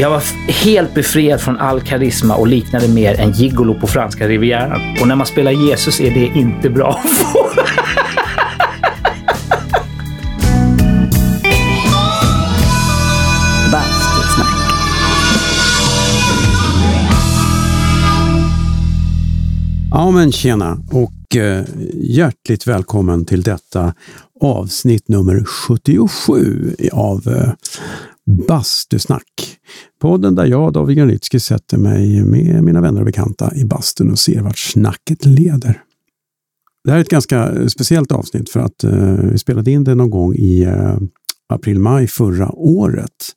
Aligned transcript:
Jag 0.00 0.10
var 0.10 0.22
helt 0.64 0.94
befriad 0.94 1.40
från 1.40 1.58
all 1.58 1.80
karisma 1.80 2.36
och 2.36 2.46
liknade 2.46 2.88
mer 2.88 3.20
en 3.20 3.32
gigolo 3.32 3.74
på 3.74 3.86
franska 3.86 4.28
rivieran. 4.28 4.80
Och 5.00 5.08
när 5.08 5.16
man 5.16 5.26
spelar 5.26 5.52
Jesus 5.52 6.00
är 6.00 6.10
det 6.10 6.26
inte 6.26 6.70
bra. 6.70 7.02
Bastusnack. 13.72 14.46
Ja 19.90 20.10
men 20.10 20.32
tjena 20.32 20.78
och 20.90 21.36
eh, 21.36 21.64
hjärtligt 21.94 22.66
välkommen 22.66 23.24
till 23.24 23.42
detta 23.42 23.94
avsnitt 24.40 25.08
nummer 25.08 25.44
77 25.44 26.76
av 26.92 27.28
eh, 27.28 27.52
Bastusnack. 28.48 29.58
Podden 30.00 30.34
där 30.34 30.46
jag, 30.46 30.72
David 30.72 30.96
Granitsky, 30.96 31.38
sätter 31.38 31.78
mig 31.78 32.24
med 32.24 32.64
mina 32.64 32.80
vänner 32.80 33.00
och 33.00 33.06
bekanta 33.06 33.54
i 33.54 33.64
bastun 33.64 34.10
och 34.10 34.18
ser 34.18 34.40
vart 34.40 34.58
snacket 34.58 35.26
leder. 35.26 35.82
Det 36.84 36.90
här 36.90 36.98
är 36.98 37.00
ett 37.02 37.08
ganska 37.08 37.68
speciellt 37.68 38.12
avsnitt 38.12 38.50
för 38.50 38.60
att 38.60 38.84
eh, 38.84 39.14
vi 39.32 39.38
spelade 39.38 39.70
in 39.70 39.84
det 39.84 39.94
någon 39.94 40.10
gång 40.10 40.34
i 40.34 40.62
eh, 40.62 40.96
april-maj 41.54 42.06
förra 42.06 42.52
året. 42.52 43.34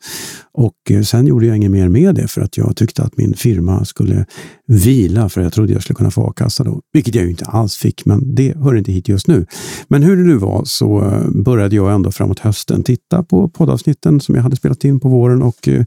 Och 0.51 0.75
eh, 0.89 1.01
sen 1.01 1.27
gjorde 1.27 1.45
jag 1.45 1.57
inget 1.57 1.71
mer 1.71 1.89
med 1.89 2.15
det 2.15 2.27
för 2.27 2.41
att 2.41 2.57
jag 2.57 2.75
tyckte 2.75 3.03
att 3.03 3.17
min 3.17 3.33
firma 3.33 3.85
skulle 3.85 4.25
vila 4.67 5.29
för 5.29 5.41
jag 5.41 5.53
trodde 5.53 5.73
jag 5.73 5.83
skulle 5.83 5.95
kunna 5.95 6.11
få 6.11 6.27
a-kassa 6.27 6.63
då. 6.63 6.81
Vilket 6.93 7.15
jag 7.15 7.23
ju 7.23 7.29
inte 7.29 7.45
alls 7.45 7.75
fick, 7.75 8.05
men 8.05 8.35
det 8.35 8.57
hör 8.57 8.75
inte 8.75 8.91
hit 8.91 9.07
just 9.07 9.27
nu. 9.27 9.45
Men 9.87 10.03
hur 10.03 10.17
det 10.17 10.23
nu 10.23 10.35
var 10.35 10.65
så 10.65 11.01
eh, 11.01 11.29
började 11.29 11.75
jag 11.75 11.93
ändå 11.93 12.11
framåt 12.11 12.39
hösten 12.39 12.83
titta 12.83 13.23
på 13.23 13.49
poddavsnitten 13.49 14.19
som 14.19 14.35
jag 14.35 14.43
hade 14.43 14.55
spelat 14.55 14.83
in 14.83 14.99
på 14.99 15.09
våren 15.09 15.41
och 15.41 15.67
eh, 15.67 15.85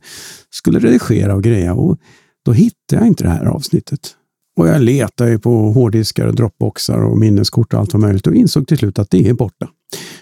skulle 0.51 0.79
redigera 0.79 1.35
och 1.35 1.43
greja. 1.43 1.75
Och 1.75 1.99
då 2.45 2.53
hittade 2.53 3.01
jag 3.01 3.07
inte 3.07 3.25
det 3.25 3.31
här 3.31 3.45
avsnittet. 3.45 4.17
Och 4.57 4.69
jag 4.69 4.83
letade 4.83 5.31
ju 5.31 5.39
på 5.39 5.73
hårddiskar, 5.73 6.27
och 6.27 6.35
dropboxar 6.35 6.99
och 6.99 7.19
minneskort 7.19 7.75
och 7.75 7.81
allt 7.81 7.93
vad 7.93 8.01
möjligt 8.01 8.27
och 8.27 8.35
insåg 8.35 8.69
till 8.69 8.79
slut 8.79 8.99
att 8.99 9.11
det 9.11 9.29
är 9.29 9.35
borta. 9.35 9.69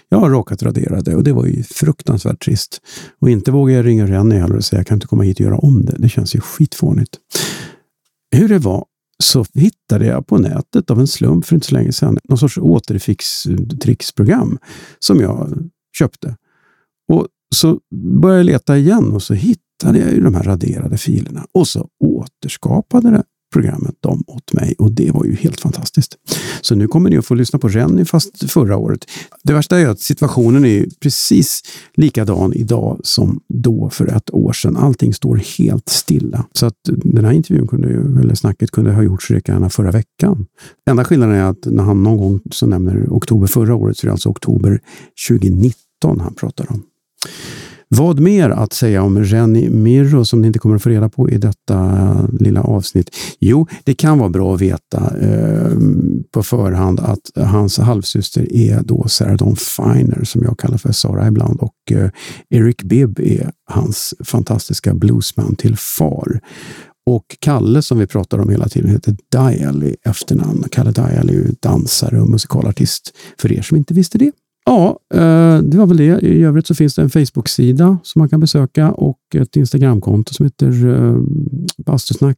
Jag 0.09 0.17
har 0.17 0.29
råkat 0.29 0.63
radera 0.63 1.01
det 1.01 1.15
och 1.15 1.23
det 1.23 1.33
var 1.33 1.45
ju 1.45 1.63
fruktansvärt 1.63 2.43
trist. 2.43 2.81
Och 3.19 3.29
inte 3.29 3.51
vågar 3.51 3.75
jag 3.75 3.85
ringa 3.85 4.07
Rennie 4.07 4.39
heller 4.39 4.55
och 4.55 4.65
säga 4.65 4.79
jag 4.79 4.87
kan 4.87 4.95
inte 4.95 5.07
komma 5.07 5.23
hit 5.23 5.39
och 5.39 5.45
göra 5.45 5.57
om 5.57 5.85
det. 5.85 5.95
Det 5.97 6.09
känns 6.09 6.35
ju 6.35 6.39
skitfånigt. 6.39 7.17
Hur 8.35 8.49
det 8.49 8.59
var 8.59 8.85
så 9.23 9.45
hittade 9.53 10.05
jag 10.05 10.27
på 10.27 10.37
nätet 10.37 10.91
av 10.91 10.99
en 10.99 11.07
slump 11.07 11.45
för 11.45 11.55
inte 11.55 11.67
så 11.67 11.75
länge 11.75 11.91
sedan 11.91 12.17
någon 12.23 12.37
sorts 12.37 12.57
återfix-tricksprogram 12.57 14.57
som 14.99 15.21
jag 15.21 15.69
köpte. 15.97 16.35
Och 17.11 17.27
så 17.55 17.79
började 18.21 18.39
jag 18.39 18.45
leta 18.45 18.77
igen 18.77 19.11
och 19.11 19.23
så 19.23 19.33
hittade 19.33 19.99
jag 19.99 20.11
ju 20.11 20.21
de 20.21 20.35
här 20.35 20.43
raderade 20.43 20.97
filerna 20.97 21.47
och 21.51 21.67
så 21.67 21.87
återskapade 21.99 23.11
det 23.11 23.23
programmet 23.55 23.95
de 23.99 24.23
åt 24.27 24.53
mig 24.53 24.75
och 24.77 24.91
det 24.91 25.11
var 25.11 25.25
ju 25.25 25.35
helt 25.35 25.61
fantastiskt. 25.61 26.17
Så 26.61 26.75
nu 26.75 26.87
kommer 26.87 27.09
ni 27.09 27.17
att 27.17 27.25
få 27.25 27.33
lyssna 27.33 27.59
på 27.59 27.67
Rennie 27.67 28.05
fast 28.05 28.51
förra 28.51 28.77
året. 28.77 29.05
Det 29.43 29.53
värsta 29.53 29.79
är 29.79 29.87
att 29.87 29.99
situationen 29.99 30.65
är 30.65 30.85
precis 30.99 31.61
likadan 31.93 32.53
idag 32.53 32.99
som 33.03 33.39
då 33.47 33.89
för 33.89 34.07
ett 34.07 34.33
år 34.33 34.53
sedan. 34.53 34.77
Allting 34.77 35.13
står 35.13 35.35
helt 35.57 35.89
stilla. 35.89 36.45
Så 36.53 36.65
att 36.65 36.75
den 36.85 37.25
här 37.25 37.31
intervjun 37.31 37.67
kunde 37.67 37.87
ju, 37.87 38.19
eller 38.21 38.35
snacket 38.35 38.71
kunde 38.71 38.91
ha 38.91 39.03
gjorts 39.03 39.29
lika 39.29 39.51
gärna 39.51 39.69
förra 39.69 39.91
veckan. 39.91 40.45
Enda 40.89 41.03
skillnaden 41.03 41.35
är 41.35 41.43
att 41.43 41.65
när 41.65 41.83
han 41.83 42.03
någon 42.03 42.17
gång 42.17 42.39
så 42.51 42.67
nämner 42.67 43.07
oktober 43.09 43.47
förra 43.47 43.75
året 43.75 43.97
så 43.97 44.05
är 44.05 44.07
det 44.07 44.11
alltså 44.11 44.29
oktober 44.29 44.81
2019 45.29 46.19
han 46.19 46.33
pratar 46.33 46.71
om. 46.71 46.83
Vad 47.87 48.19
mer 48.19 48.49
att 48.49 48.73
säga 48.73 49.03
om 49.03 49.23
Renny 49.23 49.69
Mirro 49.69 50.25
som 50.25 50.41
ni 50.41 50.47
inte 50.47 50.59
kommer 50.59 50.75
att 50.75 50.83
få 50.83 50.89
reda 50.89 51.09
på 51.09 51.29
i 51.29 51.37
detta 51.37 51.75
eh, 51.75 52.39
lilla 52.39 52.61
avsnitt? 52.61 53.15
Jo, 53.39 53.67
det 53.83 53.93
kan 53.93 54.19
vara 54.19 54.29
bra 54.29 54.55
att 54.55 54.61
veta 54.61 55.17
eh, 55.19 55.77
på 56.31 56.43
förhand 56.43 56.99
att 56.99 57.45
hans 57.45 57.77
halvsyster 57.77 58.53
är 58.53 58.81
då 58.83 59.07
Sarah 59.07 59.35
Dawn 59.35 59.55
Finer 59.55 60.23
som 60.23 60.43
jag 60.43 60.59
kallar 60.59 60.77
för 60.77 60.91
Sara 60.91 61.27
ibland 61.27 61.59
och 61.59 61.91
eh, 61.91 62.09
Eric 62.49 62.83
Bibb 62.83 63.19
är 63.19 63.51
hans 63.71 64.13
fantastiska 64.23 64.93
bluesman 64.93 65.55
till 65.55 65.77
far. 65.77 66.39
Och 67.07 67.37
Kalle 67.39 67.81
som 67.81 67.99
vi 67.99 68.07
pratar 68.07 68.39
om 68.39 68.49
hela 68.49 68.69
tiden 68.69 68.91
heter 68.91 69.15
Dial 69.31 69.83
i 69.83 69.95
efternamn. 70.05 70.63
Kalle 70.71 70.91
Dial 70.91 71.29
är 71.29 71.33
ju 71.33 71.51
dansare 71.59 72.21
och 72.21 72.29
musikalartist 72.29 73.11
för 73.37 73.51
er 73.51 73.61
som 73.61 73.77
inte 73.77 73.93
visste 73.93 74.17
det. 74.17 74.31
Ja, 74.65 74.99
eh, 75.13 75.59
det 75.59 75.77
var 75.77 75.85
väl 75.85 75.97
det. 75.97 76.19
I 76.21 76.43
övrigt 76.43 76.67
så 76.67 76.75
finns 76.75 76.95
det 76.95 77.01
en 77.01 77.09
Facebook-sida 77.09 77.97
som 78.03 78.19
man 78.19 78.29
kan 78.29 78.39
besöka 78.39 78.91
och 78.91 79.19
ett 79.35 79.55
Instagramkonto 79.55 80.33
som 80.33 80.45
heter 80.45 80.87
eh, 80.87 81.17
bastusnack 81.85 82.37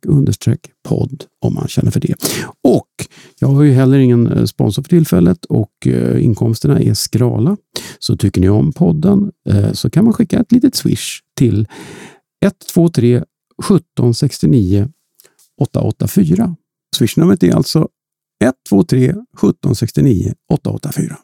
podd 0.88 1.24
om 1.42 1.54
man 1.54 1.68
känner 1.68 1.92
för 1.92 2.00
det. 2.00 2.16
Och 2.64 2.88
jag 3.40 3.48
har 3.48 3.64
ju 3.64 3.72
heller 3.72 3.98
ingen 3.98 4.28
eh, 4.28 4.46
sponsor 4.46 4.84
för 4.84 4.90
tillfället 4.90 5.46
och 5.46 5.88
inkomsterna 6.20 6.80
är 6.80 6.94
skrala. 6.94 7.58
Så 8.00 8.18
tycker 8.18 8.42
ni 8.42 8.50
om 8.50 8.72
podden 8.72 9.32
så 9.74 9.90
kan 9.90 10.04
man 10.04 10.14
skicka 10.14 10.40
ett 10.40 10.52
litet 10.52 10.76
swish 10.76 11.22
till 11.38 11.68
123 12.46 13.24
17 13.64 14.14
69 14.14 14.90
884. 15.62 16.56
Swishnumret 16.96 17.44
är 17.44 17.56
alltså 17.56 17.88
123 18.44 19.16
17 19.38 19.76
69 19.76 20.34
884. 20.54 21.18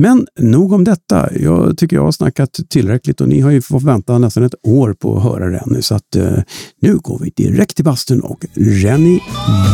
Men 0.00 0.26
nog 0.38 0.72
om 0.72 0.84
detta. 0.84 1.28
Jag 1.32 1.78
tycker 1.78 1.96
jag 1.96 2.02
har 2.02 2.12
snackat 2.12 2.60
tillräckligt 2.68 3.20
och 3.20 3.28
ni 3.28 3.40
har 3.40 3.50
ju 3.50 3.62
fått 3.62 3.82
vänta 3.82 4.18
nästan 4.18 4.42
ett 4.42 4.54
år 4.62 4.92
på 4.92 5.16
att 5.16 5.22
höra 5.22 5.50
Renny. 5.50 5.82
Så 5.82 5.94
att 5.94 6.16
eh, 6.16 6.32
nu 6.80 6.96
går 6.96 7.18
vi 7.18 7.30
direkt 7.36 7.76
till 7.76 7.84
bastun 7.84 8.20
och 8.20 8.44
Renny 8.54 9.20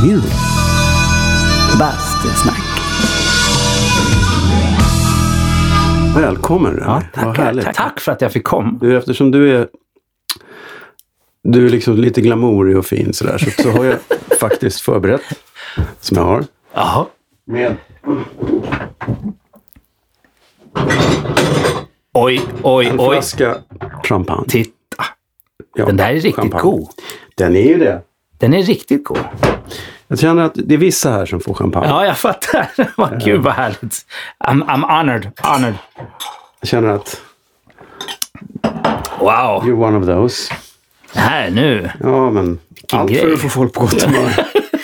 Mirro. 0.04 0.30
Bastusnack. 1.78 2.60
Välkommen 6.16 6.72
Renny. 6.72 6.86
Ja, 6.86 7.02
tackar, 7.14 7.62
tack, 7.62 7.76
tack 7.76 8.00
för 8.00 8.12
att 8.12 8.20
jag 8.20 8.32
fick 8.32 8.44
komma. 8.44 8.78
Du, 8.80 8.96
eftersom 8.96 9.30
du 9.30 9.56
är 9.56 9.68
du 11.42 11.66
är 11.66 11.70
liksom 11.70 11.96
lite 11.96 12.20
glamourig 12.20 12.78
och 12.78 12.86
fin 12.86 13.12
sådär, 13.12 13.38
så, 13.38 13.62
så 13.62 13.70
har 13.70 13.84
jag 13.84 13.98
faktiskt 14.40 14.80
förberett, 14.80 15.22
som 16.00 16.16
jag 16.16 16.24
har, 16.24 16.44
Jaha. 16.74 17.06
med 17.46 17.76
Oj, 22.12 22.40
oj, 22.62 22.86
en 22.86 23.00
oj. 23.00 23.08
flaska 23.14 23.56
champagne. 24.02 24.44
Titta. 24.48 25.04
Ja, 25.74 25.86
Den 25.86 25.96
där 25.96 26.08
är 26.08 26.14
riktigt 26.14 26.34
champagne. 26.34 26.62
god. 26.62 26.88
Den 27.34 27.56
är 27.56 27.60
ju 27.62 27.78
det. 27.78 28.02
Den 28.38 28.54
är 28.54 28.62
riktigt 28.62 29.04
god. 29.04 29.18
Jag 30.08 30.18
känner 30.18 30.42
att 30.42 30.52
det 30.54 30.74
är 30.74 30.78
vissa 30.78 31.10
här 31.10 31.26
som 31.26 31.40
får 31.40 31.54
champagne. 31.54 31.86
Ja, 31.88 32.06
jag 32.06 32.18
fattar. 32.18 32.68
Vad 32.96 33.24
Gud 33.24 33.40
vad 33.42 33.52
härligt. 33.52 34.06
I'm, 34.44 34.64
I'm 34.66 34.98
honored. 34.98 35.30
honored. 35.42 35.74
Jag 36.60 36.68
känner 36.68 36.88
att 36.88 37.20
Wow. 39.18 39.62
you're 39.64 39.84
one 39.84 39.98
of 39.98 40.06
those. 40.06 40.52
Här 41.14 41.50
nu. 41.50 41.90
Ja, 42.00 42.30
men 42.30 42.58
allt 42.92 43.10
för 43.10 43.18
grej. 43.22 43.32
att 43.34 43.40
få 43.40 43.48
folk 43.48 43.72
på 43.72 43.80
gott 43.80 44.02
humör. 44.02 44.30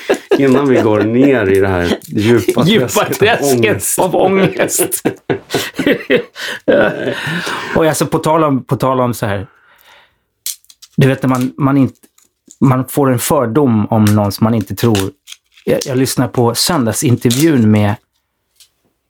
Innan 0.42 0.68
vi 0.68 0.80
går 0.80 1.00
ner 1.00 1.46
i 1.46 1.60
det 1.60 1.68
här 1.68 1.98
djupa 2.06 2.64
Djupa 2.64 3.04
träsket 3.04 3.84
av 3.98 4.16
ångest. 4.16 5.02
och 7.76 7.86
alltså 7.86 8.06
på 8.06 8.18
tal 8.18 8.44
om, 8.44 8.64
på 8.64 8.76
tal 8.76 9.00
om 9.00 9.14
så 9.14 9.26
här. 9.26 9.46
Du 10.96 11.08
vet 11.08 11.22
när 11.22 11.28
man, 11.28 11.52
man, 11.56 11.78
inte, 11.78 11.94
man 12.60 12.88
får 12.88 13.12
en 13.12 13.18
fördom 13.18 13.86
om 13.86 14.04
någon 14.04 14.32
som 14.32 14.44
man 14.44 14.54
inte 14.54 14.74
tror. 14.74 15.10
Jag, 15.64 15.80
jag 15.86 15.98
lyssnar 15.98 16.28
på 16.28 16.54
söndagsintervjun 16.54 17.70
med, 17.70 17.94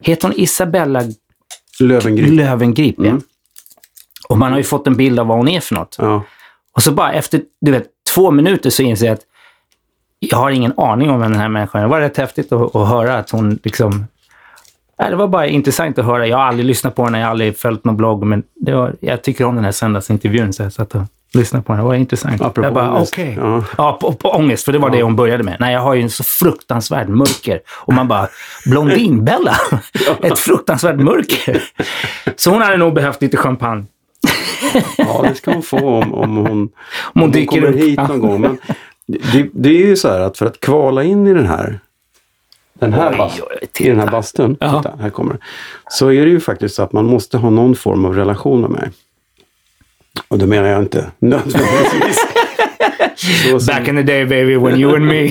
heter 0.00 0.28
hon 0.28 0.40
Isabella 0.40 1.02
Lövengrip. 1.80 2.30
Lövengrip? 2.30 2.94
ja. 2.98 3.20
Och 4.28 4.38
man 4.38 4.50
har 4.52 4.58
ju 4.58 4.64
fått 4.64 4.86
en 4.86 4.96
bild 4.96 5.18
av 5.20 5.26
vad 5.26 5.36
hon 5.36 5.48
är 5.48 5.60
för 5.60 5.74
något. 5.74 5.96
Ja. 5.98 6.24
Och 6.72 6.82
så 6.82 6.92
bara 6.92 7.12
efter 7.12 7.42
du 7.60 7.70
vet, 7.70 7.86
två 8.14 8.30
minuter 8.30 8.70
så 8.70 8.82
inser 8.82 9.06
jag 9.06 9.14
att 9.14 9.26
jag 10.30 10.38
har 10.38 10.50
ingen 10.50 10.72
aning 10.76 11.10
om 11.10 11.20
vem 11.20 11.32
den 11.32 11.40
här 11.40 11.48
människan 11.48 11.80
är. 11.80 11.84
Det 11.84 11.90
var 11.90 12.00
rätt 12.00 12.16
häftigt 12.16 12.52
att, 12.52 12.76
att 12.76 12.88
höra 12.88 13.18
att 13.18 13.30
hon 13.30 13.58
liksom... 13.62 14.06
Nej, 14.98 15.10
det 15.10 15.16
var 15.16 15.28
bara 15.28 15.46
intressant 15.46 15.98
att 15.98 16.04
höra. 16.04 16.26
Jag 16.26 16.36
har 16.36 16.44
aldrig 16.44 16.66
lyssnat 16.66 16.94
på 16.94 17.04
henne, 17.04 17.18
jag 17.18 17.26
har 17.26 17.30
aldrig 17.30 17.58
följt 17.58 17.84
någon 17.84 17.96
blogg, 17.96 18.24
men 18.26 18.42
var, 18.60 18.94
jag 19.00 19.22
tycker 19.22 19.44
om 19.44 19.54
den 19.54 19.64
här 19.64 19.72
söndagsintervjun 19.72 20.52
så 20.52 20.62
jag 20.62 20.72
satt 20.72 20.94
och 20.94 21.02
lyssnade 21.32 21.64
på 21.64 21.72
den. 21.72 21.80
Det 21.80 21.86
var 21.86 21.94
intressant. 21.94 22.40
Apropå 22.40 22.66
jag 22.66 22.74
bara, 22.74 22.94
ångest. 22.94 23.12
okej. 23.12 23.36
Ja. 23.40 23.64
Ja, 23.78 23.98
på, 24.00 24.12
på 24.12 24.28
ångest, 24.30 24.64
för 24.64 24.72
det 24.72 24.78
var 24.78 24.90
det 24.90 25.02
hon 25.02 25.16
började 25.16 25.44
med. 25.44 25.56
Nej, 25.60 25.72
jag 25.72 25.80
har 25.80 25.94
ju 25.94 26.02
en 26.02 26.10
så 26.10 26.24
fruktansvärd 26.24 27.08
mörker. 27.08 27.60
Och 27.68 27.94
man 27.94 28.08
bara, 28.08 28.28
Blondinbella? 28.66 29.56
Ett 30.22 30.38
fruktansvärt 30.38 30.96
mörker. 30.96 31.62
Så 32.36 32.50
hon 32.50 32.62
hade 32.62 32.76
nog 32.76 32.94
behövt 32.94 33.22
lite 33.22 33.36
champagne. 33.36 33.84
ja, 34.98 35.24
det 35.28 35.34
ska 35.34 35.52
hon 35.52 35.62
få 35.62 36.02
om, 36.02 36.14
om 36.14 36.36
hon, 36.36 36.68
om 37.02 37.20
hon 37.20 37.30
dyker 37.30 37.60
kommer 37.60 37.72
upp. 37.72 37.80
hit 37.80 37.98
någon 38.08 38.20
gång. 38.20 38.40
Men 38.40 38.58
det, 39.06 39.48
det 39.52 39.68
är 39.68 39.86
ju 39.86 39.96
så 39.96 40.08
här 40.08 40.20
att 40.20 40.38
för 40.38 40.46
att 40.46 40.60
kvala 40.60 41.02
in 41.04 41.26
i 41.26 41.34
den 41.34 41.46
här 41.46 41.80
den 42.74 42.92
här, 42.92 43.16
bast, 43.16 43.40
i 43.80 43.88
den 43.88 44.00
här 44.00 44.10
bastun, 44.10 44.56
Ja. 44.60 44.82
titta, 44.82 44.96
här 44.96 45.10
kommer. 45.10 45.38
Så 45.88 46.08
är 46.12 46.24
det 46.24 46.30
ju 46.30 46.40
faktiskt 46.40 46.74
så 46.74 46.82
att 46.82 46.92
man 46.92 47.04
måste 47.06 47.38
ha 47.38 47.50
någon 47.50 47.74
form 47.74 48.04
av 48.04 48.14
relation 48.16 48.60
med 48.60 48.70
mig. 48.70 48.90
Och 50.28 50.38
då 50.38 50.46
menar 50.46 50.68
jag 50.68 50.82
inte 50.82 51.10
nödvändigtvis. 51.18 52.18
Som 53.50 53.66
Back 53.66 53.88
in 53.88 53.96
the 53.96 54.02
day 54.02 54.24
baby, 54.24 54.56
when 54.56 54.80
you 54.80 54.94
and 54.96 55.06
me. 55.06 55.30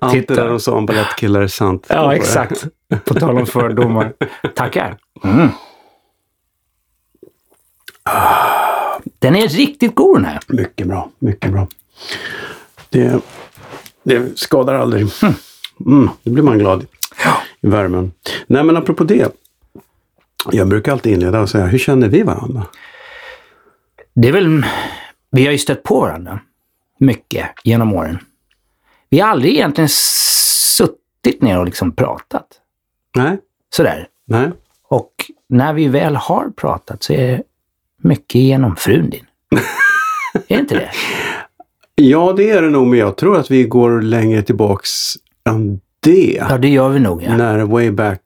allt 0.00 0.12
titta. 0.12 0.34
det 0.34 0.40
där 0.40 0.48
de 0.48 0.60
sa 0.60 0.72
om 0.72 0.86
balettkillar 0.86 1.40
är 1.40 1.46
sant. 1.46 1.86
Ja, 1.88 2.14
exakt. 2.14 2.66
På 3.04 3.14
tal 3.14 3.38
om 3.38 3.46
fördomar. 3.46 4.12
Tackar. 4.54 4.96
Mm. 5.24 5.48
Den 9.18 9.36
är 9.36 9.48
riktigt 9.48 9.94
god 9.94 10.16
den 10.16 10.24
här. 10.24 10.40
Mycket 10.48 10.86
bra, 10.86 11.10
mycket 11.18 11.52
bra. 11.52 11.68
Det, 12.90 13.20
det 14.02 14.38
skadar 14.38 14.74
aldrig. 14.74 15.06
Mm, 15.86 16.10
då 16.22 16.30
blir 16.30 16.42
man 16.42 16.58
glad 16.58 16.86
i 17.60 17.66
värmen. 17.66 18.12
Nej, 18.46 18.64
men 18.64 18.76
apropå 18.76 19.04
det. 19.04 19.32
Jag 20.52 20.68
brukar 20.68 20.92
alltid 20.92 21.12
inleda 21.12 21.40
och 21.40 21.50
säga, 21.50 21.66
hur 21.66 21.78
känner 21.78 22.08
vi 22.08 22.22
varandra? 22.22 22.66
Det 24.14 24.28
är 24.28 24.32
väl, 24.32 24.66
vi 25.30 25.44
har 25.44 25.52
ju 25.52 25.58
stött 25.58 25.82
på 25.82 26.00
varandra 26.00 26.40
mycket 26.98 27.50
genom 27.64 27.92
åren. 27.92 28.18
Vi 29.08 29.20
har 29.20 29.28
aldrig 29.28 29.52
egentligen 29.52 29.88
suttit 29.88 31.42
ner 31.42 31.58
och 31.58 31.64
liksom 31.64 31.92
pratat 31.92 32.46
Nej, 33.16 33.38
sådär. 33.76 34.08
nej. 34.26 34.50
Och 34.88 35.12
när 35.48 35.72
vi 35.72 35.88
väl 35.88 36.16
har 36.16 36.50
pratat 36.56 37.02
så 37.02 37.12
är 37.12 37.42
mycket 38.04 38.34
genom 38.40 38.76
frun 38.76 39.10
din. 39.10 39.24
är 40.48 40.58
inte 40.58 40.74
det? 40.74 40.90
Ja, 41.94 42.34
det 42.36 42.50
är 42.50 42.62
det 42.62 42.70
nog, 42.70 42.86
men 42.86 42.98
jag 42.98 43.16
tror 43.16 43.38
att 43.38 43.50
vi 43.50 43.64
går 43.64 44.02
längre 44.02 44.42
tillbaks 44.42 44.90
än 45.48 45.80
det. 46.00 46.38
Ja, 46.50 46.58
det 46.58 46.68
gör 46.68 46.88
vi 46.88 47.00
nog 47.00 47.22
ja. 47.22 47.36
När 47.36 47.58
way 47.58 47.90
back 47.90 48.20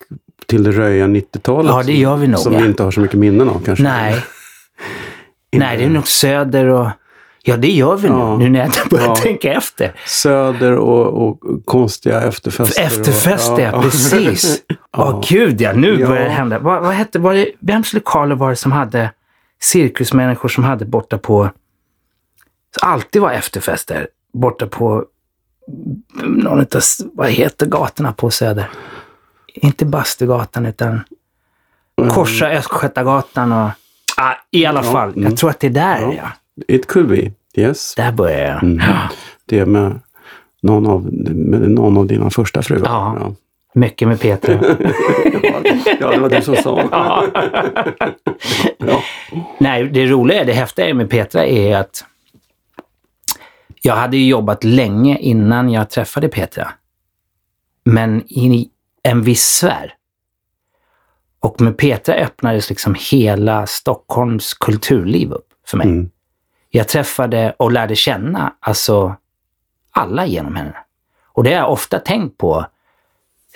till 0.46 0.62
det 0.62 0.72
röja 0.72 1.06
90-talet. 1.06 1.70
Ja, 1.70 1.82
det 1.82 1.92
gör 1.92 2.16
vi 2.16 2.26
nog, 2.26 2.40
Som 2.40 2.52
ja. 2.52 2.60
vi 2.60 2.66
inte 2.66 2.82
har 2.82 2.90
så 2.90 3.00
mycket 3.00 3.18
minnen 3.18 3.48
av 3.48 3.62
kanske. 3.64 3.82
Nej. 3.84 4.16
Nej, 5.52 5.76
det 5.78 5.84
är 5.84 5.88
nog 5.90 6.08
Söder 6.08 6.66
och... 6.66 6.88
Ja, 7.42 7.56
det 7.56 7.70
gör 7.70 7.96
vi 7.96 8.08
Ja. 8.08 8.36
nu, 8.36 8.48
när 8.48 8.60
jag 8.60 8.70
börjar 8.90 9.04
Ja. 9.06 9.16
tänka 9.16 9.52
efter. 9.52 9.92
Söder 10.06 10.72
och, 10.76 11.28
och 11.28 11.40
konstiga 11.64 12.20
efterfester. 12.22 12.82
Efterfest, 12.82 13.50
och, 13.50 13.60
ja, 13.60 13.82
precis. 13.82 14.62
Åh 14.96 15.20
gud 15.28 15.60
ja, 15.60 15.72
nu 15.72 16.00
Ja. 16.00 16.06
börjar 16.06 16.24
det 16.24 16.30
hända. 16.30 16.58
Vad, 16.58 16.82
vad 16.82 16.94
hette, 16.94 17.18
var 17.18 17.34
det, 17.34 17.48
vems 17.60 17.92
lokaler 17.92 18.34
var 18.34 18.50
det 18.50 18.56
som 18.56 18.72
hade 18.72 19.10
cirkusmänniskor 19.60 20.48
som 20.48 20.64
hade 20.64 20.84
borta 20.84 21.18
på... 21.18 21.50
Alltid 22.82 23.22
var 23.22 23.32
efterfester 23.32 24.08
borta 24.32 24.66
på 24.66 25.04
någon 26.24 26.60
utav, 26.60 26.82
vad 27.12 27.30
heter 27.30 27.66
gatorna 27.66 28.12
på 28.12 28.30
Söder? 28.30 28.70
Inte 29.54 29.84
Bastugatan 29.84 30.66
utan 30.66 31.00
korsa 32.10 32.48
Östgötagatan 32.50 33.52
och... 33.52 33.70
Ah, 34.16 34.34
I 34.50 34.66
alla 34.66 34.84
Ja, 34.84 34.92
fall, 34.92 35.08
mm. 35.08 35.22
jag 35.24 35.36
tror 35.36 35.50
att 35.50 35.60
det 35.60 35.66
är 35.66 35.70
där 35.70 36.00
Ja. 36.00 36.12
ja. 36.14 36.30
It 36.68 36.86
could 36.86 37.08
be, 37.08 37.32
yes. 37.54 37.94
Där 37.94 38.12
börjar 38.12 38.48
jag. 38.48 38.62
Mm. 38.62 38.80
Det 39.46 39.58
är 39.58 39.66
med 39.66 40.00
någon 40.62 40.86
av, 40.86 41.12
med 41.12 41.70
någon 41.70 41.96
av 41.96 42.06
dina 42.06 42.30
första 42.30 42.62
fruar. 42.62 42.82
Ja. 42.84 43.34
Ja. 43.72 43.80
Mycket 43.80 44.08
med 44.08 44.20
Petra. 44.20 44.52
ja, 46.00 46.10
det 46.10 46.18
var 46.18 46.28
du 46.28 46.42
som 46.42 46.56
sa. 46.56 46.82
ja. 48.78 49.02
Nej, 49.58 49.84
det 49.84 50.06
roliga, 50.06 50.44
det 50.44 50.52
häftiga 50.52 50.94
med 50.94 51.10
Petra 51.10 51.46
är 51.46 51.76
att 51.76 52.04
jag 53.82 53.96
hade 53.96 54.16
ju 54.16 54.28
jobbat 54.28 54.64
länge 54.64 55.18
innan 55.18 55.70
jag 55.70 55.90
träffade 55.90 56.28
Petra. 56.28 56.72
Men 57.84 58.22
i 58.26 58.70
en 59.02 59.22
viss 59.22 59.44
sfär. 59.46 59.94
Och 61.40 61.60
med 61.60 61.78
Petra 61.78 62.14
öppnades 62.14 62.68
liksom 62.68 62.96
hela 63.10 63.66
Stockholms 63.66 64.54
kulturliv 64.54 65.32
upp 65.32 65.48
för 65.66 65.76
mig. 65.76 65.86
Mm. 65.86 66.10
Jag 66.70 66.88
träffade 66.88 67.54
och 67.56 67.72
lärde 67.72 67.96
känna 67.96 68.54
alltså 68.60 69.16
alla 69.90 70.26
genom 70.26 70.56
henne. 70.56 70.76
Och 71.32 71.44
det 71.44 71.50
har 71.50 71.56
jag 71.56 71.72
ofta 71.72 71.98
tänkt 71.98 72.38
på. 72.38 72.66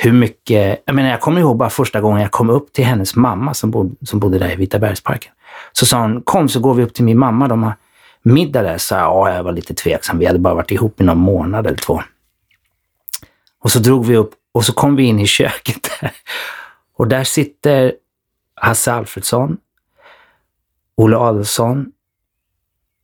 Hur 0.04 0.12
mycket, 0.12 0.82
jag 0.84 0.94
menar 0.94 1.10
jag 1.10 1.20
kommer 1.20 1.40
ihåg 1.40 1.56
bara 1.56 1.70
första 1.70 2.00
gången 2.00 2.22
jag 2.22 2.30
kom 2.30 2.50
upp 2.50 2.72
till 2.72 2.84
hennes 2.84 3.16
mamma 3.16 3.54
som 3.54 3.70
bodde, 3.70 4.06
som 4.06 4.18
bodde 4.18 4.38
där 4.38 4.52
i 4.52 4.56
Vita 4.56 4.78
bergsparken. 4.78 5.32
Så 5.72 5.86
sa 5.86 6.00
hon, 6.00 6.22
kom 6.22 6.48
så 6.48 6.60
går 6.60 6.74
vi 6.74 6.82
upp 6.82 6.94
till 6.94 7.04
min 7.04 7.18
mamma, 7.18 7.48
de 7.48 7.62
har 7.62 7.74
middag 8.22 8.62
där. 8.62 8.78
Så 8.78 8.94
jag, 8.94 9.00
ja, 9.00 9.34
jag 9.34 9.42
var 9.42 9.52
lite 9.52 9.74
tveksam, 9.74 10.18
vi 10.18 10.26
hade 10.26 10.38
bara 10.38 10.54
varit 10.54 10.70
ihop 10.70 11.00
i 11.00 11.04
någon 11.04 11.18
månad 11.18 11.66
eller 11.66 11.76
två. 11.76 12.02
Och 13.60 13.70
så 13.70 13.78
drog 13.78 14.06
vi 14.06 14.16
upp 14.16 14.30
och 14.52 14.64
så 14.64 14.72
kom 14.72 14.96
vi 14.96 15.02
in 15.02 15.20
i 15.20 15.26
köket 15.26 15.90
där. 16.00 16.12
Och 16.96 17.08
där 17.08 17.24
sitter 17.24 17.94
Hasse 18.54 18.92
Alfredsson, 18.92 19.56
Olle 20.96 21.16
Adolfsson, 21.16 21.92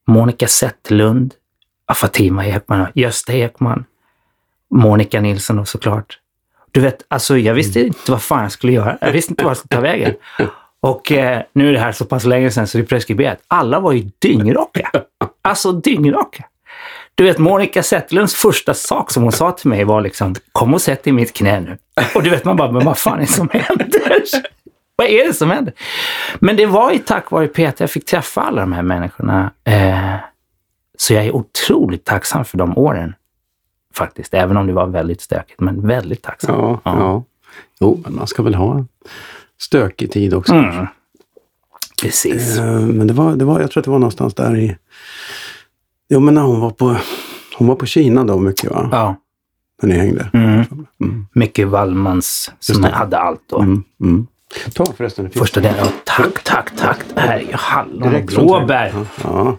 Monica 0.06 0.48
Zetterlund, 0.48 1.34
Fatima 1.94 2.46
Ekman, 2.46 2.86
Gösta 2.94 3.32
Ekman, 3.32 3.84
Monica 4.70 5.20
Nilsson 5.20 5.58
och 5.58 5.68
såklart. 5.68 6.18
Du 6.78 6.82
vet, 6.82 7.04
alltså 7.08 7.38
jag 7.38 7.54
visste 7.54 7.80
inte 7.80 8.10
vad 8.10 8.22
fan 8.22 8.42
jag 8.42 8.52
skulle 8.52 8.72
göra. 8.72 8.98
Jag 9.00 9.12
visste 9.12 9.32
inte 9.32 9.44
vad 9.44 9.50
jag 9.50 9.56
skulle 9.56 9.76
ta 9.76 9.80
vägen. 9.80 10.14
Och 10.80 11.12
eh, 11.12 11.42
nu 11.52 11.69
är 11.69 11.72
det 11.72 11.78
här 11.78 11.92
så 11.92 12.04
pass 12.04 12.25
länge 12.25 12.50
sedan 12.50 12.66
så 12.66 12.78
det 12.78 12.84
är 12.84 12.86
preskriberat. 12.86 13.38
Alla 13.48 13.80
var 13.80 13.92
ju 13.92 14.10
dyngraka. 14.19 14.90
Alltså 15.42 15.72
dyngraka. 15.72 16.44
Du 17.14 17.25
vet, 17.25 17.38
Monica 17.38 17.82
Zetterlunds 17.82 18.34
första 18.34 18.75
sak 18.75 19.10
som 19.10 19.22
hon 19.22 19.32
sa 19.32 19.52
till 19.52 19.69
mig 19.69 19.84
var 19.84 20.00
liksom, 20.00 20.34
kom 20.52 20.75
och 20.75 20.82
sätt 20.82 21.04
dig 21.04 21.10
i 21.10 21.14
mitt 21.14 21.32
knä 21.32 21.60
nu. 21.60 21.78
Och 22.14 22.22
du 22.22 22.30
vet, 22.30 22.44
man 22.44 22.56
bara, 22.56 22.72
men 22.72 22.84
vad 22.84 22.98
fan 22.98 23.16
är 23.16 23.20
det 23.20 23.26
som 23.26 23.48
händer? 23.52 23.88
vad 24.96 25.06
är 25.06 25.26
det 25.26 25.34
som 25.34 25.50
händer? 25.50 25.74
Men 26.38 26.56
det 26.56 26.66
var 26.66 26.92
ju 26.92 26.98
tack 26.98 27.31
vare 27.31 27.46
Peter 27.46 27.82
jag 27.82 27.90
fick 27.90 28.04
träffa 28.04 28.40
alla 28.40 28.60
de 28.60 28.72
här 28.72 28.82
människorna. 28.82 29.50
Eh, 29.64 30.14
så 30.98 31.14
jag 31.14 31.24
är 31.24 31.34
otroligt 31.34 32.04
tacksam 32.04 32.44
för 32.44 32.58
de 32.58 32.78
åren. 32.78 33.14
Faktiskt, 33.98 34.34
även 34.34 34.56
om 34.56 34.66
det 34.66 34.72
var 34.72 34.86
väldigt 34.86 35.20
stökigt, 35.20 35.60
men 35.60 35.86
väldigt 35.86 36.22
tacksam. 36.22 36.54
Ja, 36.54 36.80
ja. 36.84 37.24
Jo, 37.80 38.00
men 38.04 38.14
man 38.16 38.26
ska 38.26 38.42
väl 38.42 38.54
ha 38.54 38.84
stökig 39.60 40.12
tid 40.12 40.34
också. 40.34 40.54
Mm. 40.54 40.86
Precis. 42.02 42.58
Eh, 42.58 42.80
Men 42.80 43.06
det 43.06 43.12
var, 43.12 43.36
det 43.36 43.44
var, 43.44 43.60
jag 43.60 43.70
tror 43.70 43.80
att 43.80 43.84
det 43.84 43.90
var 43.90 43.98
någonstans 43.98 44.34
där 44.34 44.56
i... 44.56 44.76
Jo, 46.08 46.20
men 46.20 46.34
när 46.34 46.42
hon 46.42 46.60
var 46.60 46.70
på, 46.70 46.96
hon 47.56 47.68
var 47.68 47.74
på 47.74 47.86
Kina 47.86 48.24
då 48.24 48.38
mycket 48.38 48.70
va? 48.70 48.88
Ja. 48.92 49.16
När 49.82 49.88
ni 49.88 49.98
hängde. 49.98 50.30
Mm. 50.32 50.64
Mm. 51.00 51.26
Micke 51.32 51.58
Wallmans 51.58 52.52
som 52.60 52.84
hade 52.84 53.18
allt 53.18 53.42
då. 53.46 53.58
Mm. 53.58 53.84
Mm. 54.00 54.26
Ta 54.74 54.84
förresten. 54.96 55.24
det 55.24 55.38
Första 55.38 55.60
delen. 55.60 55.78
Ja, 55.78 55.90
tack, 56.04 56.42
tack, 56.44 56.76
tack. 56.76 56.98
Det 57.14 57.20
här 57.20 57.38
är 57.38 57.40
ju 57.40 57.52
hallon 57.52 58.14
och 58.14 58.22
blåbär. 58.22 58.94
Ja. 59.24 59.58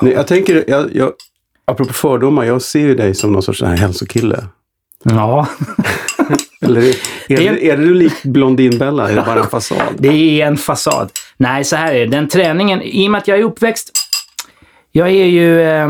Nej, 0.00 0.12
jag 0.12 0.26
tänker, 0.26 0.64
jag, 0.68 0.96
jag, 0.96 1.12
apropå 1.64 1.92
fördomar, 1.92 2.44
jag 2.44 2.62
ser 2.62 2.80
ju 2.80 2.94
dig 2.94 3.14
som 3.14 3.32
någon 3.32 3.42
sorts 3.42 3.62
här 3.62 3.76
hälsokille. 3.76 4.44
Ja, 5.02 5.46
Eller 6.60 6.80
är, 6.80 6.86
är, 6.88 6.94
Det 7.36 7.46
är- 7.48 7.52
det, 7.52 7.70
är 7.70 7.76
du 7.76 7.94
lik 7.94 8.22
Blondinbella? 8.22 9.10
Är 9.10 9.16
det 9.16 9.22
bara 9.22 9.40
en 9.40 9.50
fasad? 9.50 9.78
det 9.98 10.40
är 10.40 10.46
en 10.46 10.56
fasad. 10.56 11.10
Nej, 11.36 11.64
så 11.64 11.76
här 11.76 11.94
är 11.94 11.98
det. 11.98 12.06
Den 12.06 12.28
träningen, 12.28 12.82
i 12.82 13.06
och 13.06 13.10
med 13.10 13.18
att 13.18 13.28
jag 13.28 13.38
är 13.38 13.42
uppväxt. 13.42 13.90
Jag 14.92 15.08
är 15.08 15.26
ju... 15.26 15.60
Eh, 15.62 15.88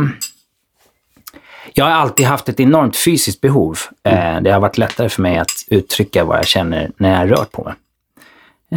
jag 1.75 1.85
har 1.85 1.93
alltid 1.93 2.27
haft 2.27 2.49
ett 2.49 2.61
enormt 2.61 2.97
fysiskt 2.97 3.41
behov. 3.41 3.79
Eh, 4.09 4.41
det 4.43 4.51
har 4.51 4.61
varit 4.61 4.79
lättare 4.79 5.09
för 5.09 5.23
mig 5.23 5.39
att 5.39 5.51
uttrycka 5.69 6.25
vad 6.25 6.39
jag 6.39 6.47
känner 6.47 6.91
när 6.97 7.21
jag 7.21 7.31
rör 7.31 7.45
på 7.45 7.65
mig. 7.65 7.75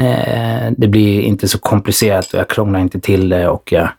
Eh, 0.07 0.71
det 0.77 0.87
blir 0.87 1.21
inte 1.21 1.47
så 1.47 1.59
komplicerat 1.59 2.33
och 2.33 2.39
jag 2.39 2.47
krånglar 2.49 2.79
inte 2.79 2.99
till 2.99 3.29
det 3.29 3.47
och 3.47 3.71
jag... 3.71 3.89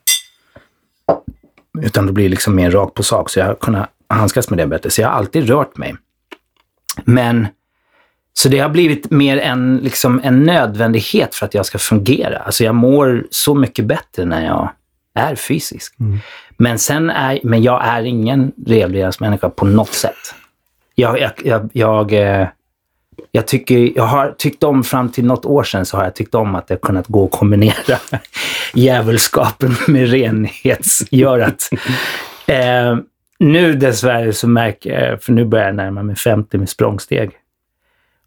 Utan 1.82 2.06
det 2.06 2.12
blir 2.12 2.28
liksom 2.28 2.54
mer 2.54 2.70
rakt 2.70 2.94
på 2.94 3.02
sak, 3.02 3.30
så 3.30 3.38
jag 3.38 3.46
har 3.46 3.54
kunnat 3.54 3.90
handskas 4.08 4.50
med 4.50 4.58
det 4.58 4.66
bättre. 4.66 4.90
Så 4.90 5.00
jag 5.00 5.08
har 5.08 5.14
alltid 5.14 5.48
rört 5.48 5.76
mig. 5.76 5.96
Men 7.04 7.46
så 8.32 8.48
det 8.48 8.58
har 8.58 8.68
blivit 8.68 9.10
mer 9.10 9.38
en, 9.38 9.76
liksom, 9.76 10.20
en 10.24 10.42
nödvändighet 10.42 11.34
för 11.34 11.46
att 11.46 11.54
jag 11.54 11.66
ska 11.66 11.78
fungera. 11.78 12.38
Alltså 12.38 12.64
jag 12.64 12.74
mår 12.74 13.26
så 13.30 13.54
mycket 13.54 13.84
bättre 13.84 14.24
när 14.24 14.46
jag 14.46 14.70
är 15.14 15.34
fysisk. 15.34 15.94
Men 16.56 16.78
sen 16.78 17.10
är, 17.10 17.40
men 17.42 17.62
jag 17.62 17.84
är 17.84 18.02
ingen 18.02 18.52
rehabiliteringsmänniska 18.66 19.50
på 19.50 19.64
något 19.64 19.92
sätt. 19.92 20.34
Jag, 20.94 21.20
jag, 21.20 21.32
jag, 21.44 21.70
jag, 21.72 22.12
eh, 22.12 22.48
jag, 23.32 23.46
tycker, 23.46 23.92
jag 23.96 24.04
har 24.04 24.34
tyckt 24.38 24.62
om, 24.62 24.84
fram 24.84 25.08
till 25.08 25.24
något 25.24 25.44
år 25.44 25.62
sedan, 25.62 25.86
så 25.86 25.96
har 25.96 26.04
jag 26.04 26.14
tyckt 26.14 26.34
om 26.34 26.54
att 26.54 26.66
det 26.66 26.74
har 26.74 26.78
kunnat 26.78 27.06
gå 27.06 27.24
att 27.24 27.30
kombinera 27.30 27.98
djävulskapen 28.74 29.76
med 29.86 30.10
renhetsgörat. 30.10 31.70
eh, 32.46 32.96
nu 33.38 33.74
dessvärre 33.74 34.32
så 34.32 34.48
märker 34.48 35.00
jag, 35.00 35.22
för 35.22 35.32
nu 35.32 35.44
börjar 35.44 35.66
jag 35.66 35.74
närma 35.74 36.02
mig 36.02 36.16
50 36.16 36.58
med 36.58 36.68
språngsteg. 36.68 37.30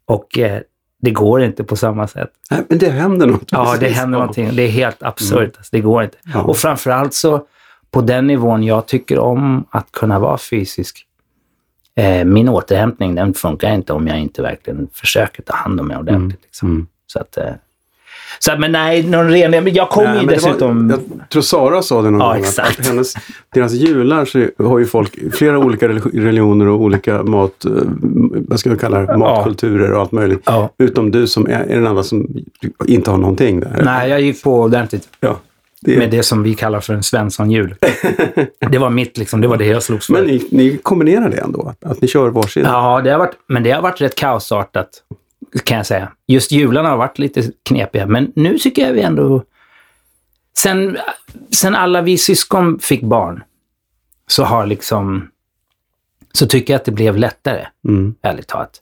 Och 0.04 0.38
eh, 0.38 0.60
det 1.02 1.10
går 1.10 1.42
inte 1.42 1.64
på 1.64 1.76
samma 1.76 2.08
sätt. 2.08 2.30
Nej, 2.50 2.60
men 2.68 2.78
det 2.78 2.90
händer 2.90 3.26
något. 3.26 3.48
Ja, 3.50 3.76
det 3.80 3.88
händer 3.88 4.18
någonting. 4.18 4.56
Det 4.56 4.62
är 4.62 4.70
helt 4.70 5.02
absurt. 5.02 5.56
Alltså, 5.56 5.76
det 5.76 5.80
går 5.80 6.02
inte. 6.02 6.16
Ja. 6.34 6.42
Och 6.42 6.56
framförallt 6.56 7.14
så 7.14 7.46
på 7.90 8.00
den 8.00 8.26
nivån 8.26 8.62
jag 8.62 8.86
tycker 8.86 9.18
om 9.18 9.64
att 9.70 9.92
kunna 9.92 10.18
vara 10.18 10.38
fysisk. 10.38 11.06
Eh, 11.96 12.24
min 12.24 12.48
återhämtning 12.48 13.14
den 13.14 13.34
funkar 13.34 13.74
inte 13.74 13.92
om 13.92 14.06
jag 14.06 14.18
inte 14.20 14.42
verkligen 14.42 14.88
försöker 14.92 15.42
ta 15.42 15.54
hand 15.56 15.80
om 15.80 15.88
mig 15.88 15.96
ordentligt. 15.96 16.42
Liksom. 16.42 16.68
Mm. 16.70 16.86
Så 17.06 17.18
att, 17.18 17.36
eh, 17.36 17.44
Så, 18.38 18.52
att, 18.52 18.60
men 18.60 18.72
nej, 18.72 19.02
någon 19.08 19.30
ren... 19.30 19.74
Jag 19.74 19.88
kommer 19.90 20.08
ju 20.08 20.12
Nej, 20.14 20.20
det 20.20 20.42
var- 20.42 20.48
dessutom... 20.50 20.90
jag 20.90 21.28
tror 21.28 21.42
Sara 21.42 21.82
sa 21.82 22.02
det 22.02 22.10
någon 22.10 22.20
Ja, 22.20 22.26
gång. 22.32 22.38
exakt. 22.40 22.80
Att 22.80 22.86
hennes, 22.86 23.14
deras 23.54 23.72
jular 23.72 24.24
så 24.24 24.46
har 24.68 24.78
ju 24.78 24.86
folk 24.86 25.18
flera 25.34 25.58
olika 25.58 25.88
relig- 25.88 26.24
religioner 26.24 26.68
och 26.68 26.80
olika 26.80 27.22
mat, 27.22 27.64
eh, 27.64 27.70
vad 28.48 28.60
ska 28.60 28.70
vi 28.70 28.78
kalla 28.78 28.98
det, 29.06 29.18
matkulturer 29.18 29.92
och 29.92 30.00
allt 30.00 30.12
möjligt. 30.12 30.42
Ja. 30.44 30.70
Utom 30.78 31.10
du 31.10 31.26
som 31.26 31.46
är, 31.46 31.50
är 31.50 31.74
den 31.74 31.86
enda 31.86 32.02
som 32.02 32.26
inte 32.86 33.10
har 33.10 33.18
någonting 33.18 33.60
där. 33.60 33.82
Nej, 33.84 34.10
jag 34.10 34.20
gick 34.20 34.42
på 34.42 34.60
ordentligt 34.60 35.08
Ja, 35.20 35.36
det, 35.84 35.98
med 35.98 36.10
det 36.10 36.22
som 36.22 36.42
vi 36.42 36.54
kallar 36.54 36.80
för 36.80 36.94
en 36.94 37.02
Svensson-jul. 37.02 37.74
det 38.70 38.78
var 38.78 38.90
mitt, 38.90 39.18
liksom. 39.18 39.40
Det 39.40 39.48
var 39.48 39.56
det 39.56 39.66
jag 39.66 39.82
slogs 39.82 40.06
för. 40.06 40.12
Men 40.12 40.24
ni, 40.24 40.48
ni 40.50 40.78
kombinerar 40.78 41.30
det 41.30 41.36
ändå? 41.36 41.74
Att, 41.80 42.00
ni 42.02 42.08
kör 42.08 42.28
varsin? 42.30 42.64
Ja, 42.64 43.00
det 43.04 43.10
har 43.10 43.18
varit, 43.18 43.36
men 43.46 43.62
det 43.62 43.70
har 43.70 43.82
varit 43.82 44.00
rätt 44.00 44.14
kaosartat, 44.14 44.88
kan 45.64 45.76
jag 45.76 45.86
säga. 45.86 46.12
Just 46.26 46.52
jularna 46.52 46.88
har 46.88 46.96
varit 46.96 47.18
lite 47.18 47.42
knepiga, 47.68 48.06
men 48.06 48.32
nu 48.34 48.58
tycker 48.58 48.86
jag 48.86 48.92
vi 48.92 49.00
ändå... 49.00 49.42
Sen, 50.58 50.98
sen 51.50 51.74
alla 51.74 52.02
vi 52.02 52.18
syskon 52.18 52.78
fick 52.78 53.02
barn, 53.02 53.42
så 54.26 54.44
har 54.44 54.66
liksom... 54.66 55.28
Så 56.32 56.46
tycker 56.46 56.72
jag 56.74 56.78
att 56.78 56.84
det 56.84 56.92
blev 56.92 57.16
lättare, 57.16 57.66
Mm. 57.88 58.14
ärligt 58.22 58.48
talat. 58.48 58.81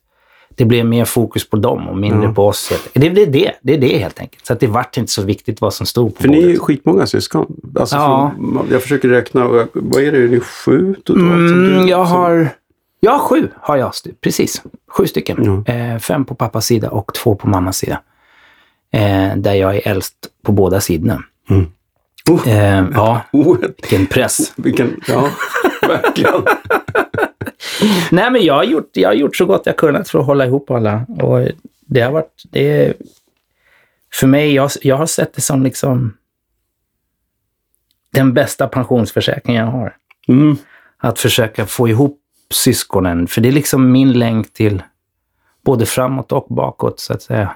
Det 0.60 0.66
blev 0.66 0.86
mer 0.86 1.04
fokus 1.04 1.50
på 1.50 1.56
dem 1.56 1.88
och 1.88 1.96
mindre 1.96 2.28
Ja. 2.28 2.34
på 2.34 2.46
oss. 2.46 2.72
Det, 2.92 3.08
det, 3.08 3.22
är 3.22 3.26
det, 3.26 3.52
det 3.62 3.74
är 3.74 3.78
det 3.78 3.98
helt 3.98 4.20
enkelt. 4.20 4.46
Så 4.46 4.52
att 4.52 4.60
det 4.60 4.66
vart 4.66 4.96
inte 4.96 5.12
så 5.12 5.22
viktigt 5.22 5.60
vad 5.60 5.74
som 5.74 5.86
stod 5.86 6.14
på 6.16 6.22
För 6.22 6.28
ni 6.28 6.36
är 6.36 6.40
bordet. 6.42 6.54
ju 6.54 6.58
skitmånga 6.58 7.06
syskon. 7.06 7.56
Alltså, 7.80 7.96
Ja. 7.96 8.32
jag 8.70 8.82
försöker 8.82 9.08
räkna, 9.08 9.44
vad 9.72 10.02
är 10.02 10.12
det, 10.12 10.18
är 10.18 10.28
ni 10.28 10.40
sju 10.40 10.94
totalt? 11.04 11.26
Mm, 11.26 11.88
jag 11.88 12.04
har... 12.04 12.48
Ja, 13.00 13.18
sju 13.18 13.48
har 13.60 13.76
jag. 13.76 13.92
Precis. 14.20 14.62
Sju 14.96 15.06
stycken. 15.06 15.62
Ja. 15.66 15.74
Eh, 15.74 15.98
fem 15.98 16.24
på 16.24 16.34
pappas 16.34 16.66
sida 16.66 16.90
och 16.90 17.14
två 17.14 17.34
på 17.34 17.48
mammas 17.48 17.76
sida. 17.76 18.00
Eh, 18.92 19.36
där 19.36 19.54
jag 19.54 19.76
är 19.76 19.88
äldst 19.88 20.14
på 20.44 20.52
båda 20.52 20.80
sidorna. 20.80 21.22
Mm. 21.50 21.66
Oh. 22.30 22.48
Eh, 22.48 22.84
ja, 22.94 23.20
Oh, 23.32 23.56
vilken 23.76 24.06
press. 24.06 24.52
vilken, 24.56 25.00
ja, 25.08 25.28
verkligen. 25.82 26.32
Nej, 28.10 28.30
men 28.30 28.44
jag 28.44 28.54
har, 28.54 28.64
gjort, 28.64 28.90
jag 28.92 29.08
har 29.08 29.14
gjort 29.14 29.36
så 29.36 29.46
gott 29.46 29.62
jag 29.66 29.76
kunnat 29.76 30.08
för 30.08 30.18
att 30.18 30.26
hålla 30.26 30.46
ihop 30.46 30.70
alla. 30.70 31.06
Och 31.08 31.48
det 31.86 32.00
har 32.00 32.12
varit... 32.12 32.42
Det 32.50 32.94
för 34.14 34.26
mig, 34.26 34.54
jag, 34.54 34.70
jag 34.82 34.96
har 34.96 35.06
sett 35.06 35.34
det 35.34 35.40
som 35.40 35.62
liksom 35.62 36.16
den 38.12 38.34
bästa 38.34 38.68
pensionsförsäkringen 38.68 39.64
jag 39.64 39.72
har. 39.72 39.96
Mm. 40.28 40.56
att 40.98 41.18
försöka 41.18 41.66
få 41.66 41.88
ihop 41.88 42.20
syskonen. 42.54 43.26
För 43.26 43.40
det 43.40 43.48
är 43.48 43.52
liksom 43.52 43.92
min 43.92 44.12
länk 44.12 44.52
till 44.52 44.82
både 45.64 45.86
framåt 45.86 46.32
och 46.32 46.46
bakåt, 46.48 47.00
så 47.00 47.12
att 47.12 47.22
säga. 47.22 47.54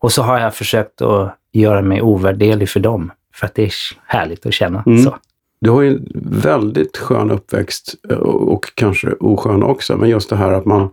Och 0.00 0.12
så 0.12 0.22
har 0.22 0.38
jag 0.38 0.54
försökt 0.54 1.02
att 1.02 1.34
göra 1.52 1.82
mig 1.82 2.02
ovärderlig 2.02 2.68
för 2.68 2.80
dem. 2.80 3.12
För 3.34 3.46
att 3.46 3.54
det 3.54 3.62
är 3.62 3.72
härligt 4.06 4.46
att 4.46 4.54
känna 4.54 4.82
Mm. 4.86 5.02
så. 5.04 5.18
Du 5.60 5.70
har 5.70 5.82
ju 5.82 5.90
en 5.90 6.08
väldigt 6.42 6.96
skön 6.96 7.30
uppväxt 7.30 7.94
eh, 8.10 8.16
och 8.16 8.74
kanske 8.74 9.12
oskön 9.12 9.62
också, 9.62 9.96
men 9.96 10.08
just 10.08 10.30
det 10.30 10.36
här 10.36 10.52
att 10.52 10.64
man, 10.64 10.90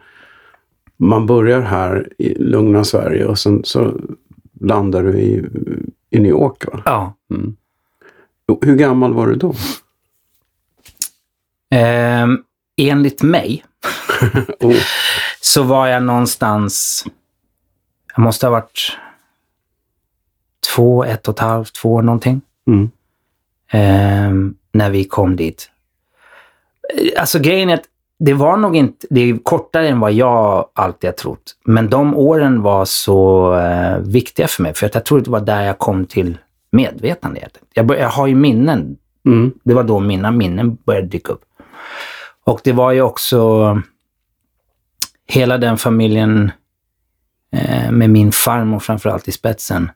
man 0.97 1.25
börjar 1.25 1.61
här 1.61 2.13
i 2.17 2.35
lugna 2.43 2.83
Sverige 2.83 3.25
och 3.25 3.39
sen 3.39 3.61
så 3.63 3.93
landar 4.61 5.03
du 5.03 5.19
i, 5.19 5.45
i 6.09 6.19
New 6.19 6.31
York. 6.31 6.65
Va? 6.65 6.81
Ja. 6.85 7.13
Och 8.47 8.65
Hur 8.65 8.75
gammal 8.75 9.13
var 9.13 9.27
du 9.27 9.35
då? 9.35 9.53
Ehm, 11.69 12.43
enligt 12.77 13.21
mig 13.21 13.65
Oh. 14.59 14.75
så 15.41 15.63
var 15.63 15.87
jag 15.87 16.03
någonstans... 16.03 17.05
Jag 18.15 18.23
måste 18.23 18.45
ha 18.45 18.51
varit 18.51 18.97
två, 20.75 21.03
ett 21.03 21.27
och 21.27 21.33
ett 21.33 21.39
halvt, 21.39 21.75
två 21.75 22.01
någonting. 22.01 22.41
Mm. 22.67 22.91
Ehm, 23.71 24.14
när 24.75 24.89
vi 24.89 25.03
kom 25.03 25.35
dit. 25.35 25.69
Eh, 26.93 27.21
Alltså 27.21 27.39
grejen 27.39 27.69
är 27.69 27.73
att 27.73 27.85
det 28.19 28.33
var 28.33 28.57
nog 28.57 28.75
inte, 28.75 29.07
det 29.09 29.21
är 29.21 29.37
kortare 29.43 29.87
än 29.87 29.99
vad 29.99 30.13
jag 30.13 30.69
alltid 30.73 31.07
har 31.07 31.15
trott. 31.15 31.55
Men 31.65 31.89
de 31.89 32.15
åren 32.15 32.61
var 32.61 32.85
så 32.85 33.53
eh, 33.55 33.97
viktiga 33.97 34.47
för 34.47 34.63
mig. 34.63 34.73
För 34.73 34.85
att 34.85 34.95
jag 34.95 35.05
tror 35.05 35.17
att 35.17 35.25
det 35.25 35.31
var 35.31 35.39
där 35.39 35.61
jag 35.61 35.77
kom 35.77 36.05
till 36.05 36.37
medvetande. 36.71 37.47
Jag, 37.73 37.85
bör, 37.85 37.95
jag 37.95 38.09
har 38.09 38.27
ju 38.27 38.35
minnen. 38.35 38.97
Mm. 39.25 39.53
Det 39.63 39.73
var 39.73 39.83
då 39.83 39.99
mina 39.99 40.31
minnen 40.31 40.77
började 40.85 41.07
dyka 41.07 41.33
upp. 41.33 41.43
Och 42.43 42.61
det 42.63 42.71
var 42.71 42.91
ju 42.91 43.01
också 43.01 43.81
hela 45.27 45.57
den 45.57 45.77
familjen 45.77 46.51
eh, 47.51 47.91
med 47.91 48.09
min 48.09 48.31
farmor 48.31 48.79
framförallt 48.79 49.27
i 49.27 49.31
spetsen 49.31 49.91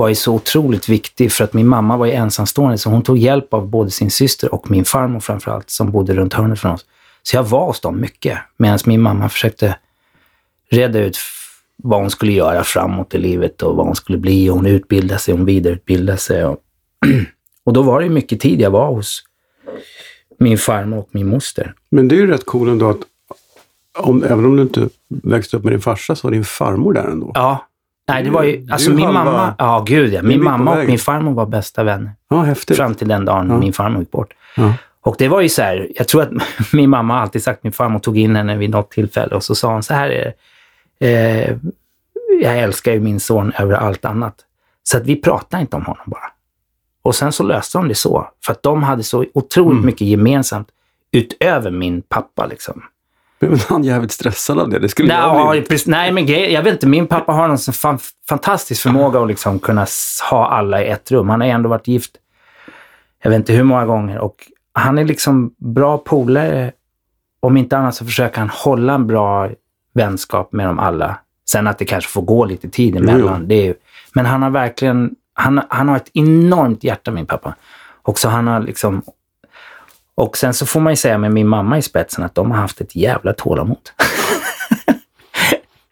var 0.00 0.08
ju 0.08 0.14
så 0.14 0.34
otroligt 0.34 0.88
viktig 0.88 1.32
för 1.32 1.44
att 1.44 1.52
min 1.52 1.68
mamma 1.68 1.96
var 1.96 2.06
ju 2.06 2.12
ensamstående 2.12 2.78
så 2.78 2.90
hon 2.90 3.02
tog 3.02 3.18
hjälp 3.18 3.54
av 3.54 3.68
både 3.68 3.90
sin 3.90 4.10
syster 4.10 4.54
och 4.54 4.70
min 4.70 4.84
farmor 4.84 5.20
framförallt 5.20 5.70
som 5.70 5.90
bodde 5.90 6.14
runt 6.14 6.34
hörnet 6.34 6.60
från 6.60 6.72
oss. 6.72 6.86
Så 7.22 7.36
jag 7.36 7.42
var 7.42 7.66
hos 7.66 7.80
dem 7.80 8.00
mycket 8.00 8.38
medan 8.56 8.78
min 8.86 9.00
mamma 9.00 9.28
försökte 9.28 9.76
reda 10.70 10.98
ut 10.98 11.18
vad 11.76 12.00
hon 12.00 12.10
skulle 12.10 12.32
göra 12.32 12.64
framåt 12.64 13.14
i 13.14 13.18
livet 13.18 13.62
och 13.62 13.76
vad 13.76 13.86
hon 13.86 13.94
skulle 13.94 14.18
bli. 14.18 14.48
Hon 14.48 14.66
utbildade 14.66 15.20
sig, 15.20 15.34
hon 15.34 15.44
vidareutbildade 15.44 16.18
sig. 16.18 16.44
Och, 16.44 16.58
och 17.64 17.72
då 17.72 17.82
var 17.82 18.00
det 18.00 18.08
mycket 18.08 18.40
tid 18.40 18.60
jag 18.60 18.70
var 18.70 18.86
hos 18.86 19.22
min 20.38 20.58
farmor 20.58 20.98
och 20.98 21.08
min 21.12 21.28
moster. 21.28 21.74
Men 21.90 22.08
det 22.08 22.14
är 22.14 22.16
ju 22.16 22.26
rätt 22.26 22.46
cool 22.46 22.68
ändå 22.68 22.90
att 22.90 23.00
om, 23.98 24.24
även 24.24 24.44
om 24.44 24.56
du 24.56 24.62
inte 24.62 24.88
växte 25.08 25.56
upp 25.56 25.64
med 25.64 25.72
din 25.72 25.80
farsa 25.80 26.16
så 26.16 26.26
var 26.26 26.32
din 26.32 26.44
farmor 26.44 26.92
där 26.92 27.04
ändå. 27.04 27.30
Ja. 27.34 27.69
Nej, 28.12 28.22
det 28.22 28.30
var 28.30 28.42
ju, 28.42 28.66
alltså 28.70 28.90
min 28.90 29.12
mamma, 29.12 29.54
ja 29.58 29.84
gud 29.86 30.12
ja. 30.12 30.22
Min 30.22 30.44
mamma 30.44 30.78
och 30.78 30.86
min 30.86 30.98
farmor 30.98 31.32
var 31.34 31.46
bästa 31.46 31.82
vänner. 31.84 32.10
Ja, 32.30 32.42
häftigt. 32.42 32.76
Fram 32.76 32.94
till 32.94 33.08
den 33.08 33.24
dagen 33.24 33.50
Ja. 33.50 33.58
min 33.58 33.72
farmor 33.72 34.00
gick 34.00 34.10
bort. 34.10 34.32
Ja. 34.56 34.74
Och 35.02 35.14
det 35.18 35.28
var 35.28 35.40
ju 35.40 35.48
så 35.48 35.62
här, 35.62 35.88
jag 35.94 36.08
tror 36.08 36.22
att 36.22 36.30
min 36.72 36.90
mamma 36.90 37.14
har 37.14 37.20
alltid 37.20 37.42
sagt, 37.42 37.62
min 37.64 37.72
farmor 37.72 37.98
tog 37.98 38.18
in 38.18 38.36
henne 38.36 38.56
vid 38.56 38.70
något 38.70 38.90
tillfälle 38.90 39.34
och 39.34 39.44
så 39.44 39.54
sa 39.54 39.72
hon 39.72 39.82
så 39.82 39.94
här 39.94 40.10
är 40.10 40.32
det, 40.98 41.08
eh, 41.48 41.56
jag 42.42 42.58
älskar 42.58 42.92
ju 42.92 43.00
min 43.00 43.20
son 43.20 43.52
över 43.58 43.74
allt 43.74 44.04
annat. 44.04 44.34
Så 44.82 44.96
att 44.96 45.06
vi 45.06 45.16
pratar 45.16 45.60
inte 45.60 45.76
om 45.76 45.84
honom 45.84 46.02
bara. 46.06 46.30
Och 47.02 47.14
sen 47.14 47.32
så 47.32 47.42
löste 47.42 47.78
de 47.78 47.88
det 47.88 47.94
så, 47.94 48.28
för 48.46 48.52
att 48.52 48.62
de 48.62 48.82
hade 48.82 49.02
så 49.02 49.24
otroligt 49.34 49.72
Mm. 49.72 49.86
mycket 49.86 50.06
gemensamt 50.06 50.68
utöver 51.12 51.70
min 51.70 52.02
pappa. 52.02 52.46
Liksom. 52.46 52.82
Men 53.40 53.58
han 53.68 53.84
jävligt 53.84 54.12
stressad 54.12 54.58
av 54.58 54.68
det. 54.68 54.78
Det 54.78 54.88
skulle 54.88 55.08
Nej, 55.08 55.16
jag 55.22 55.36
ja, 55.36 55.50
bli. 55.50 55.62
precis, 55.62 55.86
nej, 55.86 56.12
men 56.12 56.26
grej, 56.26 56.52
jag 56.52 56.62
vet 56.62 56.72
inte. 56.72 56.86
Min 56.86 57.06
pappa 57.06 57.32
har 57.32 57.56
sån 57.56 57.74
fan, 57.74 57.98
fantastisk 58.28 58.82
förmåga 58.82 59.20
att 59.20 59.28
liksom 59.28 59.58
kunna 59.58 59.86
ha 60.30 60.48
alla 60.48 60.82
i 60.84 60.88
ett 60.88 61.10
rum. 61.10 61.28
Han 61.28 61.40
har 61.40 61.48
ändå 61.48 61.68
varit 61.68 61.88
gift, 61.88 62.10
jag 63.22 63.30
vet 63.30 63.36
inte 63.36 63.52
hur 63.52 63.62
många 63.62 63.86
gånger. 63.86 64.18
Och 64.18 64.36
han 64.72 64.98
är 64.98 65.04
liksom 65.04 65.54
bra 65.58 65.98
polare. 65.98 66.72
Om 67.40 67.56
inte 67.56 67.76
annat 67.78 67.94
så 67.94 68.04
försöker 68.04 68.38
han 68.38 68.48
hålla 68.48 68.94
en 68.94 69.06
bra 69.06 69.48
vänskap 69.94 70.52
med 70.52 70.66
dem 70.66 70.78
alla. 70.78 71.18
Sen 71.50 71.66
att 71.66 71.78
det 71.78 71.84
kanske 71.84 72.10
får 72.10 72.22
gå 72.22 72.44
lite 72.44 72.68
tid 72.68 72.96
emellan. 72.96 73.40
Jo, 73.40 73.46
Det 73.46 73.68
är, 73.68 73.74
men 74.12 74.26
han 74.26 74.42
har 74.42 74.50
verkligen, 74.50 75.10
han, 75.34 75.60
han 75.68 75.88
har 75.88 75.96
ett 75.96 76.10
enormt 76.14 76.84
hjärta 76.84 77.10
min 77.10 77.26
pappa. 77.26 77.54
Och 78.02 78.18
så 78.18 78.28
han 78.28 78.46
har 78.46 78.60
liksom 78.60 79.02
och 80.20 80.36
sen 80.36 80.54
så 80.54 80.66
får 80.66 80.80
man 80.80 80.92
ju 80.92 80.96
säga 80.96 81.18
med 81.18 81.32
min 81.32 81.48
mamma 81.48 81.78
i 81.78 81.82
spetsen 81.82 82.24
att 82.24 82.34
de 82.34 82.50
har 82.50 82.58
haft 82.58 82.80
ett 82.80 82.96
jävla 82.96 83.32
tålamod. 83.32 83.78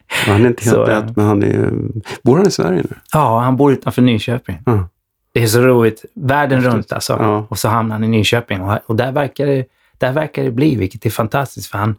Han 0.07 0.45
är 0.45 0.47
inte 0.47 0.63
helt 0.63 0.75
Så, 0.75 0.85
lätt, 0.85 1.15
men 1.15 1.25
han 1.25 1.43
är... 1.43 1.71
Bor 2.23 2.37
han 2.37 2.47
i 2.47 2.51
Sverige 2.51 2.81
nu? 2.89 2.95
Ja, 3.13 3.39
han 3.39 3.57
bor 3.57 3.71
utanför 3.73 4.01
Nyköping. 4.01 4.57
Ja. 4.65 4.87
Det 5.33 5.43
är 5.43 5.47
så 5.47 5.61
roligt. 5.61 6.05
Världen 6.13 6.61
runt 6.61 6.91
alltså. 6.93 7.13
Ja. 7.13 7.45
Och 7.49 7.59
så 7.59 7.67
hamnar 7.67 7.95
han 7.95 8.03
i 8.03 8.07
Nyköping. 8.07 8.61
Och, 8.61 8.77
och 8.85 8.95
där, 8.95 9.11
verkar 9.11 9.45
det, 9.45 9.65
där 9.97 10.11
verkar 10.11 10.43
det 10.43 10.51
bli, 10.51 10.75
vilket 10.75 11.05
är 11.05 11.09
fantastiskt. 11.09 11.67
För 11.67 11.77
han 11.77 11.95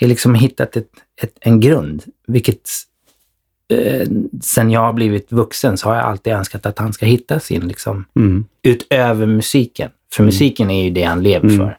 har 0.00 0.08
liksom 0.08 0.34
hittat 0.34 0.76
ett, 0.76 0.90
ett, 1.22 1.32
en 1.40 1.60
grund. 1.60 2.02
Vilket 2.26 2.60
eh, 3.72 4.08
sen 4.42 4.70
jag 4.70 4.80
har 4.80 4.92
blivit 4.92 5.32
vuxen 5.32 5.76
så 5.76 5.88
har 5.88 5.96
jag 5.96 6.04
alltid 6.04 6.32
önskat 6.32 6.66
att 6.66 6.78
han 6.78 6.92
ska 6.92 7.06
hitta 7.06 7.40
sin, 7.40 7.68
liksom, 7.68 8.04
Mm. 8.16 8.44
utöver 8.62 9.26
musiken. 9.26 9.90
För 10.14 10.24
musiken 10.24 10.70
är 10.70 10.84
ju 10.84 10.90
det 10.90 11.02
han 11.02 11.22
lever 11.22 11.48
Mm. 11.48 11.58
för. 11.58 11.78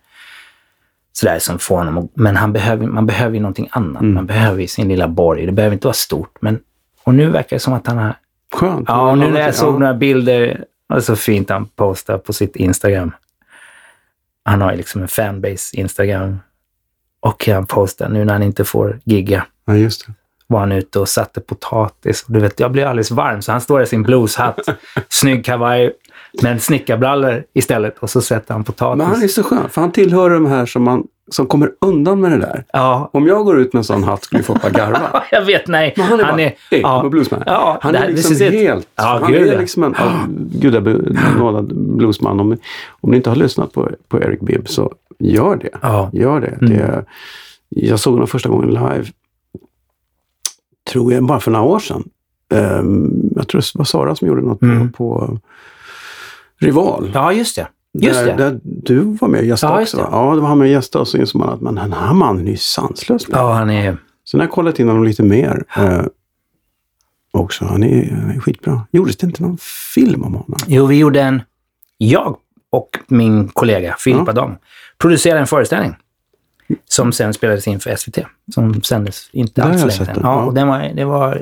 Sådär 1.13 1.39
som 1.39 1.59
får 1.59 1.77
honom 1.77 1.97
att- 1.97 2.11
Men 2.15 2.35
han 2.35 2.53
behöver, 2.53 2.87
man 2.87 3.05
behöver 3.05 3.33
ju 3.35 3.39
någonting 3.41 3.67
annat. 3.71 4.01
Mm. 4.01 4.13
Man 4.13 4.25
behöver 4.25 4.61
ju 4.61 4.67
sin 4.67 4.87
lilla 4.87 5.07
borg. 5.07 5.45
Det 5.45 5.51
behöver 5.51 5.73
inte 5.73 5.87
vara 5.87 5.93
stort. 5.93 6.37
Men, 6.41 6.59
och 7.03 7.13
nu 7.15 7.29
verkar 7.29 7.55
det 7.55 7.59
som 7.59 7.73
att 7.73 7.87
han 7.87 7.97
har 7.97 8.15
Skönt. 8.53 8.85
Ja, 8.87 9.11
och 9.11 9.17
nu 9.17 9.31
när 9.31 9.39
jag 9.41 9.55
såg 9.55 9.75
Ja. 9.75 9.79
några 9.79 9.93
bilder, 9.93 10.39
det 10.47 10.63
var 10.87 10.99
så 10.99 11.15
fint 11.15 11.49
han 11.49 11.65
postade 11.65 12.19
på 12.19 12.33
sitt 12.33 12.55
Instagram. 12.55 13.11
Han 14.43 14.61
har 14.61 14.71
ju 14.71 14.77
liksom 14.77 15.01
en 15.01 15.07
fanbase 15.07 15.75
Instagram. 15.77 16.39
Och 17.19 17.47
han 17.47 17.65
postar 17.65 18.09
nu 18.09 18.25
när 18.25 18.33
han 18.33 18.43
inte 18.43 18.65
får 18.65 18.99
gigga. 19.03 19.45
Ja, 19.65 19.75
just 19.75 20.07
det. 20.07 20.13
Var 20.47 20.59
han 20.59 20.71
ute 20.71 20.99
och 20.99 21.09
satte 21.09 21.41
potatis. 21.41 22.25
Du 22.27 22.39
vet, 22.39 22.59
jag 22.59 22.71
blev 22.71 22.87
alldeles 22.87 23.11
varm. 23.11 23.41
Så 23.41 23.51
han 23.51 23.61
står 23.61 23.81
i 23.81 23.85
sin 23.85 24.03
blueshatt, 24.03 24.59
snygg 25.09 25.45
kavaj, 25.45 25.91
men 26.41 26.59
snickarbrallor 26.59 27.43
istället. 27.53 27.97
Och 27.99 28.09
så 28.09 28.21
sätter 28.21 28.53
han 28.53 28.63
potatis. 28.63 28.97
Men 28.97 29.07
han 29.07 29.23
är 29.23 29.27
så 29.27 29.43
skön, 29.43 29.69
för 29.69 29.81
han 29.81 29.91
tillhör 29.91 30.29
de 30.29 30.45
här 30.45 30.65
som 30.65 30.83
man 30.83 31.03
som 31.31 31.45
kommer 31.47 31.71
undan 31.81 32.21
med 32.21 32.31
det 32.31 32.37
där. 32.37 32.63
Ja, 32.73 33.09
Om 33.13 33.27
jag 33.27 33.45
går 33.45 33.59
ut 33.59 33.73
med 33.73 33.79
en 33.79 33.83
sån 33.83 34.03
hatt 34.03 34.23
skulle 34.23 34.43
bara 34.47 34.69
garva. 34.69 35.23
jag 35.31 35.45
vet, 35.45 35.67
nej. 35.67 35.93
Men 35.97 36.05
han 36.05 36.19
är 36.19 36.23
bara, 36.23 36.35
hej, 36.37 36.57
ja. 36.69 36.77
ja. 37.03 37.09
bluesman. 37.09 37.43
Ja, 37.45 37.77
han 37.81 37.95
är 37.95 37.99
här- 37.99 38.07
liksom 38.09 38.35
helt, 38.51 38.87
Ja, 38.95 39.19
han 39.21 39.31
gud, 39.31 39.47
är 39.47 39.59
liksom 39.59 39.83
en 39.83 39.95
ja, 39.97 40.11
gudabenådad 40.59 41.75
bluesman. 41.75 42.39
Om, 42.39 42.57
om 42.89 43.11
ni 43.11 43.17
inte 43.17 43.29
har 43.29 43.35
lyssnat 43.37 43.73
på, 43.73 43.89
på 44.07 44.19
Eric 44.21 44.39
Bibb 44.39 44.69
så 44.69 44.93
gör 45.19 45.55
det. 45.55 45.69
Ja. 45.81 46.09
Gör 46.13 46.39
det. 46.41 46.47
Mm. 46.61 46.69
det. 46.77 47.05
Jag 47.69 47.99
såg 47.99 48.13
honom 48.13 48.27
första 48.27 48.49
gången 48.49 48.69
live, 48.69 49.05
tror 50.91 51.13
jag, 51.13 51.23
bara 51.23 51.39
för 51.39 51.51
några 51.51 51.65
år 51.65 51.79
sedan. 51.79 52.03
Ehm, 52.53 53.11
jag 53.35 53.47
tror 53.47 53.61
det 53.61 53.77
var 53.77 53.85
Sara 53.85 54.15
som 54.15 54.27
gjorde 54.27 54.41
något 54.41 54.61
Mm. 54.61 54.91
på, 54.91 54.97
på 54.97 55.39
Rival. 56.59 57.11
ja, 57.13 57.33
just 57.33 57.55
det. 57.55 57.67
Just 57.93 58.19
där, 58.19 58.37
där 58.37 58.59
du 58.63 58.99
var 58.99 59.27
med 59.27 59.39
och 59.39 59.45
gästade 59.45 59.73
Ja, 59.73 59.81
också. 59.81 59.97
va? 59.97 60.07
Ja, 60.11 60.35
det 60.35 60.41
var 60.41 60.47
han 60.47 60.57
med 60.57 60.65
och 60.65 60.71
gästade 60.71 61.01
och 61.01 61.07
så 61.07 61.17
insåg 61.17 61.39
man 61.41 61.49
att 61.49 61.61
men 61.61 61.75
den 61.75 61.93
här 61.93 62.13
mannen 62.13 62.47
är 62.47 62.51
ju 62.51 62.57
sanslös. 62.57 63.25
Ja, 63.29 63.53
han 63.53 63.69
är... 63.69 63.97
Sen 64.31 64.39
har 64.39 64.47
jag 64.47 64.51
kollat 64.51 64.79
in 64.79 64.87
honom 64.87 65.03
lite 65.03 65.23
mer. 65.23 65.63
Eh, 65.77 66.01
också. 67.31 67.65
Han 67.65 67.83
är, 67.83 68.11
han 68.11 68.31
är 68.31 68.39
skitbra. 68.39 68.81
Gjordes 68.91 69.17
det 69.17 69.27
inte 69.27 69.43
någon 69.43 69.57
film 69.93 70.23
om 70.23 70.33
honom? 70.33 70.57
Jo, 70.67 70.85
vi 70.85 70.97
gjorde 70.97 71.21
en... 71.21 71.41
Jag 71.97 72.37
och 72.69 72.89
min 73.07 73.47
kollega 73.47 73.95
Filip 73.99 74.21
Ja. 74.25 74.29
Adam 74.31 74.55
producerade 74.97 75.39
en 75.39 75.47
föreställning 75.47 75.95
som 76.89 77.11
sen 77.11 77.33
spelades 77.33 77.67
in 77.67 77.79
för 77.79 77.95
SVT. 77.95 78.17
Som 78.53 78.81
sändes 78.81 79.29
inte 79.31 79.63
alls 79.63 79.79
länge 79.79 79.91
sedan. 79.91 80.19
ja. 80.23 80.43
och 80.43 80.53
den 80.53 80.67
var, 80.67 80.91
det 80.95 81.05
var 81.05 81.41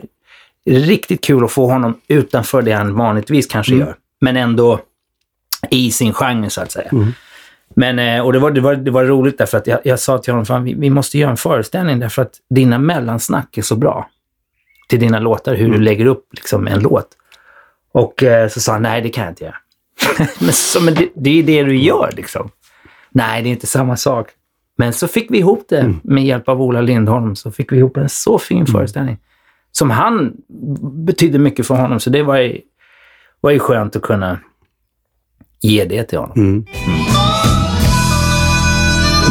riktigt 0.65 1.23
kul 1.23 1.43
att 1.45 1.51
få 1.51 1.67
honom 1.71 1.93
utanför 2.07 2.61
det 2.61 2.71
han 2.71 2.95
vanligtvis 2.95 3.47
kanske 3.47 3.73
Mm. 3.73 3.87
gör. 3.87 3.95
Men 4.21 4.37
ändå 4.37 4.79
i 5.71 5.91
sin 5.91 6.13
genre 6.13 6.49
så 6.49 6.61
att 6.61 6.71
säga. 6.71 6.89
Mm. 6.91 7.13
Men, 7.75 7.99
eh, 7.99 8.21
och 8.25 8.33
det 8.33 8.39
var, 8.39 8.51
det, 8.51 8.61
var, 8.61 8.75
det 8.75 8.91
var 8.91 9.03
roligt 9.05 9.37
därför 9.37 9.57
att 9.57 9.67
jag, 9.67 9.79
jag 9.83 9.99
sa 9.99 10.17
till 10.17 10.33
honom, 10.33 10.45
fan, 10.45 10.63
vi, 10.63 10.73
vi 10.73 10.89
måste 10.89 11.17
göra 11.17 11.31
en 11.31 11.37
föreställning 11.37 11.99
därför 11.99 12.21
att 12.21 12.31
dina 12.49 12.77
mellansnack 12.79 13.57
är 13.57 13.61
så 13.61 13.75
bra. 13.75 14.09
Till 14.89 14.99
dina 14.99 15.19
låtar, 15.19 15.55
hur 15.55 15.65
Mm. 15.65 15.77
du 15.77 15.83
lägger 15.83 16.05
upp 16.05 16.25
liksom, 16.31 16.67
en 16.67 16.79
låt. 16.79 17.07
Och 17.91 18.23
eh, 18.23 18.49
så 18.49 18.59
sa 18.59 18.71
han, 18.71 18.81
nej 18.81 19.01
det 19.01 19.09
kan 19.09 19.23
jag 19.23 19.31
inte 19.31 19.43
göra. 19.43 19.55
men 20.39 20.53
så, 20.53 20.81
men 20.81 20.93
det, 20.93 21.09
det 21.15 21.39
är 21.39 21.43
det 21.43 21.63
du 21.63 21.77
gör 21.77 22.11
liksom. 22.15 22.49
Nej, 23.09 23.41
det 23.43 23.49
är 23.49 23.51
inte 23.51 23.67
samma 23.67 23.97
sak. 23.97 24.27
Men 24.77 24.93
så 24.93 25.07
fick 25.07 25.31
vi 25.31 25.37
ihop 25.37 25.65
det 25.69 25.79
Mm. 25.79 25.99
med 26.03 26.25
hjälp 26.25 26.49
av 26.49 26.61
Ola 26.61 26.81
Lindholm. 26.81 27.35
Så 27.35 27.51
fick 27.51 27.71
vi 27.71 27.77
ihop 27.77 27.97
en 27.97 28.09
så 28.09 28.39
fin 28.39 28.65
föreställning. 28.67 29.17
Som 29.71 29.89
han 29.89 30.33
betydde 31.05 31.39
mycket 31.39 31.67
för 31.67 31.75
honom. 31.75 31.99
Så 31.99 32.09
det 32.09 32.23
var 32.23 32.37
ju, 32.37 32.61
var 33.41 33.51
ju 33.51 33.59
skönt 33.59 33.95
att 33.95 34.01
kunna 34.01 34.39
ge 35.61 35.85
det 35.85 36.03
till 36.03 36.19
honom. 36.19 36.37
Mm. 36.37 36.65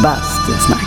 Bastusnack. 0.03 0.83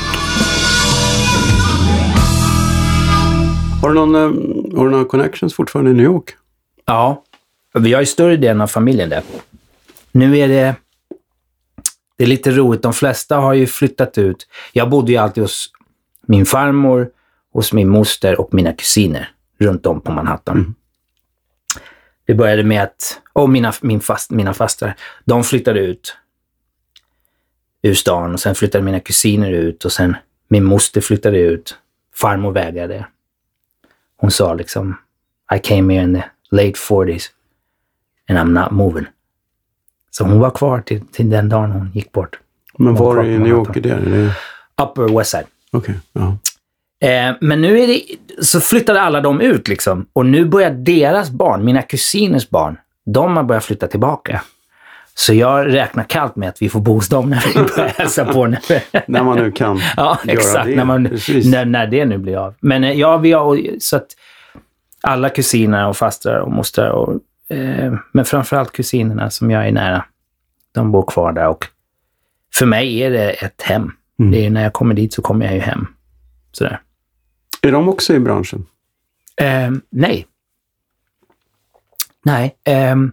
Har, 3.82 3.88
du 3.88 3.94
någon, 3.94 4.14
eh, 4.14 4.76
har 4.76 4.84
du 4.84 4.90
några 4.90 5.04
connections 5.04 5.54
fortfarande 5.54 5.90
i 5.90 5.94
New 5.94 6.04
York? 6.04 6.30
Ja, 6.86 7.24
vi 7.74 7.92
har 7.92 8.00
ju 8.00 8.06
större 8.06 8.36
delen 8.36 8.60
av 8.60 8.66
familjen 8.66 9.08
där. 9.08 9.22
Nu 10.12 10.38
är 10.38 10.48
det, 10.48 10.74
det 12.18 12.24
är 12.24 12.28
lite 12.28 12.50
roligt. 12.50 12.82
De 12.82 12.92
flesta 12.92 13.36
har 13.36 13.54
ju 13.54 13.66
flyttat 13.66 14.18
ut. 14.18 14.46
Jag 14.72 14.90
bodde 14.90 15.12
ju 15.12 15.18
alltid 15.18 15.44
hos 15.44 15.70
min 16.26 16.46
farmor, 16.46 17.08
hos 17.52 17.72
min 17.72 17.88
moster 17.88 18.40
och 18.40 18.54
mina 18.54 18.72
kusiner 18.72 19.30
runt 19.58 19.86
om 19.86 20.00
på 20.00 20.12
Manhattan. 20.12 20.74
Det 22.30 22.34
började 22.34 22.62
med 22.62 22.82
att, 22.82 23.20
och 23.32 23.50
mina, 23.50 23.72
min 23.80 24.00
fast, 24.00 24.30
mina 24.30 24.54
fastrar, 24.54 24.96
de 25.24 25.44
flyttade 25.44 25.80
ut 25.80 26.16
ur 27.82 27.94
stan 27.94 28.32
och 28.32 28.40
sen 28.40 28.54
flyttade 28.54 28.84
mina 28.84 29.00
kusiner 29.00 29.50
ut 29.50 29.84
och 29.84 29.92
sen 29.92 30.16
min 30.48 30.64
moster 30.64 31.00
flyttade 31.00 31.38
ut. 31.38 31.78
Farmor 32.14 32.52
vägrade. 32.52 33.06
Hon 34.16 34.30
sa 34.30 34.54
liksom, 34.54 34.96
I 35.56 35.58
came 35.58 35.94
here 35.94 36.04
in 36.04 36.14
the 36.14 36.24
late 36.50 36.72
40s 36.72 37.22
and 38.28 38.38
I'm 38.38 38.62
not 38.62 38.70
moving. 38.70 39.06
Så 40.10 40.24
hon 40.24 40.40
var 40.40 40.50
kvar 40.50 40.80
till, 40.80 41.06
till 41.06 41.30
den 41.30 41.48
dagen 41.48 41.70
hon 41.70 41.90
gick 41.94 42.12
bort. 42.12 42.38
Men 42.78 42.94
var 42.94 43.12
klart 43.12 43.26
i 43.26 43.38
New 43.38 43.48
York 43.48 43.76
är 43.76 43.80
det? 43.80 43.90
Är 43.90 44.00
det 44.00 44.34
Upper 44.82 45.18
West 45.18 45.30
Side. 45.30 45.46
Okej, 45.72 45.94
ja. 46.12 46.36
Eh, 47.00 47.36
men 47.40 47.60
nu 47.60 47.80
är 47.80 47.86
det, 47.86 48.02
så 48.44 48.60
flyttade 48.60 49.00
alla 49.00 49.20
de 49.20 49.40
ut 49.40 49.68
liksom. 49.68 50.06
Och 50.12 50.26
nu 50.26 50.44
börjar 50.44 50.70
deras 50.70 51.30
barn, 51.30 51.64
mina 51.64 51.82
kusiners 51.82 52.48
barn, 52.48 52.78
de 53.06 53.36
har 53.36 53.44
börjat 53.44 53.64
flytta 53.64 53.86
tillbaka. 53.86 54.42
Så 55.14 55.34
jag 55.34 55.74
räknar 55.74 56.04
kallt 56.04 56.36
med 56.36 56.48
att 56.48 56.62
vi 56.62 56.68
får 56.68 56.80
bo 56.80 56.94
hos 56.94 57.08
dem 57.08 57.30
när 57.30 57.44
vi 57.46 57.54
börjar 57.76 57.88
hälsa 57.88 58.24
på. 58.24 58.46
När 59.06 59.22
man 59.22 59.38
nu 59.38 59.52
kan 59.52 59.80
Ja, 59.96 60.18
göra 60.24 60.38
exakt. 60.38 60.66
det. 60.66 60.76
När, 60.76 60.84
man, 60.84 61.02
när, 61.44 61.64
när 61.64 61.86
det 61.86 62.04
nu 62.04 62.18
blir 62.18 62.36
av. 62.36 62.54
Men 62.60 62.84
eh, 62.84 62.92
ja, 62.92 63.16
vi 63.16 63.32
har 63.32 63.60
så 63.80 63.96
att 63.96 64.06
alla 65.00 65.28
kusiner 65.28 65.88
och 65.88 65.96
fastrar 65.96 66.38
och 66.38 66.52
mostrar 66.52 66.90
och 66.90 67.14
eh, 67.56 67.94
men 68.12 68.24
framförallt 68.24 68.72
kusinerna 68.72 69.30
som 69.30 69.50
jag 69.50 69.68
är 69.68 69.72
nära, 69.72 70.04
de 70.72 70.92
bor 70.92 71.02
kvar 71.06 71.32
där 71.32 71.48
och 71.48 71.66
för 72.54 72.66
mig 72.66 73.02
är 73.02 73.10
det 73.10 73.30
ett 73.30 73.62
hem. 73.62 73.92
Mm. 74.18 74.32
Det 74.32 74.46
är, 74.46 74.50
när 74.50 74.62
jag 74.62 74.72
kommer 74.72 74.94
dit 74.94 75.12
så 75.12 75.22
kommer 75.22 75.46
jag 75.46 75.54
ju 75.54 75.60
hem. 75.60 75.86
Sådär. 76.52 76.80
Är 77.62 77.72
de 77.72 77.88
också 77.88 78.14
i 78.14 78.18
branschen? 78.20 78.66
Eh, 79.36 79.70
nej. 79.90 80.26
Nej. 82.24 82.56
ehm, 82.64 83.12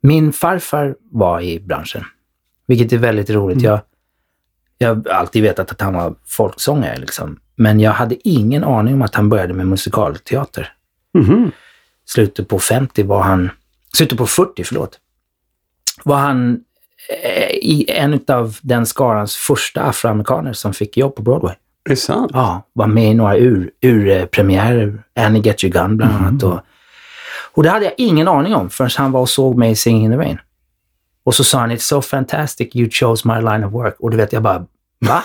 min 0.00 0.32
farfar 0.32 0.96
var 1.10 1.40
i 1.40 1.60
branschen, 1.60 2.04
vilket 2.66 2.92
är 2.92 2.98
väldigt 2.98 3.30
roligt. 3.30 3.62
Jag, 3.62 3.80
jag 4.78 4.94
har 4.94 5.08
alltid 5.10 5.42
vetat 5.42 5.72
att 5.72 5.80
han 5.80 5.94
var 5.94 6.14
folksångare, 6.24 6.96
liksom. 6.96 7.40
men 7.56 7.80
jag 7.80 7.92
hade 7.92 8.28
ingen 8.28 8.64
aning 8.64 8.94
om 8.94 9.02
att 9.02 9.14
han 9.14 9.28
började 9.28 9.54
med 9.54 9.66
musikalteater. 9.66 10.72
Mhm. 11.14 11.52
Slutet 12.04 12.48
på 12.48 12.58
50 12.58 13.02
var 13.02 13.22
han, 13.22 13.50
slutet 13.96 14.18
på 14.18 14.26
40, 14.26 14.64
förlåt, 14.64 15.00
var 16.04 16.18
han 16.18 16.64
eh, 17.22 17.50
i 17.50 17.84
en 17.88 18.20
av 18.28 18.56
den 18.62 18.86
skarans 18.86 19.36
första 19.36 19.82
afroamerikaner 19.82 20.52
som 20.52 20.74
fick 20.74 20.96
jobb 20.96 21.16
på 21.16 21.22
Broadway. 21.22 21.54
Är 21.88 21.90
det 21.90 21.96
sant? 22.00 22.30
Ja, 22.34 22.66
var 22.72 22.86
med 22.86 23.10
i 23.10 23.14
några 23.14 23.36
ur, 23.36 23.70
urpremiärer. 23.82 25.02
Annie 25.16 25.40
Get 25.40 25.64
Your 25.64 25.72
Gun 25.72 25.96
bland 25.96 26.14
annat. 26.14 26.42
Och, 26.42 26.60
och 27.54 27.62
det 27.62 27.70
hade 27.70 27.84
jag 27.84 27.94
ingen 27.96 28.28
aning 28.28 28.54
om 28.54 28.70
förrän 28.70 28.90
han 28.96 29.12
var 29.12 29.20
och 29.20 29.28
såg 29.28 29.56
mig 29.58 29.70
i 29.70 29.74
Singing 29.76 30.04
in 30.04 30.10
the 30.10 30.16
Rain. 30.16 30.38
Och 31.24 31.34
så 31.34 31.44
sa 31.44 31.58
han, 31.58 31.70
it's 31.70 31.76
so 31.78 32.02
fantastic 32.02 32.76
you 32.76 32.88
chose 32.92 33.28
my 33.28 33.34
line 33.50 33.64
of 33.64 33.72
work. 33.72 33.96
Och 33.98 34.10
du 34.10 34.16
vet, 34.16 34.32
jag 34.32 34.42
bara, 34.42 34.66
va? 35.06 35.22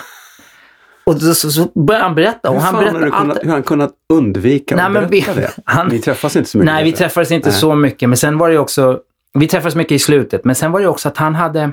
och 1.06 1.20
då, 1.20 1.34
så, 1.34 1.52
så 1.52 1.66
började 1.80 2.06
han 2.06 2.16
berätta. 2.16 2.50
Och 2.50 2.56
Hur 2.56 2.62
han 2.62 2.76
har 2.76 2.82
berättade 2.82 3.06
allt. 3.14 3.22
kunnat, 3.22 3.38
hur 3.44 3.48
har 3.48 3.54
han 3.54 3.64
kunnat 3.64 3.92
undvika 4.14 4.76
Nej, 4.76 4.86
att 4.86 4.92
men 4.92 5.10
berätta 5.10 5.34
vi- 5.34 5.42
det? 5.42 5.52
han- 5.66 5.88
Ni 5.88 6.00
träffas 6.00 6.36
inte 6.36 6.50
så 6.50 6.58
mycket? 6.58 6.74
Nej, 6.74 6.84
vi 6.84 6.92
träffades 6.92 7.32
inte 7.32 7.50
Nej. 7.50 7.58
så 7.60 7.76
mycket. 7.76 8.10
Men 8.10 8.18
sen 8.18 8.38
var 8.38 8.50
det 8.50 8.58
också, 8.58 9.00
vi 9.34 9.48
träffades 9.48 9.76
mycket 9.76 9.92
i 9.92 10.00
slutet, 10.00 10.46
men 10.46 10.56
sen 10.56 10.72
var 10.72 10.80
det 10.82 10.88
också 10.88 11.08
att 11.08 11.18
han 11.18 11.36
hade, 11.36 11.72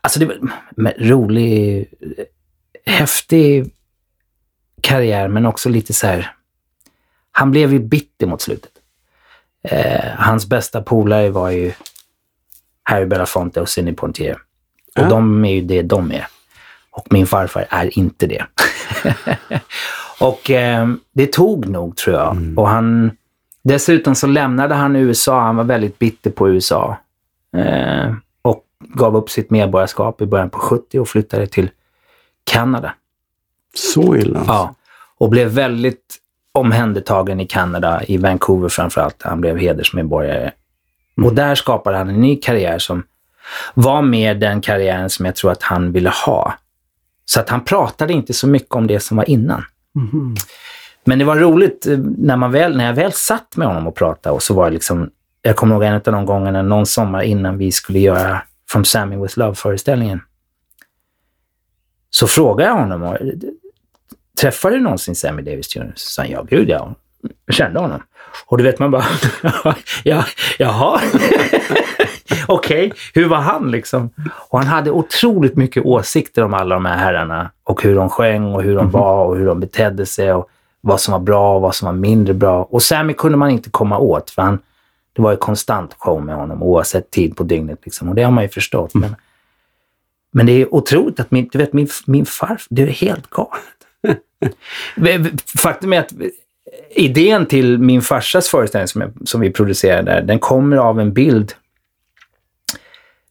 alltså 0.00 0.20
det 0.20 0.26
var 0.26 0.36
rolig, 1.08 1.86
häftig 2.90 3.70
karriär, 4.80 5.28
men 5.28 5.46
också 5.46 5.68
lite 5.68 5.92
så 5.94 6.06
här, 6.06 6.32
han 7.32 7.50
blev 7.50 7.72
ju 7.72 7.78
bitter 7.78 8.26
mot 8.26 8.40
slutet. 8.42 8.72
Eh, 9.62 10.10
hans 10.18 10.46
bästa 10.48 10.82
polare 10.82 11.30
var 11.30 11.50
ju 11.50 11.72
Harry 12.82 13.06
Belafonte 13.06 13.60
och 13.60 13.68
Sidney 13.68 13.94
Poitier. 13.94 14.32
Och 14.96 15.02
Ja. 15.02 15.08
de 15.08 15.44
är 15.44 15.52
ju 15.54 15.60
det 15.60 15.82
de 15.82 16.12
är. 16.12 16.26
Och 16.90 17.06
min 17.10 17.26
farfar 17.26 17.66
är 17.70 17.98
inte 17.98 18.26
det. 18.26 18.44
och 20.20 20.50
eh, 20.50 20.88
det 21.12 21.26
tog 21.32 21.68
nog, 21.68 21.96
tror 21.96 22.16
jag. 22.16 22.54
Och 22.56 22.68
han, 22.68 23.16
dessutom 23.62 24.14
så 24.14 24.26
lämnade 24.26 24.74
han 24.74 24.96
USA. 24.96 25.40
Han 25.40 25.56
var 25.56 25.64
väldigt 25.64 25.98
bitter 25.98 26.30
på 26.30 26.48
USA. 26.50 26.96
Eh, 27.56 28.14
och 28.42 28.64
gav 28.78 29.16
upp 29.16 29.30
sitt 29.30 29.50
medborgarskap 29.50 30.20
i 30.22 30.26
början 30.26 30.50
på 30.50 30.58
70 30.58 30.98
och 31.00 31.08
flyttade 31.08 31.46
till 31.46 31.70
Kanada. 32.50 32.94
Så 33.74 34.16
illa? 34.16 34.44
Ja. 34.46 34.74
Och 35.18 35.28
blev 35.28 35.48
väldigt 35.48 36.16
omhändertagen 36.52 37.40
i 37.40 37.46
Kanada, 37.46 38.02
i 38.04 38.16
Vancouver 38.16 38.68
framförallt. 38.68 39.22
Han 39.22 39.40
blev 39.40 39.58
hedersmedborgare. 39.58 40.50
Och 41.24 41.34
där 41.34 41.54
skapade 41.54 41.96
han 41.96 42.08
en 42.08 42.20
ny 42.20 42.36
karriär 42.36 42.78
som 42.78 43.02
var 43.74 44.02
mer 44.02 44.34
den 44.34 44.60
karriären 44.60 45.10
som 45.10 45.26
jag 45.26 45.36
tror 45.36 45.50
att 45.50 45.62
han 45.62 45.92
ville 45.92 46.12
ha. 46.26 46.54
Så 47.24 47.40
att 47.40 47.48
han 47.48 47.64
pratade 47.64 48.12
inte 48.12 48.32
så 48.32 48.46
mycket 48.46 48.74
om 48.74 48.86
det 48.86 49.00
som 49.00 49.16
var 49.16 49.30
innan. 49.30 49.64
Mhm. 49.94 50.36
Men 51.04 51.18
det 51.18 51.24
var 51.24 51.36
roligt 51.36 51.86
eh, 51.86 51.98
när, 51.98 52.36
man 52.36 52.52
väl, 52.52 52.76
när 52.76 52.86
jag 52.86 52.94
väl 52.94 53.12
satt 53.12 53.56
med 53.56 53.68
honom 53.68 53.86
och 53.86 53.94
pratade 53.94 54.34
och 54.34 54.42
så 54.42 54.54
var 54.54 54.64
det 54.64 54.70
liksom, 54.70 55.10
jag 55.42 55.56
kommer 55.56 55.74
ihåg 55.74 55.84
en 55.84 55.94
av 55.94 56.00
de 56.00 56.26
gångerna 56.26 56.62
någon 56.62 56.86
sommar 56.86 57.22
innan 57.22 57.58
vi 57.58 57.72
skulle 57.72 57.98
göra 57.98 58.42
From 58.70 58.84
Sammy 58.84 59.16
with 59.16 59.38
Love-föreställningen. 59.38 60.20
Så 62.10 62.26
frågade 62.26 62.70
jag 62.70 62.76
honom, 62.76 63.16
träffade 64.40 64.76
du 64.76 64.80
någonsin 64.80 65.14
Sammy 65.14 65.42
Davis 65.42 65.76
Jr? 65.76 65.92
Så 65.94 66.10
sa 66.10 66.22
han, 66.22 66.30
ja 66.30 66.42
gud 66.42 66.68
ja. 66.68 66.94
Jag 67.46 67.54
kände 67.54 67.80
honom. 67.80 68.02
Och 68.46 68.58
du 68.58 68.64
vet 68.64 68.78
man 68.78 68.90
bara, 68.90 69.04
ja, 70.04 70.24
jaha. 70.58 71.00
Okej, 72.48 72.92
hur 73.14 73.28
var 73.28 73.36
han 73.36 73.70
liksom? 73.70 74.10
Och 74.48 74.58
han 74.58 74.68
hade 74.68 74.90
otroligt 74.90 75.56
mycket 75.56 75.84
åsikter 75.84 76.44
om 76.44 76.54
alla 76.54 76.74
de 76.74 76.84
här 76.84 76.96
herrarna 76.96 77.50
och 77.64 77.82
hur 77.82 77.94
de 77.94 78.08
sjöng 78.08 78.54
och 78.54 78.62
hur 78.62 78.76
de 78.76 78.90
var 78.90 79.24
och 79.24 79.36
hur 79.36 79.46
de 79.46 79.60
betedde 79.60 80.06
sig 80.06 80.32
och 80.32 80.48
vad 80.80 81.00
som 81.00 81.12
var 81.12 81.18
bra 81.18 81.54
och 81.54 81.60
vad 81.60 81.74
som 81.74 81.86
var 81.86 81.92
mindre 81.92 82.34
bra. 82.34 82.62
Och 82.62 82.82
Sammy 82.82 83.12
kunde 83.12 83.38
man 83.38 83.50
inte 83.50 83.70
komma 83.70 83.98
åt 83.98 84.30
för 84.30 84.42
han, 84.42 84.58
det 85.12 85.22
var 85.22 85.30
ju 85.30 85.36
konstant 85.36 85.94
show 85.98 86.24
med 86.24 86.36
honom 86.36 86.62
oavsett 86.62 87.10
tid 87.10 87.36
på 87.36 87.42
dygnet. 87.42 87.78
Liksom. 87.84 88.08
Och 88.08 88.14
det 88.14 88.22
har 88.22 88.30
man 88.30 88.44
ju 88.44 88.48
förstått. 88.48 88.94
Men, 88.94 89.16
men 90.30 90.46
det 90.46 90.52
är 90.52 90.74
otroligt 90.74 91.20
att 91.20 91.30
min, 91.30 91.48
du 91.52 91.58
vet, 91.58 91.72
min, 91.72 91.88
min 92.06 92.26
farfar, 92.26 92.66
det 92.70 92.82
är 92.82 92.86
helt 92.86 93.30
galet. 93.30 93.62
Faktum 95.62 95.92
är 95.92 95.98
att 96.00 96.12
idén 96.90 97.46
till 97.46 97.78
min 97.78 98.02
farsas 98.02 98.48
föreställning 98.48 98.88
som, 98.88 99.00
jag, 99.00 99.12
som 99.24 99.40
vi 99.40 99.50
producerade 99.50 100.10
där, 100.10 100.22
den 100.22 100.38
kommer 100.38 100.76
av 100.76 101.00
en 101.00 101.12
bild 101.12 101.54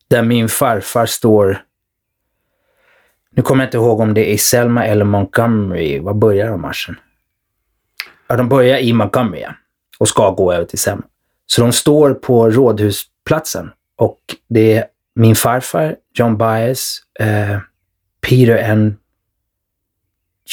där 0.08 0.24
min 0.24 0.50
farfar 0.50 1.06
står 1.06 1.64
nu 3.32 3.44
kommer 3.44 3.64
jag 3.64 3.68
inte 3.68 3.78
ihåg 3.78 4.00
om 4.00 4.14
det 4.14 4.30
är 4.30 4.34
i 4.34 4.38
Selma 4.38 4.86
eller 4.86 5.06
Montgomery. 5.06 6.00
Var 6.00 6.14
börjar 6.14 6.52
de 6.52 6.62
marschen? 6.62 6.96
Ja, 8.28 8.36
de 8.36 8.50
börjar 8.50 8.78
i 8.78 8.94
Montgomery 8.94 9.42
ja, 9.42 9.54
och 9.98 10.10
ska 10.10 10.32
gå 10.32 10.54
över 10.54 10.66
till 10.66 10.80
Selma. 10.80 11.04
Så 11.46 11.62
de 11.62 11.72
står 11.72 12.14
på 12.14 12.50
Rådhusplatsen 12.50 13.72
och 13.96 14.20
det 14.50 14.74
är 14.74 14.86
min 15.20 15.36
farfar, 15.36 15.96
John 16.14 16.38
Baez, 16.38 16.98
eh, 17.20 17.58
Peter 18.22 18.72
and 18.72 18.94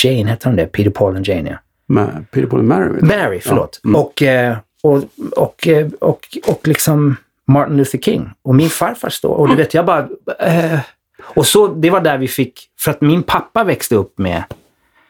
Jane, 0.04 0.30
heter 0.30 0.50
de 0.50 0.56
det? 0.56 0.66
Peter, 0.66 0.90
Paul 0.90 1.16
and 1.16 1.26
Jane, 1.28 1.50
ja. 1.50 1.56
Ma- 1.94 2.24
Peter 2.30 2.46
Paul 2.48 2.60
and 2.60 2.68
Mary. 2.68 3.00
Mary, 3.02 3.40
förlåt. 3.40 3.80
Ja, 3.82 3.88
mm. 3.88 4.00
Och, 4.00 4.22
eh, 4.22 4.56
och, 4.82 5.02
och, 5.36 5.66
eh, 5.68 5.88
och, 6.00 6.38
och 6.46 6.68
liksom 6.68 7.16
Martin 7.46 7.76
Luther 7.76 7.98
King. 7.98 8.30
Och 8.42 8.54
min 8.54 8.70
farfar 8.70 9.08
står 9.08 9.34
och 9.34 9.48
du 9.48 9.54
vet, 9.54 9.74
jag 9.74 9.86
bara... 9.86 10.08
Eh, 10.38 10.80
och 11.20 11.46
så, 11.46 11.66
det 11.68 11.90
var 11.90 12.00
där 12.00 12.18
vi 12.18 12.28
fick... 12.28 12.70
För 12.78 12.90
att 12.90 13.00
min 13.00 13.22
pappa 13.22 13.64
växte 13.64 13.94
upp 13.94 14.18
med 14.18 14.44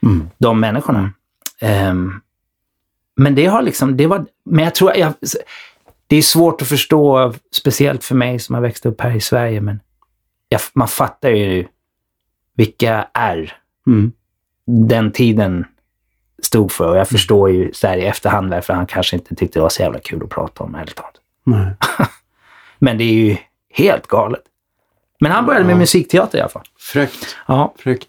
Mm. 0.03 0.29
de 0.38 0.61
människorna. 0.61 1.11
Ehm, 1.61 2.21
men 3.16 3.35
det 3.35 3.47
har 3.47 3.62
liksom... 3.62 3.97
Det 3.97 4.07
var, 4.07 4.27
men 4.45 4.64
jag 4.64 4.75
tror... 4.75 4.97
Jag, 4.97 5.12
det 6.07 6.16
är 6.16 6.23
svårt 6.23 6.62
att 6.62 6.69
förstå, 6.69 7.35
speciellt 7.53 8.05
för 8.05 8.14
mig 8.14 8.38
som 8.38 8.55
har 8.55 8.62
växt 8.62 8.87
upp 8.87 9.01
här 9.01 9.16
i 9.16 9.21
Sverige, 9.21 9.61
men 9.61 9.81
jag, 10.49 10.61
man 10.75 10.88
fattar 10.88 11.29
ju 11.31 11.66
vilka 12.57 13.09
är 13.14 13.57
Mm. 13.87 14.12
den 14.66 15.12
tiden 15.12 15.64
stod 16.42 16.73
för. 16.73 16.88
Och 16.88 16.97
jag 16.97 17.09
förstår 17.09 17.51
ju 17.51 17.73
så 17.73 17.87
här 17.87 17.97
i 17.99 18.05
efterhand 18.07 18.51
varför 18.51 18.73
han 18.75 18.87
kanske 18.87 19.16
inte 19.16 19.35
tyckte 19.35 19.59
det 19.59 19.62
var 19.62 19.69
så 19.69 19.83
jävla 19.83 19.99
kul 19.99 20.23
att 20.23 20.29
prata 20.31 20.64
om 20.64 20.73
talat. 20.73 21.14
Nej. 21.45 21.75
Men 22.79 22.99
det 22.99 23.05
är 23.05 23.12
ju 23.12 23.37
helt 23.71 24.07
galet. 24.07 24.42
Men 25.21 25.33
han 25.33 25.47
började 25.47 25.64
med 25.64 25.75
Ja. 25.75 25.79
musikteater 25.79 26.38
i 26.38 26.40
alla 26.40 26.51
fall. 26.51 26.66
Fräckt. 26.79 27.37
Ja. 27.49 27.75
Fräckt. 27.79 28.09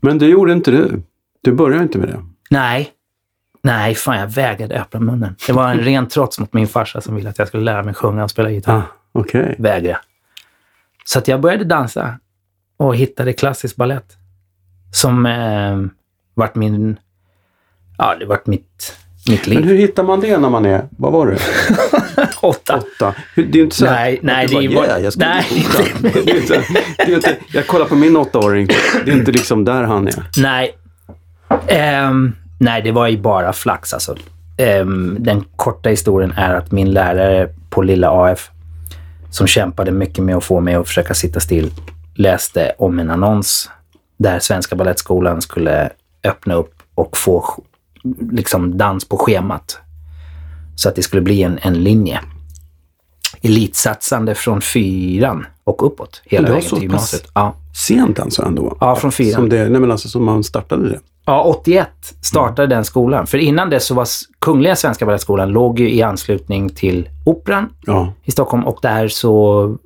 Men 0.00 0.18
det 0.18 0.26
gjorde 0.26 0.52
inte 0.52 0.70
du. 0.70 1.02
Du 1.42 1.52
började 1.52 1.82
inte 1.82 1.98
med 1.98 2.08
det. 2.08 2.24
Nej. 2.50 2.92
Nej, 3.66 3.94
fan 3.94 4.18
jag 4.18 4.26
vägrade 4.26 4.80
öppna 4.80 5.00
munnen. 5.00 5.36
Det 5.46 5.52
var 5.52 5.70
en 5.70 5.78
ren 5.84 6.08
trots 6.08 6.38
mot 6.38 6.52
min 6.52 6.68
farsa 6.68 7.00
som 7.00 7.14
ville 7.16 7.28
att 7.30 7.38
jag 7.38 7.48
skulle 7.48 7.62
lära 7.62 7.82
mig 7.82 7.94
sjunga 7.94 8.24
och 8.24 8.30
spela 8.30 8.50
gitarr. 8.50 8.76
Ah, 8.76 8.82
Okej. 9.12 9.54
Vägrade. 9.58 9.98
Så 11.04 11.18
att 11.18 11.28
jag 11.28 11.40
började 11.40 11.64
dansa 11.64 12.18
och 12.76 12.96
hittade 12.96 13.32
klassisk 13.32 13.76
ballett. 13.76 14.16
Som 14.92 15.26
eh, 15.26 15.78
vart 16.34 16.54
min... 16.54 16.96
Ja, 17.98 18.14
det 18.20 18.26
vart 18.26 18.46
mitt, 18.46 18.96
mitt 19.28 19.46
Men 19.46 19.56
liv. 19.56 19.64
hur 19.66 19.76
hittar 19.78 20.02
man 20.02 20.20
det 20.20 20.38
när 20.38 20.50
man 20.50 20.66
är, 20.66 20.84
vad 20.90 21.12
var 21.12 21.26
du? 21.26 21.36
Åtta. 22.40 22.76
Åtta? 22.76 23.14
Det 23.34 23.40
är 23.42 23.46
ju 23.56 23.62
inte 23.62 23.76
så 23.76 23.84
Nej, 23.84 24.18
nej, 24.22 24.48
bara, 24.52 24.60
det 24.60 24.68
var- 24.74 24.84
yeah, 24.86 25.02
jag 25.02 25.12
ska 25.12 25.24
nej. 25.28 25.44
bli. 26.00 26.10
Det 26.24 26.30
är 26.30 26.40
inte, 26.40 26.62
det 26.96 27.02
är 27.12 27.14
inte, 27.14 27.36
jag 27.52 27.66
kollar 27.66 27.86
på 27.86 27.94
min 27.94 28.16
åttaåring. 28.16 28.66
Det 29.04 29.10
är 29.10 29.16
inte 29.16 29.32
liksom 29.32 29.64
där 29.64 29.82
han 29.82 30.08
är. 30.08 30.24
Nej. 30.36 30.76
Ehm, 31.68 32.34
nej, 32.58 32.82
det 32.82 32.92
var 32.92 33.08
ju 33.08 33.18
bara 33.18 33.52
flax 33.52 33.94
alltså. 33.94 34.16
Ehm, 34.56 35.16
den 35.20 35.44
korta 35.56 35.88
historien 35.88 36.32
är 36.32 36.54
att 36.54 36.72
min 36.72 36.92
lärare 36.92 37.48
på 37.70 37.82
lilla 37.82 38.10
AF, 38.10 38.50
som 39.30 39.46
kämpade 39.46 39.90
mycket 39.92 40.24
med 40.24 40.36
att 40.36 40.44
få 40.44 40.60
mig 40.60 40.74
att 40.74 40.86
försöka 40.86 41.14
sitta 41.14 41.40
still, 41.40 41.70
läste 42.14 42.72
om 42.78 42.98
en 42.98 43.10
annons 43.10 43.70
där 44.18 44.38
Svenska 44.38 44.76
Balettskolan 44.76 45.42
skulle 45.42 45.90
öppna 46.24 46.54
upp 46.54 46.74
och 46.94 47.16
få 47.16 47.44
liksom 48.32 48.78
dans 48.78 49.08
på 49.08 49.16
schemat. 49.16 49.78
Så 50.76 50.88
att 50.88 50.94
det 50.94 51.02
skulle 51.02 51.22
bli 51.22 51.42
en, 51.42 51.58
en 51.62 51.74
linje. 51.74 52.20
Elitsatsande 53.42 54.34
från 54.34 54.60
fyran 54.60 55.46
och 55.64 55.86
uppåt, 55.86 56.22
hela 56.24 56.48
vägen 56.48 56.70
till 56.70 56.82
gymnasiet. 56.82 57.30
Ja. 57.34 57.54
Sent 57.86 58.20
alltså 58.20 58.42
ändå. 58.42 58.76
ja, 58.80 58.96
från 58.96 59.12
fyran. 59.12 59.32
Som, 59.32 59.48
det, 59.48 59.68
nej 59.68 59.80
men 59.80 59.90
alltså, 59.90 60.08
som 60.08 60.24
man 60.24 60.44
startade 60.44 60.88
det. 60.88 61.00
Ja, 61.26 61.42
81 61.44 61.88
startade 62.22 62.68
den 62.74 62.84
skolan. 62.84 63.26
För 63.26 63.38
innan 63.38 63.70
dess 63.70 63.86
så 63.86 63.94
var 63.94 64.06
Kungliga 64.38 64.76
Svenska 64.76 65.06
Balettskolan 65.06 65.48
låg 65.48 65.80
ju 65.80 65.90
i 65.92 66.02
anslutning 66.02 66.68
till 66.68 67.08
Operan 67.24 67.68
Ja. 67.86 68.12
i 68.24 68.30
Stockholm 68.30 68.64
och 68.66 68.78
där 68.82 69.08
så 69.08 69.76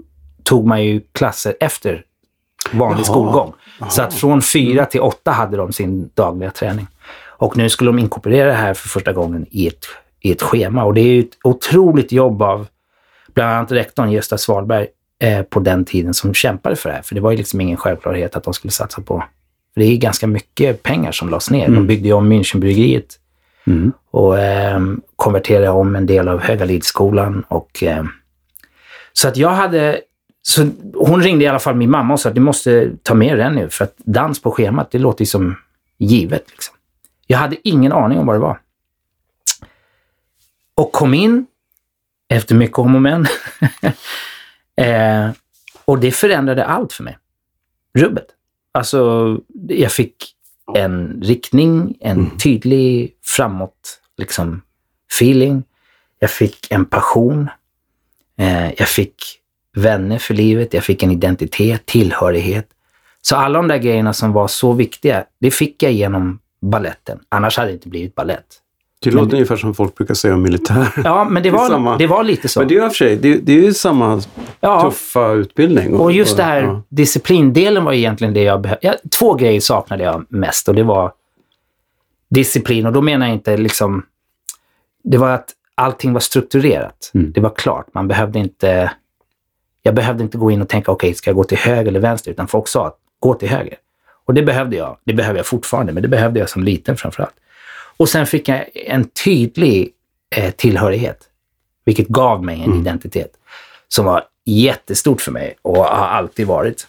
tog 0.43 0.67
man 0.67 0.85
ju 0.85 1.01
klasser 1.13 1.57
efter 1.61 2.05
vanlig 2.73 2.99
Jaha. 2.99 3.05
skolgång. 3.05 3.53
Så 3.89 4.03
att 4.03 4.15
från 4.15 4.43
fyra 4.43 4.85
till 4.87 5.01
åtta 5.01 5.31
hade 5.31 5.57
de 5.57 5.73
sin 5.73 6.11
dagliga 6.15 6.51
träning. 6.51 6.87
Och 7.27 7.57
nu 7.57 7.69
skulle 7.69 7.89
de 7.89 7.99
inkorporera 7.99 8.47
det 8.49 8.55
här 8.55 8.75
för 8.75 8.89
första 8.89 9.13
gången 9.13 9.47
i 9.51 9.67
ett, 9.69 9.85
i 10.21 10.33
ett 10.33 10.43
schema. 10.43 10.85
Och 10.85 10.95
det 10.95 11.01
är 11.01 11.05
ju 11.13 11.21
ett 11.21 11.39
otroligt 11.45 12.13
jobb 12.13 12.43
av 12.43 12.67
bland 13.35 13.51
annat 13.53 13.73
rektorn 13.73 14.11
Gösta 14.11 14.39
Svalberg 14.39 14.87
eh, 15.23 15.43
på 15.43 15.61
den 15.61 15.85
tiden 15.85 16.15
som 16.15 16.35
kämpade 16.35 16.77
för 16.77 16.89
det 16.89 16.95
här. 16.95 17.03
För 17.03 17.15
det 17.15 17.21
var 17.21 17.31
ju 17.31 17.37
liksom 17.37 17.61
ingen 17.61 17.77
självklarhet 17.77 18.37
att 18.37 18.45
de 18.45 18.55
skulle 18.55 18.71
satsa 18.73 19.03
på... 19.03 19.25
För 19.75 19.81
det 19.81 19.87
är 19.87 19.97
ganska 19.97 20.27
mycket 20.27 20.83
pengar 20.83 21.13
som 21.13 21.29
lades 21.29 21.51
ner. 21.51 21.69
De 21.69 21.87
byggde 21.87 22.09
ju 22.09 22.15
om 22.15 22.33
Münchenbryggeriet 22.33 23.17
Mm. 23.67 23.93
och 24.11 24.39
eh, 24.39 24.81
konverterade 25.17 25.69
om 25.69 25.97
en 25.97 26.07
del 26.07 26.29
av 26.29 26.41
Högalidsskolan. 26.41 27.45
Och, 27.49 27.83
eh, 27.83 28.05
så 29.13 29.29
att 29.29 29.37
jag 29.37 29.51
hade... 29.51 30.01
Så 30.43 30.71
hon 30.95 31.23
ringde 31.23 31.45
i 31.45 31.49
alla 31.49 31.59
fall 31.59 31.75
min 31.75 31.91
mamma 31.91 32.15
och 32.15 32.21
sa 32.21 32.29
att 32.29 32.35
du 32.35 32.41
måste 32.41 32.91
ta 33.03 33.15
med 33.15 33.39
den 33.39 33.55
nu 33.55 33.69
för 33.69 33.85
att 33.85 33.95
dans 33.97 34.43
på 34.43 34.51
schemat, 34.51 34.91
det 34.91 34.99
låter 34.99 35.23
ju 35.23 35.27
som 35.27 35.57
givet. 35.99 36.51
Liksom. 36.51 36.77
Jag 37.27 37.39
hade 37.39 37.57
ingen 37.69 37.93
aning 37.93 38.19
om 38.19 38.27
vad 38.27 38.37
det 38.37 38.41
var. 38.41 38.61
Och 40.75 40.93
kom 40.93 41.15
in 41.15 41.47
efter 42.29 42.55
mycket 42.55 42.79
om 42.79 42.95
och 42.95 43.03
men. 43.03 43.27
eh, 44.77 45.31
och 45.85 45.99
det 45.99 46.13
förändrade 46.13 46.65
allt 46.65 46.93
för 46.93 47.05
mig. 47.05 47.19
Rubbet. 47.99 48.27
Alltså, 48.73 49.39
jag 49.69 49.93
fick 49.93 50.35
en 50.75 51.23
riktning, 51.23 51.97
en 52.01 52.39
tydlig 52.39 53.13
framåt 53.23 54.01
liksom, 54.17 54.63
feeling. 55.17 55.63
Jag 56.19 56.31
fick 56.31 56.71
en 56.71 56.85
passion. 56.85 57.49
Eh, 58.39 58.73
jag 58.73 58.89
fick 58.89 59.41
vänner 59.77 60.19
för 60.19 60.35
livet. 60.35 60.75
Jag 60.75 60.85
fick 60.85 61.03
en 61.03 61.11
identitet, 61.11 61.87
tillhörighet. 61.87 62.69
Så 63.23 63.37
alla 63.37 63.59
de 63.59 63.69
där 63.69 63.79
grejerna 63.79 64.13
som 64.13 64.33
var 64.33 64.49
så 64.49 64.73
viktiga, 64.73 65.25
det 65.41 65.51
fick 65.51 65.83
jag 65.83 65.93
genom 65.93 66.39
balletten. 66.61 67.21
Annars 67.29 67.57
hade 67.57 67.69
det 67.69 67.75
inte 67.75 67.89
blivit 67.89 68.15
ballett. 68.15 68.61
Det 69.03 69.11
låter 69.11 69.35
ungefär 69.35 69.57
som 69.57 69.75
folk 69.75 69.95
brukar 69.95 70.15
säga 70.15 70.35
om 70.35 70.43
militär. 70.43 70.93
Ja, 71.05 71.25
men 71.25 71.43
det 71.43 71.49
Det 71.49 71.57
var, 71.57 71.69
samma. 71.69 71.97
det 71.97 72.07
var 72.07 72.25
lite 72.25 72.49
så. 72.49 72.61
Men 72.61 72.69
det 72.69 72.75
är 72.75 72.77
ju 72.77 72.85
och 72.85 72.93
för 72.93 72.97
sig, 72.97 73.17
det, 73.17 73.35
det 73.35 73.53
är 73.53 73.63
ju 73.63 73.75
samma 73.75 74.23
ja. 74.61 74.83
tuffa 74.83 75.33
utbildning. 75.33 75.95
Och 75.95 76.13
just 76.13 76.37
det 76.37 76.43
här 76.43 76.63
ja. 76.63 76.83
disciplindelen 76.89 77.85
var 77.85 77.93
egentligen 77.93 78.35
det 78.35 78.43
jag 78.43 78.61
behövde. 78.61 78.99
Två 79.19 79.35
grejer 79.35 79.61
saknade 79.61 80.05
jag 80.05 80.27
mest 80.29 80.69
och 80.69 80.75
det 80.75 80.83
var 80.83 81.13
disciplin. 82.31 82.87
Och 82.87 82.93
då 82.93 83.01
menar 83.01 83.27
jag 83.27 83.35
inte 83.35 83.57
liksom... 83.57 84.03
Det 85.03 85.19
var 85.19 85.31
att 85.31 85.51
allting 85.75 86.13
var 86.13 86.21
strukturerat. 86.21 87.11
Mm. 87.15 87.33
Det 87.33 87.41
var 87.41 87.51
klart. 87.51 87.87
Man 87.93 88.09
behövde 88.09 88.39
inte... 88.39 88.93
Jag 89.83 89.95
behövde 89.95 90.23
inte 90.23 90.39
gå 90.39 90.51
in 90.51 90.63
och 90.63 90.69
tänka, 90.69 90.93
okej, 90.93 91.15
ska 91.15 91.31
jag 91.31 91.37
gå 91.37 91.45
till 91.45 91.59
höger 91.59 91.87
eller 91.87 92.01
vänster? 92.01 92.31
Utan 92.31 92.49
folk 92.49 92.69
sa 92.69 92.87
att 92.87 92.97
gå 93.19 93.35
till 93.35 93.49
höger. 93.49 93.75
Och 94.25 94.35
det 94.35 94.43
behövde 94.43 94.77
jag. 94.77 94.97
Det 95.05 95.13
behöver 95.13 95.39
jag 95.39 95.47
fortfarande, 95.47 95.93
men 95.93 96.03
det 96.03 96.09
behövde 96.09 96.41
jag 96.41 96.49
som 96.49 96.65
liten 96.65 96.97
framför 96.97 97.23
allt. 97.23 97.35
Och 98.01 98.09
sen 98.09 98.27
fick 98.27 98.49
jag 98.49 98.65
en 98.75 99.05
tydlig 99.09 99.91
eh, 100.37 100.51
tillhörighet, 100.51 101.19
vilket 101.85 102.09
gav 102.09 102.45
mig 102.45 102.63
en 102.63 102.75
identitet 102.81 103.33
som 103.89 104.05
var 104.05 104.25
jättestort 104.45 105.21
för 105.21 105.33
mig 105.33 105.55
och 105.63 105.77
har 105.77 106.07
alltid 106.07 106.47
varit. 106.47 106.87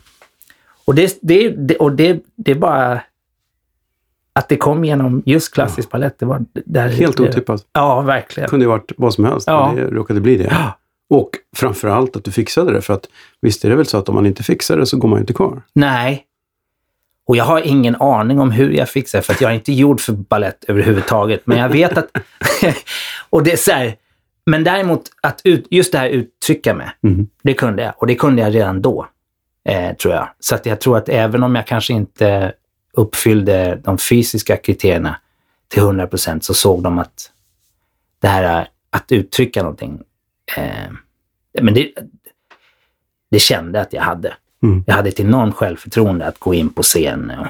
Och 0.85 0.95
det, 0.95 1.19
det, 1.21 1.49
det, 1.49 1.75
och 1.77 1.91
det, 1.91 2.23
det 2.35 2.51
är 2.51 2.55
bara 2.55 3.01
att 4.33 4.49
det 4.49 4.57
kom 4.57 4.85
genom 4.85 5.23
just 5.25 5.53
klassisk 5.53 5.89
balett. 5.91 6.19
Det 6.19 6.25
var 6.25 6.45
där, 6.65 6.89
Helt 6.89 7.17
det, 7.17 7.23
otippat. 7.29 7.65
Ja, 7.73 8.01
verkligen. 8.01 8.49
kunde 8.49 8.65
ju 8.65 8.69
varit 8.69 8.91
vad 8.97 9.13
som 9.13 9.25
helst, 9.25 9.47
Ja. 9.47 9.73
men 9.73 9.83
det 9.83 9.91
råkade 9.91 10.21
bli 10.21 10.37
det. 10.37 10.47
Ja. 10.51 10.77
Och 11.09 11.29
framförallt 11.57 12.15
att 12.15 12.23
du 12.23 12.31
fixade 12.31 12.73
det, 12.73 12.81
för 12.81 12.93
att 12.93 13.07
visst 13.41 13.65
är 13.65 13.69
det 13.69 13.75
väl 13.75 13.85
så 13.85 13.97
att 13.97 14.09
om 14.09 14.15
man 14.15 14.25
inte 14.25 14.43
fixar 14.43 14.77
det 14.77 14.85
så 14.85 14.97
går 14.97 15.07
man 15.09 15.17
ju 15.17 15.21
inte 15.21 15.33
kvar. 15.33 15.61
Nej. 15.73 16.25
Och 17.31 17.37
jag 17.37 17.43
har 17.43 17.61
ingen 17.61 17.95
aning 17.95 18.39
om 18.39 18.51
hur 18.51 18.71
jag 18.71 18.89
fixar 18.89 19.19
det, 19.19 19.23
för 19.23 19.33
att 19.33 19.41
jag 19.41 19.51
är 19.51 19.55
inte 19.55 19.73
gjord 19.73 20.01
för 20.01 20.13
ballett 20.13 20.63
överhuvudtaget. 20.67 21.41
Men 21.47 21.57
jag 21.57 21.69
vet 21.69 21.97
att... 21.97 22.07
och 23.29 23.43
det 23.43 23.51
är 23.51 23.57
så 23.57 23.71
här, 23.71 23.95
men 24.45 24.63
däremot, 24.63 25.01
att 25.21 25.41
ut, 25.43 25.67
just 25.69 25.91
det 25.91 25.97
här 25.97 26.09
uttrycka 26.09 26.73
mig, 26.73 26.89
Mhm. 27.01 27.27
det 27.43 27.53
kunde 27.53 27.83
jag. 27.83 27.93
Och 27.97 28.07
det 28.07 28.15
kunde 28.15 28.41
jag 28.41 28.55
redan 28.55 28.81
då, 28.81 29.07
eh, 29.65 29.95
tror 29.95 30.13
jag. 30.13 30.29
Så 30.39 30.55
att 30.55 30.65
jag 30.65 30.81
tror 30.81 30.97
att 30.97 31.09
även 31.09 31.43
om 31.43 31.55
jag 31.55 31.67
kanske 31.67 31.93
inte 31.93 32.53
uppfyllde 32.93 33.81
de 33.83 33.97
fysiska 33.97 34.57
kriterierna 34.57 35.19
till 35.67 35.81
100 35.81 36.07
procent 36.07 36.43
så 36.43 36.53
såg 36.53 36.83
de 36.83 36.99
att 36.99 37.31
det 38.21 38.27
här 38.27 38.67
att 38.89 39.11
uttrycka 39.11 39.61
någonting, 39.61 40.01
eh, 40.57 40.91
men 41.61 41.73
det, 41.73 41.91
det 43.31 43.39
kände 43.39 43.81
att 43.81 43.93
jag 43.93 44.01
hade. 44.01 44.33
Mm. 44.63 44.83
Jag 44.87 44.93
hade 44.93 45.09
ett 45.09 45.19
enormt 45.19 45.55
självförtroende 45.55 46.25
att 46.25 46.39
gå 46.39 46.53
in 46.53 46.69
på 46.69 46.81
scen 46.81 47.31
och 47.39 47.47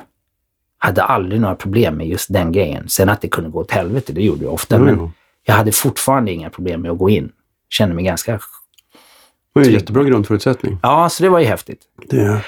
hade 0.77 1.03
aldrig 1.03 1.41
några 1.41 1.55
problem 1.55 1.97
med 1.97 2.07
just 2.07 2.33
den 2.33 2.51
grejen. 2.51 2.89
Sen 2.89 3.09
att 3.09 3.21
det 3.21 3.27
kunde 3.27 3.49
gå 3.49 3.59
åt 3.59 3.71
helvete, 3.71 4.13
det 4.13 4.21
gjorde 4.21 4.41
det 4.41 4.47
ofta, 4.47 4.77
Jo, 4.77 4.85
men 4.85 5.11
jag 5.45 5.53
hade 5.53 5.71
fortfarande 5.71 6.31
inga 6.31 6.49
problem 6.49 6.81
med 6.81 6.91
att 6.91 6.97
gå 6.97 7.09
in. 7.09 7.31
Kände 7.69 7.95
mig 7.95 8.03
ganska... 8.03 8.31
Det 8.31 8.39
var 9.59 9.61
en 9.61 9.71
jättebra 9.71 10.03
grundförutsättning. 10.03 10.79
Ja, 10.83 11.09
så 11.09 11.23
det 11.23 11.29
var 11.29 11.39
ju 11.39 11.45
häftigt. 11.45 11.81
Det, 12.09 12.41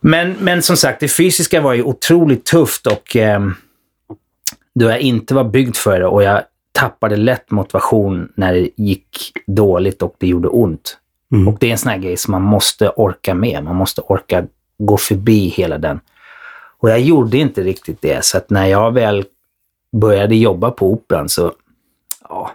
Men, 0.00 0.36
men 0.40 0.62
som 0.62 0.76
sagt, 0.76 1.00
det 1.00 1.08
fysiska 1.08 1.60
var 1.60 1.74
ju 1.74 1.82
otroligt 1.82 2.44
tufft 2.44 2.86
och 2.86 3.16
eh, 3.16 3.40
då 4.74 4.84
jag 4.86 5.00
inte 5.00 5.34
var 5.34 5.44
byggd 5.44 5.76
för 5.76 6.00
det 6.00 6.06
och 6.06 6.22
jag 6.22 6.42
tappade 6.72 7.16
lätt 7.16 7.50
motivation 7.50 8.32
när 8.34 8.52
det 8.52 8.68
gick 8.76 9.32
dåligt 9.46 10.02
och 10.02 10.14
det 10.18 10.26
gjorde 10.26 10.48
ont. 10.48 10.96
Mm. 11.32 11.48
Och 11.48 11.56
det 11.60 11.66
är 11.66 11.70
en 11.70 11.78
sån 11.78 11.90
här 11.90 11.98
grej 11.98 12.16
som 12.16 12.32
man 12.32 12.42
måste 12.42 12.88
orka 12.88 13.34
med. 13.34 13.64
Man 13.64 13.76
måste 13.76 14.00
orka 14.00 14.46
gå 14.78 14.96
förbi 14.96 15.48
hela 15.48 15.78
den. 15.78 16.00
Och 16.78 16.90
jag 16.90 17.00
gjorde 17.00 17.38
inte 17.38 17.62
riktigt 17.62 18.02
det, 18.02 18.24
så 18.24 18.38
att 18.38 18.50
när 18.50 18.66
jag 18.66 18.94
väl 18.94 19.24
började 19.92 20.36
jobba 20.36 20.70
på 20.70 20.92
Operan 20.92 21.28
så, 21.28 21.52
ja, 22.28 22.50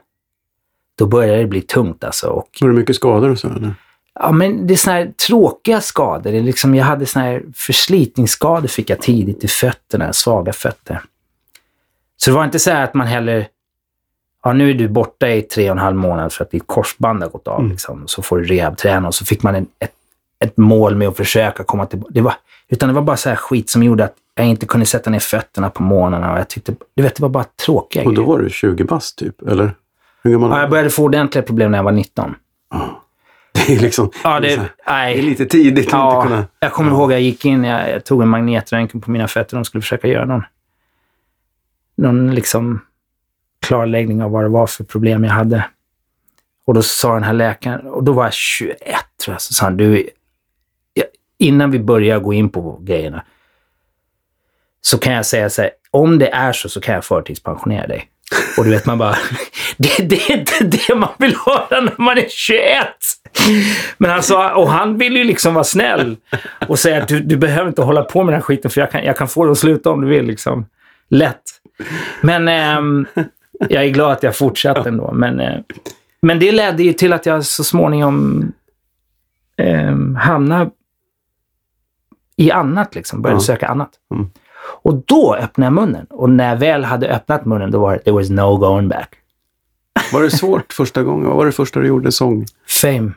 då 0.98 1.06
började 1.06 1.38
det 1.38 1.48
bli 1.48 1.62
tungt 1.62 2.04
alltså. 2.04 2.28
Och 2.28 2.50
var 2.62 2.70
det 2.70 2.76
mycket 2.76 2.96
skador 2.96 3.30
och 3.30 3.40
så? 3.40 3.48
Eller? 3.48 3.76
Ja, 4.20 4.32
men 4.32 4.68
det 4.68 4.74
är 4.74 4.78
såna 4.78 4.96
här 4.96 5.14
tråkiga 5.28 5.82
skador. 5.82 6.32
Det 6.32 6.38
är 6.38 6.42
liksom, 6.42 6.76
jag 6.76 6.86
hade 6.86 7.06
såna 7.06 7.26
här 7.26 7.44
förslitningsskador 7.56 8.68
fick 8.68 8.90
jag 8.90 9.02
tidigt 9.02 9.44
i 9.44 9.48
fötterna, 9.48 10.14
svaga 10.14 10.54
fötter. 10.54 11.02
Så 12.18 12.30
det 12.30 12.36
var 12.36 12.44
inte 12.44 12.60
så 12.60 12.72
här 12.72 12.84
att 12.84 12.94
man 12.94 13.08
heller, 13.08 13.48
ja 14.46 14.54
nu 14.54 14.70
är 14.70 14.74
du 14.74 14.88
borta 14.88 15.30
i 15.30 15.42
tre 15.42 15.70
och 15.70 15.76
en 15.76 15.82
halv 15.82 15.96
månad 15.96 16.34
för 16.34 16.44
att 16.44 16.52
ditt 16.52 16.68
korsband 16.68 17.24
har 17.24 17.30
gått 17.30 17.48
av. 17.48 17.60
Mm. 17.60 17.72
Liksom. 17.72 18.04
Så 18.08 18.22
får 18.22 18.38
du 18.38 18.44
rehabträna 18.44 19.08
och 19.08 19.16
så 19.16 19.26
fick 19.26 19.44
man 19.44 19.56
en, 19.56 19.68
ett, 19.80 19.92
ett 20.40 20.58
mål 20.58 20.96
med 20.96 21.08
att 21.08 21.18
försöka 21.18 21.64
komma 21.64 21.86
tillbaka. 21.86 22.12
Det 22.14 22.22
var, 22.22 22.34
utan 22.70 22.90
det 22.90 22.96
var 22.96 23.02
bara 23.02 23.18
så 23.18 23.30
här 23.30 23.36
skit 23.36 23.70
som 23.70 23.84
gjorde 23.84 24.04
att 24.04 24.14
jag 24.36 24.48
inte 24.48 24.66
kunde 24.66 24.86
sätta 24.86 25.10
ner 25.10 25.20
fötterna 25.20 25.70
på 25.70 25.84
morgnarna. 25.84 26.34
Och 26.34 26.40
jag 26.40 26.48
tyckte, 26.48 26.76
du 26.96 27.04
vet, 27.04 27.16
det 27.16 27.22
var 27.22 27.30
bara 27.30 27.46
tråkiga 27.66 28.04
Och 28.04 28.14
då 28.14 28.22
grejer. 28.22 28.28
var 28.28 28.40
du 28.40 28.50
20 28.50 28.84
bast 28.84 29.18
typ, 29.18 29.42
eller? 29.42 29.72
Hur 30.24 30.32
gammal 30.32 30.50
Ja, 30.50 30.60
jag 30.60 30.70
började 30.70 30.90
få 30.90 31.04
ordentliga 31.04 31.44
problem 31.44 31.72
när 31.72 31.78
jag 31.78 31.84
var 31.84 31.92
19. 31.92 32.36
Det 33.68 33.74
är 33.74 33.80
liksom... 33.80 34.12
Ja, 34.24 34.40
det, 34.40 34.56
så 34.56 34.62
det, 34.62 34.92
är 34.92 35.22
lite 35.22 35.46
tidigt 35.46 35.88
att 35.88 35.92
Ja, 35.92 36.16
inte 36.16 36.28
kunna... 36.28 36.48
jag 36.60 36.74
kommer 36.74 36.92
ihåg 36.92 37.12
jag 37.12 37.22
gick 37.22 37.46
in, 37.46 37.64
jag, 37.64 37.90
jag 37.90 38.06
tog 38.06 38.22
en 38.22 38.28
magnetröntgen 38.28 39.02
på 39.02 39.12
mina 39.12 39.28
fötter. 39.28 39.58
De 39.58 39.66
skulle 39.66 39.82
försöka 39.82 40.08
göra 40.08 40.26
någon, 40.26 40.44
någon 41.98 42.36
liksom 42.36 42.82
klarläggning 43.66 44.24
av 44.24 44.32
vad 44.32 44.44
det 44.44 44.50
var 44.50 44.68
för 44.68 44.84
problem 44.84 45.24
jag 45.24 45.32
hade. 45.32 45.66
Och 46.68 46.74
då 46.74 46.82
sa 46.82 47.14
den 47.14 47.24
här 47.24 47.34
läkaren, 47.34 47.88
och 47.88 48.04
då 48.04 48.14
var 48.14 48.24
jag 48.24 48.34
21 48.34 48.78
tror 49.24 49.34
jag, 49.34 49.42
så 49.42 49.54
sa 49.54 49.66
han, 49.66 49.78
du, 49.78 50.10
innan 51.38 51.72
vi 51.72 51.80
börjar 51.80 52.20
gå 52.20 52.34
in 52.34 52.50
på 52.50 52.80
grejerna, 52.82 53.24
så 54.82 54.98
kan 54.98 55.14
jag 55.14 55.26
säga 55.26 55.50
så 55.50 55.62
här, 55.62 55.72
om 55.92 56.20
det 56.20 56.28
är 56.28 56.54
så 56.54 56.70
så 56.70 56.82
kan 56.82 56.96
jag 56.96 57.06
förtidspensionera 57.06 57.88
dig. 57.88 58.10
Och 58.58 58.64
du 58.64 58.70
vet, 58.70 58.86
man 58.86 58.98
bara, 58.98 59.16
det, 59.78 60.10
det 60.10 60.16
är 60.16 60.38
inte 60.38 60.64
det 60.64 60.96
man 60.96 61.10
vill 61.18 61.36
höra 61.46 61.82
när 61.82 61.94
man 61.98 62.18
är 62.18 62.26
21. 62.30 62.88
Men 63.98 64.12
han 64.12 64.24
sa, 64.24 64.56
och 64.56 64.70
han 64.70 64.98
vill 64.98 65.18
ju 65.18 65.24
liksom 65.24 65.54
vara 65.54 65.64
snäll 65.64 66.18
och 66.68 66.80
säga 66.80 67.02
att 67.02 67.08
du, 67.08 67.20
du 67.20 67.38
behöver 67.38 67.68
inte 67.68 67.82
hålla 67.82 68.04
på 68.04 68.24
med 68.24 68.34
den 68.34 68.42
här 68.42 68.46
skiten 68.46 68.72
för 68.72 68.82
jag 68.82 68.92
kan, 68.92 69.04
jag 69.04 69.18
kan 69.18 69.28
få 69.28 69.46
det 69.46 69.52
att 69.52 69.58
sluta 69.58 69.90
om 69.90 70.02
du 70.02 70.08
vill. 70.08 70.26
Liksom. 70.26 70.66
Lätt. 71.10 71.42
Men 72.22 72.48
ehm, 72.48 73.06
jag 73.70 73.84
är 73.86 73.90
glad 73.90 74.12
att 74.12 74.24
jag 74.24 74.36
fortsatte 74.36 74.90
ändå. 74.90 75.12
Men, 75.14 75.40
eh, 75.40 75.60
men 76.22 76.40
det 76.40 76.52
ledde 76.52 76.84
ju 76.84 76.94
till 76.94 77.14
att 77.14 77.26
jag 77.26 77.46
så 77.46 77.64
småningom 77.64 78.52
um, 79.58 80.16
hamnade 80.16 80.70
i 82.36 82.52
annat, 82.52 82.96
liksom. 82.96 83.22
började 83.22 83.42
Ja. 83.42 83.46
söka 83.46 83.68
annat. 83.68 83.90
Mm. 84.14 84.30
Och 84.82 84.96
då 85.06 85.36
öppnade 85.36 85.66
jag 85.66 85.74
munnen. 85.74 86.06
Och 86.10 86.30
när 86.30 86.50
jag 86.50 86.56
väl 86.58 86.84
hade 86.84 87.08
öppnat 87.16 87.46
munnen, 87.46 87.72
då 87.72 87.80
var 87.80 87.94
det, 87.94 88.00
there 88.00 88.16
was 88.16 88.30
no 88.30 88.58
going 88.58 88.88
back. 88.88 89.10
Var 90.14 90.24
det 90.24 90.32
svårt 90.32 90.74
första 90.78 91.04
gången? 91.04 91.28
Vad 91.28 91.38
var 91.38 91.46
det 91.46 91.52
första 91.52 91.80
du 91.80 91.88
gjorde 91.88 92.12
sång 92.12 92.46
Fame. 92.82 93.12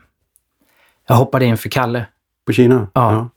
Jag 1.09 1.15
hoppade 1.17 1.45
in 1.45 1.57
för 1.57 1.69
Kalle 1.69 2.07
på 2.47 2.53
Kina? 2.53 2.89
Ja. 2.95 3.29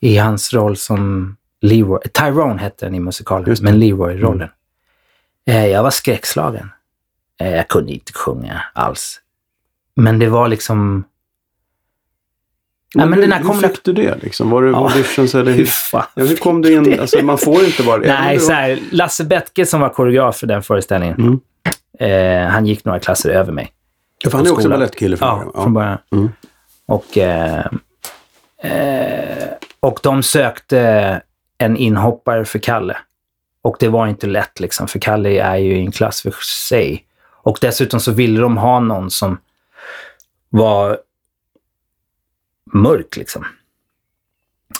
i 0.00 0.16
hans 0.18 0.52
roll 0.52 0.76
som 0.76 1.36
Leroy. 1.60 1.98
Tyrone 2.12 2.60
hette 2.60 2.86
den 2.86 2.94
i 2.94 3.00
musikalen, 3.00 3.56
men 3.62 3.78
Leroy-rollen. 3.78 4.42
Eh, 4.42 4.48
Jag 5.44 5.82
var 5.82 5.90
skräckslagen. 5.90 6.70
Eh, 7.40 7.56
Jag 7.56 7.68
kunde 7.68 7.92
inte 7.92 8.12
sjunga 8.12 8.62
alls. 8.72 9.20
Men 9.96 10.18
det 10.18 10.28
var 10.28 10.48
liksom... 10.48 11.04
Ja, 12.96 13.06
men 13.06 13.18
hur, 13.22 13.26
den 13.28 13.46
hur 13.46 13.68
fick 13.68 13.84
du 13.84 13.92
det? 13.92 14.22
Liksom? 14.22 14.50
Var 14.50 14.62
det 14.62 14.70
Ja. 14.70 14.76
auditions 14.90 15.34
eller? 15.34 15.52
Hur 15.52 15.68
ja, 15.92 16.06
hur 16.14 16.36
kom 16.36 16.62
du 16.62 16.72
in? 16.72 17.00
Alltså, 17.00 17.22
man 17.24 17.38
får 17.38 17.64
inte 17.64 17.82
bara... 17.82 17.96
Nej, 18.20 18.40
så 18.40 18.52
här, 18.52 18.78
Lasse 18.90 19.24
Bettke 19.24 19.66
som 19.66 19.80
var 19.80 19.88
koreograf 19.88 20.36
för 20.36 20.46
den 20.46 20.62
föreställningen, 20.62 21.16
Mm. 21.18 21.40
eh, 22.44 22.50
han 22.50 22.66
gick 22.66 22.84
några 22.84 22.98
klasser 22.98 23.30
över 23.30 23.52
mig. 23.52 23.72
Ja, 24.18 24.30
för 24.30 24.38
han 24.38 24.46
är 24.46 24.52
också 24.52 24.68
balettkille 24.68 25.16
från 25.16 25.28
Ja, 25.28 25.34
början. 25.36 25.52
från 25.62 25.74
början. 25.74 25.98
Mm. 26.12 26.28
Och, 26.86 27.18
eh, 27.18 27.66
eh, 28.62 29.48
och 29.80 30.00
de 30.02 30.22
sökte 30.22 31.20
en 31.58 31.76
inhoppare 31.76 32.44
för 32.44 32.58
Kalle. 32.58 32.96
Och 33.64 33.76
det 33.80 33.88
var 33.88 34.06
inte 34.06 34.26
lätt, 34.26 34.60
liksom, 34.60 34.88
för 34.88 34.98
Kalle 34.98 35.42
är 35.42 35.56
ju 35.56 35.76
i 35.76 35.80
en 35.80 35.92
klass 35.92 36.22
för 36.22 36.34
sig. 36.70 37.04
Och 37.30 37.58
dessutom 37.60 38.00
så 38.00 38.12
ville 38.12 38.40
de 38.40 38.56
ha 38.56 38.80
någon 38.80 39.10
som 39.10 39.38
var 40.50 40.98
mörk, 42.72 43.16
liksom. 43.16 43.44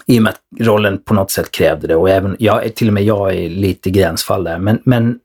I 0.07 0.19
och 0.19 0.23
med 0.23 0.31
att 0.31 0.41
rollen 0.61 1.03
på 1.03 1.15
något 1.15 1.31
sätt 1.31 1.51
krävde 1.51 1.87
det. 1.87 1.97
Och 1.97 2.11
även, 2.11 2.37
jag, 2.39 2.75
till 2.75 2.89
och 2.89 2.95
med 2.95 3.05
jag 3.05 3.35
är 3.35 3.49
lite 3.49 3.91
gränsfall 3.91 4.45
där. 4.45 4.59
Men, 4.59 4.83
men 4.85 5.21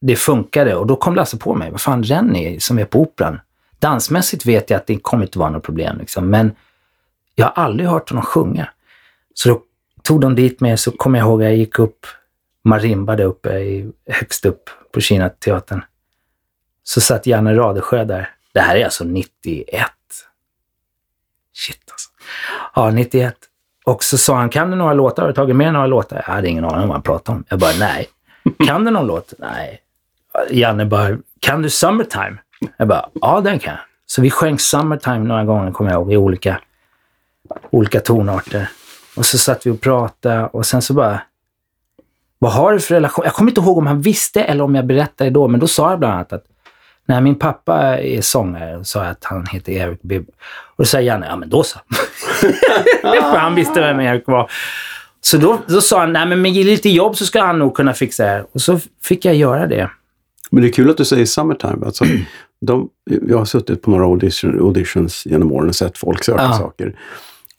det 0.00 0.16
funkade 0.16 0.74
och 0.74 0.86
då 0.86 0.96
kom 0.96 1.14
Lasse 1.14 1.36
på 1.36 1.54
mig. 1.54 1.70
Vad 1.70 1.80
fan, 1.80 2.02
Rennie 2.02 2.60
som 2.60 2.78
är 2.78 2.84
på 2.84 3.00
Operan. 3.00 3.40
Dansmässigt 3.78 4.46
vet 4.46 4.70
jag 4.70 4.76
att 4.76 4.86
det 4.86 4.96
kommer 4.96 5.24
inte 5.24 5.38
vara 5.38 5.50
något 5.50 5.62
problem. 5.62 5.98
Liksom. 5.98 6.30
Men 6.30 6.52
jag 7.34 7.46
har 7.46 7.64
aldrig 7.64 7.88
hört 7.88 8.10
honom 8.10 8.24
sjunga. 8.24 8.68
Så 9.34 9.48
då 9.48 9.62
tog 10.02 10.20
de 10.20 10.34
dit 10.34 10.60
mig, 10.60 10.78
så 10.78 10.90
kommer 10.90 11.18
jag 11.18 11.26
ihåg 11.26 11.42
att 11.42 11.48
jag 11.48 11.56
gick 11.56 11.78
upp, 11.78 12.06
marimbade 12.64 13.24
uppe 13.24 13.58
i, 13.58 13.92
högst 14.06 14.44
upp 14.44 14.70
på 14.92 15.00
Kinateatern. 15.00 15.84
Så 16.82 17.00
satt 17.00 17.26
Janne 17.26 17.54
Radesjö 17.54 18.04
där. 18.04 18.30
Det 18.54 18.60
här 18.60 18.76
är 18.76 18.84
alltså 18.84 19.04
91. 19.04 19.90
Shit 21.52 21.90
alltså. 21.90 22.10
Ja, 22.74 22.90
91. 22.90 23.36
Och 23.84 24.04
så 24.04 24.18
sa 24.18 24.36
han, 24.36 24.48
kan 24.48 24.70
du 24.70 24.76
några 24.76 24.94
låtar? 24.94 25.22
Har 25.22 25.28
du 25.28 25.34
tagit 25.34 25.56
med 25.56 25.72
några 25.72 25.86
låtar? 25.86 26.16
Jag 26.26 26.34
hade 26.34 26.48
ingen 26.48 26.64
aning 26.64 26.80
om 26.80 26.88
vad 26.88 26.94
han 26.94 27.02
pratade 27.02 27.38
om. 27.38 27.44
Jag 27.48 27.58
bara, 27.58 27.72
nej. 27.78 28.08
Kan 28.66 28.84
du 28.84 28.90
någon 28.90 29.06
låt? 29.06 29.32
Nej. 29.38 29.80
Janne 30.50 30.84
bara, 30.86 31.18
kan 31.40 31.62
du 31.62 31.70
Summertime? 31.70 32.36
Jag 32.76 32.88
bara, 32.88 33.08
ja 33.14 33.40
den 33.40 33.58
kan 33.58 33.72
jag. 33.72 33.80
Så 34.06 34.22
vi 34.22 34.30
sjöng 34.30 34.58
Summertime 34.58 35.18
några 35.18 35.44
gånger, 35.44 35.72
kommer 35.72 35.90
jag 35.90 36.00
ihåg, 36.00 36.12
i 36.12 36.16
olika, 36.16 36.60
olika 37.70 38.00
tonarter. 38.00 38.68
Och 39.16 39.26
så 39.26 39.38
satt 39.38 39.66
vi 39.66 39.70
och 39.70 39.80
pratade 39.80 40.46
och 40.46 40.66
sen 40.66 40.82
så 40.82 40.94
bara, 40.94 41.22
vad 42.42 42.52
har 42.52 42.72
du 42.72 42.80
för 42.80 42.94
relation? 42.94 43.24
Jag 43.24 43.34
kommer 43.34 43.50
inte 43.50 43.60
ihåg 43.60 43.78
om 43.78 43.86
han 43.86 44.00
visste 44.00 44.42
eller 44.42 44.64
om 44.64 44.74
jag 44.74 44.86
berättade 44.86 45.30
då, 45.30 45.48
men 45.48 45.60
då 45.60 45.66
sa 45.66 45.90
jag 45.90 45.98
bland 45.98 46.14
annat 46.14 46.32
att 46.32 46.44
när 47.06 47.20
min 47.20 47.34
pappa 47.34 47.98
är 47.98 48.20
sångare, 48.20 48.84
sa 48.84 49.02
jag 49.02 49.10
att 49.10 49.24
han 49.24 49.46
heter 49.46 49.72
Erik 49.72 50.02
Bibb. 50.02 50.28
Och 50.76 50.76
då 50.76 50.84
sa 50.84 51.00
Janne, 51.00 51.26
ja 51.26 51.36
men 51.36 51.48
då 51.50 51.62
så. 51.62 51.78
För 53.02 53.36
han 53.38 53.54
visste 53.54 53.80
vem 53.80 54.00
Erik 54.00 54.26
var. 54.26 54.50
Så 55.20 55.36
då, 55.36 55.58
då 55.66 55.80
sa 55.80 56.00
han, 56.00 56.12
nej 56.12 56.26
men 56.26 56.42
med 56.42 56.52
lite 56.52 56.88
jobb 56.88 57.16
så 57.16 57.26
ska 57.26 57.42
han 57.42 57.58
nog 57.58 57.74
kunna 57.76 57.94
fixa 57.94 58.24
det. 58.24 58.44
Och 58.52 58.60
så 58.60 58.80
fick 59.02 59.24
jag 59.24 59.34
göra 59.34 59.66
det. 59.66 59.90
Men 60.50 60.62
det 60.62 60.68
är 60.68 60.72
kul 60.72 60.90
att 60.90 60.96
du 60.96 61.04
säger 61.04 61.26
Summertime. 61.26 61.86
Alltså, 61.86 62.04
de, 62.66 62.88
jag 63.28 63.38
har 63.38 63.44
suttit 63.44 63.82
på 63.82 63.90
några 63.90 64.04
audition, 64.04 64.60
auditions 64.60 65.26
genom 65.26 65.52
åren 65.52 65.68
och 65.68 65.74
sett 65.74 65.98
folk 65.98 66.24
söka 66.24 66.42
Ja. 66.42 66.52
saker. 66.52 66.94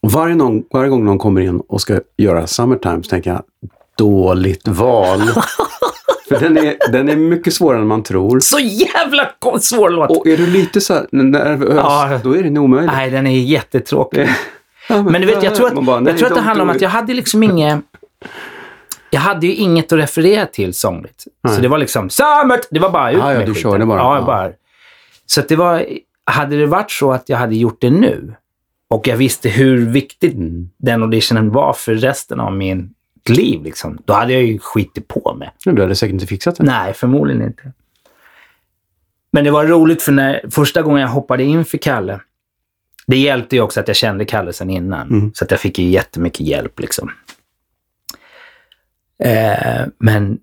Och 0.02 0.12
varje, 0.12 0.36
någon, 0.36 0.64
varje 0.74 0.90
gång 0.90 1.06
någon 1.06 1.18
kommer 1.18 1.42
in 1.42 1.60
och 1.60 1.82
ska 1.82 2.00
göra 2.18 2.48
Summertime 2.48 3.04
så 3.04 3.10
tänker 3.10 3.30
jag, 3.30 3.44
dåligt 4.06 4.68
val. 4.68 5.22
För 6.30 6.40
den 6.40 6.58
är, 6.58 6.76
den 6.92 7.10
är 7.10 7.16
mycket 7.16 7.54
svårare 7.54 7.82
än 7.82 7.88
man 7.88 8.04
tror. 8.04 8.40
Så 8.40 8.60
jävla 8.60 9.30
svår 9.60 9.90
låt! 9.90 10.10
Och 10.18 10.28
är 10.28 10.38
du 10.38 10.48
lite 10.48 10.82
så 10.82 11.06
nervös, 11.12 11.74
Ja. 11.76 12.20
då 12.24 12.36
är 12.38 12.44
det 12.44 12.50
nog 12.50 12.64
omöjligt. 12.64 12.92
Nej, 12.94 13.10
den 13.10 13.28
är 13.28 13.40
jättetråkig. 13.40 14.30
Ja, 14.90 15.02
Men 15.04 15.22
du 15.22 15.28
vet, 15.28 15.44
jag 15.44 15.56
tror 15.56 15.68
att, 15.68 15.86
bara, 15.86 16.02
jag 16.10 16.18
tror 16.18 16.28
att 16.28 16.36
det 16.36 16.42
handlar 16.42 16.64
om 16.64 16.70
att 16.70 16.82
jag 16.82 16.90
hade 16.90 17.14
liksom 17.14 17.44
inget... 17.44 17.80
Jag 19.10 19.22
hade 19.22 19.48
ju 19.48 19.54
inget 19.54 19.92
att 19.94 20.00
referera 20.00 20.46
till 20.46 20.74
sångligt. 20.74 21.22
Så 21.22 21.30
Nej. 21.44 21.62
det 21.62 21.68
var 21.68 21.78
liksom 21.78 22.10
Summert! 22.10 22.68
Det 22.72 22.80
var 22.80 22.90
bara 22.90 23.12
ut 23.12 23.18
Ja, 23.18 23.32
ja, 23.34 23.38
med 23.40 23.48
du 23.48 23.54
skiten. 23.54 23.72
körde 23.72 23.86
bara. 23.86 24.00
Ja, 24.00 24.04
Ja. 24.14 24.16
jag 24.16 24.26
bara. 24.26 24.50
Så 25.26 25.42
det 25.48 25.56
var, 25.56 25.86
hade 26.26 26.58
det 26.58 26.66
varit 26.66 26.92
så 26.92 27.12
att 27.12 27.30
jag 27.30 27.38
hade 27.38 27.56
gjort 27.56 27.82
det 27.82 27.90
nu 27.90 28.34
och 28.90 29.08
jag 29.08 29.18
visste 29.18 29.50
hur 29.50 29.78
viktigt 29.90 30.34
Mm. 30.34 30.70
den 30.78 31.04
auditionen 31.04 31.52
var 31.52 31.74
för 31.74 31.96
resten 31.96 32.40
av 32.40 32.54
min 32.54 32.90
liv, 33.30 33.64
liksom, 33.64 33.98
då 34.06 34.14
hade 34.14 34.34
jag 34.34 34.44
ju 34.44 34.60
skitit 34.60 35.08
på 35.08 35.34
mig. 35.34 35.52
Du 35.66 35.82
hade 35.82 35.96
säkert 35.96 36.14
inte 36.14 36.28
fixat 36.28 36.56
det. 36.56 36.64
Nej, 36.64 36.94
förmodligen 36.94 37.42
inte. 37.42 37.72
Men 39.32 39.44
det 39.44 39.52
var 39.52 39.66
roligt 39.66 40.02
för 40.02 40.12
när 40.12 40.42
första 40.52 40.82
gången 40.82 41.02
jag 41.02 41.08
hoppade 41.08 41.44
in 41.44 41.66
för 41.66 41.78
Kalle, 41.78 42.20
det 43.08 43.18
hjälpte 43.18 43.56
ju 43.56 43.62
också 43.62 43.80
att 43.80 43.88
jag 43.88 43.98
kände 43.98 44.26
Kalle 44.26 44.54
sedan 44.54 44.70
innan. 44.70 45.10
Mm. 45.10 45.32
Så 45.34 45.44
att 45.44 45.52
jag 45.52 45.60
fick 45.60 45.80
ju 45.80 45.90
jättemycket 45.90 46.48
hjälp. 46.48 46.80
Liksom. 46.80 47.12
Eh, 49.24 49.86
men 49.98 50.40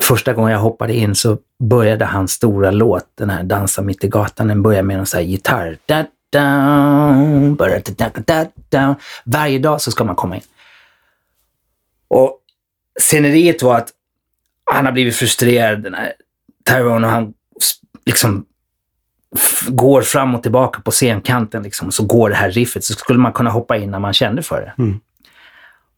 första 0.00 0.32
gången 0.32 0.52
jag 0.52 0.58
hoppade 0.58 0.94
in 0.94 1.14
så 1.14 1.38
började 1.58 2.04
hans 2.04 2.32
stora 2.32 2.70
låt, 2.70 3.06
den 3.14 3.30
här 3.30 3.42
Dansa 3.42 3.82
mitt 3.82 4.04
i 4.04 4.08
gatan, 4.08 4.48
den 4.48 4.62
började 4.62 4.86
med 4.86 4.98
en 4.98 5.06
sån 5.06 5.18
här 5.18 5.24
gitarr. 5.24 5.78
Da, 5.86 6.04
da, 6.30 7.14
da, 7.96 8.10
da, 8.26 8.46
da. 8.68 8.94
Varje 9.24 9.58
dag 9.58 9.80
så 9.80 9.90
ska 9.90 10.04
man 10.04 10.16
komma 10.16 10.36
in. 10.36 10.42
Och 12.10 12.38
sceneriet 13.00 13.62
var 13.62 13.76
att 13.76 13.88
han 14.64 14.84
har 14.84 14.92
blivit 14.92 15.16
frustrerad, 15.16 15.82
den 15.82 15.94
här 15.94 16.12
Tyrone, 16.68 17.06
och 17.06 17.12
han 17.12 17.34
liksom 18.06 18.46
går 19.68 20.02
fram 20.02 20.34
och 20.34 20.42
tillbaka 20.42 20.80
på 20.80 20.90
scenkanten. 20.90 21.62
Liksom, 21.62 21.92
så 21.92 22.04
går 22.04 22.30
det 22.30 22.36
här 22.36 22.50
riffet. 22.50 22.84
Så 22.84 22.92
skulle 22.92 23.18
man 23.18 23.32
kunna 23.32 23.50
hoppa 23.50 23.76
in 23.76 23.90
när 23.90 23.98
man 23.98 24.12
kände 24.12 24.42
för 24.42 24.60
det. 24.60 24.82
Mm. 24.82 25.00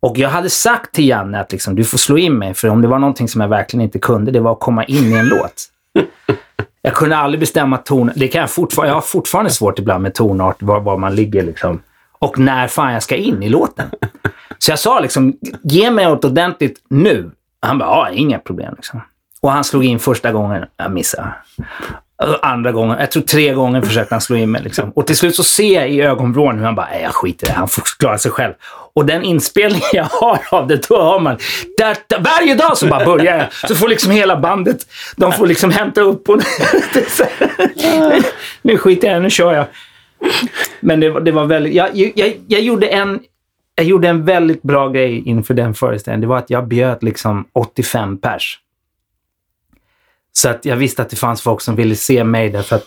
Och 0.01 0.19
jag 0.19 0.29
hade 0.29 0.51
sagt 0.51 0.95
till 0.95 1.09
Janne 1.09 1.41
att 1.41 1.53
liksom, 1.53 1.75
du 1.75 1.85
får 1.85 1.99
slå 1.99 2.19
in 2.19 2.39
mig, 2.39 2.55
för 2.55 2.69
om 2.69 2.83
det 2.83 2.89
var 2.89 2.99
någonting 2.99 3.29
som 3.29 3.41
jag 3.41 3.49
verkligen 3.49 3.85
inte 3.85 3.99
kunde, 3.99 4.31
det 4.31 4.41
var 4.41 4.53
att 4.53 4.61
komma 4.61 4.85
in 4.85 5.13
i 5.13 5.15
en 5.15 5.29
låt. 5.29 5.69
Jag 6.85 6.95
kunde 6.95 7.17
aldrig 7.17 7.41
bestämma 7.41 7.79
ton. 7.79 8.11
Det 8.17 8.29
kan 8.29 8.41
jag 8.41 8.51
fortfarande. 8.51 8.91
Jag 8.91 8.95
har 8.95 9.01
fortfarande 9.01 9.51
svårt 9.51 9.79
ibland 9.79 10.03
med 10.03 10.15
tonart, 10.15 10.63
var, 10.63 10.81
var 10.81 10.99
man 10.99 11.15
ligger 11.15 11.43
liksom. 11.43 11.83
Och 12.13 12.39
när 12.39 12.69
fan 12.69 12.93
jag 12.93 13.03
ska 13.03 13.17
in 13.17 13.43
i 13.43 13.49
låten. 13.49 13.91
Så 14.65 14.71
jag 14.73 14.79
sa 14.79 15.01
liksom, 15.01 15.33
ge 15.63 15.91
mig 15.91 16.05
något 16.05 16.25
ordentligt 16.25 16.77
nu. 16.91 17.31
Han 17.61 17.79
bara, 17.79 17.89
ja, 17.89 18.11
inga 18.11 18.39
problem. 18.39 18.75
Liksom. 18.77 19.01
Och 19.41 19.51
han 19.53 19.65
slog 19.65 19.85
in 19.85 19.99
första 19.99 20.33
gången, 20.33 20.65
jag 20.77 20.93
missade. 20.93 21.29
Andra 22.43 22.73
gången, 22.73 22.97
jag 23.01 23.11
tror 23.11 23.23
tre 23.23 23.55
gånger 23.55 23.81
försökte 23.83 24.15
han 24.15 24.21
slå 24.21 24.37
in 24.37 24.51
mig. 24.51 24.63
Liksom. 24.63 24.91
Och 24.91 25.07
till 25.07 25.17
slut 25.17 25.37
så 25.37 25.45
ser 25.45 25.75
jag 25.81 25.91
i 25.91 26.01
ögonvrån 26.01 26.59
hur 26.59 26.65
han 26.65 26.75
bara, 26.75 26.87
"Nej, 26.91 27.03
jag 27.03 27.15
skiter 27.15 27.47
i 27.47 27.51
det, 27.51 27.55
han 27.57 27.69
får 27.69 27.83
klara 27.99 28.19
sig 28.19 28.31
själv. 28.31 28.53
Och 28.95 29.07
den 29.07 29.23
inspelning 29.23 29.83
jag 29.93 30.05
har 30.05 30.39
av 30.51 30.67
det, 30.67 30.89
då 30.89 31.03
har 31.03 31.21
man, 31.21 31.37
där, 31.79 31.97
där, 32.07 32.19
varje 32.21 32.55
dag 32.55 32.79
så 32.79 32.87
bara 32.87 33.05
börjar 33.05 33.37
jag. 33.39 33.69
Så 33.69 33.75
får 33.75 33.89
liksom 33.89 34.11
hela 34.11 34.37
bandet, 34.37 34.79
de 35.17 35.33
får 35.33 35.47
liksom 35.47 35.71
hämta 35.71 36.01
upp 36.01 36.29
och 36.29 36.41
nu 38.63 38.79
skiter 38.79 39.07
jag 39.09 39.17
i 39.17 39.19
det, 39.19 39.21
nu 39.21 39.31
kör 39.31 39.53
jag. 39.55 39.65
Men 40.81 41.01
det, 41.01 41.11
var- 41.11 41.21
det 41.21 41.33
var 41.33 41.45
väldigt, 41.45 41.75
jag, 41.75 41.89
jag, 41.95 42.37
jag, 42.47 42.61
gjorde 42.61 42.87
en, 42.87 43.21
jag 43.75 43.87
gjorde 43.87 44.09
en 44.09 44.25
väldigt 44.25 44.63
bra 44.63 44.89
grej 44.89 45.29
inför 45.29 45.55
den 45.55 45.75
föreställningen. 45.75 46.21
Det 46.21 46.27
var 46.27 46.39
att 46.39 46.51
jag 46.51 46.69
bjöd 46.69 47.03
liksom 47.03 47.45
85 47.53 48.19
pers. 48.19 48.61
Så 50.33 50.49
att 50.49 50.65
jag 50.65 50.77
visste 50.77 51.03
att 51.03 51.11
det 51.11 51.17
fanns 51.17 51.43
folk 51.43 51.61
som 51.61 51.77
ville 51.77 51.97
se 51.97 52.25
mig 52.25 52.51
därför 52.51 52.77
att 52.77 52.87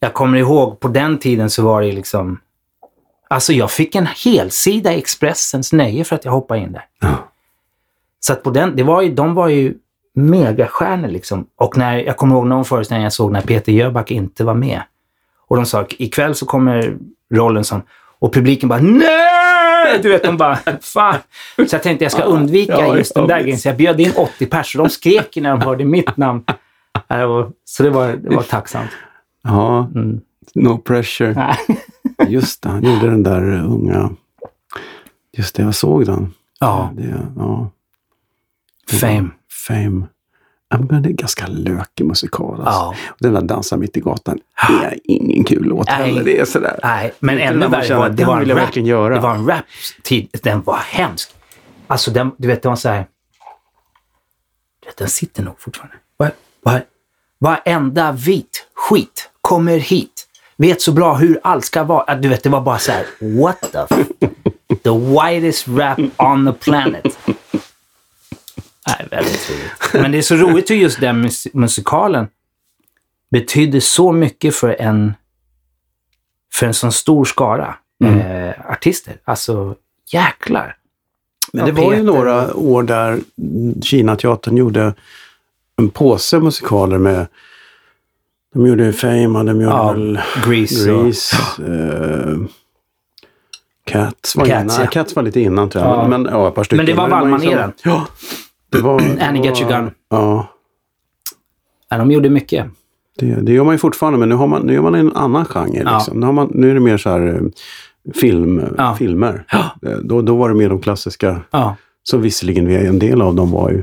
jag 0.00 0.14
kommer 0.14 0.38
ihåg 0.38 0.80
på 0.80 0.88
den 0.88 1.18
tiden 1.18 1.50
så 1.50 1.62
var 1.62 1.82
det 1.82 1.92
liksom... 1.92 2.40
Alltså 3.28 3.52
jag 3.52 3.70
fick 3.70 3.94
en 3.94 4.06
helsida 4.06 4.94
i 4.94 4.98
Expressens 4.98 5.72
nöje 5.72 6.04
för 6.04 6.16
att 6.16 6.24
jag 6.24 6.32
hoppade 6.32 6.60
in 6.60 6.72
där. 6.72 6.84
Ja. 7.00 7.28
Så 8.20 8.32
att 8.32 8.42
på 8.42 8.50
den, 8.50 8.76
det 8.76 8.82
var 8.82 9.02
ju, 9.02 9.14
de 9.14 9.34
var 9.34 9.48
ju 9.48 9.74
megastjärnor 10.14 11.08
liksom. 11.08 11.46
Och 11.56 11.76
när, 11.76 11.96
jag 11.96 12.16
kommer 12.16 12.34
ihåg 12.34 12.46
någon 12.46 12.64
föreställning 12.64 13.02
jag 13.02 13.12
såg 13.12 13.32
när 13.32 13.40
Peter 13.40 13.72
Jöback 13.72 14.10
inte 14.10 14.44
var 14.44 14.54
med. 14.54 14.82
Och 15.46 15.56
de 15.56 15.66
sa 15.66 15.86
ikväll 15.90 16.34
så 16.34 16.46
kommer 16.46 16.96
rollen 17.34 17.64
som... 17.64 17.82
Och 18.18 18.34
publiken 18.34 18.68
bara 18.68 18.80
nej! 18.80 19.35
Du 20.02 20.08
vet, 20.08 20.22
de 20.22 20.36
bara 20.36 20.58
fan. 20.80 21.14
Så 21.56 21.74
jag 21.76 21.82
tänkte 21.82 22.04
jag 22.04 22.12
ska 22.12 22.22
undvika 22.22 22.72
Ja, 22.72 22.96
just 22.96 23.14
den 23.14 23.26
där 23.26 23.40
grejen. 23.42 23.58
Så 23.58 23.68
jag 23.68 23.76
bjöd 23.76 24.00
in 24.00 24.12
80 24.16 24.46
personer. 24.46 24.84
De 24.84 24.90
skrek 24.90 25.36
ju 25.36 25.42
när 25.42 25.50
de 25.50 25.60
hörde 25.60 25.84
mitt 25.84 26.16
namn. 26.16 26.44
Var- 27.08 27.50
Så 27.64 27.82
det 27.82 27.90
var, 27.90 28.08
det 28.12 28.36
var 28.36 28.42
tacksamt. 28.42 28.90
Ja, 29.42 29.90
Mm. 29.94 30.20
no 30.54 30.78
pressure. 30.78 31.32
Nej. 31.34 31.56
Just 32.28 32.62
det, 32.62 32.68
han 32.68 32.84
gjorde 32.84 33.10
den 33.10 33.22
där 33.22 33.64
unga... 33.64 34.10
Just 35.36 35.54
det, 35.56 35.62
jag 35.62 35.74
såg 35.74 36.06
den. 36.06 36.34
Ja, 36.60 36.90
Det, 36.96 37.26
ja. 37.36 37.70
fame. 39.00 39.28
Fame. 39.68 40.06
Men 40.70 41.02
det 41.02 41.08
är 41.08 41.12
ganska 41.12 41.46
lökig 41.46 42.06
musikal. 42.06 42.54
Alltså. 42.60 42.80
Ja. 42.80 42.94
Och 43.08 43.16
Den 43.18 43.34
där 43.34 43.40
Dansa 43.40 43.76
mitt 43.76 43.96
i 43.96 44.00
gatan 44.00 44.38
är 44.68 44.98
ingen 45.04 45.44
kul 45.44 45.62
låt 45.62 45.88
heller. 45.88 46.24
Det 46.24 46.38
är 46.38 46.44
sådär. 46.44 46.80
Nej, 46.82 47.12
men 47.20 47.38
ännu 47.38 47.66
värre 47.68 47.94
var 47.94 48.06
att 48.06 48.16
det 48.16 48.24
var 48.24 48.40
en 48.40 48.48
rap. 48.48 48.74
Det 48.74 49.20
var 49.20 49.34
en 49.34 49.46
rap-tid. 49.46 50.28
Den 50.42 50.62
var 50.62 50.76
hemsk. 50.76 51.30
Alltså, 51.86 52.10
den, 52.10 52.30
du 52.36 52.48
vet, 52.48 52.62
det 52.62 52.68
var 52.68 52.76
så 52.76 52.88
här... 52.88 53.06
Den 54.98 55.08
sitter 55.08 55.42
nog 55.42 55.60
fortfarande. 55.60 55.96
Var, 56.16 56.30
var, 56.62 56.82
varenda 57.38 58.12
vit 58.12 58.66
skit 58.74 59.30
kommer 59.40 59.78
hit. 59.78 60.26
Vet 60.56 60.82
så 60.82 60.92
bra 60.92 61.14
hur 61.14 61.40
allt 61.42 61.64
ska 61.64 61.84
vara. 61.84 62.14
Du 62.14 62.28
vet, 62.28 62.42
det 62.42 62.48
var 62.48 62.60
bara 62.60 62.78
så 62.78 62.92
här, 62.92 63.04
what 63.20 63.60
the... 63.72 63.78
F- 63.90 64.06
the 64.82 64.90
whitest 64.90 65.68
rap 65.68 65.98
on 66.16 66.46
the 66.46 66.52
planet. 66.52 67.18
Nej, 68.86 69.06
väldigt 69.10 69.50
roligt. 69.50 70.02
Men 70.02 70.12
det 70.12 70.18
är 70.18 70.22
så 70.22 70.34
roligt 70.34 70.70
hur 70.70 70.74
just 70.76 71.00
den 71.00 71.24
mus- 71.26 71.46
musikalen 71.52 72.26
betydde 73.30 73.80
så 73.80 74.12
mycket 74.12 74.54
för 74.54 74.76
en, 74.80 75.14
för 76.54 76.66
en 76.66 76.74
sån 76.74 76.92
stor 76.92 77.24
skara 77.24 77.74
eh, 78.04 78.70
artister. 78.72 79.16
Alltså, 79.24 79.74
jäklar. 80.12 80.76
Men 81.52 81.66
det 81.66 81.72
var 81.72 81.94
ju 81.94 82.02
några 82.02 82.54
år 82.54 82.82
där 82.82 83.08
mm, 83.38 83.82
Kinateatern 83.82 84.56
gjorde 84.56 84.94
en 85.76 85.90
påse 85.90 86.38
musikaler 86.40 86.98
med... 86.98 87.26
De 88.54 88.66
gjorde 88.66 88.92
Fame 88.92 89.26
och 89.38 89.44
de 89.44 89.60
gjorde 89.60 89.76
Ja, 89.76 89.92
väl 89.92 90.20
Grease. 90.46 90.92
och- 90.92 91.04
Grease. 91.04 91.36
eh, 91.66 92.36
Cats 93.84 94.36
var, 94.36 94.46
Cats, 94.46 94.62
innan. 94.74 94.80
ja. 94.84 94.86
Cats 94.90 95.16
var 95.16 95.22
lite 95.22 95.40
innan 95.40 95.70
tror 95.70 95.84
jag. 95.84 95.92
Ja. 95.94 96.08
Men, 96.08 96.24
ja, 96.30 96.48
ett 96.48 96.54
par 96.54 96.64
stycken. 96.64 96.76
Men 96.76 96.86
det 96.86 96.94
var 96.94 97.38
så- 97.38 97.72
Ja. 97.82 98.06
Var, 98.82 99.00
Annie 99.20 99.42
det 99.42 99.48
Get 99.48 99.60
Your 99.60 99.70
var- 99.72 99.80
Gun. 99.80 99.90
Ja, 100.10 100.48
Ja, 101.88 101.98
de 101.98 102.10
gjorde 102.10 102.30
mycket. 102.30 102.66
det, 103.18 103.26
det 103.34 103.52
gör 103.52 103.64
man 103.64 103.74
ju 103.74 103.78
fortfarande. 103.78 104.18
Men 104.18 104.28
nu, 104.28 104.34
har 104.34 104.46
man, 104.46 104.62
nu 104.62 104.74
gör 104.74 104.82
man 104.82 104.94
en 104.94 105.16
annan 105.16 105.44
genre. 105.44 105.82
Ja. 105.84 105.94
Liksom. 105.96 106.20
Nu, 106.20 106.26
har 106.26 106.32
man, 106.32 106.50
nu 106.54 106.70
är 106.70 106.74
det 106.74 106.80
mer 106.80 106.96
så 106.96 107.10
här 107.10 107.26
eh, 107.26 108.12
film, 108.14 108.62
Ja. 108.78 108.94
filmer. 108.98 109.44
Eh, 109.82 109.90
Då, 110.02 110.22
då 110.22 110.36
var 110.36 110.48
det 110.48 110.54
mer 110.54 110.68
de 110.68 110.80
klassiska 110.80 111.40
Ja. 111.50 111.76
Som 112.02 112.22
visserligen, 112.22 112.66
vi- 112.66 112.86
en 112.86 112.98
del 112.98 113.22
av 113.22 113.34
dem 113.34 113.50
var 113.50 113.70
ju 113.70 113.82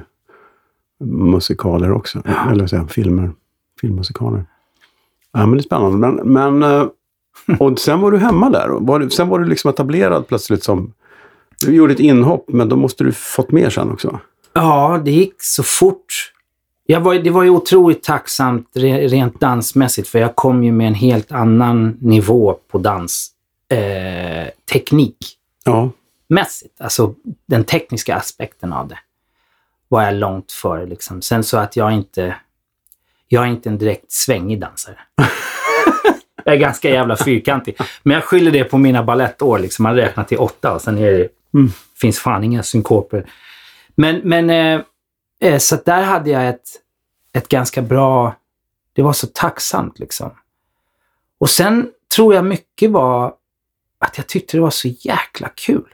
musikaler 1.05 1.91
också. 1.91 2.21
Eller 2.51 2.67
säga, 2.67 2.87
filmer. 2.87 3.31
Filmmusikaler. 3.81 4.45
Ja, 5.33 5.39
men 5.39 5.51
det 5.51 5.57
är 5.57 5.63
spännande. 5.63 5.97
Men, 5.97 6.15
men, 6.33 6.63
eh, 6.63 6.87
och 7.59 7.79
sen 7.79 7.99
var 8.01 8.11
du 8.11 8.17
hemma 8.17 8.49
där. 8.49 8.67
Var, 8.69 8.99
du- 8.99 9.09
sen 9.09 9.27
var 9.29 9.39
du 9.39 9.45
liksom 9.45 9.69
etablerad 9.69 10.27
plötsligt 10.27 10.63
som... 10.63 10.93
Du 11.65 11.75
gjorde 11.75 11.93
ett 11.93 11.99
inhopp, 11.99 12.45
men 12.47 12.69
då 12.69 12.75
måste 12.75 13.03
du 13.03 13.11
fått 13.11 13.51
mer 13.51 13.69
sen 13.69 13.91
också. 13.91 14.19
Ja, 14.53 15.01
det 15.05 15.11
gick 15.11 15.33
så 15.43 15.63
fort. 15.63 16.31
Jag 16.85 17.01
var, 17.01 17.15
det 17.15 17.29
var 17.29 17.43
ju 17.43 17.49
otroligt 17.49 18.03
tacksamt 18.03 18.69
re- 18.75 19.07
rent 19.07 19.39
dansmässigt 19.39 20.07
för 20.07 20.19
jag 20.19 20.35
kom 20.35 20.63
ju 20.63 20.71
med 20.71 20.87
en 20.87 20.93
helt 20.93 21.31
annan 21.31 21.97
nivå 22.01 22.53
på 22.71 22.77
dans. 22.77 23.29
Eh. 23.69 24.47
Ja, 25.65 25.89
mässigt, 26.27 26.81
alltså 26.81 27.15
den 27.45 27.63
tekniska 27.63 28.15
aspekten 28.15 28.73
av 28.73 28.87
det, 28.87 28.99
var 29.87 30.03
jag 30.03 30.13
långt 30.13 30.51
före. 30.51 30.85
Liksom. 30.85 31.21
Sen 31.21 31.43
så 31.43 31.57
att 31.57 31.75
jag 31.75 31.91
inte, 31.91 32.35
jag 33.27 33.43
är 33.43 33.47
inte 33.47 33.69
en 33.69 33.77
direkt 33.77 34.11
svängig 34.11 34.59
dansare. 34.59 34.97
jag 36.45 36.55
är 36.55 36.59
ganska 36.59 36.89
jävla 36.89 37.15
fyrkantig. 37.17 37.77
Men 38.03 38.13
jag 38.15 38.23
skyller 38.23 38.51
det 38.51 38.63
på 38.63 38.77
mina 38.77 39.03
balettår. 39.03 39.59
Liksom. 39.59 39.83
Man 39.83 39.95
räknar 39.95 40.23
till 40.23 40.37
åtta 40.37 40.73
och 40.73 40.81
sen 40.81 40.97
är 40.97 41.11
det, 41.11 41.27
Mm. 41.55 41.71
finns 42.01 42.19
fan 42.19 42.43
inga 42.43 42.63
synkoper. 42.63 43.25
Men, 43.95 44.21
men 44.23 44.49
eh, 44.49 44.81
eh, 45.39 45.57
så 45.57 45.77
där 45.85 46.03
hade 46.03 46.29
jag 46.29 46.49
ett, 46.49 46.69
ett 47.33 47.47
ganska 47.47 47.81
bra, 47.81 48.35
det 48.93 49.01
var 49.01 49.13
så 49.13 49.27
tacksamt 49.27 49.99
liksom. 49.99 50.31
Och 51.37 51.49
sen 51.49 51.89
tror 52.15 52.35
jag 52.35 52.45
mycket 52.45 52.91
var 52.91 53.33
att 53.99 54.17
jag 54.17 54.27
tyckte 54.27 54.57
det 54.57 54.61
var 54.61 54.69
så 54.69 54.87
jäkla 54.87 55.49
kul. 55.55 55.93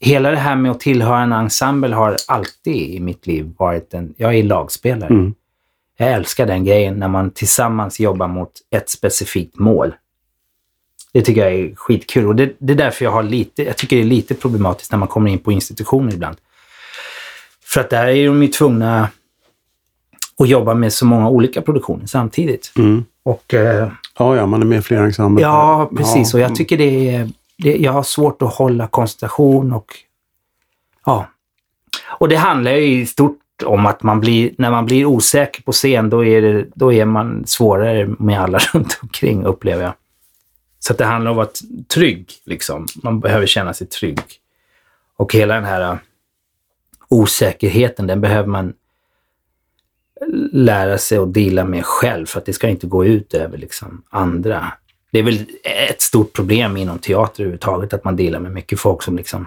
Hela 0.00 0.30
det 0.30 0.36
här 0.36 0.56
med 0.56 0.70
att 0.70 0.80
tillhöra 0.80 1.22
en 1.22 1.32
ensemble 1.32 1.94
har 1.94 2.16
alltid 2.28 2.76
i 2.76 3.00
mitt 3.00 3.26
liv 3.26 3.54
varit 3.58 3.94
en... 3.94 4.14
Jag 4.16 4.34
är 4.34 4.42
lagspelare. 4.42 5.10
Mm. 5.14 5.34
Jag 5.96 6.12
älskar 6.12 6.46
den 6.46 6.64
grejen 6.64 6.94
när 6.94 7.08
man 7.08 7.30
tillsammans 7.30 8.00
jobbar 8.00 8.28
mot 8.28 8.52
ett 8.70 8.90
specifikt 8.90 9.58
mål. 9.58 9.94
Det 11.12 11.22
tycker 11.22 11.40
jag 11.40 11.54
är 11.54 11.74
skitkul 11.74 12.26
och 12.26 12.36
det, 12.36 12.52
det 12.58 12.72
är 12.72 12.76
därför 12.76 13.04
jag 13.04 13.12
har 13.12 13.22
lite... 13.22 13.62
Jag 13.62 13.76
tycker 13.76 13.96
det 13.96 14.02
är 14.02 14.06
lite 14.06 14.34
problematiskt 14.34 14.92
när 14.92 14.98
man 14.98 15.08
kommer 15.08 15.30
in 15.30 15.38
på 15.38 15.52
institutioner 15.52 16.12
ibland. 16.14 16.36
För 17.72 17.80
att 17.80 17.90
där 17.90 18.06
är 18.06 18.26
de 18.26 18.42
ju 18.42 18.48
tvungna 18.48 19.08
att 20.38 20.48
jobba 20.48 20.74
med 20.74 20.92
så 20.92 21.06
många 21.06 21.28
olika 21.28 21.62
produktioner 21.62 22.06
samtidigt. 22.06 22.72
Mm. 22.76 23.04
Och, 23.22 23.54
eh, 23.54 23.88
Ja, 24.18 24.36
ja, 24.36 24.46
man 24.46 24.62
är 24.62 24.66
med 24.66 24.78
i 24.78 24.82
flera 24.82 25.04
ensembler. 25.04 25.42
ja, 25.42 25.90
precis. 25.96 26.32
Ja. 26.32 26.38
Och 26.38 26.42
jag 26.42 26.54
tycker 26.56 26.78
det 26.78 27.14
är... 27.14 27.30
Det, 27.58 27.76
jag 27.76 27.92
har 27.92 28.02
svårt 28.02 28.42
att 28.42 28.54
hålla 28.54 28.86
koncentration 28.86 29.72
och... 29.72 29.94
Ja. 31.06 31.26
Och 32.06 32.28
det 32.28 32.36
handlar 32.36 32.72
ju 32.72 33.00
i 33.00 33.06
stort 33.06 33.38
om 33.64 33.86
att 33.86 34.02
man 34.02 34.20
blir, 34.20 34.50
när 34.58 34.70
man 34.70 34.86
blir 34.86 35.04
osäker 35.04 35.62
på 35.62 35.72
scen, 35.72 36.10
då 36.10 36.24
är, 36.24 36.42
det, 36.42 36.66
då 36.74 36.92
är 36.92 37.04
man 37.04 37.46
svårare 37.46 38.06
med 38.18 38.40
alla 38.40 38.58
runt 38.72 38.98
omkring, 39.02 39.44
upplever 39.44 39.82
jag. 39.82 39.92
Så 40.78 40.92
det 40.92 41.04
handlar 41.04 41.30
om 41.30 41.38
att 41.38 41.62
vara 41.62 41.82
trygg, 41.88 42.30
liksom. 42.44 42.86
Man 43.02 43.20
behöver 43.20 43.46
känna 43.46 43.74
sig 43.74 43.86
trygg. 43.86 44.20
Och 45.16 45.34
hela 45.34 45.54
den 45.54 45.64
här 45.64 45.98
osäkerheten, 47.12 48.06
den 48.06 48.20
behöver 48.20 48.48
man 48.48 48.72
lära 50.52 50.98
sig 50.98 51.18
att 51.18 51.34
dela 51.34 51.64
med 51.64 51.84
själv 51.86 52.26
för 52.26 52.38
att 52.38 52.46
det 52.46 52.52
ska 52.52 52.68
inte 52.68 52.86
gå 52.86 53.04
ut 53.04 53.34
över 53.34 53.58
liksom, 53.58 54.02
andra. 54.10 54.72
Det 55.12 55.18
är 55.18 55.22
väl 55.22 55.38
ett 55.88 56.02
stort 56.02 56.32
problem 56.32 56.76
inom 56.76 56.98
teater 56.98 57.42
överhuvudtaget 57.42 57.92
att 57.94 58.04
man 58.04 58.16
delar 58.16 58.40
med 58.40 58.52
mycket 58.52 58.80
folk 58.80 59.02
som 59.02 59.16
liksom... 59.16 59.46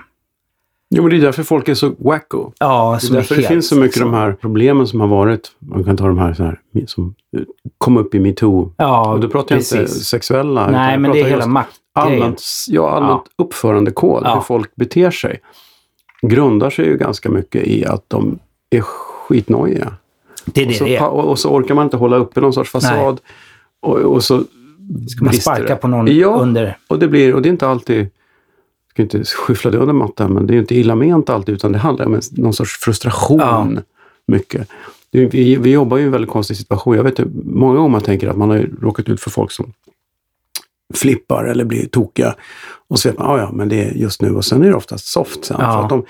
Jo, 0.90 1.04
men 1.04 1.10
det 1.12 1.18
är 1.18 1.22
därför 1.22 1.44
folk 1.44 1.70
är 1.70 1.74
så 1.74 1.96
wacko. 1.98 2.52
Ja, 2.60 2.90
Det 2.92 2.96
är 2.96 3.00
som 3.00 3.16
är 3.16 3.20
därför 3.20 3.36
det 3.36 3.42
finns 3.44 3.68
så 3.68 3.76
mycket 3.76 4.00
de 4.02 4.14
här 4.14 4.34
problemen 4.42 4.88
som 4.88 5.00
har 5.00 5.08
varit. 5.08 5.52
Man 5.60 5.84
kan 5.84 5.98
ta 5.98 6.08
de 6.08 6.18
här, 6.18 6.34
så 6.34 6.44
här 6.44 6.60
som 6.86 7.16
kom 7.78 7.98
upp 7.98 8.16
i 8.16 8.20
metoo. 8.20 8.74
Ja, 8.78 9.14
och 9.14 9.20
då 9.20 9.30
pratar 9.30 9.56
jag 9.56 9.62
inte 9.62 9.76
precis. 9.78 10.06
sexuella. 10.06 10.62
utan 10.62 10.72
Nej, 10.74 10.98
men 10.98 11.12
det 11.12 11.20
är 11.22 11.26
hela 11.30 11.48
maktgrejen. 11.48 11.82
allmänt, 12.22 12.42
ja, 12.68 12.90
allmänt 12.90 13.24
uppförandekod, 13.38 14.24
Ja. 14.26 14.34
hur 14.36 14.42
folk 14.42 14.76
beter 14.76 15.12
sig. 15.12 15.40
Grundar 16.28 16.70
sig 16.70 16.86
ju 16.86 16.98
ganska 16.98 17.30
mycket 17.30 17.68
i 17.68 17.86
att 17.86 18.04
de 18.08 18.40
är 18.70 18.82
skitnojiga. 18.82 19.94
Det 20.46 20.62
är 20.62 20.66
Och 20.66 20.72
det 20.72 20.78
så, 20.78 20.86
det 20.86 20.96
är. 20.96 21.08
och, 21.08 21.26
och 21.30 21.40
så 21.40 21.50
orkar 21.50 21.76
man 21.76 21.84
inte 21.84 21.98
hålla 21.98 22.18
uppe 22.18 22.42
någon 22.42 22.54
sorts 22.54 22.72
fasad. 22.72 23.20
Och, 23.82 23.98
och 23.98 24.24
så 24.24 24.44
Ska 25.08 25.26
man 25.26 25.34
sparka 25.34 25.64
det. 25.64 25.76
på 25.76 25.88
någon 25.88 26.18
ja, 26.18 26.28
under... 26.42 26.78
och 26.88 27.00
det 27.00 27.08
blir, 27.08 27.36
och 27.36 27.42
det 27.42 27.50
är 27.50 27.52
inte 27.52 27.68
alltid, 27.68 27.98
jag 28.00 28.10
ska 28.92 29.02
inte 29.02 29.24
skyffla 29.24 29.72
det 29.72 29.78
under 29.78 29.94
mattan, 29.94 30.34
men 30.34 30.48
det 30.48 30.56
är 30.56 30.60
inte 30.60 30.76
illa 30.76 30.96
ment 30.96 31.30
alltid, 31.30 31.56
utan 31.56 31.72
det 31.72 31.78
handlar 31.78 32.06
om 32.06 32.20
någon 32.32 32.54
sorts 32.54 32.78
frustration 32.78 33.40
Ja. 33.40 33.68
mycket. 34.28 34.68
Vi, 35.12 35.56
vi 35.56 35.72
jobbar 35.72 35.98
ju 35.98 36.04
i 36.04 36.06
en 36.06 36.12
väldigt 36.12 36.32
konstig 36.32 36.58
situation. 36.58 36.96
Jag 36.96 37.04
vet 37.04 37.20
ju, 37.20 37.26
många 37.44 37.76
gånger 37.76 37.90
man 37.90 38.02
tänker 38.02 38.28
att 38.28 38.38
man 38.38 38.50
har 38.50 38.58
ju 38.58 38.76
råkat 38.82 39.10
ut 39.10 39.22
för 39.22 39.30
folk 39.30 39.52
som 39.52 39.74
flippar 40.94 41.44
eller 41.46 41.66
blir 41.66 41.86
tokiga. 41.88 42.36
Och 42.88 43.00
så 43.00 43.10
vet 43.10 43.18
man, 43.20 43.28
"Ah, 43.28 43.38
ja 43.38 43.52
men 43.54 43.70
det 43.70 43.84
är 43.84 43.92
just 43.92 44.22
nu. 44.22 44.32
Och 44.36 44.46
sen 44.46 44.64
är 44.64 44.68
det 44.70 44.76
oftast 44.76 45.06
soft 45.08 45.46
sen. 45.46 45.58
Ja. 45.60 45.72
För 45.74 45.84
att 45.84 45.90
de, 45.90 46.06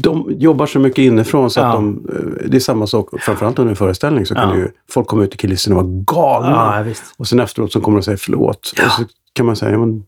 de 0.00 0.26
jobbar 0.38 0.66
så 0.66 0.78
mycket 0.78 0.98
inifrån 0.98 1.50
så 1.50 1.60
att 1.60 1.66
Ja. 1.66 1.72
de, 1.72 2.06
eh, 2.08 2.48
det 2.50 2.56
är 2.56 2.60
samma 2.60 2.86
sak, 2.86 3.08
framförallt 3.20 3.58
under 3.58 3.70
en 3.70 3.76
föreställning 3.76 4.26
så 4.26 4.34
kan 4.34 4.48
Ja. 4.50 4.56
ju 4.56 4.68
folk 4.90 5.06
komma 5.06 5.24
ut 5.24 5.34
i 5.34 5.36
kulisserna 5.38 5.76
och 5.76 5.82
vara 5.84 6.02
galna. 6.06 6.84
Ja. 6.88 6.94
Och 7.16 7.26
sen 7.28 7.40
efteråt 7.40 7.72
så 7.72 7.80
kommer 7.80 7.96
de 7.96 7.98
och 7.98 8.04
säger 8.04 8.18
förlåt. 8.18 8.72
Och 8.84 8.90
så 8.92 9.04
kan 9.32 9.46
man 9.46 9.56
säga, 9.56 9.72
ja, 9.72 9.78
men 9.78 10.02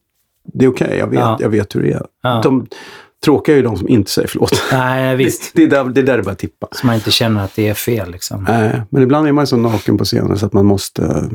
det 0.54 0.64
är 0.64 0.68
okej, 0.68 0.96
jag, 0.98 1.06
vet, 1.06 1.18
Ja. 1.20 1.36
jag 1.40 1.48
vet 1.48 1.74
hur 1.76 1.82
det 1.82 1.92
är. 1.92 2.42
De 2.42 2.66
tråkiga 3.24 3.54
är 3.54 3.56
ju 3.56 3.62
de 3.62 3.76
som 3.76 3.88
inte 3.88 4.10
säger 4.10 4.28
förlåt. 4.28 4.62
Nej, 4.72 5.16
visst. 5.16 5.50
Det 5.54 5.62
är 5.62 5.66
där 5.66 5.84
det, 5.84 6.00
är 6.00 6.04
där 6.04 6.16
det 6.16 6.22
börjar 6.22 6.36
tippa. 6.36 6.66
Så 6.72 6.86
man 6.86 6.94
inte 6.94 7.10
känner 7.10 7.44
att 7.44 7.54
det 7.56 7.68
är 7.68 7.74
fel 7.74 8.10
liksom. 8.10 8.44
Nej, 8.48 8.82
men 8.90 9.02
ibland 9.02 9.28
är 9.28 9.32
man 9.32 9.42
ju 9.42 9.46
så 9.46 9.56
naken 9.56 9.98
på 9.98 10.04
scenen 10.04 10.38
så 10.38 10.46
att 10.46 10.52
man 10.52 10.66
måste... 10.66 11.30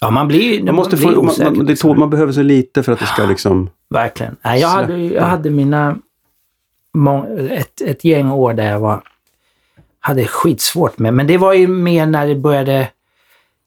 Ja, 0.00 0.10
man 0.10 0.28
blir, 0.28 0.62
Man, 0.62 0.74
måste 0.74 0.96
blir 0.96 1.08
få, 1.08 1.22
man, 1.22 1.30
osäker. 1.30 1.50
man, 1.50 1.66
liksom. 1.66 1.88
tål, 1.88 1.98
man 1.98 2.10
behöver 2.10 2.32
så 2.32 2.42
lite 2.42 2.82
för 2.82 2.92
att 2.92 2.98
det 2.98 3.06
ska 3.06 3.24
liksom... 3.26 3.70
Verkligen. 3.90 4.36
Nej, 4.44 4.60
jag, 4.60 4.68
hade, 4.68 4.96
jag 4.96 5.22
hade 5.22 5.50
mina... 5.50 5.98
Ett, 7.50 7.80
ett 7.80 8.04
gäng 8.04 8.30
år 8.30 8.54
där 8.54 8.70
jag 8.70 8.80
var, 8.80 9.02
hade 10.00 10.26
skitsvårt 10.26 10.98
med. 10.98 11.14
Men 11.14 11.26
det 11.26 11.38
var 11.38 11.54
ju 11.54 11.66
mer 11.68 12.06
när 12.06 12.26
det 12.26 12.34
började... 12.34 12.88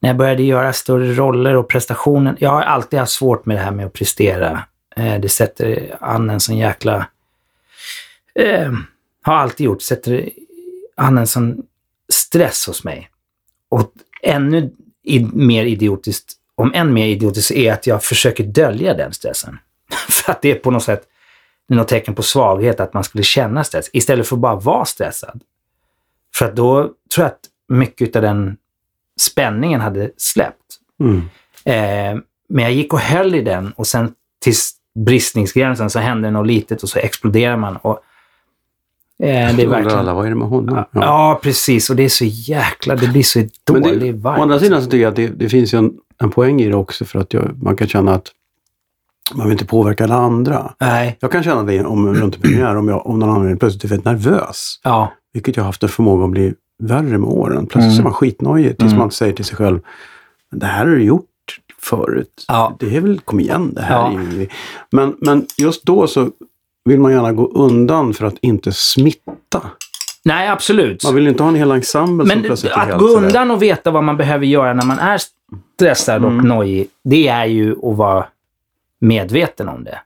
När 0.02 0.10
jag 0.10 0.18
började 0.18 0.44
göra 0.44 0.74
större 0.74 1.14
roller 1.14 1.56
och 1.56 1.68
prestationen. 1.68 2.38
Jag 2.40 2.50
har 2.50 2.62
alltid 2.62 3.00
haft 3.00 3.12
svårt 3.12 3.46
med 3.46 3.58
det 3.58 3.62
här 3.62 3.72
med 3.72 3.86
att 3.86 3.94
prestera. 3.94 4.64
Eh, 4.96 5.20
det 5.20 5.30
sätter 5.30 5.98
an 6.00 6.30
en 6.30 6.40
sån 6.40 6.58
jäkla... 6.58 7.08
Eh, 8.36 8.72
har 9.22 9.34
alltid 9.34 9.66
gjort. 9.66 9.82
Sätter 9.82 10.30
an 10.96 11.18
en 11.18 11.28
sån 11.28 11.64
stress 12.14 12.68
hos 12.68 12.84
mig. 12.84 13.10
Och 13.70 13.94
ännu 14.24 14.72
mer 15.34 15.66
idiotiskt, 15.66 16.34
om 16.56 16.74
än 16.74 16.94
mer 16.94 17.06
idiotiskt, 17.06 17.52
är 17.52 17.74
att 17.74 17.88
jag 17.88 18.04
försöker 18.04 18.44
dölja 18.44 18.94
den 18.94 19.14
stressen. 19.14 19.58
För 20.10 20.32
att 20.32 20.42
det 20.42 20.52
är 20.52 20.56
på 20.56 20.72
något 20.72 20.84
sätt 20.84 21.08
något 21.70 21.88
tecken 21.88 22.16
på 22.16 22.24
svaghet 22.24 22.80
att 22.80 22.94
man 22.94 23.04
skulle 23.04 23.24
känna 23.24 23.64
stress 23.64 23.90
istället 23.94 24.28
för 24.28 24.36
att 24.36 24.42
bara 24.42 24.56
vara 24.56 24.86
stressad. 24.86 25.42
För 26.36 26.46
att 26.46 26.56
då 26.56 26.82
tror 26.84 27.26
jag 27.26 27.26
att 27.26 27.40
mycket 27.68 28.16
av 28.16 28.22
den 28.22 28.58
spänningen 29.20 29.82
hade 29.82 30.12
släppt. 30.18 30.78
Mm. 31.00 31.18
Eh, 31.66 32.22
men 32.50 32.64
jag 32.64 32.74
gick 32.74 32.94
och 32.94 33.00
höll 33.00 33.36
i 33.36 33.42
den 33.42 33.72
och 33.72 33.88
sen 33.88 34.14
till 34.42 34.54
bristningsgränsen 35.06 35.90
så 35.90 36.00
hände 36.00 36.32
något 36.32 36.48
litet 36.48 36.84
och 36.84 36.90
så 36.90 37.00
exploderar 37.00 37.58
man. 37.58 37.78
Och, 37.78 38.00
eh, 39.24 39.56
det 39.56 39.64
är 39.64 39.68
verkligen... 39.68 40.00
alla, 40.00 40.14
vad 40.14 40.26
är 40.26 40.30
det 40.30 40.36
med 40.36 40.48
honom? 40.48 40.84
Ja. 40.92 41.40
precis. 41.44 41.90
Och 41.90 41.96
det 41.96 42.04
är 42.04 42.10
så 42.10 42.26
jäkla... 42.26 42.96
Det 42.96 43.08
blir 43.08 43.24
så 43.24 43.44
dålig 43.68 44.02
vibe. 44.14 44.30
å 44.30 44.32
andra 44.32 44.60
sidan 44.60 44.82
så 44.84 44.90
tycker 44.90 45.04
jag 45.04 45.10
att 45.10 45.16
det, 45.16 45.28
det 45.28 45.50
finns 45.50 45.74
ju 45.74 45.78
en, 45.78 45.92
en 46.22 46.30
poäng 46.32 46.62
i 46.62 46.68
det 46.70 46.76
också 46.76 47.06
för 47.06 47.20
att 47.20 47.34
jag, 47.34 47.64
man 47.64 47.76
kan 47.76 47.88
känna 47.88 48.14
att 48.14 48.28
man 49.36 49.46
vill 49.46 49.52
inte 49.52 49.66
påverka 49.66 50.04
alla 50.04 50.16
andra. 50.16 50.74
Nej. 50.80 51.18
Jag 51.20 51.32
kan 51.32 51.44
känna 51.44 51.64
det 51.64 51.86
om 51.86 52.16
runt 52.16 52.36
en 52.36 52.42
premiär 52.42 52.76
om 52.76 52.88
jag 52.88 53.08
om 53.08 53.20
någon 53.20 53.30
anledning 53.30 53.58
plötsligt 53.60 53.84
är 53.84 53.88
väldigt 53.88 54.06
nervös. 54.06 54.80
Ja. 54.84 55.12
Vilket 55.34 55.56
jag 55.58 55.64
har 55.64 55.66
haft 55.66 55.84
en 55.84 55.90
förmåga 55.90 56.24
att 56.26 56.32
bli 56.32 56.54
värre 56.84 57.18
med 57.18 57.30
åren. 57.30 57.66
Plötsligt 57.66 57.94
Mm. 57.94 58.00
är 58.00 58.04
man 58.04 58.14
skitnojig 58.14 58.78
tills 58.78 58.92
Mm. 58.92 59.00
man 59.00 59.12
säger 59.12 59.34
till 59.34 59.46
sig 59.46 59.56
själv 59.58 59.80
det 60.52 60.66
här 60.66 60.86
har 60.86 60.92
du 60.96 61.04
gjort 61.04 61.26
förut. 61.82 62.46
Ja. 62.48 62.76
Det 62.80 62.96
är 62.96 63.02
väl, 63.02 63.20
kom 63.20 63.40
igen, 63.40 63.74
det 63.74 63.82
här 63.82 63.96
Ja. 63.96 64.08
är 64.20 64.40
ju... 64.40 64.48
Men, 64.92 65.16
men 65.22 65.46
just 65.58 65.84
då 65.86 66.08
så 66.08 66.30
vill 66.90 67.00
man 67.00 67.12
gärna 67.12 67.32
gå 67.32 67.48
undan 67.48 68.14
för 68.14 68.26
att 68.26 68.36
inte 68.42 68.72
smitta. 68.72 69.62
Nej, 70.24 70.48
absolut. 70.50 71.04
Man 71.04 71.16
vill 71.16 71.28
inte 71.28 71.44
ha 71.44 71.50
en 71.50 71.56
hel 71.56 71.72
ensemble 71.72 72.26
som 72.26 72.38
Men 72.38 72.44
plötsligt 72.44 72.74
är 72.74 72.78
att 72.92 73.00
gå 73.00 73.08
sådär. 73.08 73.28
undan 73.28 73.52
och 73.52 73.62
veta 73.62 73.92
vad 73.92 74.04
man 74.04 74.18
behöver 74.18 74.46
göra 74.46 74.74
när 74.74 74.86
man 74.86 75.00
är 75.00 75.20
stressad 75.76 76.26
och 76.26 76.32
Mm. 76.32 76.46
nojig, 76.48 76.88
det 77.04 77.28
är 77.28 77.46
ju 77.46 77.72
att 77.72 77.98
vara 77.98 78.26
medveten 79.02 79.70
om 79.70 79.84
det. 79.84 80.00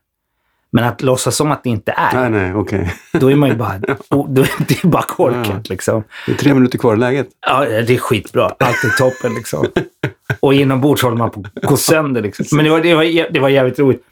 Men 0.72 0.84
att 0.84 1.02
låtsas 1.02 1.36
som 1.36 1.52
att 1.52 1.64
det 1.64 1.70
inte 1.70 1.92
är, 1.92 2.14
Nej, 2.14 2.30
nej, 2.30 2.54
okej. 2.54 2.94
då 3.20 3.32
är 3.32 3.36
man 3.36 3.50
ju 3.50 3.56
bara, 3.56 3.78
då 4.10 4.42
är 4.42 4.50
det 4.68 4.84
bara 4.88 5.04
korkat. 5.04 5.48
Ja. 5.50 5.60
Liksom. 5.70 6.04
Det 6.26 6.32
är 6.32 6.36
tre 6.38 6.54
minuter 6.54 6.78
kvar 6.78 6.94
i 6.94 6.98
läget. 6.98 7.28
Ja, 7.48 7.66
det 7.66 7.94
är 7.94 7.98
skitbra. 7.98 8.44
Allt 8.46 8.84
är 8.84 8.98
toppen 8.98 9.34
liksom. 9.36 9.66
Och 10.40 10.54
inombords 10.54 11.04
håller 11.04 11.18
man 11.18 11.30
på 11.32 11.44
att 11.56 11.64
gå 11.64 11.78
sönder. 11.78 12.22
Liksom. 12.22 12.46
Men 12.52 12.66
det 12.66 12.72
var, 12.72 12.80
det, 12.80 12.96
var, 12.96 13.32
det 13.34 13.40
var 13.40 13.50
jävligt 13.50 13.80
roligt. 13.80 14.04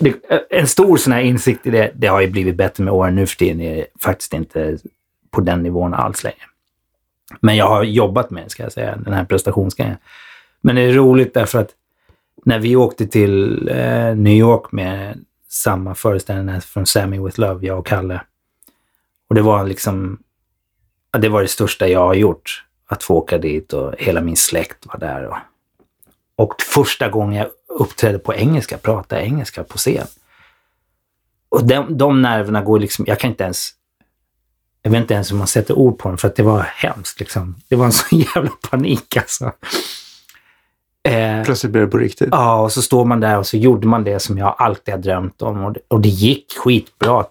Det, 0.00 0.08
eh, 0.30 0.40
en 0.50 0.66
stor 0.66 0.96
sån 0.96 1.12
här 1.12 1.20
insikt 1.20 1.66
i 1.66 1.70
det, 1.70 1.90
det 1.94 2.06
har 2.06 2.20
ju 2.20 2.30
blivit 2.30 2.56
bättre 2.56 2.84
med 2.84 2.92
åren. 2.92 3.14
Nu 3.14 3.26
för 3.26 3.36
tiden 3.36 3.60
är 3.60 3.76
det 3.76 3.86
faktiskt 4.00 4.32
inte 4.32 4.78
på 5.30 5.40
den 5.40 5.62
nivån 5.62 5.94
alls 5.94 6.24
längre. 6.24 6.36
Men 7.40 7.56
jag 7.56 7.68
har 7.68 7.82
jobbat 7.82 8.30
med, 8.30 8.50
ska 8.50 8.62
jag 8.62 8.72
säga, 8.72 8.96
den 8.96 9.14
här 9.14 9.24
prestationsgrejen. 9.24 9.96
Men 10.60 10.76
det 10.76 10.82
är 10.82 10.92
roligt 10.92 11.34
därför 11.34 11.58
att 11.58 11.70
när 12.44 12.58
vi 12.58 12.76
åkte 12.76 13.06
till 13.06 13.68
eh, 13.68 14.14
New 14.16 14.32
York 14.32 14.72
med 14.72 15.24
samma 15.48 15.94
föreställning 15.94 16.60
från 16.60 16.86
Sammy 16.86 17.18
with 17.18 17.40
Love, 17.40 17.66
jag 17.66 17.78
och 17.78 17.86
Kalle. 17.86 18.20
Och 19.28 19.34
det 19.34 19.42
var 19.42 19.64
liksom, 19.64 20.18
ja, 21.12 21.18
det 21.18 21.28
var 21.28 21.42
det 21.42 21.48
största 21.48 21.88
jag 21.88 22.06
har 22.06 22.14
gjort. 22.14 22.62
Att 22.88 23.02
få 23.02 23.14
åka 23.14 23.38
dit 23.38 23.72
och 23.72 23.94
hela 23.98 24.20
min 24.20 24.36
släkt 24.36 24.86
var 24.86 24.98
där. 24.98 25.26
Och, 25.26 25.36
och 26.36 26.54
första 26.62 27.08
gången 27.08 27.34
jag 27.34 27.48
uppträdde 27.78 28.18
på 28.18 28.34
engelska, 28.34 28.78
pratade 28.78 29.22
engelska 29.22 29.64
på 29.64 29.78
scen. 29.78 30.06
Och 31.48 31.64
de, 31.66 31.98
de 31.98 32.22
nerverna 32.22 32.62
går 32.62 32.78
liksom, 32.78 33.04
jag 33.08 33.20
kan 33.20 33.30
inte 33.30 33.44
ens, 33.44 33.68
jag 34.82 34.90
vet 34.90 35.00
inte 35.00 35.14
ens 35.14 35.32
hur 35.32 35.36
man 35.36 35.46
sätter 35.46 35.74
ord 35.78 35.98
på 35.98 36.08
dem 36.08 36.18
för 36.18 36.28
att 36.28 36.36
det 36.36 36.42
var 36.42 36.60
hemskt 36.60 37.20
liksom. 37.20 37.56
Det 37.68 37.76
var 37.76 37.86
en 37.86 37.92
sån 37.92 38.18
jävla 38.18 38.50
panik 38.70 39.16
alltså. 39.16 39.52
Eh, 41.08 41.44
Plötsligt 41.44 41.72
blir 41.72 41.82
det 41.82 41.88
på 41.88 41.98
riktigt. 41.98 42.28
Ja, 42.30 42.60
och 42.62 42.72
så 42.72 42.82
står 42.82 43.04
man 43.04 43.20
där 43.20 43.38
och 43.38 43.46
så 43.46 43.56
gjorde 43.56 43.86
man 43.88 44.04
det 44.04 44.20
som 44.20 44.38
jag 44.38 44.54
alltid 44.58 44.94
har 44.94 45.00
drömt 45.00 45.42
om. 45.42 45.64
Och 45.64 45.72
det, 45.72 45.80
och 45.88 46.00
det 46.00 46.08
gick 46.08 46.52
skitbra, 46.58 47.24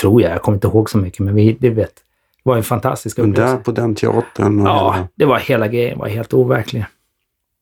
tror 0.00 0.22
jag. 0.22 0.30
Jag 0.32 0.42
kommer 0.42 0.56
inte 0.56 0.66
ihåg 0.66 0.90
så 0.90 0.98
mycket, 0.98 1.20
men 1.20 1.34
vi, 1.34 1.52
det 1.60 1.70
vet, 1.70 1.94
det 1.94 2.50
var 2.50 2.56
en 2.56 2.62
fantastisk 2.64 3.18
upplevelse. 3.18 3.56
där 3.56 3.62
på 3.62 3.72
den 3.72 3.94
teatern. 3.94 4.60
Och 4.60 4.66
Ja, 4.68 4.92
hela- 4.92 5.08
det 5.14 5.24
var 5.24 5.38
hela 5.38 5.68
grejen 5.68 5.98
var 5.98 6.08
helt 6.08 6.32
overklig. 6.34 6.84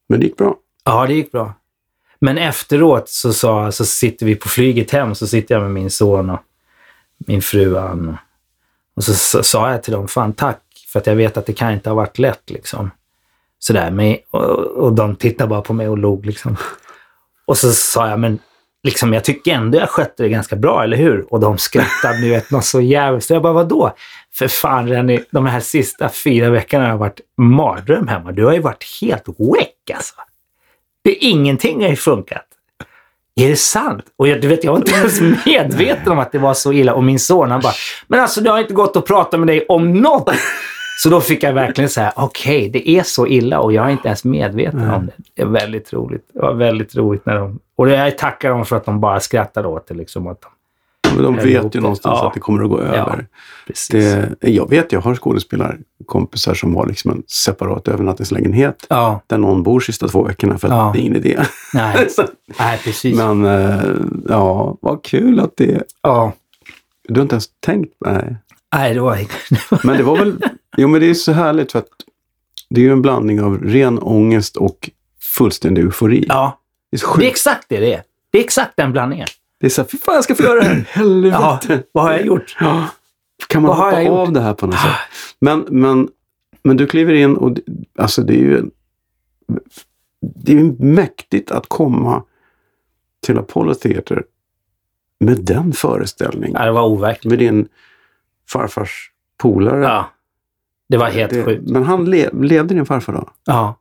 Men 0.09 0.21
det 0.21 0.27
gick 0.27 0.37
bra. 0.37 0.57
Ja, 0.85 1.07
det 1.07 1.15
gick 1.15 1.33
bra. 1.33 1.53
Men 2.21 2.39
efteråt 2.39 3.09
så, 3.09 3.33
sa, 3.33 3.73
så 3.73 3.85
sitter 3.85 4.27
vi 4.27 4.35
på 4.35 4.49
flyget 4.49 4.91
hem, 4.91 5.15
så 5.15 5.27
sitter 5.27 5.55
jag 5.55 5.63
med 5.63 5.71
min 5.71 5.91
son 5.91 6.31
och 6.31 6.41
min 7.27 7.43
fru 7.43 7.77
Ann. 7.79 8.17
Och 8.97 9.05
så, 9.05 9.43
sa 9.43 9.71
jag 9.71 9.83
till 9.83 9.93
dem, 9.93 10.09
fan 10.09 10.33
tack, 10.33 10.63
för 10.93 10.99
att 10.99 11.07
jag 11.07 11.15
vet 11.15 11.37
att 11.37 11.47
det 11.47 11.53
kan 11.53 11.73
inte 11.73 11.91
ha 11.91 11.95
varit 11.95 12.19
lätt 12.19 12.51
liksom. 12.51 12.91
Sådär, 13.59 13.91
men, 13.91 14.17
och, 14.31 14.59
och 14.59 14.93
de 14.93 15.17
tittade 15.17 15.49
bara 15.49 15.63
på 15.63 15.73
mig 15.73 15.89
och 15.89 15.99
log 15.99 16.27
liksom. 16.27 16.57
Och 17.45 17.59
så 17.59 17.73
sa 17.73 18.09
jag, 18.09 18.21
men 18.21 18.39
liksom, 18.83 19.13
jag 19.13 19.25
tycker 19.25 19.55
ändå 19.55 19.79
jag 19.79 19.91
skötte 19.91 20.23
det 20.23 20.29
ganska 20.29 20.57
bra, 20.57 20.85
eller 20.85 20.97
hur? 20.97 21.33
Och 21.33 21.41
de 21.41 21.59
skrattade, 21.59 22.21
ni 22.21 22.31
vet, 22.31 22.51
något 22.51 22.65
så 22.65 22.81
jävligt. 22.81 23.25
Så 23.25 23.33
jag 23.33 23.43
bara, 23.43 23.53
vadå? 23.53 23.95
För 24.35 24.49
fan, 24.49 24.89
Renny, 24.89 25.21
de 25.31 25.47
här 25.47 25.61
sista 25.61 26.09
fyra 26.09 26.51
veckorna 26.51 26.91
har 26.91 26.97
varit 26.97 27.21
mardröm 27.37 28.09
hemma. 28.09 28.33
Du 28.33 28.45
har 28.45 28.53
ju 28.53 28.61
varit 28.61 28.85
helt 29.01 29.29
väck 29.29 29.97
alltså. 29.97 30.15
Det, 31.09 31.15
ingenting 31.15 31.83
har 31.83 31.89
ju 31.89 31.97
funkat. 31.97 32.45
Är 33.37 33.49
det 33.49 33.57
sant? 33.57 34.05
Och 34.17 34.29
jag, 34.29 34.41
du 34.41 34.49
vet, 34.49 34.65
jag 34.65 34.73
var 34.73 34.79
inte 34.79 34.93
ens 34.93 35.21
medveten 35.47 36.13
om 36.13 36.19
att 36.19 36.33
det 36.33 36.39
var 36.39 36.55
så 36.55 36.73
illa. 36.73 36.95
Och 36.95 37.05
min 37.05 37.19
son 37.19 37.51
han 37.51 37.61
bara, 37.61 37.73
men 38.07 38.21
alltså 38.21 38.41
det 38.41 38.51
har 38.51 38.59
inte 38.59 38.75
gått 38.75 38.97
att 38.97 39.07
prata 39.07 39.37
med 39.39 39.47
dig 39.47 39.67
om 39.69 39.93
något. 39.93 40.35
Så 40.99 41.09
då 41.09 41.21
fick 41.21 41.43
jag 41.43 41.53
verkligen 41.53 41.91
säga, 41.91 42.13
okej, 42.17 42.59
okay, 42.59 42.69
det 42.69 42.91
är 42.91 43.03
så 43.03 43.27
illa 43.27 43.61
och 43.61 43.73
jag 43.73 43.87
är 43.87 43.91
inte 43.91 44.09
ens 44.09 44.25
medveten 44.25 44.81
mm. 44.81 44.95
om 44.95 45.07
det. 45.07 45.13
Det 45.35 45.43
är 45.43 45.47
väldigt 45.47 45.93
roligt. 45.93 46.31
Det 46.33 46.41
var 46.41 46.55
väldigt 46.55 46.97
roligt 46.97 47.27
när 47.27 47.37
de... 47.37 47.59
Och 47.77 47.91
jag 47.91 48.19
tackar 48.19 48.51
dem 48.51 48.65
för 48.65 48.77
att 48.77 48.85
de 48.85 49.01
bara 49.01 49.21
skrattade 49.21 49.69
åt 49.69 49.87
det. 49.87 49.95
Liksom, 49.95 50.27
att 50.27 50.41
de, 50.41 50.49
men 51.15 51.25
de 51.25 51.37
vet 51.37 51.75
ju 51.75 51.81
någonstans 51.81 52.19
ja. 52.23 52.27
att 52.27 52.35
det 52.35 52.41
kommer 52.41 52.63
att 52.63 52.71
gå 52.71 52.81
över. 52.81 53.27
Ja, 53.67 53.75
det, 53.91 54.37
jag 54.41 54.71
vet, 54.71 54.93
jag 54.93 55.01
har 55.01 55.15
skådespelarkompisar 55.15 56.55
som 56.55 56.77
har 56.77 56.87
liksom 56.87 57.11
en 57.11 57.23
separat 57.27 57.89
övernattningslägenhet 57.89 58.87
ja. 58.89 59.21
där 59.27 59.39
någon 59.39 59.63
bor 59.63 59.81
sista 59.81 60.09
två 60.09 60.23
veckorna 60.23 60.59
för 60.59 60.69
att 60.69 60.93
det 60.93 60.99
är 60.99 61.01
ingen 61.01 61.17
idé. 61.17 61.41
Nej, 61.75 62.09
Nej 62.59 62.81
precis. 62.85 63.17
Men 63.17 63.45
äh, 63.45 63.81
ja, 64.29 64.79
vad 64.81 65.05
kul 65.05 65.41
att 65.41 65.53
det... 65.57 65.83
Ja. 66.03 66.33
Du 67.09 67.15
har 67.15 67.23
inte 67.23 67.35
ens 67.35 67.49
tänkt? 67.61 67.95
Nej. 68.05 68.37
Nej, 68.75 68.95
det 68.95 69.01
var 69.01 69.19
Men 69.87 69.97
det 69.97 70.03
var 70.03 70.17
väl... 70.17 70.37
Jo, 70.77 70.89
men 70.89 71.01
det 71.01 71.11
är 71.11 71.15
så 71.15 71.33
härligt 71.33 71.73
för 71.73 71.79
att 71.79 71.89
det 72.71 72.81
är 72.81 72.85
ju 72.85 72.93
en 72.93 73.03
blandning 73.03 73.43
av 73.43 73.59
ren 73.59 73.99
ångest 73.99 74.57
och 74.57 74.91
fullständig 75.39 75.83
eufori. 75.83 76.25
Ja. 76.29 76.61
Det 76.91 77.03
är, 77.03 77.19
det 77.19 77.27
är 77.27 77.31
exakt 77.31 77.69
det 77.69 77.81
det 77.81 77.95
är. 77.95 78.03
Det 78.31 78.39
är 78.39 78.45
exakt 78.45 78.73
den 78.77 78.93
blandningen. 78.93 79.29
Det 79.61 79.67
är 79.67 79.71
så 79.71 79.83
här, 79.83 79.89
fy 79.89 79.99
fan 79.99 80.15
jag 80.15 80.25
ska 80.25 80.35
få 80.35 80.43
göra 80.43 80.61
det 80.61 80.67
här. 80.67 80.75
Helvete. 80.89 81.37
Ja, 81.69 81.79
vad 81.93 82.05
har 82.05 82.13
jag 82.13 82.27
gjort? 82.27 82.57
Ja. 82.61 82.89
Kan 83.49 83.63
man 83.63 83.69
vad 83.69 83.79
hoppa 83.79 84.11
av 84.11 84.33
det 84.33 84.41
här 84.41 84.55
på 84.55 84.67
något 84.67 84.81
sätt? 84.81 84.93
Men, 85.39 85.67
men, 85.69 86.09
men 86.63 86.77
du 86.77 86.87
kliver 86.87 87.15
in 87.15 87.37
och 87.37 87.59
alltså 87.99 88.23
det 88.23 88.33
är 88.33 88.41
ju 88.41 88.65
det 90.21 90.53
är 90.53 90.83
mäktigt 90.83 91.51
att 91.51 91.69
komma 91.69 92.23
till 93.27 93.39
Apollo 93.39 93.75
Theater 93.75 94.25
med 95.21 95.45
den 95.45 95.73
föreställningen. 95.73 96.57
Ja, 96.59 96.65
det 96.65 96.73
var 96.73 96.83
overkligt. 96.83 97.31
Med 97.31 97.39
din 97.39 97.69
farfars 98.51 99.11
polare. 99.37 99.83
Ja. 99.85 100.11
Det 100.89 100.97
var 100.97 101.11
helt 101.11 101.31
det, 101.31 101.45
sjukt. 101.45 101.71
Men 101.71 101.85
han 101.85 102.11
le, 102.11 102.31
levde 102.33 102.75
din 102.75 102.87
farfar 102.87 103.13
då? 103.13 103.29
Ja. 103.45 103.75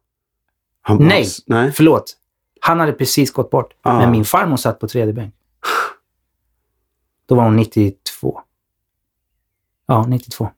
Han 0.81 0.97
nej, 0.97 1.27
nej, 1.45 1.71
förlåt. 1.71 2.17
Han 2.61 2.79
hade 2.79 2.91
precis 2.91 3.31
gått 3.31 3.49
bort. 3.49 3.73
Ah. 3.81 3.99
Men 3.99 4.11
min 4.11 4.25
farmor 4.25 4.57
satt 4.57 4.79
på 4.79 4.87
tredje 4.87 5.13
bänk. 5.13 5.33
Då 7.27 7.35
var 7.35 7.43
hon 7.43 7.55
92. 7.55 8.41
Ja, 9.87 10.05
92. 10.07 10.49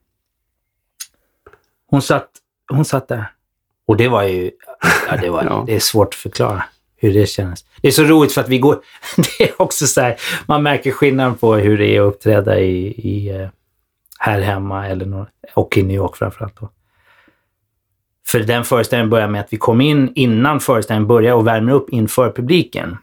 Hon 1.86 2.02
satt, 2.02 2.30
hon 2.68 2.84
satt 2.84 3.08
där. 3.08 3.32
Och 3.86 3.96
det 3.96 4.08
var 4.08 4.22
ju... 4.22 4.50
Ja, 5.08 5.16
det, 5.16 5.30
var, 5.30 5.44
ja. 5.50 5.64
det 5.66 5.74
är 5.74 5.80
svårt 5.80 6.08
att 6.08 6.14
förklara 6.14 6.64
hur 6.96 7.14
det 7.14 7.26
känns. 7.26 7.64
Det 7.82 7.88
är 7.88 7.92
så 7.92 8.04
roligt 8.04 8.32
för 8.32 8.40
att 8.40 8.48
vi 8.48 8.58
går... 8.58 8.80
Det 9.16 9.44
är 9.44 9.62
också 9.62 9.86
så 9.86 10.00
här, 10.00 10.16
man 10.46 10.62
märker 10.62 10.90
skillnaden 10.90 11.34
på 11.34 11.54
hur 11.54 11.78
det 11.78 11.96
är 11.96 12.00
att 12.00 12.14
uppträda 12.14 12.60
i, 12.60 12.86
i 12.86 13.28
eh, 13.28 13.48
här 14.18 14.40
hemma 14.40 14.86
eller, 14.88 15.26
och 15.54 15.78
i 15.78 15.82
New 15.82 15.96
York 15.96 16.16
framförallt. 16.16 16.60
Då. 16.60 16.70
För 18.26 18.40
den 18.40 18.64
föreställningen 18.64 19.10
börjar 19.10 19.28
med 19.28 19.40
att 19.40 19.52
vi 19.52 19.56
kom 19.56 19.80
in 19.80 20.12
innan 20.14 20.60
föreställningen 20.60 21.08
börjar 21.08 21.34
och 21.34 21.46
värmer 21.46 21.72
upp 21.72 21.90
inför 21.90 22.32
publiken. 22.32 22.96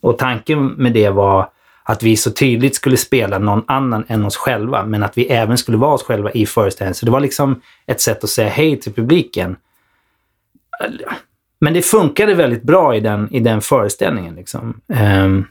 Och 0.00 0.18
tanken 0.18 0.66
med 0.66 0.92
det 0.92 1.10
var 1.10 1.50
att 1.88 2.02
vi 2.02 2.16
så 2.16 2.30
tydligt 2.30 2.74
skulle 2.74 2.96
spela 2.96 3.38
någon 3.38 3.62
annan 3.66 4.04
än 4.08 4.24
oss 4.24 4.36
själva, 4.36 4.86
men 4.86 5.02
att 5.02 5.18
vi 5.18 5.26
även 5.26 5.58
skulle 5.58 5.78
vara 5.78 5.94
oss 5.94 6.02
själva 6.02 6.30
i 6.30 6.46
föreställningen. 6.46 6.94
Så 6.94 7.06
det 7.06 7.12
var 7.12 7.20
liksom 7.20 7.60
ett 7.86 8.00
sätt 8.00 8.24
att 8.24 8.30
säga 8.30 8.48
hej 8.48 8.80
till 8.80 8.92
publiken. 8.92 9.56
Men 11.60 11.74
det 11.74 11.82
funkade 11.82 12.34
väldigt 12.34 12.62
bra 12.62 12.96
i 12.96 13.00
den, 13.00 13.34
i 13.34 13.40
den 13.40 13.60
föreställningen. 13.60 14.34
Liksom. 14.34 14.80
Um, 14.86 15.46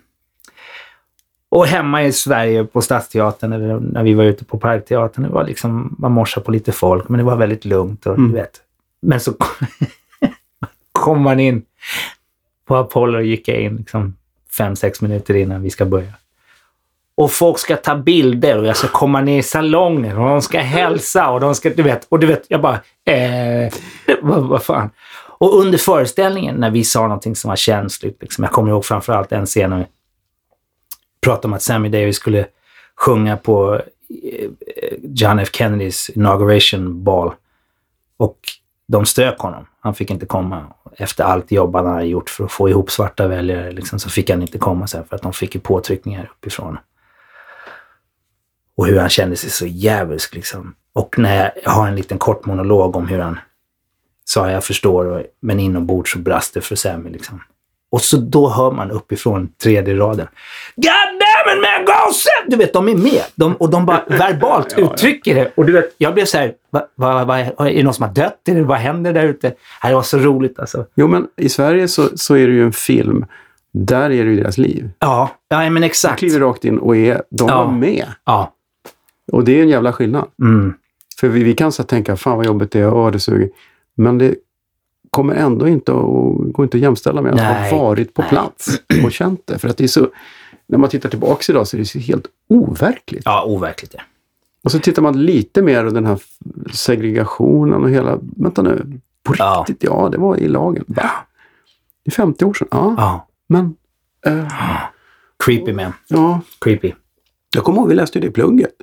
och 1.49 1.65
hemma 1.65 2.03
i 2.03 2.11
Sverige 2.11 2.63
på 2.63 2.81
Stadsteatern, 2.81 3.53
eller 3.53 3.79
när 3.79 4.03
vi 4.03 4.13
var 4.13 4.23
ute 4.23 4.45
på 4.45 4.59
Parkteatern, 4.59 5.23
det 5.23 5.29
var 5.29 5.43
liksom, 5.43 5.95
man 5.99 6.11
morsade 6.11 6.45
på 6.45 6.51
lite 6.51 6.71
folk, 6.71 7.09
men 7.09 7.17
det 7.17 7.23
var 7.23 7.35
väldigt 7.35 7.65
lugnt. 7.65 8.05
Och, 8.05 8.17
mm. 8.17 8.31
du 8.31 8.37
vet. 8.37 8.61
Men 9.01 9.19
så 9.19 9.33
kom 10.91 11.21
man 11.21 11.39
in 11.39 11.65
på 12.65 12.75
Apollo 12.75 13.17
och 13.17 13.25
gick 13.25 13.47
in 13.47 13.75
liksom 13.75 14.15
fem, 14.57 14.75
sex 14.75 15.01
minuter 15.01 15.35
innan 15.35 15.61
vi 15.61 15.69
ska 15.69 15.85
börja. 15.85 16.13
Och 17.17 17.31
folk 17.31 17.59
ska 17.59 17.75
ta 17.75 17.95
bilder 17.95 18.57
och 18.57 18.65
jag 18.65 18.77
ska 18.77 18.87
komma 18.87 19.21
ner 19.21 19.39
i 19.39 19.43
salongen 19.43 20.17
och 20.17 20.29
de 20.29 20.41
ska 20.41 20.59
hälsa 20.59 21.29
och 21.29 21.39
de 21.39 21.55
ska, 21.55 21.69
du 21.69 21.83
vet, 21.83 22.07
och 22.09 22.19
du 22.19 22.27
vet, 22.27 22.45
jag 22.47 22.61
bara, 22.61 22.79
eh, 23.05 23.73
vad, 24.21 24.43
vad 24.43 24.63
fan. 24.63 24.89
Och 25.39 25.59
under 25.59 25.77
föreställningen 25.77 26.55
när 26.55 26.71
vi 26.71 26.83
sa 26.83 27.01
någonting 27.01 27.35
som 27.35 27.49
var 27.49 27.55
känsligt, 27.55 28.21
liksom, 28.21 28.43
jag 28.43 28.53
kommer 28.53 28.71
ihåg 28.71 28.85
framförallt 28.85 29.31
en 29.31 29.45
scen 29.45 29.69
när 29.69 29.77
vi 29.77 29.85
pratade 31.21 31.47
om 31.47 31.53
att 31.53 31.61
Sammy 31.61 31.89
Davis 31.89 32.15
skulle 32.15 32.45
sjunga 32.95 33.37
på 33.37 33.75
eh, 34.23 34.49
John 35.03 35.39
F 35.39 35.49
Kennedys 35.53 36.09
inauguration 36.09 37.03
ball. 37.03 37.31
Och 38.17 38.37
de 38.87 39.05
strök 39.05 39.39
honom. 39.39 39.65
Han 39.79 39.95
fick 39.95 40.11
inte 40.11 40.25
komma. 40.25 40.65
Efter 40.97 41.23
allt 41.23 41.51
jobb 41.51 41.75
han 41.75 41.85
hade 41.85 42.05
gjort 42.05 42.29
för 42.29 42.43
att 42.43 42.51
få 42.51 42.69
ihop 42.69 42.91
svarta 42.91 43.27
väljare 43.27 43.71
liksom, 43.71 43.99
så 43.99 44.09
fick 44.09 44.29
han 44.29 44.41
inte 44.41 44.57
komma 44.57 44.87
sen 44.87 45.03
för 45.05 45.15
att 45.15 45.21
de 45.21 45.33
fick 45.33 45.63
påtryckningar 45.63 46.31
uppifrån. 46.37 46.77
Och 48.77 48.87
hur 48.87 48.99
han 48.99 49.09
kände 49.09 49.35
sig 49.35 49.49
så 49.49 49.65
djävulsk 49.65 50.35
liksom. 50.35 50.75
Och 50.93 51.19
när 51.19 51.51
jag 51.63 51.71
har 51.71 51.87
en 51.87 51.95
liten 51.95 52.17
kort 52.17 52.45
monolog 52.45 52.95
om 52.95 53.07
hur 53.07 53.19
han 53.19 53.39
sa 54.25 54.51
jag 54.51 54.63
förstår, 54.63 55.23
men 55.39 55.59
inombords 55.59 56.11
så 56.11 56.19
brast 56.19 56.53
det 56.53 56.61
för 56.61 56.75
Sammy 56.75 57.09
liksom. 57.09 57.41
Och 57.91 58.01
så 58.01 58.17
då 58.17 58.49
hör 58.49 58.71
man 58.71 58.91
uppifrån 58.91 59.49
tredje 59.63 59.95
raden. 59.95 60.27
God 60.75 60.85
damn 60.85 61.57
it 61.57 61.61
man, 61.61 61.85
go 61.85 62.13
set! 62.13 62.51
Du 62.51 62.57
vet, 62.57 62.73
de 62.73 62.89
är 62.89 62.95
med. 62.95 63.23
De, 63.35 63.55
och 63.55 63.69
de 63.69 63.85
bara 63.85 64.03
verbalt 64.07 64.73
ja, 64.77 64.83
uttrycker 64.83 65.35
det. 65.35 65.51
Och 65.55 65.65
du 65.65 65.73
vet, 65.73 65.95
jag 65.97 66.13
blev 66.13 66.25
så 66.25 66.37
här, 66.37 66.53
va, 66.69 66.87
va, 66.95 67.25
va, 67.25 67.39
är 67.39 67.73
det 67.73 67.83
någon 67.83 67.93
som 67.93 68.03
har 68.03 68.13
dött? 68.13 68.47
Eller 68.47 68.61
vad 68.61 68.77
händer 68.77 69.13
där 69.13 69.23
ute? 69.23 69.53
Det 69.81 69.93
var 69.93 70.01
så 70.01 70.17
roligt 70.17 70.59
alltså. 70.59 70.85
Jo, 70.95 71.07
men 71.07 71.27
i 71.37 71.49
Sverige 71.49 71.87
så, 71.87 72.09
så 72.15 72.35
är 72.35 72.47
det 72.47 72.53
ju 72.53 72.63
en 72.63 72.73
film. 72.73 73.25
Där 73.73 74.03
är 74.03 74.09
det 74.09 74.31
ju 74.31 74.35
deras 74.35 74.57
liv. 74.57 74.89
Ja, 74.99 75.29
ja 75.47 75.69
men 75.69 75.83
exakt. 75.83 76.19
De 76.19 76.19
kliver 76.19 76.39
rakt 76.39 76.65
in 76.65 76.77
och 76.77 76.95
är, 76.95 77.23
de 77.29 77.47
ja. 77.47 77.63
var 77.63 77.71
med. 77.71 78.05
Ja. 78.25 78.53
Och 79.31 79.43
det 79.43 79.59
är 79.59 79.63
en 79.63 79.69
jävla 79.69 79.93
skillnad. 79.93 80.25
Mm. 80.41 80.73
För 81.19 81.27
vi, 81.27 81.43
vi 81.43 81.53
kan 81.53 81.71
så 81.71 81.83
tänka, 81.83 82.15
fan 82.15 82.37
vad 82.37 82.45
jobbigt 82.45 82.71
det 82.71 82.79
är, 82.79 82.93
åh 82.93 83.11
det 83.11 83.19
suger. 83.19 83.49
Men 83.95 84.17
det 84.17 84.35
kommer 85.09 85.35
ändå 85.35 85.67
inte 85.67 85.91
att, 85.91 86.53
gå 86.53 86.63
inte 86.63 86.77
att 86.77 86.81
jämställa 86.81 87.21
med 87.21 87.31
att 87.31 87.37
Nej. 87.37 87.71
ha 87.71 87.77
varit 87.77 88.13
på 88.13 88.21
plats 88.21 88.81
och 89.05 89.11
känt 89.11 89.47
det. 89.47 89.59
För 89.59 89.69
att 89.69 89.77
det 89.77 89.83
är 89.83 89.87
så, 89.87 90.09
när 90.67 90.77
man 90.77 90.89
tittar 90.89 91.09
tillbaka 91.09 91.51
idag 91.51 91.67
så 91.67 91.77
är 91.77 91.79
det 91.79 91.85
så 91.85 91.99
helt 91.99 92.27
overkligt. 92.49 93.21
Ja, 93.25 93.43
overkligt 93.45 93.93
ja. 93.93 94.01
Och 94.63 94.71
så 94.71 94.79
tittar 94.79 95.01
man 95.01 95.25
lite 95.25 95.61
mer 95.61 95.83
på 95.83 95.89
den 95.89 96.05
här 96.05 96.19
segregationen 96.73 97.83
och 97.83 97.89
hela, 97.89 98.19
vänta 98.21 98.61
nu, 98.61 98.99
på 99.23 99.33
ja. 99.37 99.65
riktigt, 99.67 99.83
ja 99.83 100.09
det 100.11 100.17
var 100.17 100.37
i 100.37 100.47
lagen. 100.47 100.83
Va? 100.87 101.09
Det 102.03 102.09
är 102.09 102.11
50 102.11 102.45
år 102.45 102.53
sedan, 102.53 102.67
ja. 102.71 102.93
ja. 102.97 103.27
Men... 103.47 103.75
Äh, 104.25 104.47
Creepy 105.45 105.73
man. 105.73 105.93
Ja. 106.07 106.41
Creepy. 106.61 106.91
Jag 107.55 107.63
kommer 107.63 107.79
ihåg, 107.79 107.89
vi 107.89 107.95
läste 107.95 108.19
det 108.19 108.27
i 108.27 108.31
plugget 108.31 108.73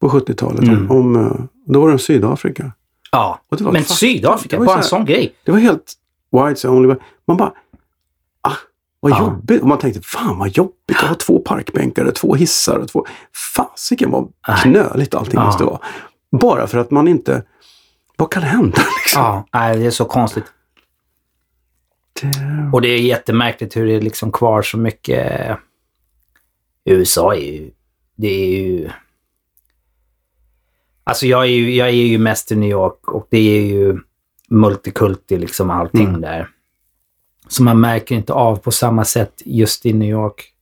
på 0.00 0.08
70-talet. 0.08 0.62
Mm. 0.62 0.90
Om, 0.90 1.16
eh, 1.16 1.32
då 1.66 1.80
var 1.80 1.86
det 1.86 1.92
om 1.92 1.98
Sydafrika. 1.98 2.72
Ja, 3.12 3.40
men 3.60 3.84
Sydafrika, 3.84 4.58
bara 4.58 4.76
en 4.76 4.82
sån 4.82 5.04
grej. 5.04 5.34
Det 5.44 5.52
var 5.52 5.58
helt 5.58 5.94
whites 6.32 6.64
only. 6.64 6.94
Man 7.26 7.36
bara, 7.36 7.52
ah, 8.40 8.56
vad 9.00 9.12
ja. 9.12 9.20
jobbigt. 9.20 9.62
Och 9.62 9.68
man 9.68 9.78
tänkte, 9.78 10.00
fan 10.02 10.38
vad 10.38 10.48
jobbigt 10.48 10.96
att 10.96 11.08
ha 11.08 11.14
två 11.14 11.38
parkbänkar 11.38 12.04
och 12.04 12.14
två 12.14 12.34
hissar 12.34 12.78
och 12.78 12.88
två... 12.88 13.06
Fasiken 13.56 14.10
vad 14.10 14.32
knöligt 14.62 15.14
allting 15.14 15.40
ja. 15.40 15.46
måste 15.46 15.64
vara. 15.64 15.78
Bara 16.40 16.66
för 16.66 16.78
att 16.78 16.90
man 16.90 17.08
inte... 17.08 17.42
Vad 18.16 18.32
kan 18.32 18.42
hända 18.42 18.82
liksom? 19.02 19.22
Ja, 19.22 19.46
nej, 19.52 19.78
det 19.78 19.86
är 19.86 19.90
så 19.90 20.04
konstigt. 20.04 20.44
Det... 22.22 22.70
Och 22.72 22.82
det 22.82 22.88
är 22.88 22.98
jättemärkligt 22.98 23.76
hur 23.76 23.86
det 23.86 23.94
är 23.94 24.00
liksom 24.00 24.32
kvar 24.32 24.62
så 24.62 24.78
mycket... 24.78 25.56
USA 26.84 27.34
är 27.34 27.52
ju... 27.52 27.70
Det 28.16 28.28
är 28.28 28.62
ju 28.62 28.90
Alltså 31.10 31.26
jag 31.26 31.42
är 31.42 31.48
ju, 31.48 31.74
jag 31.74 31.88
är 31.88 31.92
ju 31.92 32.18
mest 32.18 32.52
i 32.52 32.56
New 32.56 32.70
York 32.70 33.08
och 33.08 33.26
det 33.30 33.58
är 33.58 33.66
ju 33.66 33.98
multikulti 34.48 35.38
liksom 35.38 35.70
allting 35.70 36.08
mm. 36.08 36.20
där. 36.20 36.48
Så 37.48 37.62
man 37.62 37.80
märker 37.80 38.14
inte 38.14 38.32
av 38.32 38.56
på 38.56 38.70
samma 38.70 39.04
sätt 39.04 39.42
just 39.44 39.86
i 39.86 39.92
New 39.92 40.10
York. 40.10 40.52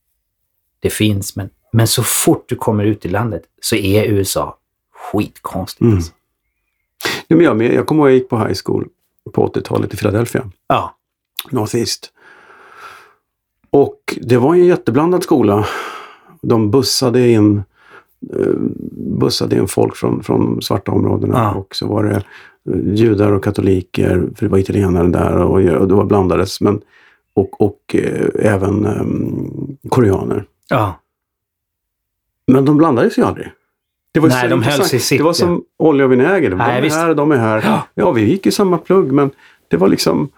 Det 0.79 0.89
finns, 0.89 1.35
men, 1.35 1.49
men 1.71 1.87
så 1.87 2.03
fort 2.03 2.49
du 2.49 2.55
kommer 2.55 2.83
ut 2.83 3.05
i 3.05 3.09
landet 3.09 3.43
så 3.61 3.75
är 3.75 4.03
USA 4.03 4.57
skitkonstigt. 4.93 5.81
Mm. 5.81 5.95
Alltså. 5.95 6.11
Ja, 7.27 7.35
men 7.35 7.45
jag, 7.45 7.73
jag 7.73 7.87
kommer 7.87 8.03
ihåg 8.03 8.09
jag 8.09 8.15
gick 8.15 8.29
på 8.29 8.37
high 8.37 8.57
school 8.65 8.87
på 9.33 9.47
80-talet 9.47 9.93
i 9.93 9.97
Philadelphia. 9.97 10.51
Ja. 10.67 10.97
Northeast. 11.49 12.11
Och 13.69 14.17
det 14.21 14.37
var 14.37 14.53
en 14.53 14.65
jätteblandad 14.65 15.23
skola. 15.23 15.65
De 16.41 16.71
bussade 16.71 17.29
in 17.29 17.63
bussade 19.19 19.55
in 19.55 19.67
folk 19.67 19.95
från, 19.95 20.23
från 20.23 20.61
svarta 20.61 20.91
områdena 20.91 21.33
ja. 21.37 21.53
och 21.53 21.75
så 21.75 21.87
var 21.87 22.03
det 22.03 22.23
judar 22.95 23.31
och 23.31 23.43
katoliker, 23.43 24.29
för 24.35 24.45
det 24.45 24.51
var 24.51 24.57
italienare 24.57 25.07
där 25.07 25.35
och, 25.37 25.53
och 25.53 25.87
det 25.87 25.95
var 25.95 26.05
blandades. 26.05 26.61
Men, 26.61 26.81
och 27.33 27.61
och 27.61 27.95
eh, 27.95 28.53
även 28.53 28.85
um, 28.85 29.77
koreaner. 29.89 30.45
Ja. 30.69 30.99
Men 32.47 32.65
de 32.65 32.77
blandades 32.77 33.17
ju 33.17 33.23
aldrig. 33.23 33.51
Det 34.11 34.19
var 34.19 34.29
Nej, 34.29 34.49
de 34.49 34.63
hölls 34.63 34.93
i 34.93 34.99
sitt, 34.99 35.17
Det 35.17 35.23
var 35.23 35.33
som 35.33 35.63
olja 35.77 36.05
och 36.05 36.11
vinäger. 36.11 36.49
De 36.49 36.59
är 36.59 36.81
visst. 36.81 36.95
här 36.95 37.15
de 37.15 37.31
är 37.31 37.37
här. 37.37 37.83
Ja. 37.93 38.11
Vi 38.11 38.29
gick 38.29 38.45
i 38.45 38.51
samma 38.51 38.77
plugg 38.77 39.11
men 39.11 39.31
det 39.67 39.77
var 39.77 39.87
liksom... 39.87 40.29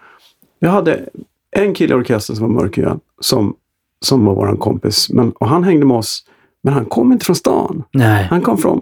Jag 0.58 0.70
hade 0.70 1.08
en 1.50 1.74
kille 1.74 1.94
i 1.94 1.96
orkestern 1.96 2.36
som 2.36 2.54
var 2.54 2.62
mörkhyad 2.62 3.00
som, 3.20 3.54
som 4.00 4.24
var 4.24 4.34
våran 4.34 4.56
kompis. 4.56 5.10
Men, 5.10 5.32
och 5.32 5.48
han 5.48 5.64
hängde 5.64 5.86
med 5.86 5.96
oss. 5.96 6.24
Men 6.62 6.74
han 6.74 6.84
kom 6.84 7.12
inte 7.12 7.24
från 7.24 7.36
stan. 7.36 7.84
Nej. 7.92 8.26
Han 8.30 8.40
kom 8.40 8.58
från 8.58 8.80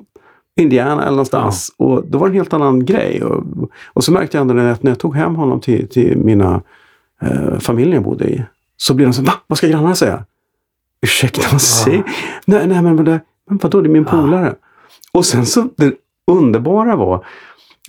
Indiana 0.57 1.03
eller 1.03 1.11
någonstans. 1.11 1.75
Och 1.77 2.05
då 2.07 2.19
var 2.19 2.27
det 2.27 2.31
en 2.31 2.37
helt 2.37 2.53
annan 2.53 2.85
grej. 2.85 3.23
Och, 3.25 3.45
och 3.87 4.05
så 4.05 4.13
märkte 4.13 4.37
jag 4.37 4.43
ändå 4.43 4.55
när 4.55 4.69
jag, 4.69 4.77
när 4.81 4.91
jag 4.91 4.99
tog 4.99 5.17
hem 5.17 5.35
honom 5.35 5.61
till, 5.61 5.89
till 5.89 6.19
mina 6.19 6.63
eh, 7.23 7.59
familjer 7.59 7.95
jag 7.95 8.05
bodde 8.05 8.25
i. 8.25 8.43
Så 8.77 8.95
blev 8.95 9.09
de 9.09 9.13
så 9.13 9.23
Va? 9.23 9.33
Vad 9.47 9.59
ska 9.59 9.67
grannarna 9.67 9.95
säga? 9.95 10.25
Ursäkta, 11.03 11.43
vad 11.53 11.63
säger 11.63 12.05
Nej, 12.45 12.67
nej 12.67 12.83
men, 12.83 12.97
vadå, 12.97 13.81
det 13.81 13.89
är 13.89 13.93
min 13.93 14.05
polare. 14.05 14.55
Och 15.13 15.27
sen 15.27 15.47
så 15.47 15.69
det 15.77 15.95
underbara 16.27 16.97
var, 16.97 17.27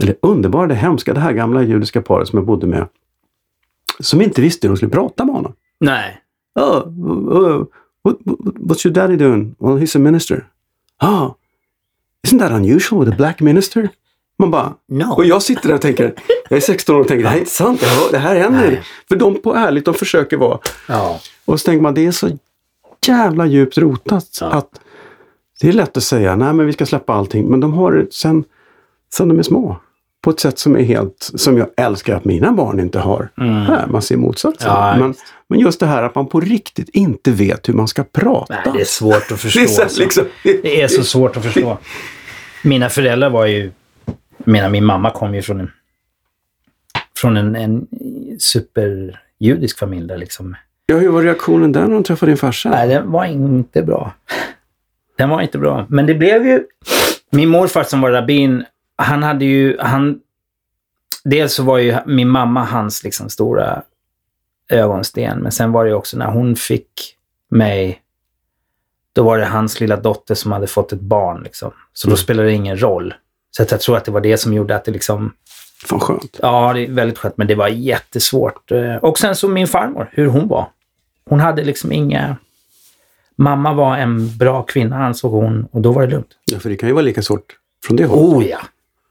eller 0.01 0.15
underbara, 0.21 0.67
det 0.67 0.75
hemska, 0.75 1.13
det 1.13 1.19
här 1.19 1.33
gamla 1.33 1.61
judiska 1.61 2.01
paret 2.01 2.27
som 2.27 2.37
jag 2.37 2.45
bodde 2.45 2.67
med. 2.67 2.87
Som 3.99 4.21
inte 4.21 4.41
visste 4.41 4.67
hur 4.67 4.73
de 4.73 4.77
skulle 4.77 4.91
prata 4.91 5.25
med 5.25 5.35
honom. 5.35 5.53
Nej. 5.79 6.21
Oh, 6.59 7.63
what, 8.03 8.15
what, 8.23 8.55
what's 8.55 8.85
your 8.87 8.93
daddy 8.93 9.15
doing? 9.17 9.55
Well, 9.59 9.77
he's 9.77 9.95
a 9.95 9.99
minister. 9.99 10.45
Ah, 10.99 11.29
isn't 12.27 12.39
that 12.39 12.51
unusual 12.51 12.99
with 13.05 13.13
a 13.13 13.17
black 13.17 13.39
minister? 13.41 13.89
Man 14.39 14.51
bara, 14.51 14.73
No. 14.87 15.13
och 15.13 15.25
jag 15.25 15.41
sitter 15.41 15.67
där 15.67 15.75
och 15.75 15.81
tänker, 15.81 16.13
jag 16.49 16.57
är 16.57 16.61
16 16.61 16.95
år 16.95 16.99
och 16.99 17.07
tänker, 17.07 17.23
det 17.23 17.29
här 17.29 17.35
är 17.35 17.39
inte 17.39 17.51
sant, 17.51 17.81
det 18.11 18.17
här, 18.17 18.35
händer. 18.35 18.87
För 19.09 19.15
de 19.15 19.41
på 19.41 19.55
ärligt, 19.55 19.85
de 19.85 19.93
försöker 19.93 20.37
vara. 20.37 20.59
Ja. 20.87 21.19
Och 21.45 21.59
så 21.59 21.65
tänker 21.65 21.81
man, 21.81 21.93
det 21.93 22.05
är 22.05 22.11
så 22.11 22.29
jävla 23.07 23.45
djupt 23.45 23.77
rotat 23.77 24.37
Ja. 24.41 24.47
att 24.47 24.81
det 25.61 25.67
är 25.67 25.73
lätt 25.73 25.97
att 25.97 26.03
säga, 26.03 26.35
nej 26.35 26.53
men 26.53 26.65
vi 26.65 26.73
ska 26.73 26.85
släppa 26.85 27.13
allting. 27.13 27.45
Men 27.47 27.59
de 27.59 27.73
har 27.73 27.91
det 27.91 28.13
sen, 28.13 28.43
sen 29.13 29.27
de 29.29 29.39
är 29.39 29.43
små. 29.43 29.77
På 30.21 30.29
ett 30.29 30.39
sätt 30.39 30.59
som 30.59 30.75
är 30.75 30.81
helt, 30.83 31.31
som 31.35 31.57
jag 31.57 31.67
älskar 31.77 32.15
att 32.15 32.25
mina 32.25 32.51
barn 32.51 32.79
inte 32.79 32.99
har. 32.99 33.29
Här, 33.37 33.87
man 33.87 34.01
ser 34.01 34.17
motsatsen. 34.17 34.69
Mm. 34.71 34.81
Ja, 34.83 34.97
men, 34.97 35.13
men 35.51 35.59
just 35.59 35.79
det 35.79 35.85
här 35.85 36.03
att 36.03 36.15
man 36.15 36.27
på 36.27 36.39
riktigt 36.39 36.89
inte 36.89 37.31
vet 37.31 37.69
hur 37.69 37.73
man 37.73 37.87
ska 37.87 38.03
prata. 38.03 38.53
Nej, 38.53 38.73
det 38.73 38.81
är 38.81 38.85
svårt 38.85 39.31
att 39.31 39.39
förstå. 39.39 39.59
Det 39.59 39.65
är 39.65 39.67
så, 39.67 39.81
alltså. 39.81 40.01
liksom, 40.01 40.25
Det 40.43 40.81
är 40.81 40.87
så 40.87 41.03
svårt 41.03 41.37
att 41.37 41.43
förstå. 41.43 41.77
Mina 42.63 42.89
föräldrar 42.89 43.29
var 43.29 43.45
ju... 43.45 43.71
Jag 44.37 44.47
menar, 44.47 44.69
min 44.69 44.85
mamma 44.85 45.11
kom 45.11 45.35
ju 45.35 45.41
från 45.41 45.59
en, 45.59 45.71
från 47.17 47.37
en, 47.37 47.55
en 47.55 47.87
superjudisk 48.39 49.79
familj 49.79 50.07
där 50.07 50.17
liksom. 50.17 50.55
Ja, 50.85 50.97
hur 50.97 51.09
var 51.09 51.21
reaktionen 51.21 51.71
där 51.71 51.81
när 51.81 51.93
de 51.93 52.03
träffade 52.03 52.29
din 52.29 52.37
farsa? 52.37 52.69
Nej, 52.69 52.87
den 52.87 53.11
var 53.11 53.25
inte 53.25 53.81
bra. 53.81 54.13
Den 55.17 55.29
var 55.29 55.41
inte 55.41 55.57
bra. 55.57 55.85
Men 55.89 56.05
det 56.05 56.13
blev 56.13 56.47
ju... 56.47 56.63
Min 57.29 57.49
morfar 57.49 57.83
som 57.83 58.01
var 58.01 58.11
rabbin, 58.11 58.65
han 58.95 59.23
hade 59.23 59.45
ju... 59.45 59.77
Han, 59.79 60.19
dels 61.23 61.53
så 61.53 61.63
var 61.63 61.77
ju 61.77 61.97
min 62.05 62.27
mamma 62.27 62.63
hans 62.63 63.03
liksom 63.03 63.29
stora 63.29 63.83
ögonsten. 64.71 65.39
Men 65.39 65.51
sen 65.51 65.71
var 65.71 65.85
det 65.85 65.93
också 65.93 66.17
när 66.17 66.25
hon 66.27 66.55
fick 66.55 67.15
mig, 67.49 68.01
då 69.13 69.23
var 69.23 69.37
det 69.37 69.45
hans 69.45 69.79
lilla 69.79 69.95
dotter 69.97 70.35
som 70.35 70.51
hade 70.51 70.67
fått 70.67 70.93
ett 70.93 70.99
barn. 71.01 71.41
Liksom. 71.43 71.71
Så 71.93 72.07
då 72.07 72.11
Mm. 72.11 72.17
spelade 72.17 72.47
det 72.49 72.53
ingen 72.53 72.81
roll. 72.81 73.13
Så 73.51 73.63
att 73.63 73.71
jag 73.71 73.79
tror 73.81 73.97
att 73.97 74.05
det 74.05 74.11
var 74.11 74.21
det 74.21 74.37
som 74.37 74.53
gjorde 74.53 74.75
att 74.75 74.85
det 74.85 74.91
liksom... 74.91 75.33
Fan 75.85 75.99
skönt. 75.99 76.39
Ja, 76.41 76.73
det 76.73 76.81
är 76.85 76.91
väldigt 76.91 77.17
skönt, 77.17 77.37
men 77.37 77.47
det 77.47 77.55
var 77.55 77.67
jättesvårt. 77.67 78.71
Eh, 78.71 78.95
Och 78.95 79.19
sen 79.19 79.35
så 79.35 79.47
min 79.47 79.67
farmor, 79.67 80.09
hur 80.11 80.27
hon 80.27 80.47
var. 80.47 80.67
Hon 81.29 81.39
hade 81.39 81.63
liksom 81.63 81.91
inga... 81.91 82.35
Mamma 83.35 83.73
var 83.73 83.97
en 83.97 84.37
bra 84.37 84.63
kvinna, 84.63 85.05
ansåg 85.05 85.31
hon, 85.31 85.67
och 85.71 85.81
då 85.81 85.91
var 85.91 86.01
det 86.01 86.11
lugnt. 86.11 86.27
Ja, 86.45 86.59
för 86.59 86.69
det 86.69 86.75
kan 86.75 86.89
ju 86.89 86.93
vara 86.93 87.03
lika 87.05 87.21
svårt 87.21 87.45
från 87.87 87.97
det 87.97 88.05
hållet. 88.05 88.23
Oh 88.37 88.45
ja! 88.49 88.57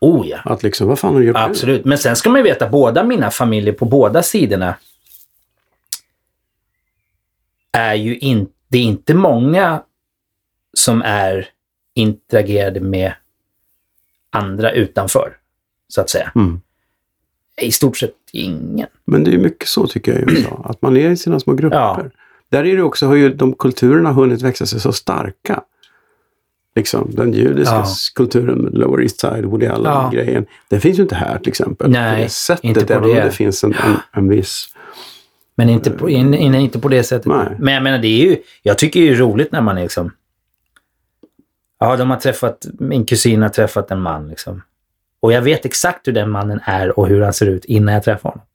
Oh 0.01 0.29
ja! 0.29 0.39
Att 0.45 0.63
liksom, 0.63 0.89
vad 0.89 0.99
fan 0.99 1.13
har 1.13 1.21
du 1.21 1.27
gjort? 1.27 1.37
Absolut. 1.37 1.85
Men 1.85 1.99
sen 1.99 2.17
ska 2.17 2.31
man 2.31 2.39
ju 2.39 2.43
veta, 2.45 2.69
båda 2.69 3.05
mina 3.05 3.31
familjer 3.31 3.75
på 3.75 3.85
båda 3.85 4.23
sidorna 4.23 4.75
är 7.73 7.95
ju 7.95 8.19
inte... 8.19 8.53
Det 8.69 8.79
är 8.79 8.83
inte 8.83 9.15
många 9.15 9.83
som 10.75 11.03
är 11.03 11.49
interagerade 11.95 12.81
med 12.81 13.13
andra 14.31 14.73
utanför, 14.73 15.37
så 15.89 16.01
att 16.01 16.11
säga. 16.11 16.33
Mm. 16.35 16.61
I 17.61 17.73
stort 17.73 17.97
sett 17.97 18.15
ingen. 18.33 18.87
Men 19.05 19.25
det 19.25 19.31
är 19.31 19.33
ju 19.33 19.39
mycket 19.39 19.69
så 19.69 19.87
tycker 19.87 20.13
jag 20.13 20.21
i 20.21 20.25
USA. 20.33 20.65
Att 20.65 20.83
man 20.83 20.97
är 20.97 21.11
i 21.11 21.17
sina 21.17 21.41
små 21.41 21.55
grupper. 21.55 21.79
Ja. 21.79 22.05
Där 22.49 22.65
är 22.67 22.77
det 22.77 22.83
också, 22.83 23.07
har 23.07 23.15
ju 23.15 23.35
de 23.35 23.53
kulturerna 23.55 24.13
hunnit 24.13 24.43
växa 24.43 24.67
sig 24.67 24.81
så 24.81 24.93
starka. 24.93 25.63
Liksom 26.77 27.11
den 27.13 27.33
judiska 27.33 27.75
Ja. 27.75 27.87
kulturen, 28.15 28.59
Lower 28.73 29.03
East 29.03 29.21
Side, 29.21 29.45
Woody 29.45 29.67
Ja. 29.67 29.73
Allen-grejen. 29.73 30.47
Den 30.69 30.81
finns 30.81 30.99
ju 30.99 31.03
inte 31.03 31.15
här 31.15 31.39
till 31.39 31.49
exempel. 31.49 31.91
Nej, 31.91 32.17
på 32.17 32.23
det 32.23 32.29
sättet, 32.29 32.65
inte 32.65 32.87
på 32.87 32.93
även 32.93 33.11
om 33.11 33.17
det. 33.17 33.23
det 33.25 33.31
finns 33.31 33.65
en, 33.65 33.73
en, 33.75 33.97
en 34.13 34.29
viss... 34.29 34.69
Men 35.61 35.69
inte 35.69 35.91
på, 35.91 36.11
in, 36.11 36.35
in, 36.35 36.55
inte 36.55 36.79
på 36.79 36.89
det 36.89 37.03
sättet. 37.03 37.27
Nej. 37.27 37.57
Men 37.59 37.75
jag 37.75 37.83
menar, 37.83 37.99
det 37.99 38.09
är 38.09 38.31
ju... 38.31 38.43
Jag 38.63 38.79
tycker 38.79 39.01
det 39.01 39.09
är 39.09 39.15
roligt 39.15 39.53
när 39.53 39.61
man 39.61 39.79
är 39.79 39.83
liksom... 39.83 40.13
Ja, 41.79 41.97
de 41.97 42.11
har 42.11 42.17
träffat... 42.17 42.67
Min 42.79 43.07
kusin 43.07 43.43
har 43.43 43.49
träffat 43.49 43.91
en 43.91 44.01
man 44.01 44.29
liksom. 44.29 44.63
Och 45.21 45.33
jag 45.33 45.43
vet 45.43 45.65
exakt 45.65 46.09
hur 46.09 46.13
den 46.13 46.31
mannen 46.31 46.61
är 46.65 46.99
och 46.99 47.09
hur 47.09 47.21
han 47.21 47.33
ser 47.33 47.47
ut 47.47 47.65
innan 47.65 47.95
jag 47.95 48.05
träffar 48.05 48.31
honom. 48.31 48.47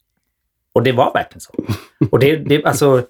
Och 0.72 0.82
det 0.82 0.92
var 0.92 1.12
verkligen 1.12 1.40
så. 1.40 1.54
Och 2.10 2.18
det, 2.18 2.36
det, 2.36 2.64
alltså, 2.64 3.02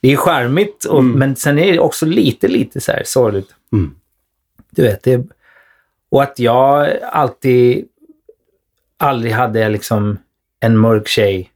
det 0.00 0.12
är 0.12 0.16
charmigt, 0.16 0.84
och, 0.84 1.04
men 1.04 1.36
sen 1.36 1.58
är 1.58 1.72
det 1.72 1.78
också 1.78 2.06
lite, 2.06 2.48
lite 2.48 2.80
så 2.80 2.92
här 2.92 3.02
sorgligt. 3.04 3.54
Mm. 3.72 3.94
Du 4.70 4.82
vet, 4.82 5.02
det... 5.02 5.26
Och 6.10 6.22
att 6.22 6.38
jag 6.38 6.88
alltid... 7.02 7.88
Aldrig 8.96 9.32
hade 9.32 9.68
liksom 9.68 10.18
en 10.60 10.78
mörk 10.78 11.08
tjej 11.08 11.50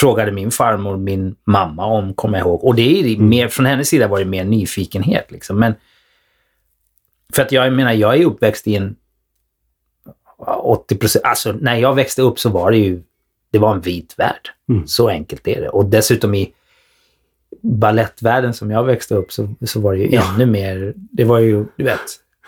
frågade 0.00 0.32
min 0.32 0.50
farmor 0.50 0.96
min 0.96 1.36
mamma 1.44 1.86
om, 1.86 2.14
kommer 2.14 2.38
jag 2.38 2.46
ihåg. 2.46 2.64
Och 2.64 2.74
det 2.74 3.00
är 3.00 3.18
mer, 3.18 3.48
från 3.48 3.66
hennes 3.66 3.88
sida 3.88 4.08
var 4.08 4.18
det 4.18 4.24
mer 4.24 4.44
nyfikenhet. 4.44 5.30
Liksom. 5.30 5.58
Men 5.58 5.74
för 7.34 7.42
att 7.42 7.52
jag 7.52 7.72
menar, 7.72 7.92
jag 7.92 8.16
är 8.16 8.24
uppväxt 8.24 8.66
i 8.66 8.76
en 8.76 8.96
80 10.46 10.96
procent, 10.96 11.24
alltså 11.24 11.52
när 11.52 11.76
jag 11.76 11.94
växte 11.94 12.22
upp 12.22 12.38
så 12.38 12.50
var 12.50 12.70
det 12.70 12.78
ju, 12.78 13.02
det 13.52 13.58
var 13.58 13.74
en 13.74 13.80
vit 13.80 14.14
värld. 14.18 14.50
Mm. 14.68 14.86
Så 14.86 15.08
enkelt 15.08 15.48
är 15.48 15.60
det. 15.60 15.68
Och 15.68 15.84
dessutom 15.84 16.34
i 16.34 16.52
ballettvärlden 17.62 18.54
som 18.54 18.70
jag 18.70 18.84
växte 18.84 19.14
upp 19.14 19.32
så, 19.32 19.48
så 19.66 19.80
var 19.80 19.92
det 19.92 19.98
ju 19.98 20.16
ännu 20.16 20.46
mer, 20.46 20.92
det 20.96 21.24
var 21.24 21.38
ju, 21.38 21.64
du 21.76 21.84
vet. 21.84 22.00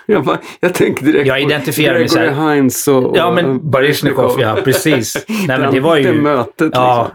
Jag, 0.07 0.25
bara, 0.25 0.41
jag 0.61 0.75
tänker 0.75 1.07
direkt 1.07 1.27
Jag 1.27 1.43
identifierar 1.43 2.09
på 2.09 2.15
Gregory 2.15 2.55
Hines 2.55 2.89
och, 2.89 3.17
Ja, 3.17 3.33
men 3.33 3.71
Baryshnikov, 3.71 4.41
ja 4.41 4.59
precis. 4.65 5.25
Nej, 5.29 5.59
men 5.59 5.75
det 5.75 5.81
var 5.81 5.97
Det 5.97 6.03
ju... 6.03 6.23
mötet 6.23 6.71
Ja. 6.75 7.11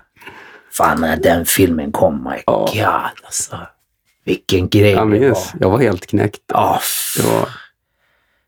Fan, 0.77 1.01
när 1.01 1.17
den 1.17 1.45
filmen 1.45 1.91
kom, 1.91 2.23
my 2.23 2.43
Ja. 2.45 2.69
god 2.73 3.25
alltså. 3.25 3.57
Vilken 4.23 4.69
grej 4.69 4.91
Ja, 4.91 5.05
men 5.05 5.21
det 5.21 5.29
var. 5.29 5.37
jag 5.59 5.69
var 5.69 5.77
helt 5.79 6.05
knäckt. 6.07 6.41
Ja, 6.47 6.79
var, 7.23 7.49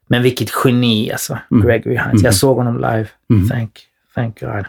men 0.08 0.24
vilket 0.24 0.50
geni 0.66 1.12
alltså, 1.12 1.38
Mm. 1.52 1.68
Gregory 1.68 1.96
Hines. 1.96 2.12
Mm. 2.14 2.22
Jag 2.26 2.36
såg 2.36 2.58
honom 2.58 2.76
live. 2.76 3.08
Mm. 3.30 3.50
Thank, 3.50 3.80
thank 4.16 4.40
God. 4.40 4.66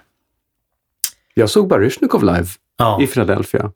jag 1.35 1.51
såg 1.51 1.69
Baryshnikov 1.69 2.25
live 2.25 2.47
Ja, 2.77 3.03
i 3.03 3.07
Philadelphia. 3.07 3.73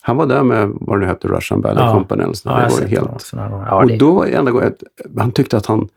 Han 0.00 0.16
var 0.16 0.26
där 0.26 0.42
med, 0.42 0.68
vad 0.80 1.00
det 1.00 1.06
hette, 1.06 1.28
Russian 1.28 1.60
Ballet 1.60 1.82
Ja. 1.84 1.92
Company. 1.92 2.22
eller 2.22 2.34
ja 2.44 2.60
jag 2.62 2.70
det 2.70 2.74
var 2.74 2.88
helt... 2.88 3.32
Ja, 3.32 3.74
och 3.76 3.86
det, 3.86 3.96
då 3.96 4.12
var 4.14 4.26
enda 4.26 4.50
gången 4.50 4.74
han 5.18 5.32
tyckte 5.32 5.56
att 5.56 5.66
han... 5.66 5.88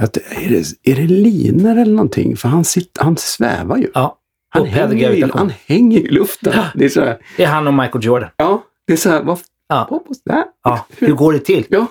Att, 0.00 0.16
är, 0.16 0.48
det, 0.48 0.90
är 0.92 0.96
det 0.96 1.06
liner 1.06 1.76
eller 1.76 1.92
någonting? 1.92 2.36
För 2.36 2.48
han, 2.48 2.64
sitter, 2.64 3.02
han 3.04 3.16
svävar 3.16 3.76
ju. 3.76 3.90
ja, 3.94 4.18
Han 4.54 4.66
hänger, 4.66 5.10
i, 5.10 5.30
han 5.34 5.52
hänger 5.66 5.98
i 6.00 6.08
luften. 6.08 6.52
Det 6.74 6.84
är 6.84 6.88
så 6.88 7.00
här, 7.00 7.18
det 7.36 7.42
är 7.44 7.48
han 7.48 7.66
och 7.66 7.74
Michael 7.74 8.04
Jordan. 8.04 8.30
ja, 8.36 8.64
det 8.86 8.92
är 8.92 8.96
så 8.96 9.10
här, 9.10 9.22
vad 9.22 9.38
Ja. 9.68 9.86
vad 9.90 10.02
där? 10.24 10.44
Ja, 10.64 10.86
hur 10.98 11.12
går 11.12 11.32
det 11.32 11.38
till? 11.38 11.66
Ja. 11.68 11.86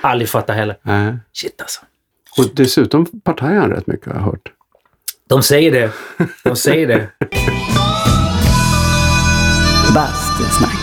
Aldrig 0.00 0.28
fattat 0.28 0.56
heller. 0.56 0.76
Nej. 0.82 1.16
Shit 1.32 1.60
alltså. 1.60 1.80
Och 2.38 2.44
dessutom 2.54 3.06
partajar 3.06 3.60
han 3.60 3.70
rätt 3.70 3.86
mycket 3.86 4.06
har 4.06 4.14
jag 4.14 4.20
hört. 4.22 4.52
De 5.28 5.42
säger 5.42 5.70
det. 5.70 5.92
De 6.44 6.56
säger 6.56 6.86
det. 6.86 7.08
Bastusnack. 9.94 10.76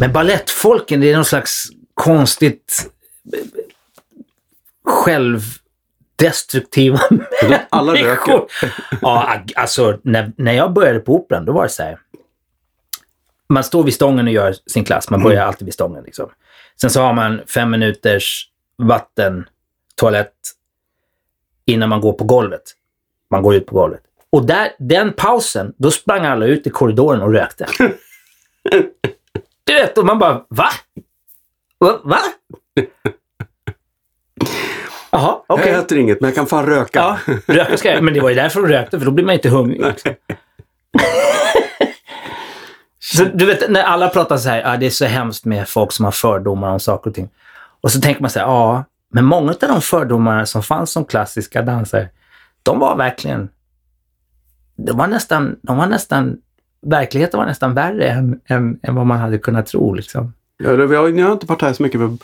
Men 0.00 0.12
ballettfolken, 0.12 1.00
det 1.00 1.10
är 1.12 1.16
någon 1.16 1.24
slags 1.24 1.64
konstigt 1.94 2.90
eh, 6.22 6.24
självdestruktiva 6.24 7.00
alla 7.70 7.92
röker. 7.92 8.04
människor. 8.04 8.48
Ja, 9.02 9.40
alltså 9.56 9.98
när, 10.02 10.32
när 10.36 10.52
jag 10.52 10.72
började 10.72 11.00
på 11.00 11.14
Operan, 11.14 11.44
då 11.44 11.52
var 11.52 11.62
det 11.62 11.68
så 11.68 11.82
här. 11.82 11.98
Man 13.48 13.64
står 13.64 13.82
vid 13.84 13.94
stången 13.94 14.26
och 14.26 14.32
gör 14.32 14.54
sin 14.66 14.84
klass. 14.84 15.10
Man 15.10 15.22
börjar 15.22 15.44
alltid 15.44 15.64
vid 15.64 15.74
stången. 15.74 16.04
Liksom. 16.04 16.30
Sen 16.80 16.90
så 16.90 17.02
har 17.02 17.12
man 17.12 17.40
fem 17.46 17.70
minuters 17.70 18.48
vatten, 18.76 19.48
toalett, 19.94 20.34
innan 21.64 21.88
man 21.88 22.00
går 22.00 22.12
på 22.12 22.24
golvet. 22.24 22.62
Man 23.30 23.42
går 23.42 23.54
ut 23.54 23.66
på 23.66 23.74
golvet. 23.74 24.00
Och 24.30 24.46
där, 24.46 24.72
den 24.78 25.12
pausen, 25.12 25.74
då 25.76 25.90
sprang 25.90 26.26
alla 26.26 26.46
ut 26.46 26.66
i 26.66 26.70
korridoren 26.70 27.22
och 27.22 27.32
rökte. 27.32 27.66
du 29.64 29.74
vet, 29.74 29.98
och 29.98 30.06
man 30.06 30.18
bara, 30.18 30.44
va? 30.48 30.68
Va? 31.78 32.00
va? 32.04 32.18
Jaha, 35.18 35.42
okej. 35.46 35.68
Jag 35.68 35.78
äter 35.78 35.98
inget, 35.98 36.20
men 36.20 36.28
jag 36.28 36.34
kan 36.34 36.46
fan 36.46 36.66
röka. 36.66 37.18
Ja, 37.26 37.34
röka 37.46 37.76
ska 37.76 37.90
jag. 37.90 38.04
Men 38.04 38.14
det 38.14 38.20
var 38.20 38.28
ju 38.28 38.34
därför 38.34 38.62
de 38.62 38.68
rökte, 38.68 38.98
för 38.98 39.06
då 39.06 39.12
blir 39.12 39.24
man 39.24 39.34
inte 39.34 39.48
hungrig. 39.48 39.84
Liksom. 39.84 40.14
så 42.98 43.24
du 43.24 43.46
vet, 43.46 43.70
när 43.70 43.82
alla 43.82 44.08
pratar 44.08 44.36
så 44.36 44.48
här, 44.48 44.62
ah, 44.64 44.76
det 44.76 44.86
är 44.86 44.90
så 44.90 45.04
hemskt 45.04 45.44
med 45.44 45.68
folk 45.68 45.92
som 45.92 46.04
har 46.04 46.12
fördomar 46.12 46.72
om 46.72 46.80
saker 46.80 47.10
och 47.10 47.14
ting. 47.14 47.28
Och 47.80 47.92
så 47.92 48.00
tänker 48.00 48.20
man 48.20 48.30
så 48.30 48.38
här, 48.38 48.46
ja, 48.46 48.84
men 49.12 49.24
många 49.24 49.50
av 49.50 49.68
de 49.68 49.80
fördomarna 49.80 50.46
som 50.46 50.62
fanns 50.62 50.90
som 50.90 51.04
klassiska 51.04 51.62
dansare, 51.62 52.08
de 52.62 52.78
var 52.78 52.96
verkligen, 52.96 53.48
de 54.76 54.96
var 54.96 55.06
nästan, 55.06 55.56
de 55.62 55.76
var 55.76 55.86
nästan, 55.86 56.36
verkligheten 56.86 57.38
var 57.38 57.46
nästan 57.46 57.74
värre 57.74 58.08
än, 58.08 58.40
än, 58.46 58.78
än 58.82 58.94
vad 58.94 59.06
man 59.06 59.18
hade 59.18 59.38
kunnat 59.38 59.66
tro. 59.66 59.94
Liksom. 59.94 60.32
Ja, 60.56 60.70
det, 60.76 60.86
vi 60.86 60.96
har, 60.96 61.08
ni 61.08 61.22
har 61.22 61.32
inte 61.32 61.46
partajat 61.46 61.76
så 61.76 61.82
mycket 61.82 62.00
med 62.00 62.18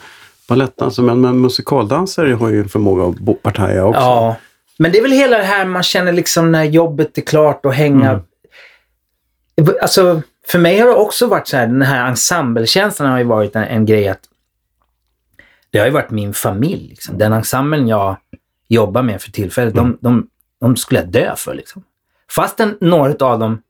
balettdansare, 0.48 1.06
men, 1.06 1.20
men 1.20 1.40
musikaldansare 1.40 2.34
har 2.34 2.48
ju 2.48 2.60
en 2.60 2.68
förmåga 2.68 3.20
att 3.20 3.42
partaja 3.42 3.84
också. 3.84 4.00
Ja, 4.00 4.36
men 4.78 4.92
det 4.92 4.98
är 4.98 5.02
väl 5.02 5.12
hela 5.12 5.38
det 5.38 5.44
här 5.44 5.66
man 5.66 5.82
känner 5.82 6.12
liksom 6.12 6.52
när 6.52 6.64
jobbet 6.64 7.18
är 7.18 7.22
klart 7.22 7.66
och 7.66 7.74
hänga. 7.74 8.20
Alltså, 9.82 10.22
för 10.46 10.58
mig 10.58 10.78
har 10.78 10.86
det 10.86 10.94
också 10.94 11.26
varit 11.26 11.48
så 11.48 11.56
här, 11.56 11.66
den 11.66 11.82
här 11.82 12.08
ensemblekänslan 12.08 13.10
har 13.10 13.18
ju 13.18 13.24
varit 13.24 13.56
en, 13.56 13.64
en 13.64 13.86
grej 13.86 14.08
att 14.08 14.20
det 15.70 15.78
har 15.78 15.86
ju 15.86 15.92
varit 15.92 16.10
min 16.10 16.34
familj. 16.34 16.88
Liksom. 16.88 17.18
Den 17.18 17.32
ensemblen 17.32 17.88
jag 17.88 18.16
jobbar 18.68 19.02
med 19.02 19.22
för 19.22 19.30
tillfället, 19.30 19.74
de, 19.74 19.98
de, 20.00 20.26
de 20.60 20.76
skulle 20.76 21.00
jag 21.00 21.08
dö 21.08 21.36
för. 21.36 21.54
Liksom. 21.54 21.82
Fastän 22.30 22.76
några 22.80 23.26
av 23.26 23.38
dem, 23.38 23.62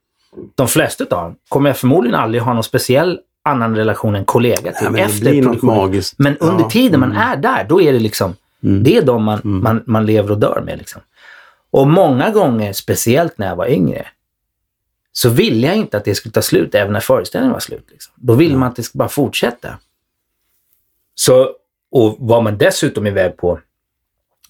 de 0.55 0.69
flesta 0.69 1.05
av 1.05 1.11
dem, 1.11 1.37
kommer 1.49 1.71
jag 1.71 1.77
förmodligen 1.77 2.21
aldrig 2.21 2.43
ha 2.43 2.55
någon 2.55 2.65
speciell 2.65 3.21
annan 3.45 3.77
relation 3.77 4.15
än 4.15 4.25
kollega 4.25 4.73
till 4.73 4.93
det 4.93 5.01
efter 5.01 5.21
blir 5.21 5.43
något 5.43 5.53
produktionen. 5.53 5.77
magiskt. 5.77 6.15
Men 6.19 6.37
under 6.37 6.65
Ja, 6.65 6.71
tiden 6.71 7.01
man 7.01 7.11
mm. 7.13 7.23
är 7.23 7.37
där, 7.37 7.65
då 7.69 7.83
är 7.83 7.93
det 7.93 7.99
liksom, 7.99 8.37
det 8.61 8.97
är 8.97 9.03
de 9.03 9.25
man, 9.25 9.41
man, 9.45 9.83
man 9.87 10.07
lever 10.07 10.31
och 10.31 10.39
dör 10.39 10.63
med. 10.67 10.79
Liksom. 10.79 11.03
Och 11.71 11.87
många 11.89 12.31
gånger, 12.31 12.73
speciellt 12.73 13.39
när 13.39 13.47
jag 13.47 13.57
var 13.57 13.67
yngre, 13.67 14.07
så 15.13 15.29
ville 15.31 15.67
jag 15.67 15.77
inte 15.77 15.97
att 15.97 16.05
det 16.05 16.15
skulle 16.15 16.33
ta 16.33 16.43
slut 16.43 16.75
även 16.75 16.93
när 16.93 17.01
föreställningen 17.01 17.53
var 17.53 17.61
slut. 17.61 17.87
Liksom. 17.91 18.13
Då 18.17 18.35
ville 18.35 18.57
man 18.57 18.69
att 18.69 18.77
det 18.77 18.83
skulle 18.83 18.99
bara 18.99 19.09
fortsätta. 19.09 19.79
Så, 21.15 21.51
och 21.91 22.17
var 22.19 22.43
man 22.43 22.59
dessutom 22.59 23.07
iväg 23.07 23.37
på, 23.37 23.61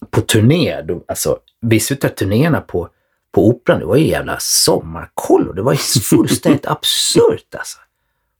på 0.09 0.21
turné, 0.21 0.81
då, 0.81 1.03
alltså 1.07 1.37
vissa 1.61 1.95
av 2.03 2.07
turnéerna 2.07 2.61
på, 2.61 2.89
på 3.31 3.47
Operan, 3.47 3.79
det 3.79 3.85
var 3.85 3.95
ju 3.95 4.07
jävla 4.07 4.37
sommarkollo. 4.39 5.53
Det 5.53 5.61
var 5.61 5.71
ju 5.71 5.77
fullständigt 6.01 6.65
absurt 6.65 7.55
alltså. 7.57 7.77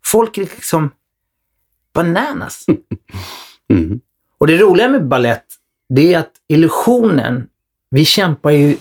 Folk 0.06 0.38
är 0.38 0.42
liksom 0.42 0.92
bananas. 1.94 2.66
Mm. 3.70 4.00
Och 4.38 4.48
det 4.48 4.58
roliga 4.58 4.90
med 4.90 5.08
ballett, 5.08 5.46
det 5.90 6.14
är 6.14 6.20
att 6.20 6.32
illusionen, 6.48 7.48
vi 7.90 8.06
kämpar 8.06 8.52
ju 8.52 8.78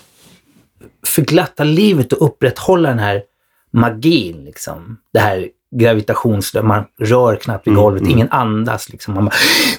för 1.07 1.23
glatta 1.23 1.65
livet 1.65 2.13
och 2.13 2.27
upprätthålla 2.27 2.89
den 2.89 2.99
här 2.99 3.23
magin. 3.71 4.45
Liksom. 4.45 4.97
Det 5.13 5.19
här 5.19 5.49
gravitations... 5.77 6.55
Man 6.55 6.85
rör 7.01 7.37
knappt 7.37 7.67
vid 7.67 7.75
golvet, 7.75 8.09
ingen 8.09 8.31
andas. 8.31 8.89
Liksom. 8.89 9.15
Man 9.15 9.31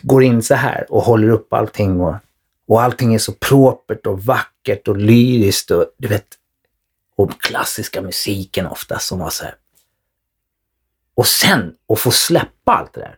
går 0.02 0.24
in 0.24 0.44
så 0.44 0.56
här 0.56 0.86
och 0.90 1.02
håller 1.02 1.30
upp 1.30 1.54
allting. 1.54 2.02
Och, 2.02 2.16
och 2.68 2.82
allting 2.82 3.14
är 3.14 3.20
så 3.20 3.32
propert 3.32 4.08
och 4.08 4.24
vackert 4.24 4.88
och 4.88 4.98
lyriskt. 4.98 5.72
Och, 5.72 5.86
du 5.98 6.08
vet, 6.08 6.28
och 7.16 7.42
klassiska 7.42 8.02
musiken 8.02 8.68
ofta 8.68 9.00
som 9.00 9.20
var 9.20 9.30
så 9.30 9.44
här. 9.44 9.56
Och 11.16 11.28
sen 11.28 11.72
att 11.94 12.00
få 12.00 12.12
släppa 12.12 12.72
allt 12.72 12.94
det 12.94 13.00
där 13.00 13.16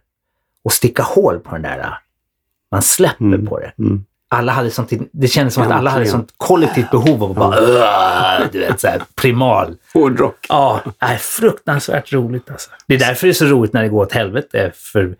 och 0.63 0.73
sticka 0.73 1.03
hål 1.03 1.39
på 1.39 1.51
den 1.51 1.61
där. 1.61 1.97
Man 2.71 2.81
släpper 2.81 3.45
på 3.47 3.59
det. 3.59 3.71
Mm. 3.79 4.05
Alla 4.29 4.51
hade 4.51 4.71
sånt, 4.71 4.91
det 5.11 5.27
kändes 5.27 5.53
som 5.53 5.63
att 5.63 5.71
alla 5.71 5.89
hade 5.89 6.05
sånt 6.05 6.33
kollektivt 6.37 6.91
behov 6.91 7.23
av 7.23 7.31
att 7.31 7.37
bara, 7.37 8.47
du 8.51 8.59
vet, 8.59 8.79
så 8.79 8.87
här, 8.87 9.01
primal. 9.15 9.75
Hårdrock. 9.93 10.45
Ja, 10.49 10.81
är 10.99 11.15
fruktansvärt 11.15 12.13
roligt 12.13 12.51
alltså. 12.51 12.69
Det 12.87 12.95
är 12.95 12.99
därför 12.99 13.27
det 13.27 13.31
är 13.31 13.33
så 13.33 13.45
roligt 13.45 13.73
när 13.73 13.83
det 13.83 13.89
går 13.89 14.01
åt 14.03 14.11
helvete 14.11 14.71
för, 14.75 15.15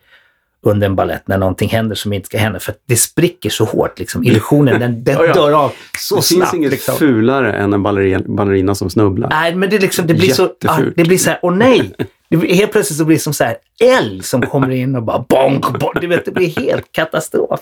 under 0.62 0.88
en 0.88 0.96
ballett, 0.96 1.28
när 1.28 1.38
någonting 1.38 1.70
händer 1.70 1.96
som 1.96 2.14
inte 2.14 2.26
ska 2.26 2.38
hända. 2.38 2.60
För 2.60 2.72
att 2.72 2.82
det 2.86 2.96
spricker 2.96 3.50
så 3.50 3.66
hårt, 3.66 4.00
liksom. 4.00 4.24
illusionen, 4.24 4.80
den, 4.80 5.04
den 5.04 5.16
Ja, 5.20 5.26
ja. 5.26 5.34
dör 5.34 5.52
av 5.52 5.72
så 5.98 6.16
Det 6.16 6.22
snabbt. 6.22 6.52
finns 6.52 6.54
inget 6.54 6.72
liksom. 6.72 6.96
fulare 6.96 7.54
än 7.54 7.74
en 7.74 7.84
ballerina, 7.84 8.24
ballerina 8.28 8.76
som 8.76 8.90
snubblar. 8.90 9.30
Nej, 9.30 9.56
men 9.56 9.70
det, 9.70 9.80
liksom, 9.80 10.08
det 10.08 10.14
blir 10.14 10.34
så... 10.34 10.50
Ah, 10.66 10.80
det 10.96 11.04
blir 11.04 11.18
så 11.18 11.30
här, 11.30 11.40
åh 11.42 11.56
nej! 11.56 11.96
Det 12.30 12.38
blir, 12.38 12.56
helt 12.56 12.72
plötsligt 12.72 12.98
så 12.98 13.06
blir 13.06 13.16
det 13.16 13.22
som 13.22 13.34
så 13.34 13.44
här 13.44 13.58
älg 13.80 14.24
som 14.24 14.42
kommer 14.42 14.70
in 14.70 14.96
och 14.96 15.04
bara 15.04 15.26
bonk, 15.30 15.80
bonk. 15.80 16.02
Du 16.02 16.08
vet, 16.08 16.26
det 16.26 16.32
blir 16.32 16.62
helt 16.62 16.92
katastrof. 16.92 17.60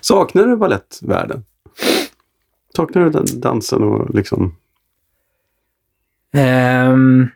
Saknar 0.00 0.46
du 0.46 0.56
balettvärlden? 0.56 1.44
Saknar 2.76 3.04
du 3.04 3.10
den 3.10 3.40
dansen 3.40 3.82
och 3.82 4.14
liksom... 4.14 4.56
Ehm. 6.32 7.28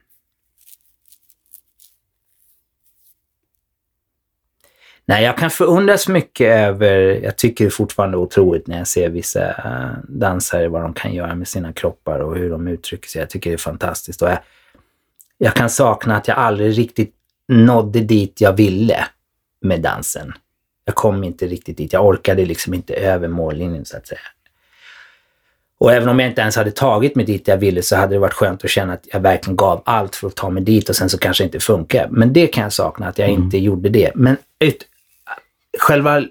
Nej, 5.04 5.24
jag 5.24 5.38
kan 5.38 5.50
förundras 5.50 6.08
mycket 6.08 6.46
över, 6.46 6.98
jag 6.98 7.38
tycker 7.38 7.64
det 7.64 7.68
är 7.68 7.70
fortfarande 7.70 8.16
otroligt 8.16 8.66
när 8.66 8.78
jag 8.78 8.88
ser 8.88 9.08
vissa 9.08 9.48
eh, 9.48 9.98
dansare, 10.08 10.68
vad 10.68 10.82
de 10.82 10.94
kan 10.94 11.14
göra 11.14 11.34
med 11.34 11.48
sina 11.48 11.72
kroppar 11.72 12.18
och 12.18 12.36
hur 12.36 12.50
de 12.50 12.68
uttrycker 12.68 13.08
sig. 13.08 13.20
Jag 13.20 13.30
tycker 13.30 13.50
det 13.50 13.54
är 13.54 13.58
fantastiskt. 13.58 14.22
Och 14.22 14.28
jag, 14.28 14.38
jag 15.44 15.54
kan 15.54 15.70
sakna 15.70 16.16
att 16.16 16.28
jag 16.28 16.38
aldrig 16.38 16.78
riktigt 16.78 17.14
nådde 17.48 18.00
dit 18.00 18.40
jag 18.40 18.52
ville 18.52 19.06
med 19.60 19.80
dansen. 19.80 20.32
Jag 20.84 20.94
kom 20.94 21.24
inte 21.24 21.46
riktigt 21.46 21.76
dit. 21.76 21.92
Jag 21.92 22.06
orkade 22.06 22.44
liksom 22.44 22.74
inte 22.74 22.94
över 22.94 23.28
mållinjen 23.28 23.84
så 23.84 23.96
att 23.96 24.06
säga. 24.06 24.20
Och 25.78 25.92
även 25.92 26.08
om 26.08 26.18
jag 26.18 26.28
inte 26.28 26.40
ens 26.40 26.56
hade 26.56 26.70
tagit 26.70 27.16
mig 27.16 27.24
dit 27.24 27.48
jag 27.48 27.56
ville 27.56 27.82
så 27.82 27.96
hade 27.96 28.14
det 28.14 28.18
varit 28.18 28.32
skönt 28.32 28.64
att 28.64 28.70
känna 28.70 28.92
att 28.92 29.08
jag 29.12 29.20
verkligen 29.20 29.56
gav 29.56 29.82
allt 29.84 30.16
för 30.16 30.26
att 30.26 30.34
ta 30.34 30.50
mig 30.50 30.62
dit 30.62 30.88
och 30.88 30.96
sen 30.96 31.08
så 31.08 31.18
kanske 31.18 31.44
det 31.44 31.46
inte 31.46 31.60
funkar. 31.60 32.08
Men 32.10 32.32
det 32.32 32.46
kan 32.46 32.62
jag 32.62 32.72
sakna, 32.72 33.06
att 33.08 33.18
jag 33.18 33.28
inte 33.28 33.58
gjorde 33.58 33.88
det. 33.88 34.12
Men 34.14 34.36
ut, 34.58 34.86
själva 35.78 36.24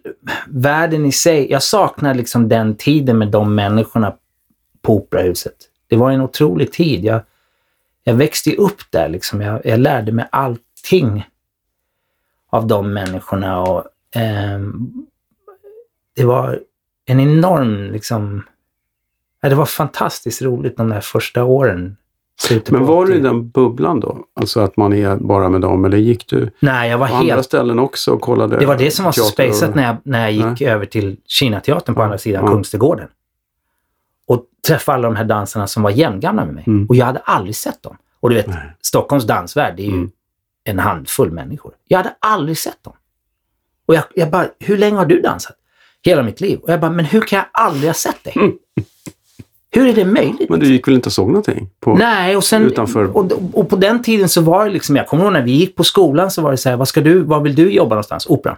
världen 0.47 1.05
i 1.05 1.11
sig, 1.11 1.51
jag 1.51 1.63
saknar 1.63 2.13
liksom 2.13 2.49
den 2.49 2.75
tiden 2.75 3.17
med 3.17 3.27
de 3.27 3.55
människorna 3.55 4.15
på 4.81 4.95
operahuset. 4.95 5.55
Det 5.87 5.95
var 5.95 6.11
en 6.11 6.21
otrolig 6.21 6.71
tid. 6.71 7.05
Jag, 7.05 7.21
jag 8.03 8.13
växte 8.13 8.55
upp 8.55 8.81
där. 8.89 9.09
Liksom. 9.09 9.41
Jag, 9.41 9.65
jag 9.65 9.79
lärde 9.79 10.11
mig 10.11 10.25
allting 10.31 11.27
av 12.49 12.67
de 12.67 12.93
människorna. 12.93 13.61
Och, 13.61 13.83
ehm, 14.15 14.91
det 16.15 16.25
var 16.25 16.59
en 17.05 17.19
enorm 17.19 17.91
liksom, 17.91 18.43
Ja, 19.41 19.49
det 19.49 19.55
var 19.55 19.65
fantastiskt 19.65 20.41
roligt 20.41 20.77
de 20.77 20.89
där 20.89 21.01
första 21.01 21.43
åren. 21.43 21.97
Men 22.69 22.85
var 22.85 23.05
du 23.05 23.11
i 23.11 23.15
80. 23.15 23.23
den 23.23 23.49
bubblan 23.49 23.99
då? 23.99 24.17
Alltså 24.33 24.59
att 24.59 24.77
man 24.77 24.93
är 24.93 25.15
bara 25.15 25.49
med 25.49 25.61
dem, 25.61 25.85
eller 25.85 25.97
gick 25.97 26.27
du 26.27 26.51
Nej, 26.59 26.89
jag 26.89 26.97
var 26.97 27.07
på 27.07 27.13
andra 27.13 27.33
helt... 27.33 27.45
ställen 27.45 27.79
också 27.79 28.11
och 28.11 28.21
kollade? 28.21 28.57
Det 28.57 28.65
var 28.65 28.77
det 28.77 28.91
som 28.91 29.05
var 29.05 29.11
så 29.11 29.23
spejsat 29.23 29.75
när 29.75 29.83
jag, 29.83 29.95
när 30.03 30.21
jag 30.21 30.31
gick 30.31 30.61
över 30.61 30.85
till 30.85 31.17
Kinateatern 31.25 31.95
på 31.95 32.01
andra 32.01 32.17
sidan 32.17 32.43
Ja. 32.45 32.51
Kungsträdgården. 32.51 33.07
Och 34.31 34.45
träffade 34.67 34.95
alla 34.95 35.07
de 35.07 35.15
här 35.15 35.23
dansarna 35.25 35.67
som 35.67 35.83
var 35.83 35.89
jämngamla 35.91 36.45
med 36.45 36.53
mig. 36.55 36.63
Mm. 36.67 36.85
Och 36.89 36.95
jag 36.95 37.05
hade 37.05 37.19
aldrig 37.19 37.55
sett 37.55 37.83
dem. 37.83 37.97
Och 38.19 38.29
du 38.29 38.35
vet, 38.35 38.47
Nej. 38.47 38.57
Stockholms 38.81 39.23
dansvärld, 39.27 39.73
det 39.77 39.83
är 39.83 39.87
ju 39.87 39.93
Mm. 39.93 40.11
en 40.63 40.79
handfull 40.79 41.31
människor. 41.31 41.71
Jag 41.87 41.97
hade 41.97 42.15
aldrig 42.19 42.57
sett 42.57 42.83
dem. 42.83 42.93
Och 43.85 43.95
jag, 43.95 44.03
jag 44.15 44.31
bara, 44.31 44.47
hur 44.59 44.77
länge 44.77 44.97
har 44.97 45.05
du 45.05 45.21
dansat? 45.21 45.55
Hela 46.03 46.23
mitt 46.23 46.41
liv. 46.41 46.59
Och 46.59 46.69
jag 46.69 46.79
bara, 46.79 46.91
men 46.91 47.05
hur 47.05 47.21
kan 47.21 47.37
jag 47.37 47.45
aldrig 47.51 47.89
ha 47.89 47.93
sett 47.93 48.23
dig? 48.23 48.33
Hur 49.71 49.87
är 49.87 49.93
det 49.93 50.05
möjligt? 50.05 50.49
Men 50.49 50.59
du 50.59 50.65
gick 50.71 50.87
väl 50.87 50.95
inte 50.95 51.09
och 51.09 51.13
såg 51.13 51.27
någonting? 51.27 51.69
På... 51.79 51.95
Nej, 51.95 52.35
och, 52.37 52.43
sen, 52.43 52.71
Utanför- 52.71 53.11
och, 53.15 53.31
och 53.53 53.69
på 53.69 53.75
den 53.75 54.01
tiden 54.03 54.29
så 54.29 54.41
var 54.41 54.65
det 54.65 54.71
liksom, 54.71 54.95
jag 54.95 55.07
kommer 55.07 55.23
ihåg 55.23 55.33
när 55.33 55.41
vi 55.41 55.51
gick 55.51 55.75
på 55.75 55.83
skolan 55.83 56.31
så 56.31 56.41
var 56.41 56.51
det 56.51 56.57
så 56.57 56.69
här, 56.69 56.77
vad, 56.77 56.87
ska 56.87 57.01
du, 57.01 57.19
vad 57.23 57.43
vill 57.43 57.55
du 57.55 57.71
jobba 57.71 57.89
någonstans? 57.95 58.25
Operan. 58.29 58.57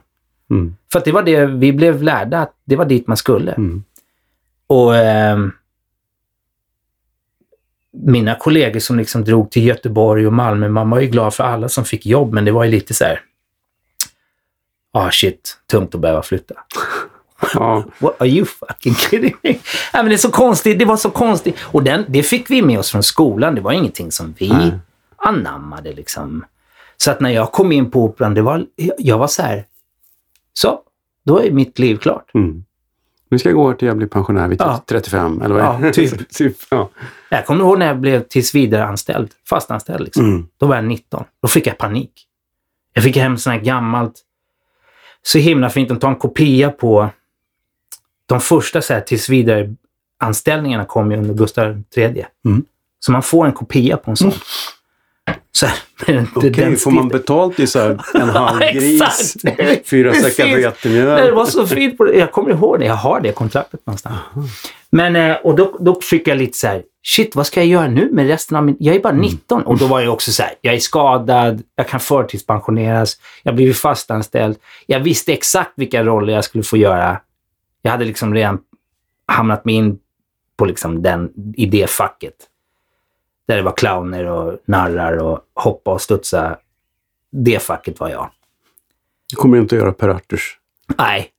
Mm. 0.50 0.76
För 0.92 1.00
att 1.00 1.06
det 1.06 1.12
var 1.12 1.24
det, 1.24 1.46
vi 1.46 1.74
blev 1.74 2.04
lärda 2.04 2.40
att 2.40 2.54
det 2.66 2.76
var 2.76 2.86
dit 2.86 3.08
man 3.08 3.18
skulle. 3.18 3.52
Mm. 3.52 3.84
Och 4.68 4.96
ehm, 4.96 5.52
mina 7.94 8.36
kollegor 8.36 8.80
som 8.80 8.98
liksom 8.98 9.24
drog 9.24 9.52
till 9.52 9.68
Göteborg 9.68 10.28
och 10.28 10.34
Malmö, 10.34 10.70
man 10.70 10.90
var 10.90 11.00
ju 11.00 11.08
glad 11.08 11.34
för 11.34 11.44
alla 11.44 11.70
som 11.70 11.86
fick 11.86 12.06
jobb, 12.06 12.34
men 12.34 12.46
det 12.46 12.52
var 12.52 12.64
ju 12.64 12.72
lite 12.72 12.94
så 12.94 13.04
här, 13.04 13.22
ah 14.94 15.12
shit, 15.12 15.58
tungt 15.72 15.96
att 15.96 16.02
behöva 16.02 16.22
flytta. 16.22 16.56
Ja. 17.54 17.84
What 17.98 18.22
are 18.22 18.30
you 18.30 18.46
fucking 18.46 18.96
kidding 18.96 19.36
me? 19.42 19.50
Nej, 19.50 19.60
men 19.94 20.06
det 20.06 20.14
är 20.14 20.18
så 20.18 20.32
konstigt. 20.32 20.80
Det 20.80 20.86
var 20.86 20.98
så 20.98 21.10
konstigt. 21.10 21.56
Och 21.62 21.84
den, 21.84 22.06
det 22.08 22.24
fick 22.24 22.50
vi 22.50 22.62
med 22.62 22.80
oss 22.80 22.92
från 22.92 23.04
skolan. 23.04 23.56
Det 23.56 23.62
var 23.62 23.72
ingenting 23.72 24.12
som 24.12 24.36
vi 24.38 24.50
Nej. 24.50 24.72
anammade. 25.18 25.94
Liksom. 25.94 26.46
Så 26.98 27.12
att 27.12 27.20
när 27.20 27.30
jag 27.30 27.52
kom 27.52 27.72
in 27.72 27.92
på 27.92 28.04
operan, 28.04 28.34
det 28.34 28.42
var, 28.42 28.66
jag 28.98 29.18
var 29.18 29.28
så 29.28 29.42
här, 29.42 29.66
så, 30.54 30.80
då 31.26 31.40
är 31.40 31.52
mitt 31.52 31.80
liv 31.80 31.98
klart. 31.98 32.32
Mm. 32.34 32.66
Nu 33.34 33.40
ska 33.40 33.50
jag 33.50 33.56
gå 33.56 33.74
till 33.74 33.88
jag 33.88 33.98
blir 33.98 34.08
pensionär 34.08 34.48
vid 34.48 34.62
Ja. 34.62 34.84
35 34.86 35.42
eller 35.42 35.56
vad? 35.56 35.86
Ja, 35.86 35.92
typ. 35.92 36.30
typ 36.34 36.58
ja. 36.70 36.90
Jag 37.30 37.46
kommer 37.46 37.64
ihåg 37.66 37.80
när 37.80 37.88
jag 37.88 38.00
blev 38.00 38.24
tills 38.24 38.56
vidare 38.56 38.86
anställd, 38.86 39.32
fastanställd. 39.50 40.04
Liksom. 40.04 40.26
Mm. 40.26 40.48
Då 40.58 40.66
var 40.66 40.76
jag 40.76 40.86
19. 40.86 41.24
Då 41.42 41.48
fick 41.48 41.68
jag 41.68 41.78
panik. 41.78 42.12
Jag 42.94 43.04
fick 43.04 43.18
hem 43.18 43.38
sånt 43.38 43.54
här 43.54 43.62
gammalt, 43.62 44.14
så 45.24 45.38
himla 45.38 45.70
fint. 45.70 45.90
De 45.90 46.00
tar 46.00 46.10
en 46.10 46.16
kopia 46.16 46.72
på 46.72 47.10
de 48.26 48.40
första 48.42 48.82
så 48.82 48.94
här, 48.94 49.02
tills 49.02 49.30
vidare 49.30 49.76
anställningarna 50.20 50.86
kom 50.86 51.12
ju 51.12 51.18
under 51.18 51.34
Gustav 51.34 51.84
III. 51.96 52.26
Mm. 52.46 52.66
Så 53.00 53.12
man 53.12 53.24
får 53.24 53.46
en 53.46 53.54
kopia 53.54 53.98
på 53.98 54.12
en 54.12 54.18
sån. 54.18 54.32
Så 55.58 55.66
här, 55.66 55.78
med 56.08 56.16
den- 56.16 56.28
Okej, 56.36 56.50
den 56.52 56.78
får 56.78 56.92
man 56.92 57.08
betalt 57.08 57.60
i 57.60 57.68
så 57.68 57.80
här 57.80 58.00
en 58.22 58.30
halv 58.30 58.60
gris, 58.60 59.36
fyra 59.90 60.14
säckar. 60.14 60.46
Nej, 60.46 60.56
det 60.56 60.62
vetemjöl? 60.62 61.34
var 61.34 61.46
så 61.46 61.68
fint. 61.68 61.98
På 61.98 62.04
det. 62.04 62.14
Jag 62.14 62.32
kommer 62.32 62.50
ihåg 62.52 62.80
det. 62.80 62.86
Jag 62.86 62.96
har 62.96 63.20
det 63.22 63.32
kontraktet 63.32 63.80
någonstans. 63.86 64.16
Men, 64.90 65.16
eh, 65.16 65.36
och 65.36 65.56
då, 65.56 65.78
då 65.80 66.02
fick 66.02 66.28
jag 66.28 66.38
lite 66.38 66.58
så 66.58 66.68
här, 66.68 66.84
shit, 67.06 67.36
vad 67.36 67.48
ska 67.48 67.60
jag 67.60 67.68
göra 67.68 67.88
nu 67.88 68.10
med 68.12 68.28
resten 68.28 68.58
av 68.58 68.66
min... 68.66 68.76
Jag 68.80 68.96
är 68.96 69.00
bara 69.00 69.14
19 69.14 69.64
och 69.64 69.78
då 69.78 69.88
var 69.88 70.02
jag 70.02 70.14
också 70.14 70.32
så 70.32 70.44
här, 70.44 70.52
jag 70.62 70.76
är 70.76 70.80
skadad, 70.80 71.64
jag 71.76 71.88
kan 71.88 72.00
förtidspensioneras, 72.00 73.18
jag 73.44 73.56
blivit 73.56 73.78
fastanställd. 73.78 74.58
Jag 74.86 75.00
visste 75.00 75.34
exakt 75.34 75.72
vilka 75.76 76.04
roller 76.04 76.34
jag 76.34 76.44
skulle 76.44 76.64
få 76.64 76.78
göra. 76.78 77.20
Jag 77.82 77.92
hade 77.92 78.06
liksom 78.06 78.34
redan 78.34 78.60
hamnat 79.28 79.66
mig 79.66 79.76
in 79.76 80.00
på 80.58 80.66
liksom 80.66 81.02
den, 81.02 81.30
i 81.58 81.66
det 81.66 81.90
facket. 81.90 82.34
Där 83.48 83.56
det 83.58 83.62
var 83.64 83.78
clowner 83.78 84.26
och 84.26 84.58
narrar 84.66 85.18
och 85.18 85.40
hoppa 85.54 85.92
och 85.92 86.02
studsa. 86.02 86.58
Det 87.32 87.62
facket 87.62 88.00
var 88.00 88.10
jag. 88.10 88.30
Du 89.30 89.36
kommer 89.36 89.58
inte 89.58 89.76
att 89.76 89.82
göra 89.82 89.92
Per 89.92 90.10
Arthurs 90.10 90.58
Nej, 90.98 91.30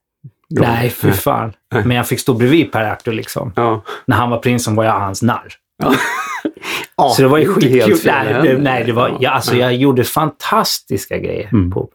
roll. 0.57 0.67
nej 0.67 0.89
för 0.89 1.11
fan. 1.11 1.53
Nej. 1.71 1.85
Men 1.85 1.97
jag 1.97 2.07
fick 2.07 2.19
stå 2.19 2.33
bredvid 2.33 2.71
Per 2.71 2.91
Arthur 2.91 3.11
liksom. 3.11 3.53
Ja. 3.55 3.81
När 4.05 4.15
han 4.15 4.29
var 4.29 4.37
prinsen 4.37 4.75
var 4.75 4.83
jag 4.83 4.99
hans 4.99 5.21
narr. 5.21 5.53
ja. 5.77 5.93
Så 7.15 7.21
det 7.21 7.27
var 7.27 7.37
ju 7.37 7.53
skitkul. 7.53 7.97
Nej, 8.05 8.33
det, 8.43 8.57
nej, 8.57 8.83
det 8.83 8.91
var, 8.91 9.17
ja, 9.19 9.29
alltså, 9.29 9.55
jag 9.55 9.75
gjorde 9.75 10.03
fantastiska 10.03 11.17
grejer. 11.17 11.49
Mm. 11.53 11.71
På. 11.71 11.89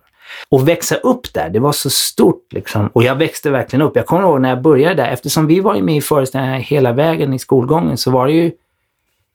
Och 0.49 0.69
växa 0.69 0.97
upp 0.97 1.35
där, 1.35 1.51
det 1.51 1.59
var 1.59 1.73
så 1.73 1.91
stort. 1.91 2.53
Liksom. 2.53 2.87
Och 2.87 3.03
jag 3.03 3.15
växte 3.15 3.51
verkligen 3.51 3.83
upp. 3.83 3.97
Jag 3.97 4.07
kommer 4.07 4.23
ihåg 4.23 4.41
när 4.41 4.49
jag 4.49 4.63
började 4.63 4.95
där, 4.95 5.11
eftersom 5.11 5.47
vi 5.47 5.61
var 5.61 5.75
ju 5.75 5.83
med 5.83 5.97
i 5.97 6.01
föreställningar 6.01 6.59
hela 6.59 6.93
vägen 6.93 7.35
i 7.35 7.39
skolgången, 7.39 7.97
så 7.97 8.11
var 8.11 8.27
det 8.27 8.33
ju... 8.33 8.53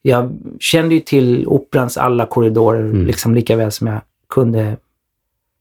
Jag 0.08 0.38
kände 0.60 0.96
ju 0.96 1.02
till 1.02 1.48
operans 1.48 1.98
alla 1.98 2.26
korridorer 2.26 2.80
Mm. 2.82 3.06
liksom, 3.06 3.36
lika 3.36 3.56
väl 3.56 3.72
som 3.72 3.88
jag 3.88 4.02
kunde 4.30 4.78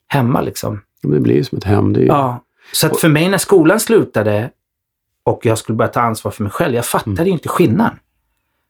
hemma. 0.06 0.40
Liksom. 0.40 0.80
Det 1.02 1.20
blir 1.20 1.34
ju 1.34 1.44
som 1.44 1.58
ett 1.58 1.64
hem. 1.64 1.92
Ju... 1.94 2.06
Ja, 2.06 2.44
så 2.72 2.86
att 2.86 3.00
för 3.00 3.08
mig 3.08 3.28
när 3.28 3.38
skolan 3.38 3.80
slutade 3.80 4.50
och 5.22 5.46
jag 5.46 5.58
skulle 5.58 5.76
börja 5.76 5.88
ta 5.90 6.00
ansvar 6.00 6.30
för 6.32 6.42
mig 6.42 6.52
själv, 6.52 6.74
jag 6.74 6.84
fattade 6.86 7.10
Mm. 7.16 7.26
ju 7.26 7.32
inte 7.32 7.48
skillnaden. 7.48 7.98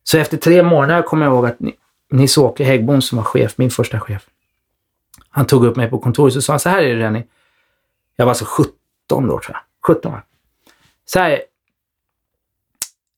Så 0.05 0.19
efter 0.19 0.37
tre 0.37 0.63
månader 0.63 1.03
kommer 1.03 1.27
jag 1.27 1.35
ihåg 1.35 1.47
att 1.47 1.61
Ni- 1.61 1.77
Nils-Åke 2.13 2.65
Häggbom 2.65 3.03
som 3.03 3.17
var 3.17 3.25
chef, 3.25 3.59
min 3.59 3.71
första 3.71 4.01
chef, 4.01 4.27
han 5.29 5.47
tog 5.47 5.65
upp 5.65 5.77
mig 5.77 5.91
på 5.91 5.99
kontoret 5.99 6.37
och 6.37 6.45
sa 6.45 6.59
så 6.59 6.69
här 6.69 6.83
är 6.83 6.95
det 6.97 7.01
Renny. 7.03 7.23
Jag 8.17 8.25
var 8.25 8.31
alltså 8.31 8.45
17 8.45 8.73
då 9.09 9.19
tror 9.41 9.43
jag. 9.49 9.61
17 9.97 10.13
år. 10.13 10.23
Så 11.05 11.19
här, 11.19 11.43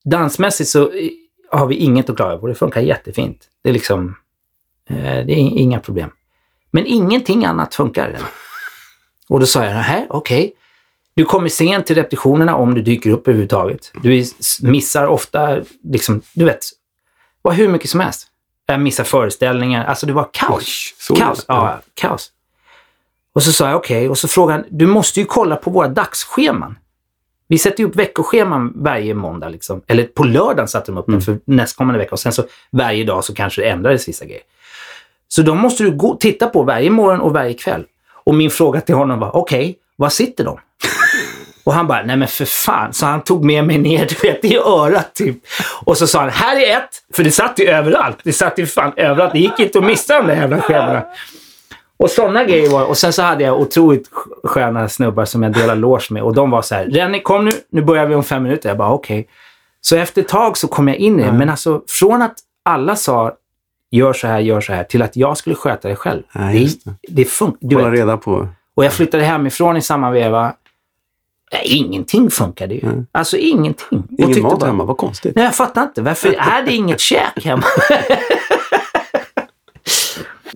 dansmässigt 0.05 0.69
så 0.69 0.91
har 1.51 1.67
vi 1.67 1.75
inget 1.75 2.09
att 2.09 2.15
klaga 2.15 2.37
på. 2.37 2.47
Det 2.47 2.55
funkar 2.55 2.81
jättefint. 2.81 3.43
Det 3.63 3.69
är 3.69 3.73
liksom, 3.73 4.15
eh, 4.89 4.95
det 4.95 5.33
är 5.33 5.37
inga 5.37 5.79
problem. 5.79 6.09
Men 6.71 6.85
ingenting 6.85 7.45
annat 7.45 7.75
funkar. 7.75 8.17
Och 9.29 9.39
då 9.39 9.45
sa 9.45 9.65
jag, 9.65 9.73
nej, 9.73 10.07
okej. 10.09 10.53
Du 11.13 11.25
kommer 11.25 11.49
sent 11.49 11.85
till 11.85 11.95
repetitionerna 11.95 12.55
om 12.55 12.73
du 12.73 12.81
dyker 12.81 13.09
upp 13.09 13.27
överhuvudtaget. 13.27 13.91
Du 14.03 14.15
is- 14.15 14.59
missar 14.61 15.07
ofta, 15.07 15.59
liksom, 15.83 16.21
du 16.33 16.45
vet, 16.45 16.59
var 17.41 17.53
hur 17.53 17.67
mycket 17.69 17.89
som 17.89 17.99
helst. 17.99 18.27
Jag 18.65 18.79
missar 18.81 19.03
föreställningar. 19.03 19.85
Alltså 19.85 20.05
det 20.05 20.13
var 20.13 20.29
kaos. 20.33 20.93
Oj, 21.09 21.17
kaos. 21.19 21.45
Ja, 21.47 21.79
kaos. 21.93 22.31
Och 23.33 23.43
så 23.43 23.51
sa 23.51 23.67
jag 23.69 23.77
okej, 23.77 24.09
och 24.09 24.17
så 24.17 24.27
frågade 24.27 24.59
han, 24.59 24.77
du 24.77 24.87
måste 24.87 25.19
ju 25.19 25.25
kolla 25.25 25.55
på 25.55 25.69
våra 25.71 25.87
dagsscheman. 25.87 26.77
Vi 27.47 27.57
sätter 27.57 27.83
upp 27.83 27.95
veckoscheman 27.95 28.73
varje 28.75 29.13
måndag. 29.13 29.49
Liksom. 29.49 29.81
Eller 29.87 30.03
på 30.03 30.23
lördagen 30.23 30.67
satte 30.67 30.91
de 30.91 30.97
upp 30.97 31.07
Mm. 31.07 31.19
den 31.19 31.25
för 31.25 31.39
nästkommande 31.45 31.99
vecka. 31.99 32.11
Och 32.11 32.19
sen 32.19 32.33
så 32.33 32.43
varje 32.71 33.03
dag 33.03 33.23
så 33.23 33.33
kanske 33.33 33.61
det 33.61 33.69
ändrades 33.69 34.07
vissa 34.07 34.25
grejer. 34.25 34.41
Så 35.27 35.41
de 35.41 35.57
måste 35.57 35.83
du 35.83 35.91
gå, 35.91 36.15
titta 36.15 36.47
på 36.47 36.63
varje 36.63 36.89
morgon 36.89 37.19
och 37.21 37.33
varje 37.33 37.53
kväll. 37.53 37.83
Och 38.11 38.35
min 38.35 38.49
fråga 38.51 38.81
till 38.81 38.95
honom 38.95 39.19
var, 39.19 39.35
okej, 39.35 39.75
var 39.95 40.09
sitter 40.09 40.43
de? 40.43 40.59
Och 41.63 41.73
han 41.73 41.87
bara, 41.87 42.03
nej 42.03 42.17
men 42.17 42.27
för 42.27 42.45
fan. 42.45 42.93
Så 42.93 43.05
han 43.05 43.21
tog 43.23 43.45
med 43.45 43.65
mig 43.65 43.77
ner, 43.77 44.05
du 44.21 44.27
vet, 44.27 44.45
i 44.45 44.57
örat 44.57 45.15
typ. 45.15 45.37
Och 45.85 45.97
så 45.97 46.07
sa 46.07 46.19
han, 46.19 46.29
här 46.29 46.55
är 46.59 46.77
ett. 46.77 46.89
För 47.15 47.23
det 47.23 47.31
satt 47.31 47.59
ju 47.59 47.65
överallt. 47.67 48.17
Det 48.23 48.33
satt 48.33 48.59
ju 48.59 48.65
fan 48.65 48.93
överallt. 48.97 49.33
Det 49.33 49.39
gick 49.39 49.59
inte 49.59 49.79
att 49.79 49.85
missa 49.85 50.17
de 50.21 50.27
där 50.27 50.35
jävla 50.35 50.61
scheman. 50.61 51.01
Och 51.97 52.09
sådana 52.09 52.43
grejer 52.43 52.69
var 52.69 52.85
Och 52.85 52.97
sen 52.97 53.13
så 53.13 53.21
hade 53.21 53.43
jag 53.43 53.59
otroligt 53.61 54.09
sk- 54.09 54.47
sköna 54.47 54.89
snubbar 54.89 55.25
som 55.25 55.43
jag 55.43 55.53
delade 55.53 55.79
loge 55.79 56.07
med. 56.09 56.23
Och 56.23 56.33
de 56.35 56.51
var 56.51 56.61
så 56.61 56.75
här, 56.75 56.85
Renny 56.85 57.21
kom 57.21 57.45
nu, 57.45 57.51
nu 57.71 57.81
börjar 57.81 58.05
vi 58.05 58.15
om 58.15 58.23
fem 58.23 58.43
minuter. 58.43 58.69
Jag 58.69 58.77
bara, 58.77 58.91
okej. 58.91 59.27
Så 59.81 59.95
efter 59.95 60.21
ett 60.21 60.27
tag 60.27 60.57
så 60.57 60.67
kom 60.67 60.87
jag 60.87 60.97
in 60.97 61.19
i 61.19 61.23
det. 61.23 61.31
Men 61.31 61.49
alltså 61.49 61.81
från 61.87 62.21
att 62.21 62.35
alla 62.63 62.95
sa, 62.95 63.31
gör 63.91 64.13
så 64.13 64.27
här, 64.27 64.39
gör 64.39 64.61
så 64.61 64.73
här, 64.73 64.83
till 64.83 65.01
att 65.01 65.15
jag 65.15 65.37
skulle 65.37 65.55
sköta 65.55 65.87
det 65.87 65.95
själv. 65.95 66.21
Nej, 66.31 66.61
just 66.63 66.85
det. 66.85 66.91
det 67.07 67.25
funkar. 67.25 67.75
Hålla 67.75 67.91
reda 67.91 68.17
på. 68.17 68.47
och 68.75 68.85
jag 68.85 68.93
flyttade 68.93 69.23
hemifrån 69.23 69.77
i 69.77 69.81
samma 69.81 70.11
veva. 70.11 70.53
Nej, 71.53 71.61
ingenting 71.65 72.29
funkade 72.29 72.73
ju. 72.73 72.81
Mm. 72.83 73.05
Alltså 73.11 73.37
ingenting. 73.37 74.03
Ingen 74.17 74.41
mat 74.41 74.63
hemma, 74.63 74.83
vad 74.83 74.97
konstigt. 74.97 75.35
Nej, 75.35 75.45
jag 75.45 75.55
fattar 75.55 75.83
inte. 75.83 76.01
Varför 76.01 76.29
är 76.37 76.63
det 76.65 76.73
inget 76.73 76.99
käk 76.99 77.45
hemma? 77.45 77.63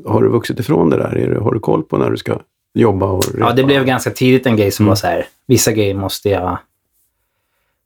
Har 0.05 0.21
du 0.21 0.29
vuxit 0.29 0.59
ifrån 0.59 0.89
det 0.89 0.97
där? 0.97 1.15
Är 1.17 1.27
det, 1.29 1.39
har 1.39 1.53
du 1.53 1.59
koll 1.59 1.83
på 1.83 1.97
när 1.97 2.09
du 2.11 2.17
ska 2.17 2.39
jobba 2.73 3.05
och 3.05 3.25
repa? 3.25 3.37
Ja, 3.39 3.53
det 3.53 3.63
blev 3.63 3.85
ganska 3.85 4.09
tidigt 4.11 4.45
en 4.45 4.55
grej 4.57 4.71
som 4.71 4.83
Mm. 4.85 4.89
var 4.89 4.95
så 4.95 5.07
här. 5.07 5.25
Vissa 5.47 5.71
grejer 5.71 5.93
måste 5.93 6.29
jag, 6.29 6.57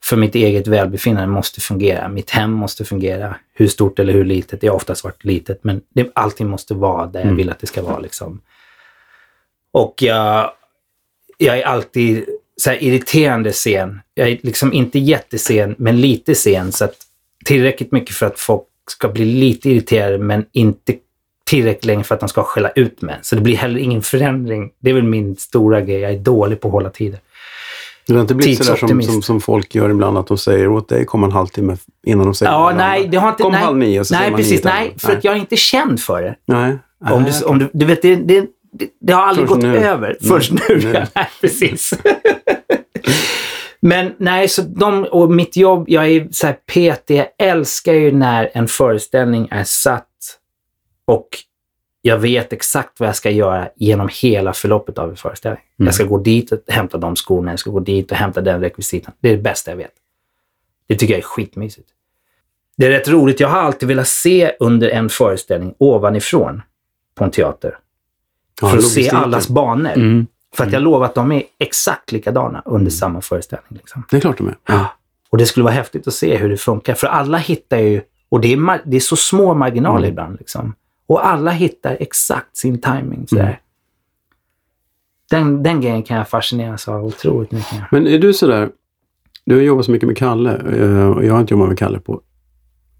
för 0.03 0.17
mitt 0.17 0.35
eget 0.35 0.67
välbefinnande, 0.67 1.27
måste 1.27 1.61
fungera. 1.61 2.07
Mitt 2.09 2.29
hem 2.29 2.51
måste 2.51 2.85
fungera. 2.85 3.35
Hur 3.53 3.67
stort 3.67 3.99
eller 3.99 4.13
hur 4.13 4.25
litet. 4.25 4.61
Det 4.61 4.67
har 4.67 4.75
oftast 4.75 5.03
varit 5.03 5.23
litet, 5.23 5.63
men 5.63 5.81
det, 5.89 6.11
allting 6.15 6.47
måste 6.47 6.73
vara 6.73 7.05
där 7.05 7.19
jag 7.19 7.25
Mm. 7.25 7.37
vill 7.37 7.49
att 7.49 7.59
det 7.59 7.67
ska 7.67 7.81
vara. 7.81 7.99
Liksom. 7.99 8.41
Och 9.71 9.93
jag, 10.01 10.51
jag 11.37 11.59
är 11.59 11.63
alltid 11.63 12.25
så 12.57 12.71
irriterande 12.71 13.53
sen. 13.53 14.01
Jag 14.13 14.29
är 14.29 14.39
liksom 14.43 14.73
inte 14.73 14.99
jättesen, 14.99 15.75
men 15.77 16.01
lite 16.01 16.35
sen. 16.35 16.71
Så 16.71 16.85
att 16.85 16.95
tillräckligt 17.45 17.91
mycket 17.91 18.15
för 18.15 18.25
att 18.25 18.39
folk 18.39 18.63
ska 18.89 19.07
bli 19.09 19.25
lite 19.25 19.69
irriterade, 19.69 20.17
men 20.17 20.45
inte 20.51 20.95
tillräckligt 21.49 21.85
länge 21.85 22.03
för 22.03 22.15
att 22.15 22.19
de 22.21 22.29
ska 22.29 22.43
skälla 22.43 22.69
ut 22.69 23.01
mig. 23.01 23.19
Så 23.21 23.35
det 23.35 23.41
blir 23.41 23.55
heller 23.55 23.79
ingen 23.79 24.01
förändring. 24.01 24.71
Det 24.79 24.89
är 24.89 24.93
väl 24.93 25.03
min 25.03 25.35
stora 25.35 25.81
grej. 25.81 25.99
Jag 25.99 26.11
är 26.11 26.17
dålig 26.17 26.61
på 26.61 26.67
att 26.67 26.71
hålla 26.71 26.89
tider. 26.89 27.19
Det 28.07 28.13
har 28.13 28.21
inte 28.21 28.35
blivit 28.35 28.65
sådär 28.65 28.87
som, 28.87 29.01
som, 29.01 29.21
som 29.21 29.41
folk 29.41 29.75
gör 29.75 29.89
ibland, 29.89 30.17
att 30.17 30.27
de 30.27 30.37
säger 30.37 30.67
åt 30.67 30.89
dig 30.89 31.05
kom 31.05 31.23
en 31.23 31.31
halvtimme 31.31 31.77
innan 32.05 32.25
de 32.25 32.35
säger 32.35 32.51
Ja, 32.51 32.73
nej, 32.77 33.07
det 33.07 33.17
har 33.17 33.29
inte... 33.29 33.43
Kom 33.43 33.51
nej, 33.51 33.61
halv 33.61 33.77
nio 33.77 34.05
så 34.05 34.13
Nej, 34.13 34.19
säger 34.19 34.31
man 34.31 34.39
precis. 34.39 34.63
Nej, 34.63 34.87
alla. 34.89 34.99
för 34.99 35.17
att 35.17 35.23
jag 35.23 35.35
är 35.35 35.39
inte 35.39 35.57
känd 35.57 36.01
för 36.01 36.21
det. 36.21 36.35
Nej. 36.45 36.77
Om 37.11 37.23
Nej, 37.23 37.31
du, 37.39 37.45
om 37.45 37.59
du, 37.59 37.69
du 37.73 37.85
vet, 37.85 38.01
det, 38.01 38.15
det, 38.15 38.45
det, 39.01 39.13
har 39.13 39.23
aldrig 39.23 39.47
Först 39.47 39.61
gått 39.61 39.71
nu. 39.71 39.77
över. 39.77 40.17
Först 40.27 40.51
nu, 40.51 40.59
nu. 40.69 40.91
ja. 40.93 41.05
Nej, 41.15 41.29
precis. 41.41 41.93
Men 43.79 44.13
nej, 44.17 44.47
så 44.47 44.61
de, 44.61 45.03
och 45.03 45.31
mitt 45.31 45.57
jobb, 45.57 45.85
jag 45.87 46.07
är 46.07 46.27
så 46.31 46.47
här 46.47 46.53
PT, 46.53 47.09
jag 47.09 47.27
älskar 47.39 47.93
ju 47.93 48.11
när 48.11 48.51
en 48.53 48.67
föreställning 48.67 49.47
är 49.51 49.63
satt 49.63 50.07
och 51.05 51.27
jag 52.01 52.17
vet 52.17 52.53
exakt 52.53 52.99
vad 52.99 53.09
jag 53.09 53.15
ska 53.15 53.29
göra 53.29 53.69
genom 53.75 54.09
hela 54.21 54.53
förloppet 54.53 54.97
av 54.97 55.09
en 55.09 55.15
föreställning. 55.15 55.63
Mm. 55.79 55.85
Jag 55.85 55.95
ska 55.95 56.03
gå 56.03 56.17
dit 56.17 56.51
och 56.51 56.59
hämta 56.67 56.97
de 56.97 57.15
skorna, 57.15 57.51
jag 57.51 57.59
ska 57.59 57.69
gå 57.71 57.79
dit 57.79 58.11
och 58.11 58.17
hämta 58.17 58.41
den 58.41 58.61
rekvisitan. 58.61 59.13
Det 59.19 59.29
är 59.29 59.35
det 59.37 59.43
bästa 59.43 59.71
jag 59.71 59.77
vet. 59.77 59.93
Det 60.87 60.95
tycker 60.95 61.13
jag 61.13 61.19
är 61.19 61.23
skitmysigt. 61.23 61.89
Det 62.77 62.85
är 62.85 62.89
rätt 62.89 63.07
roligt. 63.07 63.39
Jag 63.39 63.47
har 63.47 63.59
alltid 63.59 63.87
velat 63.87 64.07
se 64.07 64.51
under 64.59 64.89
en 64.89 65.09
föreställning 65.09 65.75
ovanifrån 65.77 66.61
på 67.15 67.23
en 67.23 67.31
teater. 67.31 67.77
Ja, 68.61 68.69
för 68.69 68.77
att 68.77 68.83
se 68.83 69.09
allas 69.09 69.47
banor. 69.47 69.93
Mm. 69.93 70.27
För 70.55 70.65
att 70.65 70.73
jag 70.73 70.81
lovar 70.81 71.05
att 71.05 71.15
de 71.15 71.31
är 71.31 71.43
exakt 71.59 72.11
likadana 72.11 72.61
under 72.65 72.91
samma 72.91 73.21
föreställning. 73.21 73.67
Liksom. 73.69 74.03
Det 74.09 74.17
är 74.17 74.21
klart 74.21 74.37
de 74.37 74.47
är. 74.47 74.57
Ja. 74.67 74.93
Och 75.29 75.37
det 75.37 75.45
skulle 75.45 75.63
vara 75.63 75.73
häftigt 75.73 76.07
att 76.07 76.13
se 76.13 76.37
hur 76.37 76.49
det 76.49 76.57
funkar. 76.57 76.93
För 76.93 77.07
alla 77.07 77.37
hittar 77.37 77.77
ju, 77.77 78.01
och 78.29 78.41
det 78.41 78.53
är, 78.53 78.81
det 78.85 78.95
är 78.95 79.01
så 79.01 79.15
små 79.15 79.53
marginaler 79.53 79.97
Mm. 79.97 80.09
ibland. 80.09 80.39
Liksom. 80.39 80.75
Och 81.07 81.27
alla 81.27 81.51
hittar 81.51 81.97
exakt 81.99 82.57
sin 82.57 82.81
timing. 82.81 83.27
Sådär. 83.27 83.43
Mm. 83.43 83.55
Den, 85.29 85.63
den 85.63 85.81
grejen 85.81 86.03
kan 86.03 86.17
jag 86.17 86.29
fascineras 86.29 86.87
av 86.87 87.05
otroligt 87.05 87.51
mycket. 87.51 87.83
Men 87.91 88.07
är 88.07 88.19
du 88.19 88.33
sådär, 88.33 88.69
du 89.45 89.55
har 89.55 89.61
jobbat 89.61 89.85
så 89.85 89.91
mycket 89.91 90.07
med 90.07 90.17
Kalle 90.17 90.51
eh, 90.51 91.09
och 91.09 91.25
jag 91.25 91.33
har 91.33 91.41
inte 91.41 91.53
jobbat 91.53 91.67
med 91.67 91.77
Kalle 91.77 91.99
på 91.99 92.21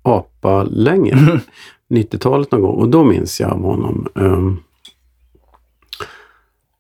apa 0.02 0.64
länge. 0.64 1.42
Mm. 1.90 2.04
90-talet 2.04 2.52
någon 2.52 2.62
gång 2.62 2.76
och 2.76 2.90
då 2.90 3.04
minns 3.04 3.40
jag 3.40 3.52
av 3.52 3.62
honom 3.62 4.08
ehm, 4.16 4.58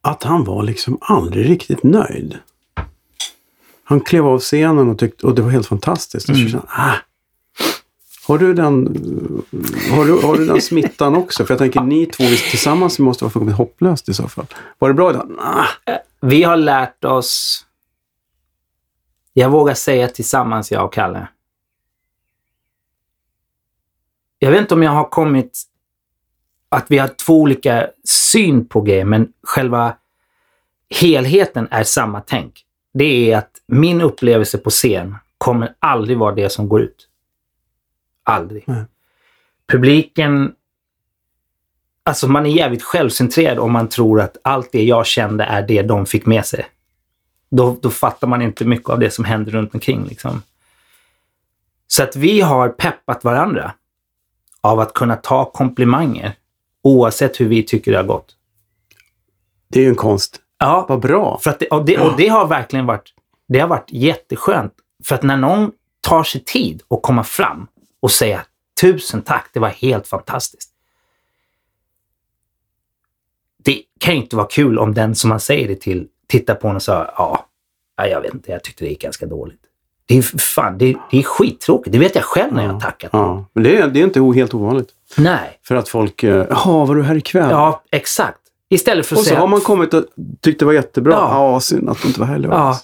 att 0.01 0.23
han 0.23 0.43
var 0.43 0.63
liksom 0.63 0.97
aldrig 1.01 1.49
riktigt 1.49 1.83
nöjd. 1.83 2.37
Han 3.83 4.01
klev 4.01 4.27
av 4.27 4.39
scenen 4.39 4.89
och, 4.89 4.99
tyckte, 4.99 5.27
och 5.27 5.35
det 5.35 5.41
var 5.41 5.49
helt 5.49 5.67
fantastiskt. 5.67 6.29
Och 6.29 6.35
så 6.35 6.41
kände 6.41 6.57
jag, 6.57 6.63
ah, 6.67 6.95
har 8.27 8.37
du, 8.37 8.53
den, 8.53 8.85
har, 9.91 10.05
du, 10.05 10.21
har 10.21 10.37
du 10.37 10.45
den 10.45 10.61
smittan 10.61 11.15
också? 11.15 11.45
För 11.45 11.53
jag 11.53 11.59
tänker, 11.59 11.81
ni 11.81 12.05
två 12.05 12.23
tillsammans 12.23 12.99
måste 12.99 13.23
vara 13.23 13.31
fullkomligt 13.31 13.57
hopplöst 13.57 14.09
i 14.09 14.13
så 14.13 14.27
fall. 14.27 14.45
Var 14.79 14.87
det 14.87 14.93
bra 14.93 15.09
idag? 15.09 15.29
Nah. 15.29 15.97
Vi 16.21 16.43
har 16.43 16.57
lärt 16.57 17.05
oss... 17.05 17.65
Jag 19.33 19.49
vågar 19.49 19.73
säga 19.73 20.07
tillsammans, 20.07 20.71
jag 20.71 20.85
och 20.85 20.93
Kalle. 20.93 21.27
Jag 24.39 24.51
vet 24.51 24.61
inte 24.61 24.73
om 24.73 24.83
jag 24.83 24.91
har 24.91 25.09
kommit... 25.09 25.63
Att 26.69 26.85
vi 26.87 26.97
har 26.97 27.07
två 27.07 27.41
olika 27.41 27.87
syn 28.03 28.65
på 28.67 28.81
grejer, 28.81 29.05
men 29.05 29.33
själva 29.43 29.95
helheten 30.89 31.67
är 31.71 31.83
samma 31.83 32.21
tänk. 32.21 32.65
Det 32.93 33.31
är 33.31 33.37
att 33.37 33.51
min 33.67 34.01
upplevelse 34.01 34.57
på 34.57 34.69
scen 34.69 35.15
kommer 35.37 35.73
aldrig 35.79 36.17
vara 36.17 36.35
det 36.35 36.49
som 36.49 36.69
går 36.69 36.81
ut. 36.81 37.07
Aldrig. 38.25 38.63
Nej. 38.67 38.83
Publiken... 39.67 40.53
Alltså 42.03 42.27
man 42.27 42.45
är 42.45 42.49
jävligt 42.49 42.83
självcentrerad 42.83 43.59
om 43.59 43.71
man 43.71 43.89
tror 43.89 44.21
att 44.21 44.37
allt 44.43 44.71
det 44.71 44.83
jag 44.83 45.05
kände 45.05 45.43
är 45.43 45.61
det 45.67 45.81
de 45.81 46.05
fick 46.05 46.25
med 46.25 46.45
sig. 46.45 46.65
Då, 47.51 47.77
då 47.81 47.89
fattar 47.89 48.27
man 48.27 48.41
inte 48.41 48.65
mycket 48.65 48.89
av 48.89 48.99
det 48.99 49.11
som 49.11 49.25
händer 49.25 49.51
runt 49.51 49.73
omkring. 49.73 50.05
Liksom. 50.05 50.41
Så 51.87 52.03
att 52.03 52.15
vi 52.15 52.41
har 52.41 52.69
peppat 52.69 53.23
varandra 53.23 53.73
av 54.61 54.79
att 54.79 54.93
kunna 54.93 55.15
ta 55.15 55.45
komplimanger 55.45 56.33
oavsett 56.81 57.41
hur 57.41 57.47
vi 57.49 57.63
tycker 57.63 57.91
det 57.91 57.97
har 57.97 58.03
gått. 58.05 58.35
det 59.67 59.79
är 59.79 59.83
ju 59.83 59.89
en 59.89 59.95
konst. 59.95 60.41
Ja, 60.59 60.85
Vad 60.89 60.99
bra. 60.99 61.39
för 61.43 61.49
att 61.51 61.59
det, 61.59 61.67
och, 61.67 61.85
det, 61.85 61.97
och 61.97 62.17
det 62.17 62.27
har 62.27 62.47
verkligen 62.47 62.85
varit, 62.85 63.13
det 63.47 63.59
har 63.59 63.67
varit 63.67 63.89
jätteskönt. 63.91 64.73
För 65.03 65.15
att 65.15 65.23
när 65.23 65.37
någon 65.37 65.71
tar 66.01 66.23
sig 66.23 66.43
tid 66.43 66.81
att 66.89 67.01
komma 67.01 67.23
fram 67.23 67.67
och 68.05 68.11
säga 68.11 68.45
tusen 68.81 69.21
tack, 69.21 69.49
det 69.53 69.59
var 69.59 69.69
helt 69.69 70.07
fantastiskt. 70.07 70.69
Det 73.63 73.81
kan 73.99 74.13
ju 74.15 74.21
inte 74.21 74.35
vara 74.35 74.47
kul 74.47 74.79
om 74.79 74.93
den 74.93 75.15
som 75.15 75.29
man 75.29 75.39
säger 75.39 75.67
det 75.67 75.75
till 75.75 76.07
tittar 76.27 76.55
på 76.55 76.67
en 76.67 76.75
och 76.75 76.83
säger 76.83 76.99
ja, 77.17 77.45
ja, 77.97 78.07
jag 78.07 78.21
vet 78.21 78.33
inte, 78.33 78.51
jag 78.51 78.63
tyckte 78.63 78.83
det 78.83 78.89
gick 78.89 79.01
ganska 79.01 79.25
dåligt. 79.25 79.59
Det 80.05 80.17
är, 80.17 80.21
fan, 80.39 80.77
det, 80.77 80.95
det 81.11 81.17
är 81.19 81.23
skittråkigt. 81.23 81.91
Det 81.93 81.99
vet 81.99 82.15
jag 82.15 82.23
själv 82.23 82.53
när 82.53 82.63
jag 82.65 82.73
har 82.73 82.79
tackat. 82.79 83.09
Ja, 83.13 83.45
men 83.53 83.63
det 83.63 83.77
är, 83.77 83.87
det 83.87 83.99
är 83.99 84.03
inte 84.03 84.21
helt 84.35 84.53
ovanligt. 84.53 84.89
Nej, 85.17 85.59
För 85.63 85.75
att 85.75 85.89
folk, 85.89 86.23
eh, 86.23 86.45
jaha, 86.49 86.85
var 86.85 86.95
du 86.95 87.03
här 87.03 87.15
ikväll? 87.15 87.49
ja, 87.51 87.83
exakt. 87.91 88.39
Istället 88.69 89.05
för 89.05 89.15
att 89.15 89.19
Och 89.19 89.23
så 89.25 89.29
säga, 89.29 89.39
har 89.39 89.47
man 89.47 89.61
kommit 89.61 89.93
och 89.93 90.05
tyckt 90.41 90.59
det 90.59 90.65
var 90.65 90.73
jättebra. 90.73 91.13
Ja. 91.13 91.51
Ja, 91.53 91.59
synd 91.59 91.89
att 91.89 92.01
du 92.01 92.07
inte 92.07 92.19
var 92.19 92.27
här 92.27 92.39
Ja. 92.43 92.79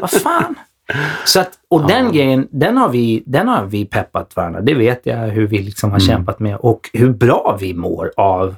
vad 0.00 0.10
fan. 0.10 0.54
Så 1.26 1.40
att, 1.40 1.50
och 1.68 1.86
den 1.88 2.12
grejen, 2.12 2.48
den 2.50 2.76
har, 2.76 2.88
vi, 2.88 3.22
den 3.26 3.48
har 3.48 3.64
vi 3.66 3.84
peppat 3.84 4.36
varandra. 4.36 4.60
Det 4.60 4.74
vet 4.74 5.06
jag 5.06 5.16
hur 5.16 5.46
vi 5.46 5.58
liksom 5.58 5.90
har 5.90 5.98
Mm. 5.98 6.06
kämpat 6.06 6.40
med 6.40 6.56
och 6.56 6.90
hur 6.92 7.10
bra 7.12 7.56
vi 7.60 7.74
mår 7.74 8.12
av 8.16 8.54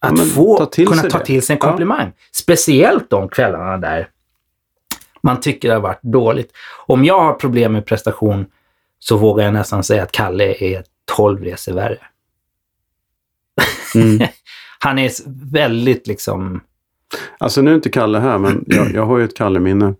att 0.00 0.18
Ja, 0.18 0.24
få 0.24 0.56
ta 0.66 0.84
kunna 0.84 1.02
ta 1.02 1.18
det. 1.18 1.24
till 1.24 1.42
sig 1.42 1.54
en 1.54 1.58
Ja. 1.62 1.68
komplimang. 1.68 2.12
Speciellt 2.32 3.10
de 3.10 3.28
kvällarna 3.28 3.76
där 3.78 4.08
man 5.22 5.40
tycker 5.40 5.68
det 5.68 5.74
har 5.74 5.80
varit 5.80 6.02
dåligt. 6.02 6.52
Om 6.86 7.04
jag 7.04 7.20
har 7.20 7.32
problem 7.34 7.72
med 7.72 7.86
prestation 7.86 8.46
så 8.98 9.16
vågar 9.16 9.44
jag 9.44 9.54
nästan 9.54 9.84
säga 9.84 10.02
att 10.02 10.12
Kalle 10.12 10.44
är 10.64 10.84
12 11.16 11.44
resor 11.44 11.72
värre. 11.72 11.98
Mm. 13.94 14.28
Han 14.78 14.98
är 14.98 15.10
väldigt 15.52 16.06
liksom... 16.06 16.60
Alltså 17.38 17.62
nu 17.62 17.70
är 17.70 17.74
inte 17.74 17.88
Kalle 17.88 18.18
här, 18.18 18.38
men 18.38 18.64
jag, 18.66 18.92
jag 18.94 19.06
har 19.06 19.18
ju 19.18 19.24
ett 19.24 19.36
Kalle-minne 19.36 19.94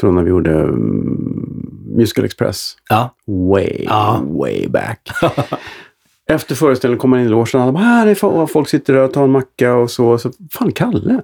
från 0.00 0.14
när 0.14 0.22
vi 0.22 0.30
gjorde 0.30 0.54
um, 0.62 1.82
Musical 1.96 2.24
Express. 2.24 2.76
Ja. 2.88 3.14
Way, 3.26 3.84
Ja. 3.84 4.22
way 4.24 4.68
back. 4.68 5.10
Efter 6.28 6.54
föreställningen 6.54 6.98
kommer 7.00 7.16
man 7.16 7.20
in 7.20 7.26
i 7.26 7.30
logen 7.30 7.46
och 7.60 7.62
alla 7.62 7.72
bara, 7.72 7.82
här 7.84 8.06
är 8.06 8.46
folk, 8.46 8.68
sitter 8.68 8.92
där 8.92 9.00
och 9.02 9.12
tar 9.12 9.24
en 9.24 9.30
macka 9.30 9.74
och 9.74 9.90
så. 9.90 10.18
så 10.18 10.30
fan, 10.52 10.72
Kalle? 10.72 11.22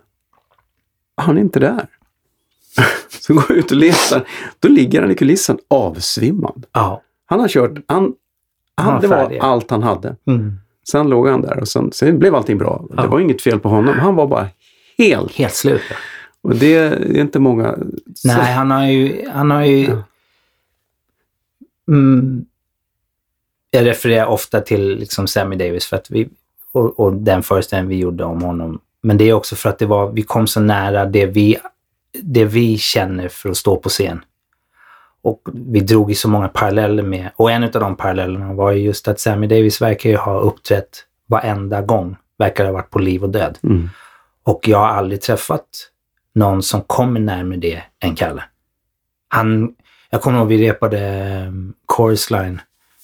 Han 1.17 1.37
är 1.37 1.41
inte 1.41 1.61
där. 1.61 1.87
så 3.21 3.35
går 3.35 3.45
jag 3.49 3.59
ut 3.59 3.71
och 3.71 3.77
letar. 3.77 4.29
Då 4.61 4.69
ligger 4.69 5.01
han 5.01 5.11
i 5.11 5.15
kulissen 5.15 5.59
avsvimmad. 5.69 6.67
Ja. 6.73 7.03
Han 7.27 7.41
har 7.41 7.49
kört, 7.49 7.71
han, 7.89 8.13
han, 8.75 9.01
det 9.01 9.07
var 9.09 9.39
allt 9.41 9.71
han 9.71 9.83
hade. 9.83 10.17
Mm. 10.27 10.53
Sen 10.91 11.09
låg 11.09 11.29
han 11.29 11.43
där 11.43 11.61
och 11.61 11.69
sen, 11.69 11.93
sen 11.93 12.19
blev 12.19 12.35
allting 12.35 12.59
bra. 12.59 12.85
Det 12.91 12.95
Ja. 12.97 13.07
var 13.07 13.21
inget 13.21 13.43
fel 13.43 13.61
på 13.61 13.69
honom. 13.69 13.99
Han 13.99 14.15
var 14.15 14.27
bara 14.27 14.49
helt... 14.99 15.33
Helt 15.33 15.55
slut. 15.55 15.81
Och 16.43 16.55
det 16.55 16.75
är 16.75 17.17
inte 17.21 17.39
många... 17.39 17.79
Nej, 18.25 18.53
han 18.53 18.71
har 18.71 18.87
ju... 18.87 19.29
Han 19.29 19.51
har 19.51 19.65
ju 19.65 19.85
Ja. 19.85 20.03
mm, 21.89 22.45
jag 23.71 23.87
refererar 23.87 24.27
ofta 24.27 24.61
till 24.61 24.99
liksom 24.99 25.27
Sammy 25.27 25.57
Davis 25.57 25.87
för 25.87 25.97
att 25.97 26.11
vi, 26.11 26.29
och, 26.73 27.01
och 27.01 27.13
den 27.13 27.43
föreställningen 27.43 27.89
vi 27.89 27.97
gjorde 27.97 28.25
om 28.25 28.43
honom. 28.43 28.81
Men 29.03 29.19
det 29.19 29.25
är 29.25 29.33
också 29.33 29.57
för 29.57 29.69
att 29.69 29.79
det 29.79 29.87
var, 29.87 30.13
vi 30.13 30.23
kom 30.23 30.47
så 30.47 30.61
nära 30.61 31.05
det 31.05 31.27
vi, 31.27 31.57
det 32.23 32.45
vi 32.45 32.79
känner 32.79 33.29
för 33.29 33.49
att 33.51 33.57
stå 33.57 33.77
på 33.77 33.89
scen. 33.89 34.25
Och 35.23 35.49
vi 35.53 35.81
drog 35.81 36.11
i 36.11 36.15
så 36.15 36.29
många 36.29 36.49
paralleller 36.49 37.03
med, 37.03 37.31
och 37.37 37.51
en 37.51 37.65
av 37.65 37.71
de 37.71 37.97
parallellerna 37.97 38.53
var 38.53 38.73
ju 38.73 38.83
just 38.83 39.09
att 39.09 39.21
Sammy 39.21 39.47
Davis 39.47 39.83
verkar 39.83 40.11
ju 40.11 40.17
ha 40.17 40.41
uppträtt 40.41 41.05
varenda 41.27 41.83
gång. 41.83 42.17
Verkar 42.39 42.65
ha 42.65 42.73
varit 42.73 42.91
på 42.91 42.99
liv 42.99 43.23
och 43.23 43.31
död. 43.31 43.59
Mm. 43.63 43.91
Och 44.43 44.69
jag 44.69 44.79
har 44.79 44.89
aldrig 44.89 45.21
träffat 45.21 45.67
någon 46.35 46.63
som 46.63 46.83
kommer 46.83 47.21
närmare 47.21 47.59
det 47.59 47.83
än 48.01 48.15
Kalle. 48.15 48.45
Han, 49.29 49.75
jag 50.11 50.23
kommer 50.23 50.39
ihåg 50.39 50.49
vi 50.49 50.69
repade 50.69 50.99
um, 51.49 51.75
Chorus 51.89 52.31
Line 52.31 52.61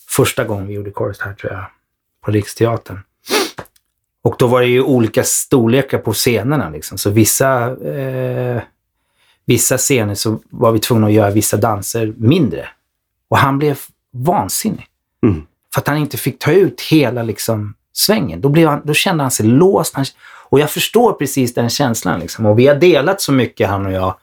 första 0.08 0.44
gången 0.44 0.66
vi 0.66 0.74
gjorde 0.74 0.92
Chorus 0.92 1.20
här 1.20 1.34
tror 1.34 1.52
jag, 1.52 1.64
på 2.24 2.30
Riksteatern. 2.30 3.00
Och 4.22 4.34
då 4.38 4.46
var 4.46 4.60
det 4.60 4.66
ju 4.66 4.82
olika 4.82 5.24
storlekar 5.24 5.98
på 5.98 6.12
scenerna 6.12 6.70
liksom. 6.70 6.98
Så 6.98 7.10
vissa, 7.10 7.76
eh, 7.76 8.62
vissa 9.44 9.78
scener 9.78 10.14
så 10.14 10.40
var 10.50 10.72
vi 10.72 10.78
tvungna 10.78 11.06
att 11.06 11.12
göra 11.12 11.30
vissa 11.30 11.56
danser 11.56 12.12
mindre. 12.16 12.68
Och 13.28 13.38
han 13.38 13.58
blev 13.58 13.78
vansinnig. 14.12 14.86
Mm. 15.22 15.42
För 15.74 15.80
att 15.80 15.88
han 15.88 15.96
inte 15.96 16.16
fick 16.16 16.38
ta 16.38 16.52
ut 16.52 16.80
hela 16.80 17.22
liksom, 17.22 17.74
svängen. 17.92 18.40
Då, 18.40 18.48
blev 18.48 18.68
han, 18.68 18.80
då 18.84 18.94
kände 18.94 19.24
han 19.24 19.30
sig 19.30 19.46
låst. 19.46 19.94
Han, 19.94 20.04
och 20.50 20.60
jag 20.60 20.70
förstår 20.70 21.12
precis 21.12 21.54
den 21.54 21.70
känslan. 21.70 22.20
Liksom. 22.20 22.46
Och 22.46 22.58
vi 22.58 22.66
har 22.66 22.74
delat 22.74 23.20
så 23.20 23.32
mycket, 23.32 23.68
han 23.68 23.86
och 23.86 23.92
jag, 23.92 24.14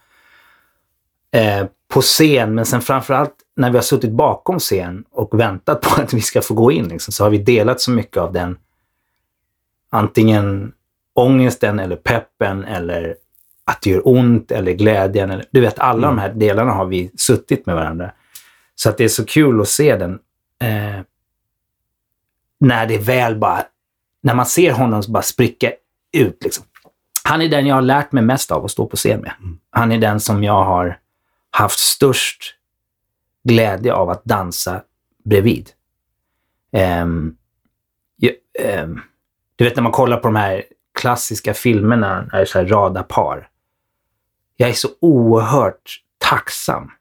eh, 1.32 1.65
på 1.88 2.01
scen. 2.01 2.55
Men 2.55 2.65
sen 2.65 2.82
framförallt 2.82 3.36
när 3.55 3.69
vi 3.69 3.78
har 3.78 3.84
suttit 3.84 4.11
bakom 4.11 4.59
scen 4.59 5.03
och 5.11 5.39
väntat 5.39 5.82
på 5.82 6.01
att 6.01 6.13
vi 6.13 6.21
ska 6.21 6.41
få 6.41 6.53
gå 6.53 6.71
in. 6.71 6.88
Liksom, 6.88 7.11
så 7.11 7.23
har 7.23 7.30
vi 7.30 7.38
delat 7.38 7.82
så 7.82 7.91
mycket 7.91 8.17
av 8.17 8.34
den 8.34 8.57
antingen 9.89 10.73
ångesten 11.13 11.80
eller 11.80 11.95
peppen 11.95 12.63
eller 12.63 13.15
att 13.65 13.82
det 13.82 13.89
gör 13.89 14.07
ont 14.07 14.51
eller 14.51 14.71
glädjen. 14.71 15.32
Eller, 15.32 15.45
du 15.51 15.61
vet, 15.61 15.80
alla 15.80 16.07
de 16.07 16.17
här 16.17 16.30
delarna 16.30 16.71
har 16.71 16.86
vi 16.86 17.11
suttit 17.17 17.65
med 17.65 17.76
varandra. 17.76 18.11
Så 18.76 18.89
att 18.89 18.97
det 18.97 19.03
är 19.03 19.07
så 19.07 19.26
kul 19.26 19.61
att 19.61 19.67
se 19.67 19.95
den. 19.95 20.19
Eh, 20.61 21.01
när 22.59 22.88
det 22.88 22.97
väl 22.97 23.36
bara, 23.36 23.63
när 24.21 24.36
man 24.36 24.45
ser 24.45 24.71
honom 24.71 25.03
bara 25.07 25.23
spricka 25.23 25.71
ut. 26.16 26.43
Liksom. 26.43 26.66
Han 27.24 27.41
är 27.41 27.49
den 27.49 27.66
jag 27.68 27.76
har 27.76 27.82
lärt 27.82 28.11
mig 28.11 28.24
mest 28.24 28.51
av 28.51 28.66
att 28.66 28.72
stå 28.72 28.86
på 28.88 28.95
scen 28.97 29.20
med. 29.22 29.34
Han 29.70 29.91
är 29.91 29.97
den 29.97 30.20
som 30.20 30.43
jag 30.43 30.63
har 30.63 30.99
haft 31.51 31.80
störst 31.80 32.55
glädje 33.43 33.93
av 33.93 34.09
att 34.09 34.24
dansa 34.26 34.82
bredvid. 35.24 35.70
Ehm, 36.72 37.36
ju- 38.18 38.36
ehm, 38.59 39.01
du 39.55 39.63
vet 39.63 39.76
när 39.76 39.84
man 39.84 39.91
kollar 39.91 40.18
på 40.18 40.28
de 40.28 40.36
här 40.36 40.63
klassiska 40.99 41.53
filmerna 41.53 42.22
när 42.22 42.30
det 42.32 42.41
är 42.41 42.45
så 42.45 42.57
här 42.59 42.66
radarpar. 42.66 43.49
Jag 44.57 44.70
är 44.70 44.74
så 44.74 44.89
oerhört 44.99 46.01
tacksam 46.18 46.91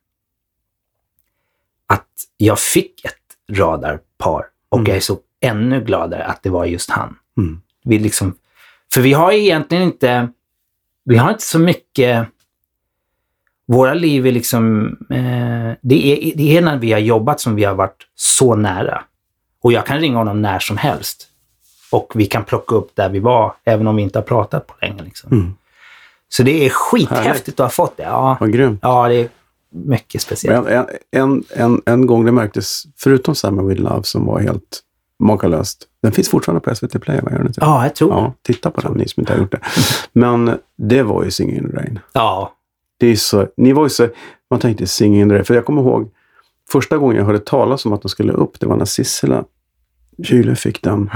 att 1.86 2.08
jag 2.36 2.58
fick 2.58 3.04
ett 3.04 3.58
radarpar 3.58 4.46
och 4.68 4.78
Mm. 4.78 4.88
jag 4.88 4.96
är 4.96 5.00
så 5.00 5.18
ännu 5.40 5.84
gladare 5.84 6.24
att 6.24 6.42
det 6.42 6.50
var 6.50 6.64
just 6.64 6.90
han. 6.90 7.16
Mm. 7.36 7.60
Vi 7.84 7.98
liksom, 7.98 8.34
för 8.94 9.00
vi 9.00 9.12
har 9.12 9.32
egentligen 9.32 9.84
inte, 9.84 10.28
vi 11.04 11.16
har 11.16 11.30
inte 11.30 11.44
så 11.44 11.58
mycket, 11.58 12.28
våra 13.66 13.94
liv 13.94 14.26
är 14.26 14.32
liksom, 14.32 14.86
eh, 15.10 15.78
det, 15.80 16.28
är, 16.30 16.36
det 16.36 16.56
är 16.56 16.62
när 16.62 16.76
vi 16.76 16.92
har 16.92 17.00
jobbat 17.00 17.40
som 17.40 17.54
vi 17.54 17.64
har 17.64 17.74
varit 17.74 18.06
så 18.14 18.56
nära. 18.56 19.04
Och 19.62 19.72
jag 19.72 19.86
kan 19.86 20.00
ringa 20.00 20.18
honom 20.18 20.42
när 20.42 20.58
som 20.58 20.76
helst. 20.76 21.28
Och 21.90 22.12
vi 22.14 22.26
kan 22.26 22.44
plocka 22.44 22.74
upp 22.74 22.90
där 22.94 23.08
vi 23.08 23.18
var, 23.18 23.54
även 23.64 23.86
om 23.86 23.96
vi 23.96 24.02
inte 24.02 24.18
har 24.18 24.24
pratat 24.24 24.66
på 24.66 24.74
länge. 24.80 25.02
Liksom. 25.02 25.32
Mm. 25.32 25.54
Så 26.28 26.42
det 26.42 26.66
är 26.66 26.70
skithäftigt 26.70 27.60
att 27.60 27.64
ha 27.66 27.70
fått 27.70 27.96
det. 27.96 28.02
Ja, 28.02 28.36
Vad 28.40 28.52
grymt. 28.52 28.78
ja 28.82 29.08
det 29.08 29.14
är 29.14 29.28
mycket 29.70 30.22
speciellt. 30.22 30.68
En, 30.68 30.86
en, 31.10 31.44
en, 31.50 31.82
en 31.86 32.06
gång 32.06 32.24
det 32.24 32.32
märktes, 32.32 32.84
förutom 32.96 33.34
Summer 33.34 33.62
with 33.62 33.80
Love 33.82 34.02
som 34.02 34.26
var 34.26 34.40
helt 34.40 34.83
makalöst. 35.18 35.88
Den 36.02 36.12
finns 36.12 36.28
fortfarande 36.28 36.60
på 36.60 36.74
SVT 36.74 37.02
Play, 37.02 37.20
vad 37.22 37.32
gör 37.32 37.38
den 37.38 37.46
inte? 37.46 37.60
Ja, 37.62 37.82
jag 37.82 37.94
tror. 37.94 38.10
Ja, 38.10 38.32
titta 38.42 38.70
på 38.70 38.80
den, 38.80 38.92
ni 38.92 39.08
som 39.08 39.20
inte 39.20 39.32
har 39.32 39.40
gjort 39.40 39.52
det. 39.52 39.60
Men 40.12 40.58
det 40.76 41.02
var 41.02 41.24
ju 41.24 41.30
Singing 41.30 41.56
in 41.56 41.70
the 41.70 41.76
Rain. 41.76 41.98
Ja, 42.12 42.52
det 42.96 43.06
är 43.06 43.16
så, 43.16 43.46
ni 43.56 43.72
var 43.72 43.82
ju 43.82 43.88
så, 43.88 44.08
man 44.50 44.60
tänkte 44.60 44.86
singing 44.86 45.20
in 45.20 45.28
the 45.28 45.44
För 45.44 45.54
jag 45.54 45.64
kommer 45.64 45.82
ihåg 45.82 46.10
första 46.68 46.98
gången 46.98 47.16
jag 47.16 47.24
hörde 47.24 47.38
talas 47.38 47.86
om 47.86 47.92
att 47.92 48.02
de 48.02 48.08
skulle 48.08 48.32
upp, 48.32 48.60
det 48.60 48.66
var 48.66 48.76
när 48.76 48.84
Sissela 48.84 49.44
Kyle 50.22 50.56
fick 50.56 50.82
den 50.82 51.10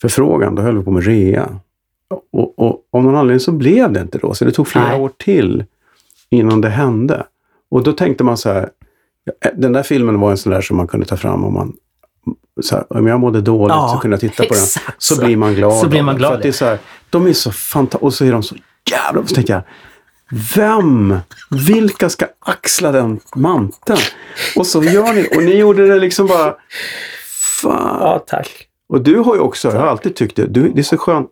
förfrågan. 0.00 0.54
Då 0.54 0.62
höll 0.62 0.78
vi 0.78 0.84
på 0.84 0.90
med 0.90 1.04
rea. 1.04 1.60
Och, 2.30 2.58
och 2.58 2.88
av 2.90 3.02
någon 3.02 3.16
anledning 3.16 3.40
så 3.40 3.52
blev 3.52 3.92
det 3.92 4.00
inte 4.00 4.18
då, 4.18 4.34
så 4.34 4.44
det 4.44 4.52
tog 4.52 4.68
flera 4.68 4.88
Nej. 4.88 5.00
år 5.00 5.10
till 5.16 5.64
innan 6.30 6.60
det 6.60 6.68
hände. 6.68 7.26
Och 7.70 7.82
då 7.82 7.92
tänkte 7.92 8.24
man 8.24 8.36
så 8.36 8.52
här, 8.52 8.70
den 9.54 9.72
där 9.72 9.82
filmen 9.82 10.20
var 10.20 10.30
en 10.30 10.36
sån 10.36 10.52
där 10.52 10.60
som 10.60 10.76
man 10.76 10.86
kunde 10.86 11.06
ta 11.06 11.16
fram 11.16 11.44
om 11.44 11.54
man 11.54 11.76
så 12.62 12.74
här, 12.74 12.84
om 12.98 13.06
jag 13.06 13.20
mådde 13.20 13.40
dåligt 13.40 13.74
Ja, 13.74 13.92
så 13.94 14.00
kunde 14.00 14.14
jag 14.14 14.20
titta 14.20 14.44
på 14.44 14.54
den. 14.54 14.66
Så 14.98 15.14
så. 15.14 15.24
blir 15.24 15.36
man 15.36 15.54
glad. 15.54 15.80
Så 15.80 15.88
blir 15.88 16.02
man 16.02 16.16
glad, 16.16 16.32
För 16.32 16.42
det 16.42 16.48
är 16.48 16.52
så 16.52 16.64
här, 16.64 16.78
de 17.10 17.26
är 17.26 17.32
så 17.32 17.52
fantastiska. 17.52 18.06
Och 18.06 18.14
så 18.14 18.24
är 18.24 18.32
de 18.32 18.42
så 18.42 18.56
jävla... 18.90 19.26
Så 19.26 19.34
tänkte 19.34 19.52
jag, 19.52 19.62
vem? 20.56 21.18
Vilka 21.66 22.08
ska 22.08 22.26
axla 22.40 22.92
den 22.92 23.20
manteln? 23.36 23.98
Och 24.56 24.66
så 24.66 24.82
gör 24.82 25.12
ni 25.12 25.28
Och 25.36 25.42
ni 25.42 25.54
gjorde 25.54 25.86
det 25.86 25.98
liksom 25.98 26.26
bara... 26.26 26.54
Fan. 27.62 27.98
Ja, 28.00 28.24
tack. 28.26 28.66
Och 28.88 29.00
du 29.00 29.18
har 29.18 29.34
ju 29.34 29.40
också, 29.40 29.68
jag 29.68 29.80
har 29.80 29.86
alltid 29.86 30.14
tyckt 30.16 30.36
det, 30.36 30.46
du, 30.46 30.68
det 30.68 30.80
är 30.80 30.82
så 30.82 30.98
skönt. 30.98 31.30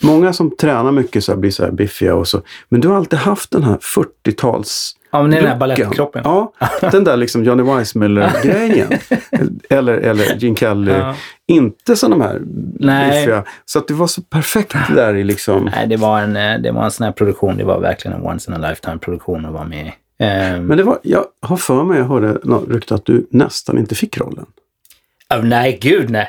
Många 0.00 0.32
som 0.32 0.56
tränar 0.56 0.92
mycket 0.92 1.24
så 1.24 1.36
blir 1.36 1.50
så 1.50 1.64
här 1.64 1.70
biffiga 1.70 2.14
och 2.14 2.28
så. 2.28 2.42
Men 2.68 2.80
du 2.80 2.88
har 2.88 2.96
alltid 2.96 3.18
haft 3.18 3.50
den 3.50 3.62
här 3.64 3.78
40-tals... 4.24 4.94
Ja, 5.10 5.22
men 5.22 5.30
det 5.30 5.36
är 5.36 5.40
den 5.40 5.50
här 5.50 5.58
balettkroppen. 5.58 6.22
Ja, 6.24 6.52
den 6.80 7.04
där 7.04 7.16
liksom 7.16 7.44
Johnny 7.44 7.62
Weissmuller-grejen. 7.62 8.88
eller, 9.70 9.94
eller 9.94 10.36
Gene 10.36 10.56
Kelly. 10.56 10.92
Ja. 10.92 11.14
Inte 11.46 11.96
som 11.96 12.10
de 12.10 12.20
här 12.20 12.40
Nej. 12.78 13.42
Så 13.64 13.78
att 13.78 13.88
det 13.88 13.94
var 13.94 14.06
så 14.06 14.22
perfekt 14.22 14.74
där 14.94 15.14
i 15.14 15.24
liksom... 15.24 15.70
Nej, 15.74 15.86
det 15.86 15.96
var 15.96 16.20
en, 16.20 16.36
eh, 16.36 16.58
det 16.58 16.70
var 16.70 16.84
en 16.84 16.90
sån 16.90 17.04
här 17.04 17.12
produktion. 17.12 17.56
Det 17.56 17.64
var 17.64 17.80
verkligen 17.80 18.16
en 18.16 18.26
once 18.26 18.50
in 18.50 18.64
a 18.64 18.68
lifetime 18.68 18.98
produktion 18.98 19.44
att 19.46 19.52
vara 19.52 19.64
med 19.64 19.86
i. 19.86 19.92
Ehm, 20.18 20.66
Men 20.66 20.76
det 20.76 20.82
var, 20.82 20.98
jag 21.02 21.24
har 21.42 21.56
för 21.56 21.84
mig, 21.84 21.98
jag 21.98 22.04
hörde 22.04 22.32
rykte 22.68 22.94
att 22.94 23.04
du 23.04 23.26
nästan 23.30 23.78
inte 23.78 23.94
fick 23.94 24.18
rollen. 24.18 24.46
oh, 25.34 25.42
nej, 25.44 25.78
gud 25.82 26.10
nej. 26.10 26.28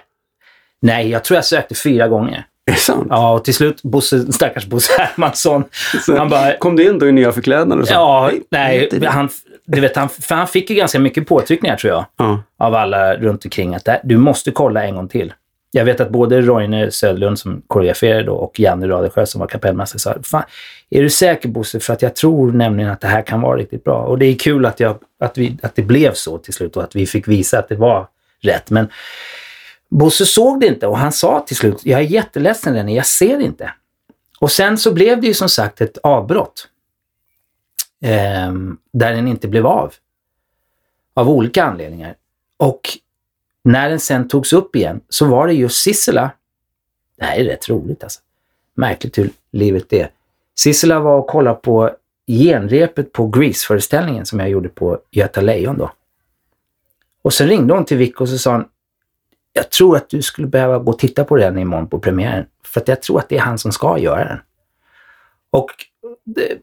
Nej, 0.82 1.10
jag 1.10 1.24
tror 1.24 1.36
jag 1.36 1.46
sökte 1.46 1.76
fyra 1.76 2.08
gånger. 2.08 2.46
Är 2.70 2.74
det 2.74 2.80
sant? 2.80 3.08
Ja, 3.10 3.34
och 3.34 3.46
till 3.46 3.54
slut, 3.54 3.84
Bosse, 3.84 4.34
stackars 4.34 4.66
Bosse 4.66 4.92
Hermansson, 4.98 5.64
Så 6.06 6.18
han 6.18 6.30
bara... 6.30 6.58
Kom 6.58 6.76
du 6.76 6.90
in 6.90 7.00
då 7.00 7.08
i 7.08 7.12
nya 7.12 7.32
förklädnader? 7.32 7.86
Ja, 7.90 8.32
nej, 8.50 8.90
det. 8.92 9.08
han, 9.08 9.30
du 9.66 9.82
vet, 9.82 9.96
han, 9.96 10.10
för 10.10 10.36
han 10.36 10.48
fick 10.48 10.70
ju 10.70 10.76
ganska 10.76 11.00
mycket 11.00 11.28
påtryckningar 11.28 11.78
tror 11.78 11.94
jag. 11.94 12.06
Ja. 12.18 12.44
av 12.58 12.76
alla 12.76 13.16
runt 13.16 13.46
omkring 13.46 13.76
att 13.76 13.86
det, 13.86 14.02
du 14.04 14.18
måste 14.18 14.52
kolla 14.52 14.84
en 14.84 14.96
gång 14.96 15.08
till. 15.08 15.34
Jag 15.72 15.86
vet 15.86 16.00
att 16.02 16.10
både 16.10 16.42
Roine 16.42 16.92
Söderlund 16.92 17.40
som 17.40 17.62
koreograferade 17.68 18.32
och 18.32 18.60
Janne 18.60 18.88
Radesjö 18.88 19.26
som 19.26 19.40
var 19.40 19.48
kapellmästare 19.48 20.00
sa 20.00 20.16
Fan, 20.24 20.44
är 20.90 21.02
du 21.02 21.10
säker 21.10 21.50
Bosse? 21.50 21.80
För 21.80 21.94
att 21.94 22.02
jag 22.02 22.16
tror 22.16 22.52
nämligen 22.52 22.92
att 22.92 23.02
det 23.02 23.08
här 23.08 23.22
kan 23.22 23.42
vara 23.42 23.58
riktigt 23.58 23.84
bra. 23.84 23.98
Och 23.98 24.18
det 24.18 24.26
är 24.26 24.36
kul 24.36 24.66
att, 24.66 24.80
jag, 24.80 24.96
att, 25.20 25.38
vi, 25.38 25.58
att 25.64 25.76
det 25.76 25.82
blev 25.82 26.14
så 26.14 26.38
till 26.38 26.54
slut 26.54 26.78
och 26.78 26.84
att 26.84 26.96
vi 26.96 27.06
fick 27.06 27.28
visa 27.28 27.60
att 27.60 27.70
det 27.70 27.76
var 27.76 28.08
rätt. 28.42 28.70
Men 28.70 28.88
Bosse 29.90 30.26
såg 30.26 30.60
det 30.60 30.68
inte 30.68 30.88
och 30.88 30.98
han 30.98 31.12
sa 31.12 31.40
till 31.40 31.56
slut, 31.56 31.86
jag 31.86 32.00
är 32.00 32.04
jätteledsen 32.04 32.74
Rennie, 32.74 32.96
jag 32.96 33.06
ser 33.06 33.38
det 33.38 33.44
inte. 33.44 33.74
Och 34.40 34.52
sen 34.52 34.78
så 34.78 34.94
blev 34.94 35.22
det 35.22 35.28
ju 35.28 35.34
som 35.34 35.50
sagt 35.50 35.82
ett 35.82 35.98
avbrott. 35.98 36.68
Eh, 38.02 38.54
där 38.94 39.14
den 39.14 39.28
inte 39.28 39.48
blev 39.48 39.68
av. 39.68 39.94
Av 41.14 41.30
olika 41.30 41.64
anledningar. 41.64 42.16
Och 42.58 42.82
när 43.64 43.90
den 43.90 44.00
sen 44.00 44.28
togs 44.28 44.54
upp 44.54 44.76
igen 44.76 45.02
så 45.10 45.26
var 45.26 45.48
det 45.48 45.54
just 45.54 45.84
Sissela. 45.84 46.32
Det 47.18 47.26
här 47.26 47.38
är 47.38 47.44
rätt 47.44 47.70
roligt 47.70 48.04
alltså. 48.04 48.20
Märkligt 48.74 49.18
hur 49.18 49.32
livet 49.52 49.94
är. 49.94 50.12
Sissela 50.56 51.00
var 51.00 51.18
och 51.18 51.28
kollade 51.28 51.56
på 51.56 51.96
genrepet 52.28 53.14
på 53.14 53.28
Grease-föreställningen 53.28 54.26
som 54.26 54.40
jag 54.40 54.50
gjorde 54.50 54.70
på 54.70 55.00
Göta 55.12 55.42
Lejon 55.42 55.78
då. 55.78 55.92
Och 57.22 57.34
sen 57.34 57.48
ringde 57.48 57.74
hon 57.74 57.86
till 57.86 57.98
Vic 57.98 58.16
och 58.16 58.30
så 58.30 58.38
sa 58.38 58.52
hon, 58.52 58.66
jag 59.60 59.70
tror 59.70 59.98
att 59.98 60.10
du 60.10 60.22
skulle 60.22 60.48
behöva 60.48 60.80
gå 60.80 60.92
och 60.92 61.00
titta 61.00 61.24
på 61.24 61.36
den 61.36 61.58
imorgon 61.58 61.88
på 61.88 62.00
premiären. 62.00 62.46
För 62.66 62.82
att 62.82 62.88
jag 62.88 63.02
tror 63.02 63.20
att 63.20 63.30
det 63.30 63.38
är 63.38 63.42
han 63.42 63.58
som 63.58 63.72
ska 63.72 63.98
göra 64.00 64.26
den. 64.26 64.40
Och 65.52 65.70
det, 66.26 66.58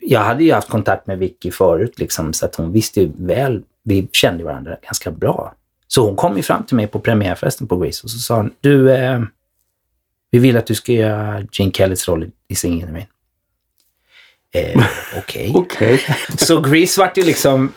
jag 0.00 0.20
hade 0.20 0.44
ju 0.44 0.52
haft 0.52 0.68
kontakt 0.68 1.06
med 1.06 1.18
Vicky 1.18 1.50
förut, 1.50 1.98
liksom, 1.98 2.32
så 2.32 2.46
att 2.46 2.54
hon 2.56 2.72
visste 2.72 3.00
ju 3.00 3.10
väl, 3.18 3.62
vi 3.82 4.08
kände 4.12 4.44
varandra 4.44 4.76
ganska 4.82 5.10
bra. 5.10 5.54
Så 5.88 6.06
hon 6.06 6.16
kom 6.16 6.36
ju 6.36 6.42
fram 6.42 6.62
till 6.62 6.76
mig 6.76 6.86
på 6.86 7.00
premiärfesten 7.00 7.66
på 7.66 7.76
Grease 7.76 8.00
och 8.04 8.10
så 8.10 8.18
sa 8.18 8.36
hon, 8.36 8.50
du, 8.60 8.92
eh, 8.92 9.20
vi 10.30 10.38
vill 10.38 10.56
att 10.56 10.66
du 10.66 10.74
ska 10.74 10.92
göra 10.92 11.42
Gene 11.52 11.72
Kellys 11.72 12.08
roll 12.08 12.24
i- 12.24 12.30
i 12.48 12.54
Singing 12.54 12.80
in 12.80 12.86
the 12.86 12.92
Rain. 12.92 13.06
Eh, 14.54 14.84
Okej. 15.18 15.52
Okej. 15.54 16.00
Så 16.38 16.60
Grease 16.60 17.00
vart 17.00 17.18
ju 17.18 17.22
liksom 17.22 17.72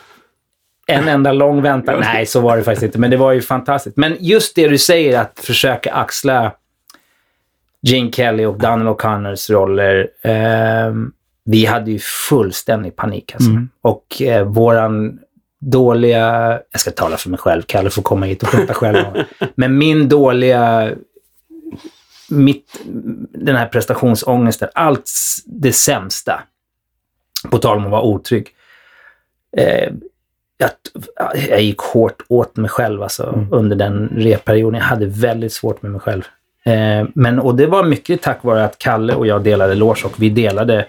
en 0.89 1.07
enda 1.07 1.31
lång 1.31 1.61
väntan. 1.61 1.99
Nej, 1.99 2.25
så 2.25 2.39
var 2.39 2.57
det 2.57 2.63
faktiskt 2.63 2.83
inte, 2.83 2.99
men 2.99 3.11
det 3.11 3.17
var 3.17 3.31
ju 3.31 3.41
fantastiskt. 3.41 3.97
Men 3.97 4.17
just 4.19 4.55
det 4.55 4.67
du 4.67 4.77
säger, 4.77 5.19
att 5.19 5.39
försöka 5.43 5.93
axla 5.93 6.51
Gene 7.81 8.11
Kelly 8.11 8.45
och 8.45 8.57
Donald 8.57 8.89
O'Connors 8.89 9.51
roller. 9.51 10.07
ehm, 10.21 11.11
vi 11.45 11.65
hade 11.65 11.91
ju 11.91 11.99
fullständig 12.29 12.95
panik 12.95 13.33
alltså. 13.33 13.51
Och 13.81 14.21
eh, 14.21 14.45
våran 14.45 15.19
dåliga, 15.59 16.59
jag 16.71 16.81
ska 16.81 16.91
tala 16.91 17.17
för 17.17 17.29
mig 17.29 17.39
själv, 17.39 17.61
Kalle 17.61 17.89
får 17.89 18.01
komma 18.01 18.25
hit 18.25 18.43
och 18.43 18.49
prata 18.49 18.73
själv. 18.73 19.05
Men 19.55 19.77
min 19.77 20.09
dåliga, 20.09 20.91
mitt, 22.29 22.79
den 23.33 23.55
här 23.55 23.67
prestationsångesten, 23.67 24.69
allt 24.73 25.11
det 25.45 25.73
sämsta. 25.73 26.41
På 27.49 27.57
tal 27.57 27.77
om 27.77 27.85
att 27.85 27.91
vara 27.91 28.01
otrygg. 28.01 28.47
Eh, 29.57 29.93
jag, 30.59 30.71
jag 31.49 31.61
gick 31.61 31.79
hårt 31.79 32.21
åt 32.27 32.57
mig 32.57 32.69
själv 32.69 33.03
alltså, 33.03 33.47
under 33.51 33.75
den 33.75 34.07
repperioden. 34.07 34.79
Jag 34.79 34.87
hade 34.87 35.05
väldigt 35.05 35.53
svårt 35.53 35.81
med 35.81 35.91
mig 35.91 36.01
själv. 36.01 36.23
Eh, 36.63 37.07
men, 37.15 37.39
och 37.39 37.55
det 37.55 37.67
var 37.67 37.83
mycket 37.83 38.21
tack 38.21 38.43
vare 38.43 38.65
att 38.65 38.77
Kalle 38.77 39.15
och 39.15 39.27
jag 39.27 39.43
delade 39.43 39.75
loge 39.75 40.05
och 40.05 40.13
vi 40.17 40.29
delade 40.29 40.85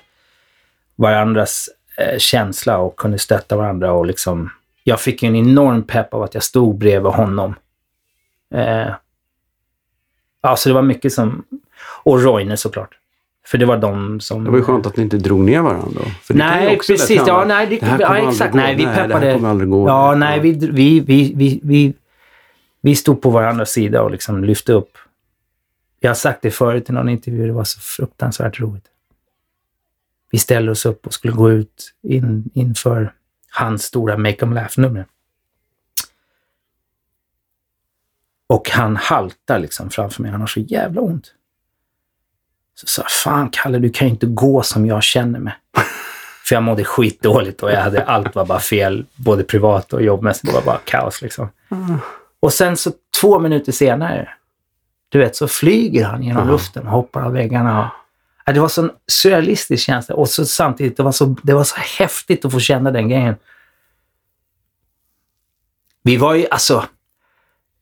varandras 0.97 1.69
eh, 1.97 2.19
känsla 2.19 2.79
och 2.79 2.97
kunde 2.97 3.19
stötta 3.19 3.57
varandra. 3.57 3.93
Och 3.93 4.07
liksom, 4.07 4.51
jag 4.85 5.01
fick 5.01 5.23
en 5.23 5.37
enorm 5.37 5.83
pepp 5.83 6.15
av 6.15 6.23
att 6.23 6.35
jag 6.35 6.43
stod 6.43 6.79
bredvid 6.79 7.13
honom. 7.13 7.55
Eh, 8.55 8.95
ja, 10.43 10.57
så 10.57 10.69
det 10.69 10.75
var 10.75 10.83
mycket 10.83 11.13
som... 11.13 11.45
Och 12.03 12.23
Roine 12.23 12.57
såklart. 12.57 13.00
För 13.47 13.59
det 13.59 13.67
var 13.67 13.77
de 13.77 14.21
som... 14.21 14.45
Det 14.45 14.51
var 14.51 14.59
ju 14.59 14.65
skönt 14.65 14.87
att 14.87 14.97
ni 14.97 15.03
inte 15.03 15.17
drog 15.17 15.41
ner 15.41 15.61
varandra. 15.63 16.01
För 16.23 16.35
det 16.35 16.39
Nej, 16.39 16.79
precis. 16.87 17.11
Ja, 17.27 17.45
nej, 17.49 17.67
det, 17.67 17.79
Det 17.79 17.87
här 17.87 18.01
ja, 18.01 18.07
kommer 18.07 18.19
aldrig 18.19 18.33
exakt. 18.35 18.55
Nej, 18.55 18.75
vi 18.75 18.85
Nej, 18.85 18.95
det 18.95 19.01
här 19.01 19.09
peppade. 19.09 19.35
kommer 19.35 19.49
aldrig 19.49 19.71
gå. 19.71 19.89
Ja, 19.89 20.13
Ja. 20.13 20.19
nej, 20.19 20.41
vi, 20.41 20.53
vi, 20.53 21.01
vi, 21.01 21.33
vi, 21.37 21.61
vi, 21.63 21.95
vi 22.81 22.97
stod 22.97 23.23
på 23.23 23.31
varandras 23.31 23.71
sida 23.71 24.03
och 24.03 24.11
liksom 24.11 24.45
lyfte 24.45 24.73
upp. 24.73 24.99
Jag 26.01 26.11
har 26.11 26.15
sagt 26.15 26.43
det 26.43 26.51
förut 26.51 26.91
i 26.91 26.93
någon 26.93 27.09
intervju, 27.09 27.47
det 27.47 27.53
var 27.53 27.65
så 27.65 27.81
fruktansvärt 27.81 28.61
roligt. 28.61 28.85
Vi 30.31 30.39
ställde 30.39 30.73
oss 30.73 30.87
upp 30.87 31.07
och 31.07 31.15
skulle 31.15 31.33
gå 31.33 31.51
ut 31.51 31.95
in, 32.03 32.51
inför 32.55 33.13
hans 33.51 33.83
stora 33.83 34.17
Make 34.17 34.37
'em 34.45 34.55
Laugh-nummer. 34.55 35.07
Och 38.47 38.71
han 38.71 38.97
haltar 38.97 39.59
liksom 39.59 39.91
framför 39.91 40.23
mig. 40.23 40.31
Han 40.31 40.41
har 40.41 40.49
så 40.49 40.61
jävla 40.61 41.01
ont. 41.01 41.35
Så 42.81 42.87
sa 42.87 43.03
jag, 43.03 43.11
fan 43.11 43.49
Kalle, 43.53 43.79
du 43.79 43.91
kan 43.91 44.07
ju 44.09 44.13
inte 44.13 44.27
gå 44.27 44.63
som 44.63 44.87
jag 44.87 45.03
känner 45.03 45.39
mig. 45.39 45.55
För 46.45 46.55
jag 46.57 46.63
mådde 46.63 46.85
skitdåligt 46.85 47.63
och 47.63 47.71
jag 47.71 47.81
hade, 47.81 48.05
allt 48.05 48.35
var 48.35 48.45
bara 48.45 48.61
fel, 48.61 49.07
både 49.17 49.45
privat 49.45 49.93
och 49.93 50.03
jobbmässigt. 50.03 50.47
Det 50.47 50.53
var 50.53 50.63
bara 50.63 50.81
kaos 50.85 51.23
liksom. 51.23 51.49
Och 52.41 52.53
sen 52.53 52.77
så 52.77 52.93
två 53.21 53.39
minuter 53.39 53.73
senare, 53.73 54.29
du 55.09 55.19
vet, 55.19 55.37
så 55.37 55.49
flyger 55.49 56.05
han 56.05 56.23
genom 56.23 56.49
luften 56.49 56.87
och 56.87 56.93
hoppar 56.93 57.23
av 57.23 57.33
väggarna. 57.33 57.81
Och, 57.81 57.91
ja, 58.47 58.53
det 58.53 58.61
var 58.61 58.69
så 58.69 58.83
en 58.83 58.91
surrealistisk 59.07 59.87
känsla 59.87 60.15
och 60.15 60.29
så 60.29 60.47
samtidigt, 60.47 60.97
det 60.97 61.03
var, 61.03 61.13
så, 61.13 61.37
det 61.43 61.55
var 61.55 61.65
så 61.65 61.77
häftigt 61.99 62.45
att 62.45 62.53
få 62.53 62.61
känna 62.61 62.91
den 62.91 63.09
grejen. 63.09 63.35
Vi 66.03 66.17
var 66.17 66.35
ju, 66.35 66.47
alltså, 66.51 66.85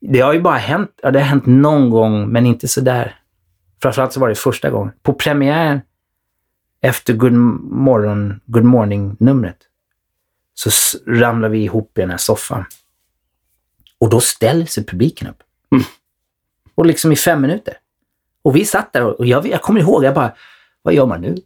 det 0.00 0.20
har 0.20 0.32
ju 0.32 0.40
bara 0.40 0.58
hänt, 0.58 0.90
ja, 1.02 1.10
det 1.10 1.18
har 1.18 1.26
hänt 1.26 1.46
någon 1.46 1.90
gång, 1.90 2.28
men 2.28 2.46
inte 2.46 2.68
så 2.68 2.80
där. 2.80 3.17
Framförallt 3.82 4.12
så 4.12 4.20
var 4.20 4.28
det 4.28 4.34
första 4.34 4.70
gången. 4.70 4.92
På 5.02 5.12
premiären 5.12 5.80
efter 6.80 7.14
Good 7.14 7.32
Morning, 7.32 8.40
Good 8.46 8.64
Morning-numret 8.64 9.56
så 10.54 10.70
ramlar 11.06 11.48
vi 11.48 11.58
ihop 11.64 11.98
i 11.98 12.00
den 12.00 12.10
här 12.10 12.16
soffan. 12.16 12.64
Och 13.98 14.10
då 14.10 14.20
ställer 14.20 14.66
sig 14.66 14.86
publiken 14.86 15.28
upp. 15.28 15.42
Och 16.74 16.86
liksom 16.86 17.12
i 17.12 17.16
fem 17.16 17.40
minuter. 17.42 17.74
Och 18.42 18.56
vi 18.56 18.64
satt 18.64 18.92
där 18.92 19.04
och 19.20 19.26
jag, 19.26 19.46
jag 19.46 19.62
kommer 19.62 19.80
ihåg, 19.80 20.04
jag 20.04 20.14
bara, 20.14 20.32
vad 20.82 20.94
gör 20.94 21.06
man 21.06 21.20
nu? 21.20 21.36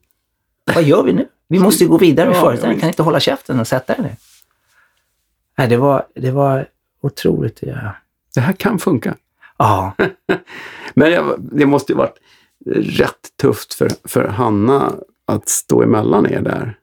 Vad 0.74 0.84
gör 0.84 1.02
vi 1.02 1.12
nu? 1.12 1.28
Vi 1.48 1.58
måste 1.58 1.84
ju 1.84 1.90
gå 1.90 1.98
vidare 1.98 2.28
med 2.28 2.36
Ja, 2.36 2.40
föreställningen. 2.40 2.78
ja, 2.78 2.80
kan 2.80 2.88
inte 2.88 3.02
hålla 3.02 3.20
käften 3.20 3.60
och 3.60 3.68
sätta 3.68 3.94
den 3.94 4.02
ner. 4.04 4.16
Nej, 5.58 5.68
det 5.68 5.76
var, 5.76 6.06
det 6.14 6.30
var 6.30 6.68
otroligt 7.00 7.62
göra. 7.62 7.94
Det 8.34 8.40
här 8.40 8.52
kan 8.52 8.78
funka. 8.78 9.14
Ja, 9.56 9.92
Men 10.94 11.12
jag, 11.12 11.34
det 11.40 11.66
måste 11.66 11.92
ju 11.92 11.96
varit 11.98 12.18
rätt 12.76 13.36
tufft 13.40 13.74
för, 13.74 13.90
för 14.04 14.28
Hanna 14.28 14.92
att 15.26 15.48
stå 15.48 15.82
emellan 15.82 16.26
er 16.26 16.40
där. 16.40 16.78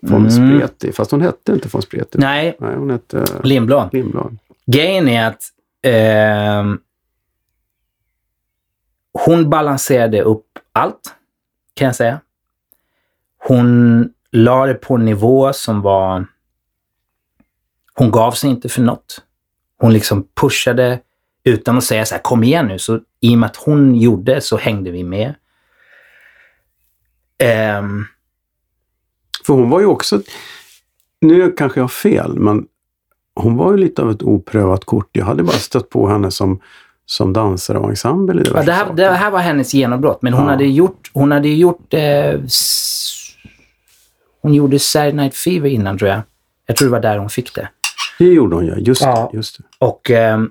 von 0.00 0.28
Mm. 0.28 0.30
Spreti. 0.30 0.92
Fast 0.92 1.10
hon 1.10 1.20
hette 1.20 1.52
inte 1.52 1.68
von 1.72 1.82
Spreti. 1.82 2.18
Nej, 2.18 2.56
Nej, 2.60 2.76
hon 2.76 2.90
hette 2.90 3.24
Lindblad. 3.42 3.88
Lindblad. 3.92 4.38
Grejen 4.66 5.08
är 5.08 5.28
att 5.28 5.42
ehm, 5.82 6.78
hon 9.12 9.50
balanserade 9.50 10.22
upp 10.22 10.58
allt, 10.72 11.14
kan 11.74 11.86
jag 11.86 11.96
säga. 11.96 12.20
Hon 13.38 14.12
la 14.30 14.66
det 14.66 14.74
på 14.74 14.94
en 14.94 15.04
nivå 15.04 15.52
som 15.52 15.80
var... 15.80 16.26
Hon 17.94 18.10
gav 18.10 18.32
sig 18.32 18.50
inte 18.50 18.68
för 18.68 18.82
något. 18.82 19.22
Hon 19.78 19.92
liksom 19.92 20.28
pushade 20.34 21.00
utan 21.44 21.76
att 21.78 21.84
säga 21.84 22.04
så 22.06 22.14
här, 22.14 22.22
kom 22.22 22.44
igen 22.44 22.66
nu. 22.66 22.78
Så 22.78 23.00
i 23.20 23.34
och 23.34 23.38
med 23.38 23.46
att 23.46 23.56
hon 23.56 23.94
gjorde 23.94 24.40
så 24.40 24.56
hängde 24.56 24.90
vi 24.90 25.04
med. 25.04 25.34
Ehm, 27.38 28.04
För 29.46 29.54
hon 29.54 29.70
var 29.70 29.80
ju 29.80 29.86
också, 29.86 30.20
nu 31.20 31.52
kanske 31.52 31.80
jag 31.80 31.84
har 31.84 31.88
fel, 31.88 32.38
men 32.38 32.66
hon 33.34 33.56
var 33.56 33.72
ju 33.72 33.78
lite 33.78 34.02
av 34.02 34.10
ett 34.10 34.22
oprövat 34.22 34.84
kort. 34.84 35.08
Jag 35.12 35.24
hade 35.24 35.42
bara 35.42 35.56
stött 35.56 35.90
på 35.90 36.08
henne 36.08 36.30
som, 36.30 36.60
som 37.06 37.32
dansare 37.32 37.78
och 37.78 37.90
ensemble 37.90 38.42
i 38.42 38.44
Ja, 38.54 38.62
det, 38.62 38.72
här, 38.72 38.92
det 38.94 39.08
här 39.10 39.30
var 39.30 39.38
hennes 39.40 39.74
genombrott, 39.74 40.22
men 40.22 40.32
hon 40.32 40.44
Ja. 40.44 40.50
hade 40.50 40.64
gjort, 40.66 41.10
hon 41.12 41.32
hade 41.32 41.48
gjort 41.48 41.94
eh, 41.94 42.40
hon 44.42 44.54
gjorde 44.54 44.78
Saturday 44.78 45.12
Night 45.12 45.34
Fever 45.34 45.68
innan 45.68 45.98
tror 45.98 46.10
jag. 46.10 46.20
Jag 46.66 46.76
tror 46.76 46.88
det 46.88 46.92
var 46.92 47.00
där 47.00 47.18
hon 47.18 47.30
fick 47.30 47.54
det. 47.54 47.68
Det 48.18 48.24
gjorde 48.24 48.56
hon 48.56 48.66
ja, 48.66 48.74
just, 48.76 49.02
Ja. 49.02 49.28
det, 49.32 49.36
just 49.36 49.58
det. 49.58 49.64
Och 49.78 50.00
För 50.06 50.48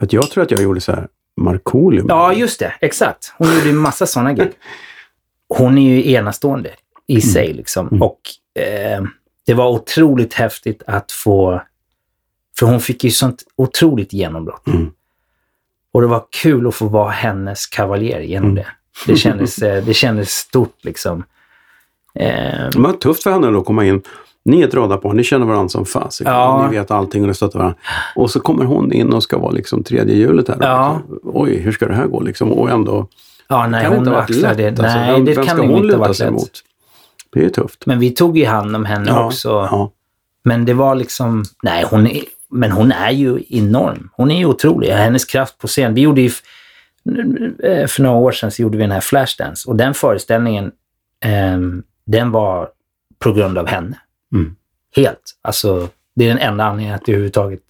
att 0.00 0.12
jag 0.12 0.30
tror 0.30 0.44
att 0.44 0.50
jag 0.50 0.62
gjorde 0.62 0.80
så 0.80 0.92
här 0.92 1.08
Markoolio. 1.36 2.04
ja, 2.08 2.32
just 2.32 2.58
det. 2.60 2.74
Exakt. 2.80 3.32
Hon 3.38 3.54
gjorde 3.54 3.66
ju 3.66 3.72
massa 3.72 4.06
sådana 4.06 4.32
gig. 4.32 4.50
Hon 5.48 5.78
är 5.78 5.82
ju 5.94 6.12
enastående 6.12 6.70
i 7.06 7.20
sig 7.20 7.52
liksom. 7.52 7.88
Mm. 7.88 8.02
Och 8.02 8.20
eh, 8.62 9.02
det 9.46 9.54
var 9.54 9.68
otroligt 9.68 10.34
häftigt 10.34 10.82
att 10.86 11.12
få... 11.12 11.62
För 12.58 12.66
hon 12.66 12.80
fick 12.80 13.04
ju 13.04 13.10
sånt 13.10 13.42
otroligt 13.56 14.12
genombrott. 14.12 14.66
Mm. 14.66 14.90
Och 15.92 16.00
det 16.00 16.06
var 16.06 16.24
kul 16.30 16.66
att 16.66 16.74
få 16.74 16.86
vara 16.88 17.10
hennes 17.10 17.66
kavaljer 17.66 18.20
genom 18.20 18.50
Mm. 18.50 18.54
det. 18.54 18.66
Det 19.06 19.16
kändes, 19.16 19.58
eh, 19.58 19.84
det 19.84 19.94
kändes 19.94 20.30
stort 20.30 20.76
liksom. 20.84 21.24
Eh, 22.14 22.68
Det 22.72 22.78
var 22.78 22.92
tufft 22.92 23.22
för 23.22 23.30
henne 23.32 23.50
då 23.50 23.58
att 23.60 23.66
komma 23.66 23.84
in. 23.86 24.02
Ni 24.44 24.60
är 24.60 24.68
ett 24.68 24.74
radarpar, 24.74 25.12
ni 25.12 25.24
känner 25.24 25.46
varandra 25.46 25.68
som 25.68 25.86
fasiken. 25.86 26.32
Ja. 26.32 26.66
Ni 26.70 26.76
vet 26.76 26.90
allting 26.90 27.22
och 27.22 27.28
ni 27.28 27.34
stöttar 27.34 27.58
varandra. 27.58 27.78
Och 28.16 28.30
så 28.30 28.40
kommer 28.40 28.64
hon 28.64 28.92
in 28.92 29.12
och 29.12 29.22
ska 29.22 29.38
vara 29.38 29.50
liksom 29.50 29.84
tredje 29.84 30.16
hjulet 30.16 30.48
här. 30.48 30.56
Ja. 30.60 31.00
Liksom. 31.00 31.20
Oj, 31.34 31.58
hur 31.58 31.72
ska 31.72 31.88
det 31.88 31.94
här 31.94 32.06
gå 32.06 32.20
liksom? 32.20 32.52
Och 32.52 32.70
ändå 32.70 33.08
ja, 33.48 33.66
nej, 33.66 33.82
kan 33.82 33.92
hon 33.92 33.98
inte 33.98 34.32
lätt. 34.32 34.56
det. 34.56 34.68
Alltså, 34.68 34.82
Nej, 34.82 35.12
vem, 35.12 35.24
det 35.24 35.34
vem 35.34 35.46
kan 35.46 35.56
ska 35.56 35.66
hon 35.66 35.84
inte 35.84 35.96
luta 35.96 36.14
sig 36.14 36.30
mot? 36.30 36.50
Det 37.32 37.40
är 37.40 37.44
ju 37.44 37.50
tufft. 37.50 37.86
Men 37.86 37.98
vi 37.98 38.10
tog 38.10 38.38
ju 38.38 38.46
hand 38.46 38.76
om 38.76 38.84
henne 38.84 39.18
också. 39.20 39.48
Ja. 39.48 39.92
Men 40.42 40.64
det 40.64 40.74
var 40.74 40.94
liksom, 40.94 41.44
nej 41.62 41.84
hon 41.90 42.06
är, 42.06 42.22
men 42.50 42.72
hon 42.72 42.92
är 42.92 43.10
ju 43.10 43.42
enorm. 43.48 44.10
Hon 44.12 44.30
är 44.30 44.38
ju 44.38 44.46
otrolig. 44.46 44.88
Hennes 44.88 45.24
kraft 45.24 45.58
på 45.58 45.66
scen. 45.66 45.94
Vi 45.94 46.00
gjorde 46.00 46.20
ju, 46.20 46.30
eh, 47.62 47.86
för 47.86 48.02
några 48.02 48.16
år 48.16 48.32
sedan 48.32 48.50
så 48.50 48.62
gjorde 48.62 48.76
vi 48.78 48.82
den 48.84 48.92
här 48.92 49.00
Flashdance 49.00 49.70
och 49.70 49.76
den 49.76 49.94
föreställningen, 49.94 50.70
ehm, 51.24 51.82
den 52.06 52.30
var 52.30 52.68
på 53.18 53.32
grund 53.32 53.58
av 53.58 53.66
henne. 53.66 53.96
Mm. 54.34 54.56
Helt. 54.96 55.36
Alltså, 55.42 55.88
det 56.14 56.24
är 56.24 56.28
den 56.28 56.38
enda 56.38 56.64
anledningen 56.64 56.94
att 56.94 57.04
det 57.04 57.12
överhuvudtaget 57.12 57.62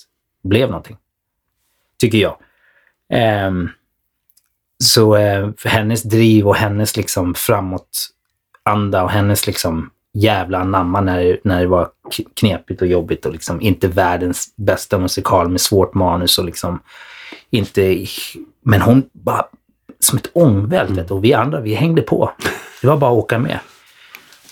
blev 0.43 0.69
någonting. 0.69 0.97
Tycker 1.99 2.19
jag. 2.19 2.37
Ehm, 3.09 3.69
så 4.85 5.17
eh, 5.17 5.51
hennes 5.65 6.03
driv 6.03 6.49
och 6.49 6.57
hennes 6.57 6.97
liksom 6.97 7.35
framåtanda 7.35 9.03
och 9.03 9.11
hennes 9.11 9.47
liksom 9.47 9.91
jävla 10.13 10.59
anamma 10.59 11.01
när, 11.01 11.41
när 11.45 11.61
det 11.61 11.67
var 11.67 11.89
knepigt 12.35 12.83
och 12.83 12.89
jobbigt 12.89 13.27
och 13.27 13.33
liksom 13.33 13.61
inte 13.61 13.89
världens 13.89 14.55
bästa 14.57 14.99
musikal 14.99 15.49
med 15.49 15.61
svårt 15.61 15.95
manus 15.95 16.39
och 16.39 16.45
liksom 16.45 16.81
inte... 17.51 18.07
Men 18.63 18.81
hon 18.81 19.03
bara 19.13 19.47
som 20.01 20.19
ett 20.19 20.31
ångvält 20.33 21.09
du, 21.09 21.15
och 21.15 21.25
vi 21.25 21.35
andra 21.35 21.61
vi 21.61 21.75
hängde 21.75 22.03
på. 22.03 22.33
Det 22.81 22.87
var 22.87 22.97
bara 22.97 23.11
att 23.11 23.19
åka 23.19 23.39
med. 23.39 23.59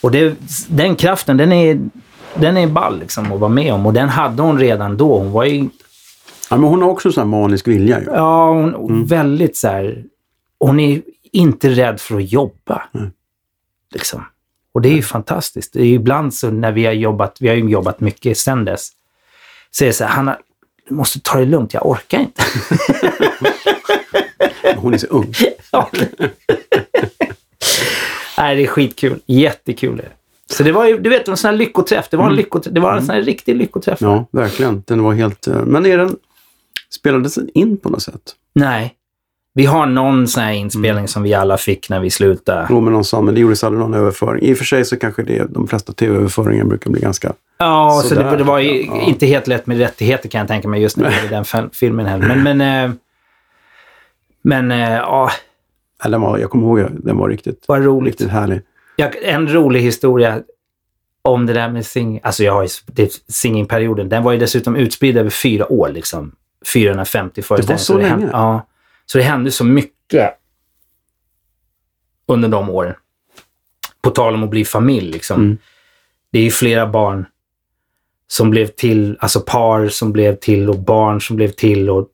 Och 0.00 0.10
det, 0.10 0.36
den 0.68 0.96
kraften, 0.96 1.36
den 1.36 1.52
är, 1.52 1.88
den 2.34 2.56
är 2.56 2.66
ball 2.66 2.98
liksom 2.98 3.32
att 3.32 3.40
vara 3.40 3.50
med 3.50 3.72
om 3.72 3.86
och 3.86 3.92
den 3.92 4.08
hade 4.08 4.42
hon 4.42 4.58
redan 4.58 4.96
då. 4.96 5.18
Hon 5.18 5.32
var 5.32 5.44
ju 5.44 5.68
Ja, 6.50 6.56
men 6.56 6.70
hon 6.70 6.82
har 6.82 6.88
också 6.88 7.12
sån 7.12 7.20
här 7.20 7.28
manisk 7.40 7.68
vilja 7.68 8.00
ju. 8.00 8.06
Ja, 8.06 8.52
hon 8.76 9.06
väldigt 9.06 9.56
så 9.56 9.68
här... 9.68 10.04
Hon 10.58 10.80
är 10.80 11.02
inte 11.32 11.68
rädd 11.68 12.00
för 12.00 12.16
att 12.16 12.32
jobba. 12.32 12.82
Mm. 12.94 13.10
Liksom. 13.90 14.24
Och 14.72 14.82
det 14.82 14.88
är 14.88 14.94
ju 14.94 15.02
fantastiskt. 15.02 15.72
Det 15.72 15.82
är 15.82 15.86
ibland 15.86 16.34
så 16.34 16.50
när 16.50 16.72
vi 16.72 16.86
har 16.86 16.92
jobbat, 16.92 17.36
vi 17.40 17.48
har 17.48 17.54
ju 17.54 17.68
jobbat 17.68 18.00
mycket 18.00 18.38
sen 18.38 18.64
dess, 18.64 18.90
så 19.70 19.84
är 19.84 19.86
det 19.86 19.92
så 19.92 20.04
här, 20.04 20.10
Hanna, 20.10 20.38
du 20.88 20.94
måste 20.94 21.20
ta 21.20 21.38
det 21.38 21.44
lugnt, 21.44 21.74
jag 21.74 21.86
orkar 21.86 22.18
inte. 22.20 22.42
Hon 24.76 24.94
är 24.94 24.98
så 24.98 25.06
ung. 25.06 25.34
Ja. 25.72 25.90
Nej, 28.38 28.56
det 28.56 28.62
är 28.62 28.66
skitkul. 28.66 29.18
Jättekul 29.26 29.98
är 29.98 30.02
det. 30.02 30.54
Så 30.54 30.62
det 30.62 30.72
var 30.72 30.86
ju, 30.88 30.98
du 30.98 31.10
vet, 31.10 31.28
en 31.28 31.36
sån 31.36 31.50
här 31.50 31.56
lyckoträff. 31.56 32.08
Det 32.10 32.16
var 32.16 32.26
en, 32.26 32.36
lyckoträff. 32.36 32.74
Det 32.74 32.80
var 32.80 32.96
en 32.96 33.06
sån 33.06 33.14
här 33.14 33.22
riktig 33.22 33.56
lyckoträff. 33.56 34.00
Ja, 34.00 34.26
verkligen. 34.30 34.82
Den 34.86 35.02
var 35.02 35.12
helt... 35.12 35.46
eh, 35.46 35.62
Men 35.64 35.86
är 35.86 35.98
den... 35.98 36.16
Spelades 36.90 37.34
den 37.34 37.48
in 37.54 37.76
på 37.76 37.88
något 37.88 38.02
sätt? 38.02 38.20
Nej. 38.54 38.94
Vi 39.54 39.66
har 39.66 39.86
någon 39.86 40.28
sån 40.28 40.42
här 40.42 40.52
inspelning 40.52 41.08
som 41.08 41.22
vi 41.22 41.34
alla 41.34 41.56
fick 41.58 41.90
när 41.90 42.00
vi 42.00 42.10
slutade. 42.10 42.66
Jo, 42.70 42.80
men 42.80 42.92
någon 42.92 43.04
sa, 43.04 43.20
men 43.20 43.34
det 43.34 43.40
gjordes 43.40 43.64
aldrig 43.64 43.80
någon 43.80 43.94
överföring. 43.94 44.42
I 44.42 44.54
och 44.54 44.58
för 44.58 44.64
sig 44.64 44.84
så 44.84 44.96
kanske 44.96 45.22
det, 45.22 45.46
de 45.50 45.68
flesta 45.68 45.92
tv-överföringar 45.92 46.64
brukar 46.64 46.90
bli 46.90 47.00
ganska... 47.00 47.32
Ja, 47.58 48.02
så, 48.04 48.14
det, 48.14 48.36
det 48.36 48.44
var 48.44 48.58
ju 48.58 48.84
ja. 48.86 49.00
inte 49.00 49.26
helt 49.26 49.46
lätt 49.46 49.66
med 49.66 49.78
rättigheter 49.78 50.28
kan 50.28 50.38
jag 50.38 50.48
tänka 50.48 50.68
mig 50.68 50.82
just 50.82 50.96
när 50.96 51.10
det 51.10 51.16
gäller 51.16 51.30
den 51.30 51.44
fil- 51.44 51.68
filmen 51.72 52.06
heller. 52.06 52.34
Men, 52.34 52.58
men, 52.58 52.84
eh, 52.84 52.94
men 54.42 54.70
eh, 54.70 54.92
ja, 54.92 55.30
Ja, 56.02 56.10
den 56.10 56.20
var, 56.20 56.38
jag 56.38 56.50
kommer 56.50 56.66
ihåg, 56.66 56.90
den 56.90 57.16
var 57.16 57.28
riktigt, 57.28 57.64
vad 57.68 57.84
roligt. 57.84 58.12
riktigt 58.12 58.30
härlig. 58.30 58.60
Jag, 58.96 59.22
en 59.22 59.52
rolig 59.52 59.80
historia 59.80 60.42
om 61.22 61.46
det 61.46 61.52
där 61.52 61.70
med 61.70 61.86
sing, 61.86 62.20
alltså 62.22 62.44
jag 62.44 62.52
har 62.52 62.62
ju, 62.62 62.68
det, 62.86 63.22
singingperioden, 63.28 64.08
den 64.08 64.22
var 64.22 64.32
ju 64.32 64.38
dessutom 64.38 64.76
utspridd 64.76 65.16
över 65.16 65.30
fyra 65.30 65.72
år 65.72 65.88
liksom. 65.88 66.32
450 66.74 67.42
föreställningar. 67.42 67.78
så 67.78 67.98
hände, 67.98 68.16
länge? 68.16 68.30
Ja. 68.32 68.66
Så 69.06 69.18
det 69.18 69.24
hände 69.24 69.50
så 69.50 69.64
mycket 69.64 70.34
under 72.26 72.48
de 72.48 72.70
åren. 72.70 72.94
På 74.02 74.10
tal 74.10 74.34
om 74.34 74.44
att 74.44 74.50
bli 74.50 74.64
familj 74.64 75.12
liksom. 75.12 75.40
Mm. 75.40 75.58
Det 76.32 76.38
är 76.38 76.42
ju 76.42 76.50
flera 76.50 76.86
barn 76.86 77.26
som 78.26 78.50
blev 78.50 78.66
till, 78.66 79.16
alltså 79.20 79.40
par 79.40 79.88
som 79.88 80.12
blev 80.12 80.34
till 80.34 80.68
och 80.68 80.78
barn 80.78 81.20
som 81.20 81.36
blev 81.36 81.48
till 81.48 81.90
och 81.90 82.08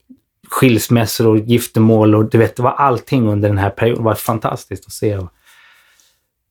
skilsmässor 0.54 1.26
och 1.26 1.38
giftermål 1.38 2.14
och 2.14 2.24
du 2.24 2.38
vet, 2.38 2.56
det 2.56 2.62
var 2.62 2.72
allting 2.72 3.28
under 3.28 3.48
den 3.48 3.58
här 3.58 3.70
perioden. 3.70 4.02
Det 4.02 4.04
var 4.04 4.14
fantastiskt 4.14 4.86
att 4.86 4.92
se. 4.92 5.20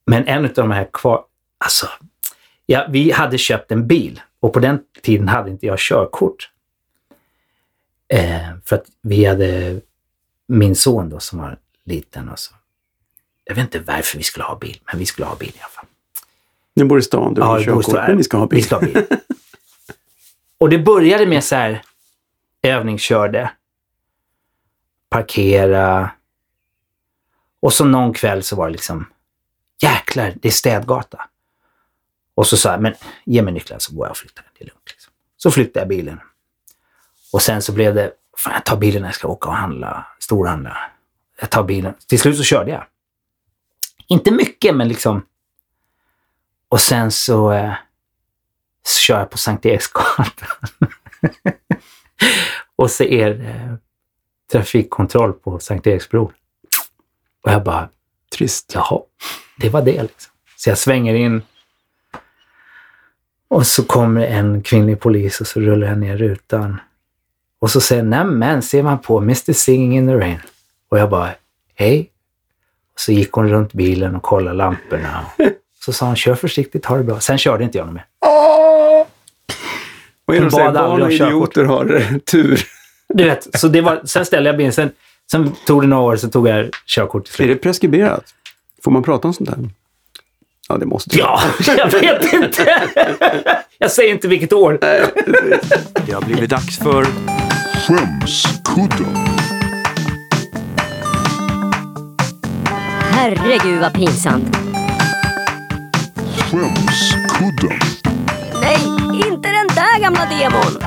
Men 0.05 0.27
en 0.27 0.45
av 0.45 0.51
de 0.53 0.71
här 0.71 0.89
kvar, 0.93 1.23
alltså, 1.57 1.87
ja, 2.65 2.87
vi 2.89 3.11
hade 3.11 3.37
köpt 3.37 3.71
en 3.71 3.87
bil 3.87 4.21
och 4.39 4.53
på 4.53 4.59
den 4.59 4.79
tiden 5.01 5.27
hade 5.27 5.49
inte 5.49 5.65
jag 5.65 5.79
körkort. 5.79 6.49
Eh, 8.07 8.49
för 8.65 8.75
att 8.75 8.85
vi 9.01 9.25
hade 9.25 9.81
min 10.47 10.75
son 10.75 11.09
då 11.09 11.19
som 11.19 11.39
var 11.39 11.57
liten 11.85 12.29
och 12.29 12.39
så. 12.39 12.53
Jag 13.43 13.55
vet 13.55 13.63
inte 13.63 13.79
varför 13.79 14.17
vi 14.17 14.23
skulle 14.23 14.43
ha 14.43 14.57
bil, 14.57 14.79
men 14.91 14.99
vi 14.99 15.05
skulle 15.05 15.27
ha 15.27 15.35
bil 15.35 15.53
i 15.55 15.59
alla 15.59 15.69
fall. 15.69 15.85
Ni 16.75 16.83
bor 16.83 16.99
i 16.99 17.01
stan, 17.01 17.33
du 17.33 17.41
har 17.41 17.59
i 17.59 17.65
körkort, 17.65 17.93
men 18.07 18.17
ni 18.17 18.23
ska 18.23 18.37
ha 18.37 18.47
bil. 18.47 18.57
Vi 18.57 18.63
ska 18.63 18.75
ha 18.75 18.81
bil. 18.81 19.05
och 20.57 20.69
det 20.69 20.79
började 20.79 21.25
med 21.25 21.43
så 21.43 21.55
här 21.55 21.81
övningskörde, 22.61 23.51
parkera 25.13 26.11
och 27.59 27.73
så 27.73 27.85
någon 27.85 28.13
kväll 28.13 28.43
så 28.43 28.55
var 28.55 28.65
det 28.65 28.71
liksom 28.71 29.05
jäklar, 29.81 30.33
det 30.41 30.47
är 30.47 30.51
städgata. 30.51 31.29
Och 32.35 32.47
så 32.47 32.57
sa 32.57 32.71
jag, 32.71 32.81
men 32.81 32.93
ge 33.25 33.41
mig 33.41 33.53
nycklarna 33.53 33.79
så 33.79 33.95
går 33.95 34.05
jag 34.05 34.11
och 34.11 34.17
flyttar. 34.17 34.45
Det 34.57 34.63
är 34.63 34.67
lugnt. 34.67 34.89
Liksom. 34.89 35.13
Så 35.37 35.51
flyttade 35.51 35.79
jag 35.79 35.87
bilen. 35.87 36.19
Och 37.33 37.41
sen 37.41 37.61
så 37.61 37.71
blev 37.71 37.95
det, 37.95 38.11
fan 38.37 38.53
jag 38.53 38.65
tar 38.65 38.77
bilen 38.77 39.01
när 39.01 39.09
jag 39.09 39.15
ska 39.15 39.27
åka 39.27 39.49
och 39.49 39.55
handla, 39.55 40.07
storhandla. 40.19 40.77
Jag 41.39 41.49
tar 41.49 41.63
bilen. 41.63 41.93
Till 42.07 42.19
slut 42.19 42.37
så 42.37 42.43
körde 42.43 42.71
jag. 42.71 42.85
Inte 44.07 44.31
mycket, 44.31 44.75
men 44.75 44.87
liksom. 44.87 45.25
Och 46.69 46.81
sen 46.81 47.11
så, 47.11 47.51
eh, 47.51 47.73
så 48.83 48.99
kör 48.99 49.19
jag 49.19 49.29
på 49.29 49.37
Sankt 49.37 49.65
Eriksgatan. 49.65 50.47
och 52.75 52.91
så 52.91 53.03
är 53.03 53.29
det 53.29 53.49
eh, 53.49 53.75
trafikkontroll 54.53 55.33
på 55.33 55.59
Sankt 55.59 55.87
Eriksbron. 55.87 56.31
Och 57.45 57.51
jag 57.51 57.63
bara, 57.63 57.89
Trist. 58.37 58.71
Jaha, 58.75 59.01
det 59.57 59.69
var 59.69 59.81
det 59.81 60.01
liksom. 60.01 60.31
Så 60.55 60.69
jag 60.69 60.77
svänger 60.77 61.13
in 61.13 61.41
och 63.47 63.67
så 63.67 63.83
kommer 63.83 64.21
en 64.27 64.61
kvinnlig 64.61 64.99
polis 64.99 65.41
och 65.41 65.47
så 65.47 65.59
rullar 65.59 65.87
jag 65.87 65.97
ner 65.97 66.17
rutan. 66.17 66.79
Och 67.59 67.71
så 67.71 67.81
säger 67.81 68.03
nämen, 68.03 68.61
ser 68.61 68.83
man 68.83 68.99
på 68.99 69.17
Mr 69.17 69.53
Singing 69.53 69.97
in 69.97 70.07
the 70.07 70.13
Rain. 70.13 70.39
Och 70.89 70.99
jag 70.99 71.09
bara, 71.09 71.29
hej. 71.75 72.09
Och 72.93 72.99
så 72.99 73.11
gick 73.11 73.31
hon 73.31 73.49
runt 73.49 73.73
bilen 73.73 74.15
och 74.15 74.23
kollade 74.23 74.57
lamporna. 74.57 75.25
Så 75.79 75.93
sa 75.93 76.05
han, 76.05 76.15
kör 76.15 76.35
försiktigt, 76.35 76.85
ha 76.85 76.97
det 76.97 77.03
bra. 77.03 77.19
Sen 77.19 77.37
körde 77.37 77.63
inte 77.63 77.77
jag 77.77 77.85
någon 77.85 77.93
mer. 77.93 78.05
Vad 80.25 80.37
är 80.37 80.41
det 80.41 80.49
de 80.49 80.51
Hon 80.51 80.51
säger? 80.51 80.71
Barn 80.71 81.01
och 81.01 81.11
idioter 81.11 81.63
har 81.63 82.19
tur. 82.19 82.67
Du 83.13 83.23
vet, 83.23 83.59
så 83.59 83.67
det 83.67 83.81
var, 83.81 84.01
sen 84.05 84.25
ställde 84.25 84.49
jag 84.49 84.57
bilen. 84.57 84.73
Sen, 84.73 84.91
sen 85.31 85.55
tog 85.65 85.81
det 85.81 85.87
några 85.87 86.03
år, 86.03 86.15
så 86.15 86.29
tog 86.29 86.47
jag 86.47 86.69
körkort 86.85 87.39
Är 87.39 87.47
det 87.47 87.55
preskriberat? 87.55 88.23
Får 88.83 88.91
man 88.91 89.03
prata 89.03 89.27
om 89.27 89.33
sånt 89.33 89.49
där? 89.49 89.69
Ja, 90.69 90.77
det 90.77 90.85
måste 90.85 91.17
Ja, 91.17 91.41
jag 91.77 91.91
vet 91.91 92.33
inte. 92.33 92.83
Jag 93.77 93.91
säger 93.91 94.11
inte 94.11 94.27
vilket 94.27 94.53
år. 94.53 94.77
Det 96.05 96.13
har 96.13 96.21
blivit 96.21 96.49
dags 96.49 96.79
för 96.79 97.05
Skämskudden. 97.87 99.15
Herregud 103.11 103.81
vad 103.81 103.93
pinsamt. 103.93 104.57
Skämskudden. 106.37 107.79
Nej, 108.61 108.79
inte 109.27 109.49
den 109.49 109.67
där 109.75 109.99
gamla 110.01 110.25
demon. 110.25 110.81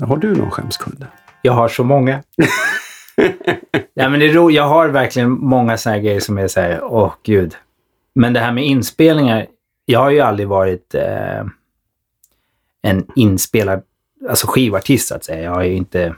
Har 0.00 0.16
du 0.16 0.34
någon 0.34 0.50
skämskudde? 0.50 1.06
Jag 1.42 1.52
har 1.52 1.68
så 1.68 1.84
många. 1.84 2.22
ja, 3.94 4.08
men 4.08 4.20
det 4.20 4.26
är 4.26 4.32
ro, 4.32 4.50
jag 4.50 4.68
har 4.68 4.88
verkligen 4.88 5.30
många 5.30 5.78
här 5.84 5.98
grejer 5.98 6.20
som 6.20 6.38
är 6.38 6.48
så 6.48 6.60
här, 6.60 6.84
åh 6.84 7.12
gud. 7.22 7.54
Men 8.14 8.32
det 8.32 8.40
här 8.40 8.52
med 8.52 8.64
inspelningar, 8.64 9.46
jag 9.86 10.00
har 10.00 10.10
ju 10.10 10.20
aldrig 10.20 10.48
varit 10.48 10.94
eh, 10.94 11.44
en 12.82 13.06
inspelad, 13.16 13.82
alltså 14.28 14.46
skivartist 14.46 15.08
så 15.08 15.14
att 15.14 15.24
säga. 15.24 15.42
Jag 15.42 15.54
har 15.54 15.62
ju 15.62 15.74
inte... 15.74 16.14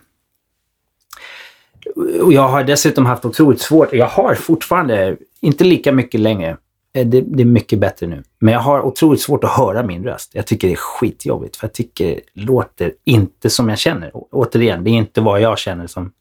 Och 2.21 2.33
jag 2.33 2.49
har 2.49 2.65
dessutom 2.65 3.07
haft 3.07 3.25
otroligt 3.25 3.61
svårt, 3.61 3.93
jag 3.93 4.07
har 4.07 4.35
fortfarande, 4.35 5.17
inte 5.41 5.65
lika 5.65 5.93
mycket 5.93 6.21
längre, 6.21 6.57
Eh, 6.95 7.07
det, 7.07 7.21
det 7.21 7.43
är 7.43 7.47
mycket 7.47 7.79
bättre 7.79 8.07
nu. 8.07 8.23
Men 8.39 8.55
jag 8.55 8.61
har 8.61 8.83
otroligt 8.83 9.21
svårt 9.21 9.45
att 9.45 9.51
höra 9.51 9.83
min 9.83 10.05
röst. 10.05 10.31
Jag 10.35 10.47
tycker 10.47 10.69
det 10.69 10.75
är 10.75 10.77
skitjobbigt 10.77 11.57
för 11.57 11.67
jag 11.67 11.73
tycker 11.75 12.21
det 12.35 12.41
låter 12.43 12.93
inte 13.05 13.51
som 13.51 13.69
jag 13.69 13.79
känner. 13.79 14.17
Å- 14.17 14.29
Återigen, 14.31 14.85
det 14.85 14.91
är 14.91 14.93
inte 14.93 15.21
vad 15.21 15.41
jag 15.41 15.59
känner 15.59 15.87
som... 15.87 16.13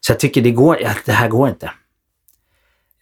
Så 0.00 0.12
jag 0.12 0.20
tycker 0.20 0.42
det 0.42 0.50
går, 0.50 0.78
ja, 0.80 0.90
det 1.06 1.12
här 1.12 1.28
går 1.28 1.48
inte. 1.48 1.70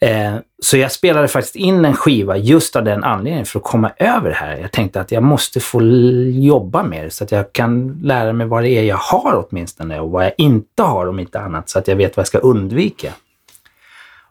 Eh, 0.01 0.35
så 0.63 0.77
jag 0.77 0.93
spelade 0.93 1.29
faktiskt 1.29 1.57
in 1.57 1.85
en 1.85 1.95
skiva 1.95 2.37
just 2.37 2.77
av 2.77 2.85
den 2.85 3.05
anledningen 3.05 3.47
för 3.47 3.59
att 3.59 3.65
komma 3.65 3.91
över 3.97 4.29
det 4.29 4.35
här. 4.37 4.57
Jag 4.57 4.73
tänkte 4.73 5.01
att 5.01 5.13
jag 5.13 5.23
måste 5.23 5.61
få 5.61 5.83
jobba 6.31 6.83
med 6.83 7.05
det 7.05 7.11
så 7.11 7.25
att 7.25 7.33
jag 7.33 7.53
kan 7.53 8.01
lära 8.03 8.33
mig 8.33 8.47
vad 8.47 8.63
det 8.63 8.71
är 8.71 8.83
jag 8.83 8.97
har 8.97 9.47
åtminstone 9.49 10.01
och 10.01 10.11
vad 10.11 10.25
jag 10.25 10.33
inte 10.39 10.83
har 10.83 11.07
om 11.07 11.19
inte 11.19 11.41
annat 11.41 11.69
så 11.69 11.79
att 11.79 11.89
jag 11.89 11.97
vet 11.97 12.17
vad 12.17 12.21
jag 12.23 12.27
ska 12.29 12.39
undvika. 12.39 13.13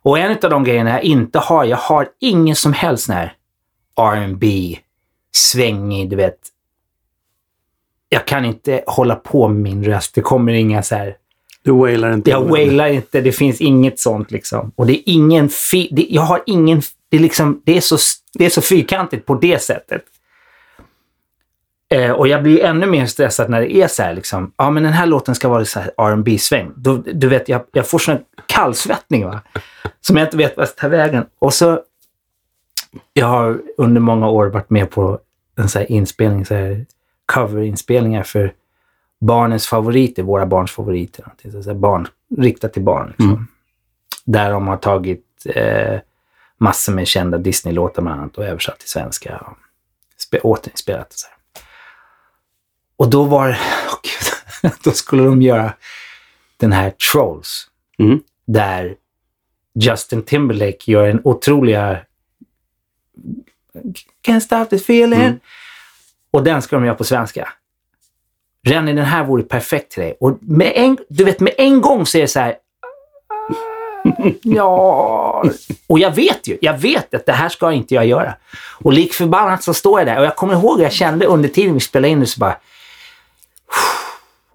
Och 0.08 0.20
en 0.20 0.32
av 0.32 0.50
de 0.50 0.64
grejerna 0.64 0.90
jag 0.90 1.04
inte 1.04 1.40
har, 1.40 1.66
jag 1.66 1.78
har 1.78 2.10
ingen 2.20 2.56
som 2.56 2.74
helst 2.74 3.06
sån 3.06 3.16
här 3.16 3.34
R&B 3.96 4.78
svängig, 5.36 6.10
du 6.10 6.16
vet. 6.16 6.38
Jag 8.10 8.26
kan 8.26 8.46
inte 8.46 8.84
hålla 8.88 9.16
på 9.16 9.48
med 9.48 9.62
min 9.62 9.84
röst. 9.84 10.16
Det 10.16 10.22
kommer 10.22 10.54
inga 10.54 10.84
så 10.84 10.96
här 10.96 11.16
Du 11.64 11.72
wailar 11.72 12.14
inte? 12.14 12.30
jag 12.30 12.42
wailar 12.42 12.88
inte, 12.88 13.22
det 13.22 13.32
finns 13.32 13.62
inget 13.62 14.00
sånt 14.00 14.32
liksom. 14.32 14.72
Och 14.76 14.86
det 14.88 14.94
är 14.94 15.04
ingen... 15.06 15.50
Fi, 15.50 15.90
det, 15.92 16.08
jag 16.10 16.22
har 16.22 16.44
ingen... 16.46 16.82
Det 17.10 17.18
är, 17.18 17.22
liksom, 17.22 17.62
det, 17.66 17.78
är 17.78 17.82
så, 17.82 17.98
det 18.34 18.46
är 18.46 18.50
så 18.50 18.62
fyrkantigt 18.62 19.26
på 19.26 19.36
det 19.36 19.62
sättet. 19.62 20.02
Eh, 21.90 22.12
och 22.12 22.28
jag 22.28 22.44
blir 22.44 22.64
ännu 22.64 22.86
mer 22.86 23.06
stressad 23.06 23.50
när 23.50 23.62
det 23.62 23.76
är 23.76 23.88
så 23.88 24.04
här 24.04 24.14
liksom, 24.14 24.52
ja 24.58 24.70
men 24.70 24.84
den 24.84 24.94
här 24.94 25.06
låten 25.06 25.36
ska 25.36 25.50
vara 25.50 25.66
så 25.66 25.80
här 25.80 26.16
rb 26.16 26.40
sväng 26.40 26.72
Då, 26.76 26.98
Du 26.98 27.28
vet, 27.28 27.50
jag, 27.50 27.62
jag 27.72 27.88
får 27.88 28.00
sån 28.00 28.18
kallsvettning 28.46 29.26
va. 29.26 29.42
Som 30.02 30.18
jag 30.18 30.28
inte 30.28 30.38
vet 30.38 30.58
vart 30.58 30.68
jag 30.68 30.70
ska 30.70 30.82
ta 30.82 30.88
vägen. 30.88 31.26
Och 31.40 31.54
så... 31.54 31.82
Jag 33.14 33.28
har 33.28 33.62
under 33.78 34.02
många 34.02 34.30
år 34.30 34.46
varit 34.46 34.70
med 34.70 34.92
på 34.92 35.20
en 35.58 35.70
så 35.70 35.80
här 35.80 35.92
inspelning, 35.92 36.46
så 36.46 36.56
här 36.56 36.86
coverinspelningar 37.26 38.24
för 38.24 38.54
barnens 39.20 39.68
favoriter, 39.68 40.24
våra 40.24 40.46
barns 40.46 40.72
favoriter. 40.72 41.26
Så, 41.52 41.64
så 41.64 41.74
barn, 41.74 42.08
riktat 42.38 42.74
till 42.74 42.84
barn. 42.84 43.08
Liksom. 43.08 43.48
Där 44.26 44.52
de 44.52 44.68
har 44.68 44.78
tagit 44.78 45.26
eh, 45.46 46.00
massor 46.58 46.94
med 46.94 47.08
kända 47.08 47.38
Disney-låtar 47.38 48.02
bland 48.02 48.22
annat 48.22 48.38
och 48.38 48.46
översatt 48.46 48.80
till 48.80 48.90
svenska. 48.90 49.38
Och 49.38 49.58
spe, 50.18 50.40
återinspelat 50.40 51.08
och 51.08 51.20
så 51.20 51.28
här. 51.28 51.37
Och 52.98 53.10
då 53.10 53.24
var 53.24 53.50
åh 53.88 54.00
gud, 54.04 54.72
då 54.84 54.92
skulle 54.92 55.24
de 55.24 55.42
göra 55.42 55.74
den 56.58 56.72
här 56.72 56.90
Trolls. 56.90 57.68
Mm. 58.00 58.20
Där 58.46 58.96
Justin 59.80 60.22
Timberlake 60.22 60.92
gör 60.92 61.08
en 61.08 61.22
otroliga 61.24 62.00
Can't 64.22 64.40
stop 64.40 64.66
this 64.66 64.82
feeling. 64.82 65.22
Mm. 65.22 65.40
Och 66.32 66.44
den 66.44 66.62
ska 66.62 66.76
de 66.76 66.86
göra 66.86 66.96
på 66.96 67.04
svenska. 67.04 67.54
Rennie, 68.68 68.94
den 68.94 69.06
här 69.06 69.24
vore 69.24 69.44
perfekt 69.44 69.92
till 69.92 70.04
dig. 70.04 70.18
Och 70.20 70.38
med 70.42 70.72
en, 70.76 70.98
du 71.10 71.24
vet, 71.24 71.40
med 71.40 71.54
en 71.58 71.82
gång 71.82 72.06
så 72.06 72.18
är 72.18 72.22
det 72.22 72.28
så 72.28 72.40
här... 72.40 72.56
Ja... 74.42 75.44
Och 75.88 76.00
jag 76.00 76.16
vet 76.16 76.48
ju, 76.48 76.58
jag 76.62 76.78
vet 76.78 77.14
att 77.14 77.26
det 77.26 77.32
här 77.32 77.50
ska 77.50 77.72
inte 77.72 77.96
jag 77.96 78.06
göra. 78.06 78.34
Och 78.80 78.94
lik 78.94 79.14
förbannat 79.14 79.64
så 79.64 79.74
står 79.74 80.00
jag 80.00 80.08
där. 80.08 80.20
Och 80.20 80.26
jag 80.26 80.36
kommer 80.36 80.54
ihåg, 80.54 80.82
jag 80.82 80.92
kände 80.92 81.26
under 81.26 81.50
tiden 81.50 81.74
vi 81.74 81.80
spelade 81.80 82.10
in 82.10 82.20
det 82.20 82.26
så 82.26 82.40
bara... 82.40 82.58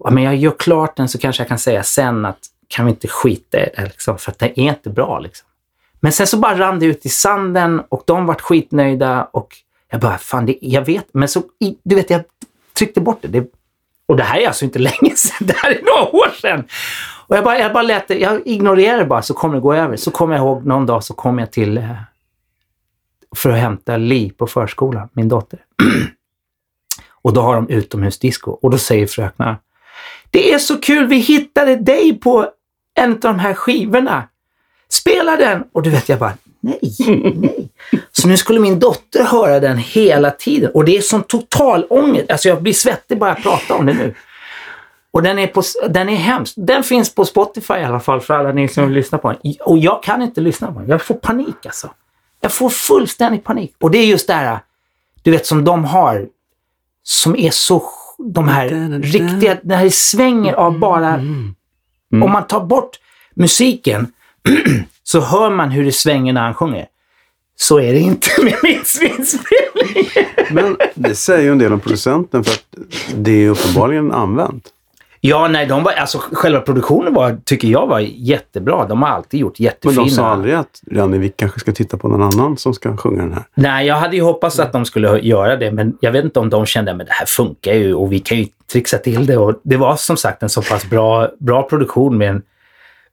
Ja, 0.03 0.11
men 0.11 0.23
jag 0.23 0.35
gör 0.35 0.55
klart 0.59 0.95
den 0.95 1.09
så 1.09 1.17
kanske 1.17 1.41
jag 1.43 1.47
kan 1.47 1.59
säga 1.59 1.83
sen 1.83 2.25
att 2.25 2.39
kan 2.67 2.85
vi 2.85 2.91
inte 2.91 3.07
skita 3.07 3.57
i 3.57 3.69
det 3.75 3.83
liksom, 3.83 4.17
för 4.17 4.31
att 4.31 4.39
det 4.39 4.59
är 4.59 4.63
inte 4.63 4.89
bra. 4.89 5.19
Liksom. 5.19 5.47
Men 5.99 6.11
sen 6.11 6.27
så 6.27 6.37
bara 6.37 6.59
rann 6.59 6.79
det 6.79 6.85
ut 6.85 7.05
i 7.05 7.09
sanden 7.09 7.81
och 7.89 8.03
de 8.05 8.25
vart 8.25 8.41
skitnöjda 8.41 9.23
och 9.31 9.55
jag 9.91 10.01
bara, 10.01 10.17
fan, 10.17 10.45
det, 10.45 10.57
jag 10.61 10.85
vet. 10.85 11.13
Men 11.13 11.27
så, 11.27 11.43
du 11.83 11.95
vet, 11.95 12.09
jag 12.09 12.23
tryckte 12.73 13.01
bort 13.01 13.17
det. 13.21 13.27
det. 13.27 13.51
Och 14.05 14.17
det 14.17 14.23
här 14.23 14.39
är 14.39 14.47
alltså 14.47 14.65
inte 14.65 14.79
länge 14.89 15.15
sedan, 15.15 15.47
det 15.47 15.55
här 15.57 15.71
är 15.71 15.81
några 15.81 16.15
år 16.15 16.29
sedan. 16.41 16.63
Och 17.27 17.37
jag 17.37 17.43
bara, 17.43 17.59
jag 17.59 17.73
bara 17.73 17.83
lät 17.83 18.07
det, 18.07 18.19
jag 18.19 18.47
ignorerade 18.47 18.99
det 18.99 19.05
bara 19.05 19.21
så 19.21 19.33
kommer 19.33 19.55
det 19.55 19.61
gå 19.61 19.73
över. 19.73 19.95
Så 19.95 20.11
kommer 20.11 20.35
jag 20.35 20.43
ihåg 20.43 20.65
någon 20.65 20.85
dag 20.85 21.03
så 21.03 21.13
kom 21.13 21.39
jag 21.39 21.51
till 21.51 21.77
eh, 21.77 21.91
för 23.35 23.49
att 23.49 23.59
hämta 23.59 23.97
Li 23.97 24.29
på 24.29 24.47
förskolan, 24.47 25.09
min 25.13 25.29
dotter. 25.29 25.59
och 27.11 27.33
då 27.33 27.41
har 27.41 27.55
de 27.55 27.69
utomhusdisco 27.69 28.51
och 28.51 28.71
då 28.71 28.77
säger 28.77 29.07
fröknarna, 29.07 29.57
det 30.33 30.53
är 30.53 30.59
så 30.59 30.77
kul, 30.77 31.07
vi 31.07 31.15
hittade 31.15 31.75
dig 31.75 32.19
på 32.19 32.47
en 32.95 33.11
av 33.11 33.19
de 33.19 33.39
här 33.39 33.53
skivorna. 33.53 34.27
Spela 34.89 35.35
den! 35.35 35.63
Och 35.71 35.83
du 35.83 35.89
vet, 35.89 36.09
jag 36.09 36.19
bara, 36.19 36.33
nej, 36.59 36.79
nej. 37.35 37.69
Så 38.11 38.27
nu 38.27 38.37
skulle 38.37 38.59
min 38.59 38.79
dotter 38.79 39.23
höra 39.23 39.59
den 39.59 39.77
hela 39.77 40.31
tiden. 40.31 40.71
Och 40.73 40.85
det 40.85 40.97
är 40.97 41.01
sån 41.01 41.23
total 41.23 41.85
ångest. 41.89 42.31
Alltså 42.31 42.49
jag 42.49 42.61
blir 42.61 42.73
svettig 42.73 43.19
bara 43.19 43.29
jag 43.29 43.43
pratar 43.43 43.75
om 43.75 43.85
det 43.85 43.93
nu. 43.93 44.13
Och 45.11 45.23
den 45.23 45.39
är, 45.39 45.47
på, 45.47 45.61
den 45.89 46.09
är 46.09 46.15
hemsk. 46.15 46.53
Den 46.57 46.83
finns 46.83 47.15
på 47.15 47.25
Spotify 47.25 47.73
i 47.73 47.83
alla 47.83 47.99
fall 47.99 48.21
för 48.21 48.33
alla 48.33 48.51
ni 48.51 48.67
som 48.67 48.85
vill 48.85 48.93
lyssna 48.93 49.17
på 49.17 49.31
den. 49.31 49.55
Och 49.59 49.77
jag 49.77 50.03
kan 50.03 50.21
inte 50.21 50.41
lyssna 50.41 50.71
på 50.71 50.79
den. 50.79 50.89
Jag 50.89 51.01
får 51.01 51.15
panik 51.15 51.65
alltså. 51.65 51.89
Jag 52.41 52.51
får 52.51 52.69
fullständig 52.69 53.43
panik. 53.43 53.75
Och 53.81 53.91
det 53.91 53.97
är 53.97 54.05
just 54.05 54.27
det 54.27 54.33
här, 54.33 54.59
du 55.21 55.31
vet, 55.31 55.45
som 55.45 55.63
de 55.63 55.85
har, 55.85 56.27
som 57.03 57.35
är 57.35 57.51
så, 57.51 57.83
de 58.17 58.47
här 58.47 58.67
riktiga, 59.01 59.57
det 59.63 59.75
här 59.75 59.89
svänger 59.89 60.53
av 60.53 60.79
bara, 60.79 61.15
om 62.11 62.31
man 62.31 62.47
tar 62.47 62.65
bort 62.65 62.99
musiken 63.35 64.07
så 65.03 65.19
hör 65.19 65.49
man 65.49 65.71
hur 65.71 65.85
det 65.85 65.91
svänger 65.91 66.33
när 66.33 66.41
han 66.41 66.53
sjunger. 66.53 66.87
Så 67.55 67.79
är 67.79 67.93
det 67.93 67.99
inte 67.99 68.29
med 68.43 68.55
min 68.63 68.73
inspelning. 68.79 70.09
Men 70.51 70.77
det 70.93 71.15
säger 71.15 71.43
ju 71.43 71.51
en 71.51 71.57
del 71.57 71.73
om 71.73 71.79
producenten 71.79 72.43
för 72.43 72.51
att 72.53 72.65
det 73.15 73.31
är 73.31 73.49
uppenbarligen 73.49 74.11
använt. 74.11 74.69
Ja, 75.25 75.47
nej, 75.47 75.65
de 75.65 75.83
var, 75.83 75.91
alltså 75.91 76.19
själva 76.31 76.61
produktionen 76.61 77.13
var, 77.13 77.37
tycker 77.45 77.67
jag 77.67 77.87
var 77.87 77.99
jättebra. 77.99 78.85
De 78.85 79.01
har 79.01 79.09
alltid 79.09 79.39
gjort 79.39 79.59
Men 79.59 79.63
jättefina. 79.63 80.03
de 80.03 80.09
sa 80.09 80.27
aldrig 80.27 80.53
att 80.53 80.81
Janne, 80.91 81.17
vi 81.17 81.29
kanske 81.29 81.59
ska 81.59 81.71
titta 81.71 81.97
på 81.97 82.07
någon 82.07 82.21
annan 82.21 82.57
som 82.57 82.73
ska 82.73 82.97
sjunga 82.97 83.21
den 83.21 83.33
här. 83.33 83.43
Nej, 83.53 83.87
jag 83.87 83.95
hade 83.95 84.15
ju 84.15 84.21
hoppats 84.21 84.59
att 84.59 84.71
de 84.71 84.85
skulle 84.85 85.19
göra 85.19 85.55
det, 85.55 85.71
men 85.71 85.97
jag 86.01 86.11
vet 86.11 86.25
inte 86.25 86.39
om 86.39 86.49
de 86.49 86.65
kände 86.65 86.91
att 86.91 86.97
det 86.97 87.05
här 87.09 87.25
funkar 87.25 87.73
ju 87.73 87.93
och 87.93 88.11
vi 88.11 88.19
kan 88.19 88.37
ju 88.37 88.47
trixa 88.71 88.97
till 88.97 89.25
det. 89.25 89.37
Och 89.37 89.59
det 89.63 89.77
var 89.77 89.95
som 89.95 90.17
sagt 90.17 90.43
en 90.43 90.49
så 90.49 90.61
pass 90.61 90.89
bra, 90.89 91.29
bra 91.39 91.63
produktion 91.63 92.17
med 92.17 92.29
en 92.29 92.41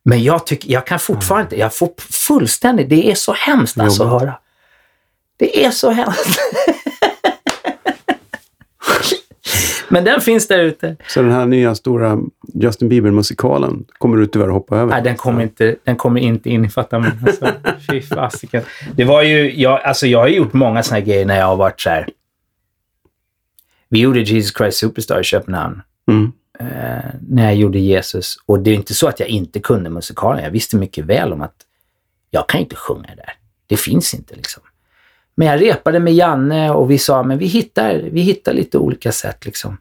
men 0.03 0.23
jag 0.23 0.47
tycker, 0.47 0.73
jag 0.73 0.87
kan 0.87 0.99
fortfarande 0.99 1.45
inte, 1.45 1.57
jag 1.57 1.75
får 1.75 1.91
fullständigt, 1.99 2.91
det 2.91 3.11
är 3.11 3.15
så 3.15 3.33
hemskt 3.33 3.79
alltså 3.79 4.03
att 4.03 4.11
höra. 4.11 4.35
Det 5.37 5.65
är 5.65 5.71
så 5.71 5.91
hemskt. 5.91 6.41
Men 9.91 10.05
den 10.05 10.21
finns 10.21 10.49
där 10.49 10.59
ute. 10.59 10.97
Så 11.09 11.23
den 11.23 11.33
här 11.33 11.47
nya 11.47 11.75
stora 11.75 12.19
Justin 12.55 12.89
Bieber-musikalen 12.89 13.85
kommer 13.99 14.17
du 14.17 14.27
tyvärr 14.27 14.49
hoppa 14.49 14.77
över. 14.77 14.93
Nej, 14.93 15.03
den 15.03 15.17
kommer 15.17 15.43
inte, 15.43 15.77
den 15.85 15.97
kommer 15.97 16.21
inte 16.21 16.51
innefatta 16.51 16.99
mig. 16.99 17.11
Alltså, 17.27 17.53
fy 17.91 18.03
fasiken. 18.03 18.63
Det 18.95 19.05
var 19.05 19.23
ju, 19.23 19.61
jag, 19.61 19.83
alltså 19.83 20.07
jag 20.07 20.19
har 20.19 20.29
gjort 20.29 20.53
många 20.53 20.83
såna 20.83 20.99
här 20.99 21.07
grejer 21.07 21.27
när 21.27 21.39
jag 21.39 21.47
har 21.47 21.57
varit 21.57 21.81
så 21.81 21.91
här. 21.91 22.09
Vi 23.89 24.01
gjorde 24.01 24.21
Jesus 24.21 24.57
Christ 24.57 24.79
Superstar 24.79 25.21
i 25.21 25.25
Köpenhamn. 25.25 25.83
Mm. 26.09 26.33
Eh, 26.59 27.11
när 27.29 27.45
jag 27.45 27.55
gjorde 27.55 27.79
Jesus. 27.79 28.37
Och 28.47 28.61
det 28.61 28.71
är 28.71 28.75
inte 28.75 28.95
så 28.95 29.09
att 29.09 29.21
jag 29.21 29.29
inte 29.29 29.61
kunde 29.61 29.91
musikalen. 29.91 30.45
Jag 30.45 30.51
visste 30.51 30.77
mycket 30.77 31.05
väl 31.05 31.33
om 31.33 31.43
att 31.43 31.55
Jag 32.31 32.49
kan 32.49 32.61
inte 32.61 32.77
sjunga 32.77 33.15
där. 33.17 33.33
Det 33.67 33.77
finns 33.77 34.15
inte 34.15 34.37
liksom. 34.37 34.63
Men 35.41 35.49
jag 35.49 35.63
repade 35.63 36.01
med 36.01 36.15
Janne 36.15 36.71
och 36.71 36.91
vi 36.91 36.99
sa, 36.99 37.23
men 37.23 37.39
vi 37.39 37.47
hittar, 37.47 37.95
vi 37.95 38.21
hittar 38.21 38.53
lite 38.53 38.79
olika 38.79 39.13
sätt 39.13 39.47
liksom. 39.47 39.79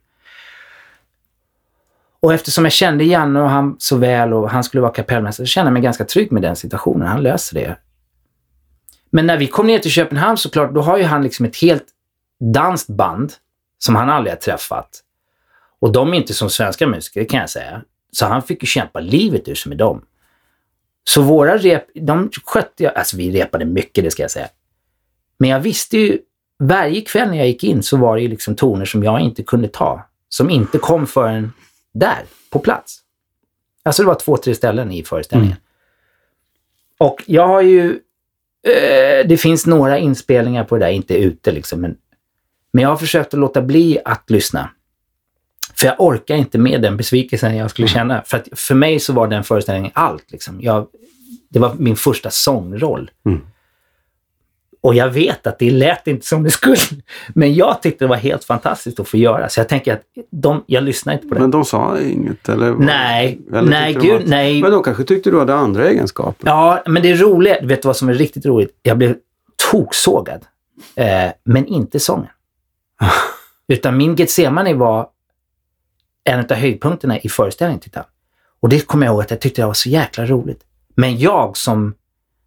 Och 2.20 2.34
eftersom 2.34 2.66
jag 2.66 2.72
kände 2.72 3.04
Janne 3.04 3.42
och 3.42 3.50
han 3.50 3.76
så 3.80 3.98
väl 3.98 4.34
och 4.34 4.50
han 4.50 4.64
skulle 4.64 4.82
vara 4.82 4.92
kapellmästare, 4.92 5.48
så 5.48 5.50
kände 5.50 5.68
jag 5.68 5.74
mig 5.74 5.82
ganska 5.82 6.06
trygg 6.06 6.32
med 6.32 6.42
den 6.42 6.56
situationen. 6.56 7.08
Han 7.08 7.24
löser 7.24 7.56
det. 7.56 7.78
Men 9.10 9.28
när 9.28 9.38
vi 9.38 9.48
kom 9.48 9.68
ner 9.68 9.80
till 9.80 9.92
Köpenhamn 9.92 10.38
såklart, 10.38 10.74
då 10.74 10.82
har 10.82 10.98
ju 10.98 11.04
han 11.04 11.24
liksom 11.24 11.46
ett 11.46 11.58
helt 11.58 11.86
danskt 12.40 12.90
band 12.90 13.34
som 13.80 13.96
han 13.96 14.10
aldrig 14.10 14.34
har 14.34 14.40
träffat. 14.40 14.90
Och 15.80 15.92
de 15.92 16.14
är 16.14 16.18
inte 16.18 16.34
som 16.34 16.50
svenska 16.50 16.88
musiker, 16.88 17.24
kan 17.24 17.40
jag 17.40 17.50
säga. 17.50 17.82
Så 18.12 18.26
han 18.26 18.42
fick 18.42 18.64
ju 18.64 18.68
kämpa 18.68 19.00
livet 19.00 19.48
ur 19.48 19.56
sig 19.56 19.70
med 19.70 19.78
dem. 19.78 20.02
Så 21.04 21.22
våra 21.22 21.58
rep, 21.58 21.84
de 21.96 22.32
skötte 22.46 22.84
jag, 22.84 22.96
alltså 22.96 23.18
vi 23.18 23.42
repade 23.42 23.66
mycket, 23.66 24.04
det 24.04 24.12
ska 24.12 24.22
jag 24.22 24.32
säga. 24.32 24.48
Men 25.40 25.50
jag 25.50 25.60
visste 25.60 25.98
ju, 25.98 26.20
varje 26.60 27.02
kväll 27.02 27.30
när 27.30 27.38
jag 27.38 27.48
gick 27.48 27.64
in 27.64 27.84
så 27.84 27.98
var 27.98 28.16
det 28.16 28.22
ju 28.22 28.28
liksom 28.28 28.56
toner 28.56 28.86
som 28.86 29.04
jag 29.04 29.22
inte 29.22 29.44
kunde 29.44 29.68
ta. 29.68 30.06
Som 30.30 30.50
inte 30.50 30.78
kom 30.78 31.08
förrän 31.08 31.54
där, 31.94 32.24
på 32.50 32.60
plats. 32.60 33.00
Alltså 33.84 34.04
det 34.04 34.08
var 34.08 34.16
två, 34.16 34.38
tre 34.38 34.56
ställen 34.56 34.92
i 34.92 35.04
föreställningen. 35.04 35.58
Mm. 35.58 35.64
Och 36.98 37.24
jag 37.26 37.48
har 37.48 37.62
ju, 37.62 37.90
eh, 38.68 39.28
det 39.28 39.42
finns 39.42 39.66
några 39.66 39.98
inspelningar 39.98 40.64
på 40.64 40.78
det 40.78 40.86
där, 40.86 40.92
inte 40.92 41.16
ute 41.16 41.52
liksom, 41.52 41.82
men, 41.82 41.98
men 42.72 42.82
jag 42.82 42.90
har 42.90 42.98
försökt 42.98 43.34
att 43.34 43.40
låta 43.40 43.62
bli 43.62 44.00
att 44.06 44.30
lyssna. 44.30 44.70
För 45.76 45.88
jag 45.88 45.96
orkar 46.00 46.36
inte 46.36 46.58
med 46.58 46.82
den 46.82 46.98
besvikelsen 46.98 47.56
jag 47.56 47.70
skulle 47.70 47.88
känna. 47.88 48.22
För 48.22 48.38
att 48.38 48.48
för 48.56 48.76
mig 48.76 49.00
så 49.00 49.14
var 49.14 49.28
den 49.28 49.44
föreställningen 49.44 49.92
allt. 49.96 50.32
Liksom. 50.32 50.62
Jag, 50.62 50.88
det 51.50 51.60
var 51.60 51.74
min 51.74 51.96
första 51.96 52.30
sångroll. 52.30 53.12
Mm. 53.26 53.42
Och 54.82 54.96
jag 54.96 55.10
vet 55.10 55.48
att 55.48 55.60
det 55.60 55.70
lät 55.72 56.08
inte 56.08 56.26
som 56.26 56.44
det 56.44 56.52
skulle. 56.52 56.78
Men 57.30 57.54
jag 57.54 57.82
tyckte 57.82 58.06
det 58.06 58.10
var 58.10 58.16
helt 58.16 58.44
fantastiskt 58.44 59.00
att 59.00 59.08
få 59.08 59.18
göra. 59.18 59.50
Så 59.50 59.60
jag 59.60 59.70
tänker 59.70 59.94
att 59.94 60.02
de, 60.32 60.64
jag 60.68 60.84
lyssnar 60.84 61.14
inte 61.14 61.28
på 61.28 61.34
det. 61.36 61.42
Men 61.42 61.52
de 61.52 61.66
sa 61.66 62.00
inget? 62.00 62.50
Eller? 62.50 62.74
Nej, 62.74 63.40
Eller 63.52 63.62
nej, 63.70 63.94
tyckte 63.94 64.08
gud, 64.08 64.22
att- 64.22 64.28
nej. 64.28 64.62
Men 64.62 64.72
de 64.72 64.84
kanske 64.84 65.04
tyckte 65.04 65.32
du 65.32 65.40
hade 65.40 65.56
andra 65.56 65.88
egenskaper? 65.90 66.48
Ja, 66.50 66.84
men 66.88 67.04
det 67.04 67.14
roliga, 67.16 67.58
vet 67.62 67.82
du 67.82 67.88
vad 67.88 67.98
som 67.98 68.10
är 68.10 68.14
riktigt 68.14 68.46
roligt? 68.46 68.80
Jag 68.82 68.98
blev 68.98 69.16
toksågad. 69.72 70.46
Eh, 70.96 71.32
men 71.44 71.66
inte 71.66 72.00
sången. 72.00 72.30
Utan 73.68 73.98
min 73.98 74.16
Getsemane 74.16 74.74
var 74.74 75.08
en 76.24 76.40
av 76.40 76.52
höjdpunkterna 76.54 77.20
i 77.20 77.30
föreställningen, 77.30 77.80
titta. 77.80 78.06
Och 78.60 78.70
det 78.70 78.80
kommer 78.88 79.06
jag 79.06 79.14
ihåg 79.14 79.22
att 79.22 79.32
jag 79.32 79.42
tyckte 79.42 79.62
det 79.62 79.66
var 79.66 79.74
så 79.74 79.90
jäkla 79.90 80.26
roligt. 80.26 80.62
Men 80.96 81.18
jag 81.18 81.58
som, 81.58 81.94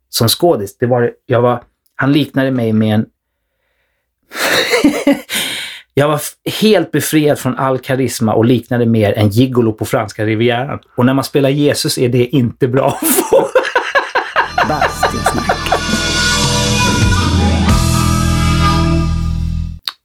som 0.08 0.28
skådis, 0.28 0.78
det 0.78 0.86
var, 0.86 1.12
jag 1.26 1.40
var, 1.42 1.62
han 1.96 2.12
liknade 2.12 2.50
mig 2.50 2.72
med 2.72 2.94
en... 2.94 3.06
jag 5.94 6.08
var 6.08 6.20
helt 6.60 6.90
befriad 6.90 7.38
från 7.38 7.58
all 7.58 7.78
karisma 7.78 8.34
och 8.34 8.44
liknade 8.44 8.86
mer 8.86 9.12
en 9.12 9.28
gigolo 9.28 9.72
på 9.72 9.84
franska 9.84 10.26
rivieran. 10.26 10.78
Och 10.96 11.06
när 11.06 11.14
man 11.14 11.24
spelar 11.24 11.50
Jesus 11.50 11.98
är 11.98 12.08
det 12.08 12.26
inte 12.26 12.68
bra 12.68 12.98
att 13.02 13.08
få. 13.08 13.48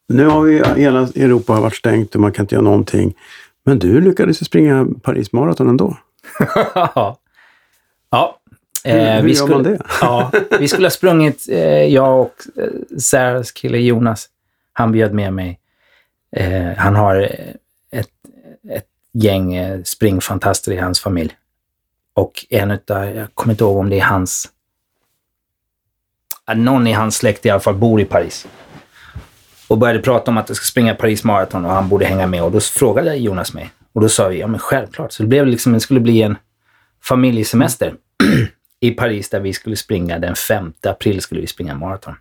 Nu 0.10 0.26
har 0.26 0.42
vi 0.42 0.82
hela 0.82 1.00
Europa 1.00 1.60
varit 1.62 1.76
stängt 1.76 2.16
och 2.16 2.22
man 2.22 2.32
kan 2.32 2.44
inte 2.44 2.56
göra 2.56 2.64
någonting. 2.64 3.14
Men 3.66 3.80
du 3.80 4.02
lyckades 4.02 4.42
ju 4.42 4.46
springa 4.46 4.88
Paris 5.02 5.32
Marathon 5.32 5.70
ändå. 5.70 5.98
ja. 8.12 8.37
Hur- 8.92 9.00
Eh, 9.00 9.16
hur 9.16 9.22
vi 9.22 9.30
gör 9.30 9.36
skulle, 9.36 9.54
man 9.56 9.64
det? 9.64 9.80
ja, 10.02 10.32
vi 10.60 10.68
skulle 10.68 10.86
ha 10.86 10.92
sprungit, 10.92 11.46
eh, 11.50 11.60
jag 11.84 12.22
och 12.22 12.34
eh, 12.64 12.98
Sarahs 13.00 13.52
kille 13.52 13.78
Jonas. 13.78 14.30
Han 14.74 14.92
bjöd 14.92 15.14
med 15.14 15.34
mig. 15.34 15.60
Han 16.78 16.96
har 16.96 17.16
ett, 17.92 18.08
ett 18.72 18.86
gäng 19.14 19.56
springfantaster 19.86 20.72
i 20.72 20.78
hans 20.78 21.00
familj. 21.02 21.36
Och 22.14 22.46
en 22.50 22.72
utav, 22.72 23.06
jag 23.16 23.28
kommer 23.34 23.54
inte 23.54 23.64
ihåg 23.64 23.78
om 23.78 23.90
det 23.90 24.00
är 24.00 24.04
hans, 24.04 24.50
någon 26.56 26.88
i 26.88 26.92
hans 26.94 27.16
släkt 27.16 27.46
i 27.46 27.50
alla 27.50 27.60
fall 27.60 27.76
bor 27.76 28.02
i 28.02 28.06
Paris. 28.06 28.48
Och 29.68 29.78
började 29.78 30.00
prata 30.00 30.32
om 30.32 30.38
att 30.38 30.50
jag 30.50 30.56
ska 30.56 30.64
springa 30.66 30.96
Paris 30.96 31.24
Marathon 31.24 31.66
och 31.66 31.72
han 31.72 31.90
borde 31.90 32.06
hänga 32.06 32.28
med. 32.28 32.44
Och 32.44 32.52
då 32.52 32.60
frågade 32.60 33.16
Jonas 33.16 33.54
mig. 33.54 33.70
Och 33.94 34.02
då 34.02 34.10
sa 34.10 34.28
vi, 34.28 34.40
ja 34.40 34.48
men 34.48 34.60
självklart. 34.60 35.12
Så 35.12 35.24
det 35.24 35.30
blev 35.30 35.48
liksom, 35.48 35.74
det 35.74 35.80
skulle 35.80 36.00
bli 36.00 36.22
en 36.22 36.38
familjesemester 37.04 37.94
i 38.80 38.92
Paris 38.92 39.30
där 39.30 39.40
vi 39.40 39.54
skulle 39.54 39.76
springa 39.76 40.20
den 40.20 40.36
5 40.36 40.74
april 40.84 41.22
skulle 41.22 41.42
vi 41.42 41.48
springa 41.48 41.76
maraton. 41.76 42.16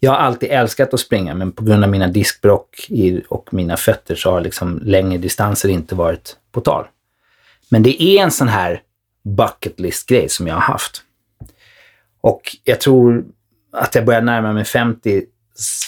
Jag 0.00 0.10
har 0.10 0.18
alltid 0.18 0.50
älskat 0.50 0.94
att 0.94 1.00
springa 1.00 1.34
men 1.34 1.52
på 1.52 1.64
grund 1.64 1.84
av 1.84 1.90
mina 1.90 2.08
diskbråck 2.08 2.86
i, 2.88 3.22
och 3.28 3.54
mina 3.54 3.76
fötter 3.76 4.14
så 4.14 4.30
har 4.30 4.40
liksom 4.40 4.80
längre 4.82 5.18
distanser 5.18 5.68
inte 5.68 5.94
varit 5.94 6.36
på 6.52 6.60
tal. 6.60 6.86
Men 7.68 7.82
det 7.82 8.02
är 8.02 8.22
en 8.22 8.30
sån 8.30 8.48
här 8.48 8.82
bucket 9.22 9.80
list-grej 9.80 10.28
som 10.28 10.46
jag 10.46 10.54
har 10.54 10.60
haft. 10.60 11.02
Och 12.20 12.56
jag 12.64 12.80
tror 12.80 13.24
att 13.72 13.94
jag 13.94 14.04
började 14.04 14.26
närma 14.26 14.52
mig 14.52 14.64
50, 14.64 15.24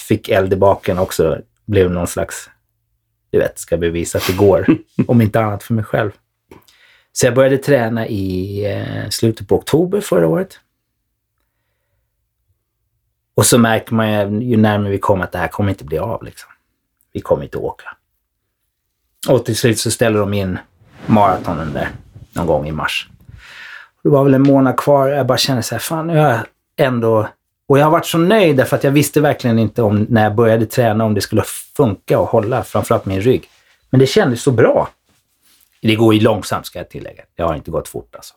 fick 0.09 0.29
eld 0.29 0.53
i 0.53 0.57
baken 0.57 0.99
också, 0.99 1.39
blev 1.67 1.91
någon 1.91 2.07
slags, 2.07 2.51
du 3.31 3.39
vet, 3.39 3.59
ska 3.59 3.77
bevisa 3.77 4.19
att 4.19 4.27
det 4.27 4.37
går. 4.37 4.67
om 5.07 5.21
inte 5.21 5.41
annat 5.41 5.63
för 5.63 5.75
mig 5.75 5.85
själv. 5.85 6.11
Så 7.19 7.27
jag 7.27 7.35
började 7.35 7.59
träna 7.59 8.07
i 8.07 8.65
eh, 8.73 9.09
slutet 9.11 9.49
på 9.49 9.57
oktober 9.57 10.01
förra 10.01 10.29
året. 10.29 10.61
Och 13.35 13.47
så 13.47 13.59
märker 13.59 13.95
man 13.95 14.13
ju, 14.13 14.41
ju 14.51 14.57
närmare 14.57 14.91
vi 14.91 14.99
kommer 14.99 15.25
att 15.25 15.33
det 15.33 15.39
här 15.39 15.49
kommer 15.49 15.71
inte 15.71 15.85
bli 15.85 15.99
av. 15.99 16.25
Liksom. 16.25 16.51
Vi 17.13 17.21
kommer 17.21 17.45
inte 17.45 17.59
åka. 17.59 17.97
Och 19.29 19.45
till 19.45 19.57
slut 19.57 19.79
så 19.79 19.91
ställer 19.91 20.19
de 20.19 20.35
in 20.35 20.59
maratonen 21.07 21.73
där 21.73 21.89
någon 22.33 22.47
gång 22.47 22.69
i 22.69 22.73
mars. 22.73 23.09
Det 24.03 24.09
var 24.09 24.25
väl 24.25 24.35
en 24.35 24.43
månad 24.43 24.77
kvar. 24.77 25.09
Jag 25.09 25.27
bara 25.27 25.39
kände 25.39 25.63
så 25.63 25.75
här, 25.75 25.81
fan 25.81 26.07
nu 26.07 26.19
har 26.19 26.29
jag 26.29 26.41
ändå... 26.77 27.29
Och 27.69 27.79
jag 27.79 27.85
har 27.85 27.91
varit 27.91 28.07
så 28.07 28.19
nöjd 28.19 28.57
därför 28.57 28.77
att 28.77 28.85
jag 28.85 28.91
visste 28.91 29.21
verkligen 29.21 29.59
inte 29.59 29.83
om 29.83 30.07
när 30.09 30.23
jag 30.23 30.35
började 30.35 30.67
träna 30.67 31.05
om 31.05 31.15
det 31.15 31.21
skulle 31.21 31.43
funka 31.77 32.19
och 32.19 32.29
hålla, 32.29 32.63
framförallt 32.65 33.07
min 33.07 33.21
rygg. 33.21 33.49
Men 33.91 34.01
det 34.01 34.07
kändes 34.07 34.43
så 34.43 34.51
bra. 34.51 34.89
Det 35.87 35.95
går 35.95 36.15
ju 36.15 36.21
långsamt 36.21 36.67
ska 36.67 36.79
jag 36.79 36.91
tillägga. 36.91 37.23
Det 37.37 37.43
har 37.43 37.55
inte 37.55 37.71
gått 37.71 37.89
fort 37.89 38.15
alltså. 38.15 38.35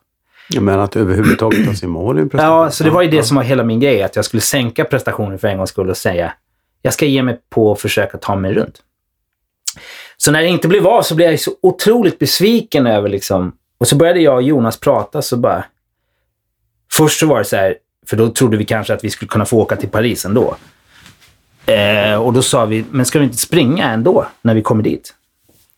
Menar 0.61 0.83
att 0.83 0.95
överhuvudtaget 0.95 1.65
ta 1.65 1.73
sig 1.73 1.87
mål 1.87 2.19
i 2.19 2.21
en 2.21 2.29
prestation. 2.29 2.63
Ja, 2.63 2.71
så 2.71 2.83
det 2.83 2.89
var 2.89 3.01
ju 3.01 3.09
det 3.09 3.23
som 3.23 3.37
var 3.37 3.43
hela 3.43 3.63
min 3.63 3.79
grej. 3.79 4.03
Att 4.03 4.15
jag 4.15 4.25
skulle 4.25 4.41
sänka 4.41 4.85
prestationen 4.85 5.39
för 5.39 5.47
en 5.47 5.57
gångs 5.57 5.69
skull 5.69 5.89
och 5.89 5.97
säga 5.97 6.33
jag 6.81 6.93
ska 6.93 7.05
ge 7.05 7.23
mig 7.23 7.39
på 7.49 7.71
att 7.71 7.81
försöka 7.81 8.17
ta 8.17 8.35
mig 8.35 8.53
runt. 8.53 8.81
Så 10.17 10.31
när 10.31 10.41
det 10.41 10.47
inte 10.47 10.67
blev 10.67 10.87
av 10.87 11.01
så 11.01 11.15
blev 11.15 11.31
jag 11.31 11.39
så 11.39 11.51
otroligt 11.61 12.19
besviken 12.19 12.87
över 12.87 13.09
liksom... 13.09 13.55
Och 13.77 13.87
så 13.87 13.95
började 13.95 14.19
jag 14.19 14.35
och 14.35 14.43
Jonas 14.43 14.79
prata 14.79 15.21
så 15.21 15.37
bara... 15.37 15.65
Först 16.91 17.19
så 17.19 17.27
var 17.27 17.37
det 17.37 17.45
så 17.45 17.55
här, 17.55 17.75
för 18.05 18.17
då 18.17 18.29
trodde 18.29 18.57
vi 18.57 18.65
kanske 18.65 18.93
att 18.93 19.03
vi 19.03 19.09
skulle 19.09 19.29
kunna 19.29 19.45
få 19.45 19.57
åka 19.57 19.75
till 19.75 19.89
Paris 19.89 20.25
ändå. 20.25 20.55
Eh, 21.65 22.15
och 22.15 22.33
då 22.33 22.41
sa 22.41 22.65
vi, 22.65 22.85
men 22.91 23.05
ska 23.05 23.19
vi 23.19 23.25
inte 23.25 23.37
springa 23.37 23.91
ändå 23.91 24.25
när 24.41 24.55
vi 24.55 24.61
kommer 24.61 24.83
dit? 24.83 25.15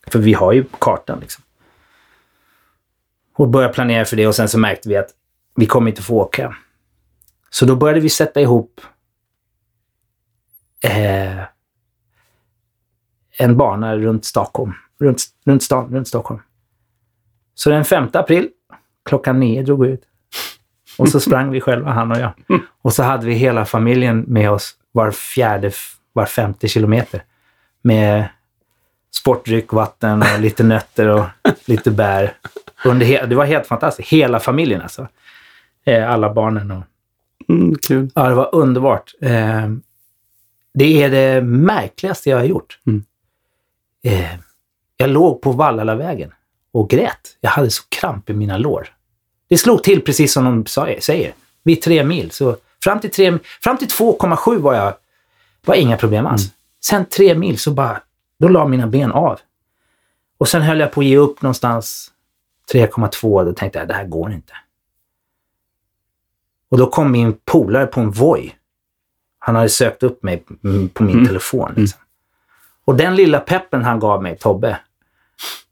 För 0.08 0.20
vi 0.20 0.34
har 0.34 0.52
ju 0.54 0.66
kartan 0.80 1.20
liksom. 1.22 1.44
Och 3.34 3.50
började 3.50 3.74
planera 3.74 4.06
för 4.06 4.16
det 4.18 4.28
och 4.28 4.36
sen 4.36 4.50
så 4.50 4.60
märkte 4.60 4.90
vi 4.90 4.98
att 4.98 5.10
vi 5.56 5.66
kommer 5.66 5.90
inte 5.90 6.02
få 6.02 6.16
åka. 6.16 6.56
Så 7.50 7.66
då 7.66 7.76
började 7.76 8.00
vi 8.00 8.10
sätta 8.10 8.42
ihop 8.42 8.82
eh, 10.84 11.44
en 13.38 13.58
bana 13.58 13.98
runt 13.98 14.26
Stockholm. 14.26 14.74
Runt, 15.00 15.24
runt 15.46 15.64
stan, 15.64 15.94
runt 15.94 16.08
Stockholm. 16.08 16.42
Så 17.56 17.70
den 17.70 17.86
5 17.86 18.08
april, 18.14 18.50
klockan 19.06 19.40
nio 19.40 19.64
drog 19.64 19.84
vi 19.84 19.90
ut. 19.90 20.04
Och 20.98 21.10
så 21.10 21.20
sprang 21.20 21.52
vi 21.52 21.62
själva, 21.62 21.92
han 21.92 22.12
och 22.12 22.18
jag. 22.18 22.32
Och 22.82 22.94
så 22.94 23.04
hade 23.04 23.26
vi 23.26 23.34
hela 23.34 23.66
familjen 23.66 24.26
med 24.28 24.52
oss 24.52 24.76
var 24.92 25.12
fjärde, 25.12 25.72
var 26.14 26.26
femte 26.26 26.68
kilometer. 26.68 27.24
Med 27.82 28.28
sportdryck, 29.16 29.74
vatten 29.74 30.22
och 30.22 30.40
lite 30.40 30.64
nötter 30.64 31.08
och 31.08 31.26
lite 31.66 31.92
bär. 31.92 32.34
Under 32.86 33.28
det 33.28 33.36
var 33.36 33.46
helt 33.46 33.68
fantastiskt. 33.68 34.10
Hela 34.10 34.40
familjen 34.40 34.82
alltså. 34.82 35.08
Eh, 35.86 36.12
alla 36.12 36.34
barnen 36.34 36.72
och 36.72 36.84
Mm, 37.50 37.76
kul. 37.76 38.10
Ja, 38.16 38.30
det 38.30 38.36
var 38.36 38.56
underbart. 38.56 39.14
Eh, 39.22 39.70
det 40.74 41.04
är 41.04 41.10
det 41.10 41.42
märkligaste 41.42 42.30
jag 42.30 42.38
har 42.38 42.44
gjort. 42.44 42.80
Mm. 42.88 43.04
Eh, 44.04 44.40
jag 44.98 45.10
låg 45.10 45.42
på 45.42 45.52
Vallalavägen 45.52 46.34
och 46.72 46.90
grät. 46.90 47.38
Jag 47.42 47.50
hade 47.50 47.72
så 47.72 47.84
kramp 47.90 48.30
i 48.30 48.34
mina 48.34 48.58
lår. 48.58 48.88
Det 49.50 49.58
slog 49.58 49.84
till 49.84 50.02
precis 50.02 50.34
som 50.34 50.46
de 50.46 50.66
säger. 51.02 51.34
Vid 51.64 51.82
tre 51.82 52.04
mil. 52.04 52.32
Så 52.32 52.58
fram 52.84 53.00
till, 53.00 53.12
tre, 53.12 53.38
fram 53.64 53.78
till 53.78 53.88
2,7 53.88 54.58
var 54.60 54.74
jag 54.74 54.94
var 55.66 55.76
inga 55.76 55.98
problem 55.98 56.26
alls. 56.26 56.42
Sen 56.84 57.06
tre 57.06 57.36
mil 57.36 57.60
så 57.60 57.72
bara, 57.72 58.02
då 58.40 58.48
la 58.48 58.68
mina 58.68 58.88
ben 58.88 59.12
av. 59.12 59.40
Och 60.38 60.48
sen 60.48 60.62
höll 60.62 60.80
jag 60.80 60.92
på 60.92 61.00
att 61.00 61.06
ge 61.06 61.18
upp 61.18 61.42
någonstans 61.42 62.12
3,2. 62.74 63.46
Då 63.46 63.54
tänkte 63.54 63.80
jag, 63.80 63.88
det 63.88 63.94
här 63.94 64.06
går 64.06 64.32
inte. 64.32 64.54
Och 66.70 66.78
då 66.78 66.88
kom 66.88 67.12
min 67.12 67.38
polare 67.46 67.86
på 67.86 68.02
en 68.02 68.12
Voi. 68.12 68.56
Han 69.40 69.56
hade 69.56 69.70
sökt 69.70 70.04
upp 70.04 70.24
mig 70.24 70.44
mm, 70.64 70.90
på 70.90 71.04
min 71.04 71.28
telefon. 71.28 71.74
Liksom. 71.76 72.00
Och 72.86 72.96
den 72.96 73.16
lilla 73.16 73.40
peppen 73.40 73.84
han 73.84 74.00
gav 74.00 74.24
mig, 74.24 74.38
Tobbe, 74.38 74.80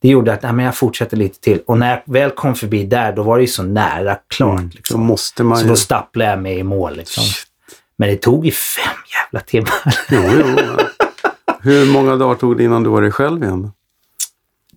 det 0.02 0.08
gjorde 0.10 0.34
att 0.34 0.42
nej, 0.42 0.54
men 0.54 0.66
jag 0.66 0.76
fortsätter 0.78 1.18
lite 1.18 1.40
till. 1.40 1.62
Och 1.66 1.78
när 1.78 1.90
jag 1.90 2.14
väl 2.14 2.32
kom 2.32 2.56
förbi 2.56 2.86
där, 2.86 3.12
då 3.12 3.24
var 3.24 3.38
det 3.38 3.42
ju 3.42 3.48
så 3.48 3.64
nära 3.64 4.18
klart. 4.28 4.60
Mm. 4.60 4.72
Liksom. 4.74 5.02
Måste 5.02 5.44
man 5.44 5.58
Så 5.58 5.64
ju... 5.64 5.70
då 5.70 5.76
stapplade 5.76 6.30
jag 6.32 6.40
mig 6.40 6.58
i 6.58 6.64
mål. 6.64 6.96
Liksom. 6.96 7.24
Men 7.96 8.10
det 8.10 8.16
tog 8.16 8.46
ju 8.46 8.52
fem 8.52 8.98
jävla 9.14 9.46
timmar. 9.46 9.96
Jo, 10.10 10.22
jo. 10.40 10.78
Hur 11.62 11.94
många 11.94 12.16
dagar 12.16 12.36
tog 12.36 12.58
det 12.58 12.64
innan 12.64 12.84
du 12.84 12.90
var 12.90 13.02
dig 13.02 13.12
själv 13.12 13.44
igen? 13.44 13.72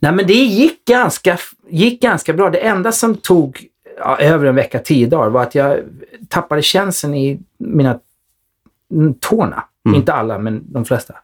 Nej, 0.03 0.13
men 0.13 0.27
det 0.27 0.33
gick 0.35 0.85
ganska, 0.85 1.39
gick 1.69 2.03
ganska 2.03 2.33
bra. 2.33 2.51
Det 2.51 2.59
enda 2.59 2.93
som 2.93 3.15
tog 3.15 3.67
ja, 3.99 4.19
över 4.19 4.47
en 4.47 4.55
vecka, 4.55 4.79
tio 4.79 5.07
dagar, 5.07 5.31
var 5.31 5.43
att 5.43 5.55
jag 5.55 5.79
tappade 6.29 6.63
känseln 6.63 7.15
i 7.15 7.41
mina 7.59 7.99
mm, 8.93 9.15
tårna. 9.15 9.65
Inte 9.95 10.13
alla, 10.13 10.39
men 10.39 10.73
de 10.73 10.85
flesta. 10.85 11.15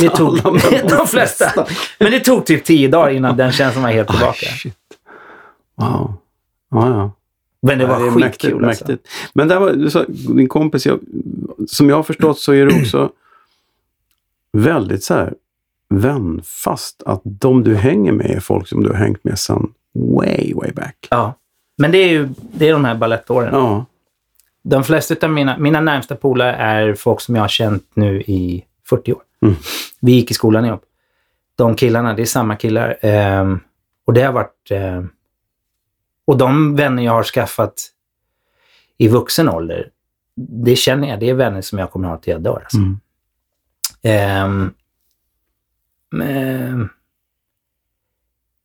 Det 0.00 0.08
tog, 0.08 0.38
alla, 0.38 0.50
men 0.72 0.88
de 0.98 1.06
flesta. 1.06 1.66
Men 1.98 2.10
det 2.10 2.20
tog 2.20 2.46
typ 2.46 2.64
tio 2.64 2.88
dagar 2.88 3.10
innan 3.10 3.36
den 3.36 3.52
känslan 3.52 3.82
var 3.82 3.90
helt 3.90 4.08
tillbaka. 4.08 4.46
shit. 4.46 4.76
Wow. 5.74 6.14
Ja, 6.70 6.88
ja. 6.88 7.12
Men 7.62 7.78
det 7.78 7.86
var 7.86 8.00
Ja, 8.00 8.06
är 8.06 8.10
skitkul 8.10 8.20
mäktigt, 8.20 8.54
alltså. 8.54 8.84
mäktigt. 8.84 9.08
Men 9.34 9.48
där 9.48 9.60
var, 9.60 9.72
du 9.72 9.90
sa, 9.90 10.04
din 10.08 10.48
kompis, 10.48 10.86
jag, 10.86 11.00
som 11.68 11.88
jag 11.88 11.96
har 11.96 12.02
förstått 12.02 12.38
så 12.38 12.52
är 12.52 12.66
det 12.66 12.80
också 12.80 13.12
väldigt 14.52 15.04
så 15.04 15.14
här 15.14 15.34
vänfast 16.00 17.02
att 17.06 17.20
de 17.24 17.64
du 17.64 17.76
hänger 17.76 18.12
med 18.12 18.30
är 18.30 18.40
folk 18.40 18.68
som 18.68 18.82
du 18.82 18.88
har 18.88 18.96
hängt 18.96 19.24
med 19.24 19.38
sedan 19.38 19.74
way, 19.94 20.54
way 20.54 20.72
back. 20.72 21.08
Ja. 21.10 21.34
Men 21.78 21.92
det 21.92 21.98
är 21.98 22.08
ju 22.08 22.28
det 22.52 22.68
är 22.68 22.72
de 22.72 22.84
här 22.84 22.94
balettåren. 22.94 23.54
Ja. 23.54 23.84
De 24.64 24.84
flesta 24.84 25.14
av 25.22 25.30
mina, 25.32 25.58
mina 25.58 25.80
närmsta 25.80 26.16
polare 26.16 26.54
är 26.54 26.94
folk 26.94 27.20
som 27.20 27.34
jag 27.34 27.42
har 27.42 27.48
känt 27.48 27.90
nu 27.94 28.20
i 28.20 28.64
40 28.88 29.12
år. 29.12 29.22
Mm. 29.42 29.54
Vi 30.00 30.12
gick 30.12 30.30
i 30.30 30.34
skolan 30.34 30.64
ihop. 30.64 30.82
De 31.56 31.74
killarna, 31.74 32.14
det 32.14 32.22
är 32.22 32.26
samma 32.26 32.56
killar. 32.56 32.98
Ehm, 33.00 33.60
och 34.06 34.12
det 34.12 34.22
har 34.22 34.32
varit... 34.32 34.70
ehm, 34.70 35.08
och 36.24 36.38
de 36.38 36.76
vänner 36.76 37.02
jag 37.02 37.12
har 37.12 37.22
skaffat 37.22 37.74
i 38.98 39.08
vuxen 39.08 39.48
ålder, 39.48 39.88
det 40.36 40.76
känner 40.76 41.08
jag, 41.08 41.20
det 41.20 41.30
är 41.30 41.34
vänner 41.34 41.60
som 41.60 41.78
jag 41.78 41.90
kommer 41.90 42.08
ha 42.08 42.16
till 42.16 42.32
jag 42.32 42.42
dör. 42.42 42.60
Alltså. 42.62 42.78
Mm. 42.78 43.00
Ehm, 44.02 44.74
men, 46.12 46.78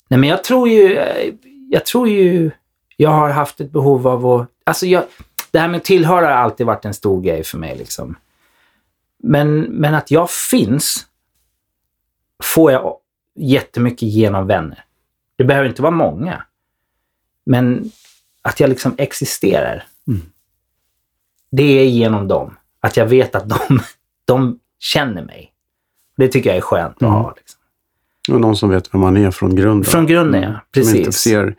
nej, 0.07 0.19
men 0.19 0.29
jag 0.29 0.43
tror 0.43 0.69
ju, 0.69 0.99
jag 1.69 1.85
tror 1.85 2.09
ju 2.09 2.51
jag 2.97 3.09
har 3.09 3.29
haft 3.29 3.61
ett 3.61 3.71
behov 3.71 4.07
av 4.07 4.25
att, 4.25 4.49
alltså 4.63 4.85
jag, 4.85 5.03
det 5.51 5.59
här 5.59 5.67
med 5.67 5.83
tillhöra 5.83 6.25
har 6.25 6.33
alltid 6.33 6.65
varit 6.65 6.85
en 6.85 6.93
stor 6.93 7.21
grej 7.21 7.43
för 7.43 7.57
mig 7.57 7.77
liksom. 7.77 8.17
Men, 9.23 9.61
men 9.61 9.95
att 9.95 10.11
jag 10.11 10.29
finns 10.29 11.05
får 12.43 12.71
jag 12.71 12.97
jättemycket 13.35 14.09
genom 14.09 14.47
vänner. 14.47 14.83
Det 15.35 15.43
behöver 15.43 15.69
inte 15.69 15.81
vara 15.81 15.91
många. 15.91 16.43
Men 17.45 17.91
att 18.41 18.59
jag 18.59 18.69
liksom 18.69 18.95
existerar. 18.97 19.85
Mm. 20.07 20.21
Det 21.51 21.63
är 21.63 21.85
genom 21.85 22.27
dem. 22.27 22.57
Att 22.79 22.97
jag 22.97 23.05
vet 23.05 23.35
att 23.35 23.49
de, 23.49 23.79
de 24.25 24.59
känner 24.79 25.21
mig. 25.23 25.53
Det 26.17 26.27
tycker 26.27 26.49
jag 26.49 26.57
är 26.57 26.61
skönt 26.61 26.95
att 26.95 27.01
Mm. 27.01 27.13
ha. 27.13 27.33
Liksom. 27.37 27.59
Och 28.35 28.41
någon 28.41 28.55
som 28.55 28.69
vet 28.69 28.93
vem 28.93 29.01
man 29.01 29.17
är 29.17 29.31
från 29.31 29.55
grunden. 29.55 29.91
Från 29.91 30.05
grunden, 30.07 30.43
ja. 30.43 30.49
Som 30.83 30.95
inte 30.95 31.03
Precis. 31.03 31.15
ser 31.21 31.55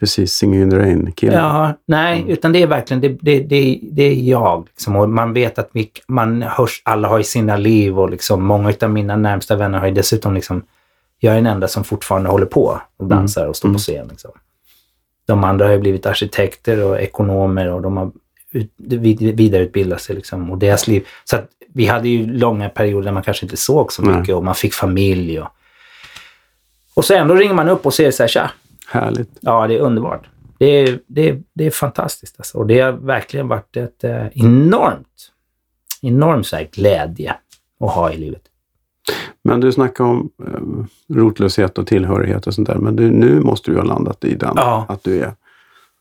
precis 0.00 0.32
Singing 0.32 0.62
in 0.62 0.70
the 0.70 0.76
Rain-killen. 0.78 1.38
Ja, 1.38 1.72
nej, 1.86 2.24
utan 2.28 2.52
det 2.52 2.62
är 2.62 2.66
verkligen, 2.66 3.00
det, 3.00 3.08
det, 3.08 3.40
det, 3.40 3.80
det 3.82 4.02
är 4.02 4.14
jag. 4.14 4.66
Liksom. 4.66 4.96
Och 4.96 5.08
man 5.10 5.32
vet 5.32 5.58
att 5.58 5.70
vi, 5.72 5.90
man 6.08 6.42
hörs, 6.42 6.82
alla 6.84 7.08
har 7.08 7.18
ju 7.18 7.24
sina 7.24 7.56
liv 7.56 7.98
och 7.98 8.10
liksom, 8.10 8.44
många 8.44 8.72
av 8.82 8.90
mina 8.90 9.16
närmsta 9.16 9.56
vänner 9.56 9.78
har 9.78 9.86
ju 9.86 9.92
dessutom 9.94 10.34
liksom, 10.34 10.62
jag 11.18 11.32
är 11.32 11.36
den 11.36 11.46
enda 11.46 11.68
som 11.68 11.84
fortfarande 11.84 12.30
håller 12.30 12.46
på 12.46 12.80
och 12.96 13.06
dansar 13.06 13.46
och 13.46 13.56
står 13.56 13.72
på 13.72 13.78
scen. 13.78 14.08
Liksom. 14.10 14.30
De 15.26 15.44
andra 15.44 15.64
har 15.66 15.72
ju 15.72 15.78
blivit 15.78 16.06
arkitekter 16.06 16.84
och 16.84 17.00
ekonomer 17.00 17.72
och 17.72 17.82
de 17.82 17.96
har 17.96 18.10
ut, 18.52 18.72
vid- 18.76 19.36
vidareutbildat 19.36 20.00
sig 20.00 20.16
liksom, 20.16 20.50
och 20.50 20.58
deras 20.58 20.88
liv. 20.88 21.06
Så 21.24 21.36
att 21.36 21.48
vi 21.72 21.86
hade 21.86 22.08
ju 22.08 22.26
långa 22.26 22.68
perioder 22.68 23.04
där 23.04 23.12
man 23.12 23.22
kanske 23.22 23.46
inte 23.46 23.56
såg 23.56 23.92
så 23.92 24.02
Nej. 24.02 24.18
mycket 24.18 24.34
och 24.34 24.44
man 24.44 24.54
fick 24.54 24.74
familj. 24.74 25.40
Och, 25.40 25.48
och 26.94 27.04
så 27.04 27.14
ändå 27.14 27.34
ringer 27.34 27.54
man 27.54 27.68
upp 27.68 27.86
och 27.86 27.94
säger 27.94 28.10
så 28.10 28.22
här, 28.22 28.28
tja, 28.28 28.50
Härligt. 28.86 29.30
Ja, 29.40 29.66
det 29.66 29.74
är 29.74 29.80
underbart. 29.80 30.28
Det 30.58 30.66
är, 30.66 30.98
det 31.06 31.28
är, 31.28 31.42
det 31.54 31.66
är 31.66 31.70
fantastiskt. 31.70 32.34
Alltså. 32.38 32.58
Och 32.58 32.66
det 32.66 32.80
har 32.80 32.92
verkligen 32.92 33.48
varit 33.48 33.76
ett 33.76 34.04
eh, 34.04 34.26
enormt, 34.34 35.32
enorm 36.02 36.44
så 36.44 36.56
här, 36.56 36.68
glädje 36.72 37.34
att 37.80 37.90
ha 37.90 38.12
i 38.12 38.16
livet. 38.16 38.42
Men 39.44 39.60
du 39.60 39.72
snackar 39.72 40.04
om 40.04 40.30
eh, 40.46 41.16
rotlöshet 41.16 41.78
och 41.78 41.86
tillhörighet 41.86 42.46
och 42.46 42.54
sånt 42.54 42.68
där. 42.68 42.74
Men 42.76 42.96
du, 42.96 43.10
nu 43.10 43.40
måste 43.40 43.70
du 43.70 43.76
ha 43.76 43.84
landat 43.84 44.24
i 44.24 44.34
den. 44.34 44.52
Ja. 44.56 44.86
Att 44.88 45.04
du 45.04 45.20
är, 45.20 45.34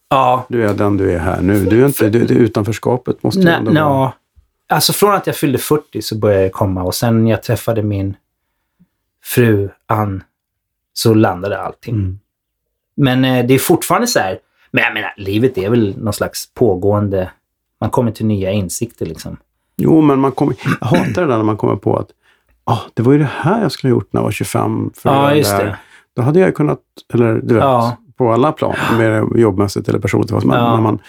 Ja, 0.09 0.45
du 0.49 0.65
är 0.65 0.73
den 0.73 0.97
du 0.97 1.11
är 1.11 1.19
här 1.19 1.41
nu. 1.41 1.65
Du 1.65 1.81
är 1.81 1.85
inte, 1.85 2.09
du, 2.09 2.25
det 2.25 2.33
utanförskapet 2.33 3.23
måste 3.23 3.39
nej, 3.41 3.53
ändå 3.53 3.71
vara... 3.73 4.05
no. 4.05 4.11
Alltså 4.67 4.93
från 4.93 5.13
att 5.13 5.27
jag 5.27 5.35
fyllde 5.35 5.57
40 5.57 6.01
så 6.01 6.17
började 6.17 6.43
det 6.43 6.49
komma 6.49 6.83
och 6.83 6.95
sen 6.95 7.27
jag 7.27 7.43
träffade 7.43 7.83
min 7.83 8.15
fru 9.23 9.69
Ann 9.85 10.23
så 10.93 11.13
landade 11.13 11.61
allting. 11.61 11.95
Mm. 11.95 12.19
Men 12.95 13.25
eh, 13.25 13.45
det 13.45 13.53
är 13.53 13.59
fortfarande 13.59 14.07
så 14.07 14.19
här, 14.19 14.39
men 14.71 14.83
jag 14.83 14.93
menar, 14.93 15.13
livet 15.17 15.57
är 15.57 15.69
väl 15.69 15.95
någon 15.97 16.13
slags 16.13 16.53
pågående, 16.53 17.31
man 17.81 17.89
kommer 17.89 18.11
till 18.11 18.25
nya 18.25 18.51
insikter 18.51 19.05
liksom. 19.05 19.37
Jo, 19.77 20.01
men 20.01 20.19
man 20.19 20.31
kommer, 20.31 20.55
jag 20.81 20.87
hatar 20.87 21.21
det 21.21 21.27
där 21.27 21.37
när 21.37 21.43
man 21.43 21.57
kommer 21.57 21.75
på 21.75 21.97
att 21.97 22.09
ah, 22.63 22.79
det 22.93 23.01
var 23.01 23.13
ju 23.13 23.19
det 23.19 23.29
här 23.37 23.61
jag 23.61 23.71
skulle 23.71 23.93
ha 23.93 23.97
gjort 23.97 24.13
när 24.13 24.21
jag 24.21 24.25
var 24.25 24.31
25. 24.31 24.91
För 24.95 25.09
Ja, 25.09 25.35
just 25.35 25.51
här. 25.51 25.65
det. 25.65 25.77
Då 26.15 26.21
hade 26.21 26.39
jag 26.39 26.55
kunnat, 26.55 26.79
eller 27.13 27.33
du 27.33 27.53
vet, 27.53 27.63
Ja. 27.63 27.97
På 28.19 28.31
alla 28.33 28.51
plan, 28.51 28.75
mer 28.97 29.37
jobbmässigt 29.37 29.89
eller 29.89 29.99
personligt. 29.99 30.29
som- 30.29 30.49
Ja. 30.49 30.81
Man, 30.81 30.99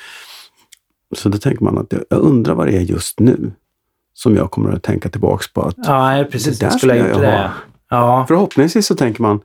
så 1.17 1.29
då 1.29 1.39
tänker 1.39 1.65
man 1.65 1.79
att 1.79 1.93
jag, 1.93 2.03
jag 2.09 2.19
undrar 2.21 2.55
vad 2.55 2.67
det 2.67 2.77
är 2.77 2.81
just 2.81 3.21
nu 3.21 3.53
som 4.15 4.37
jag 4.37 4.51
kommer 4.51 4.73
att 4.73 4.83
tänka 4.83 5.09
tillbaks 5.09 5.53
på. 5.53 5.63
Att, 5.63 5.75
Ja, 5.77 6.25
precis. 6.31 6.59
Det 6.59 6.67
där 6.67 6.73
Jag 6.73 6.79
skulle 6.79 6.93
ha 6.93 7.09
jag 7.09 7.21
det. 7.21 7.27
ha. 7.27 7.51
Ja. 7.91 8.25
Förhoppningsvis 8.29 8.87
så 8.87 8.95
tänker 8.95 9.23
man, 9.23 9.41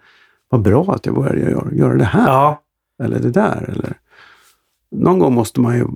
vad 0.50 0.62
bra 0.62 0.94
att 0.96 1.06
jag 1.06 1.16
började 1.16 1.52
göra, 1.52 1.72
göra 1.74 1.96
det 1.98 2.06
här. 2.06 2.28
Ja, 2.28 2.62
Eller 3.04 3.20
det 3.20 3.32
där. 3.32 3.70
Eller. 3.74 3.98
Någon 4.92 5.20
gång 5.20 5.34
måste 5.34 5.60
man 5.60 5.78
ju 5.78 5.88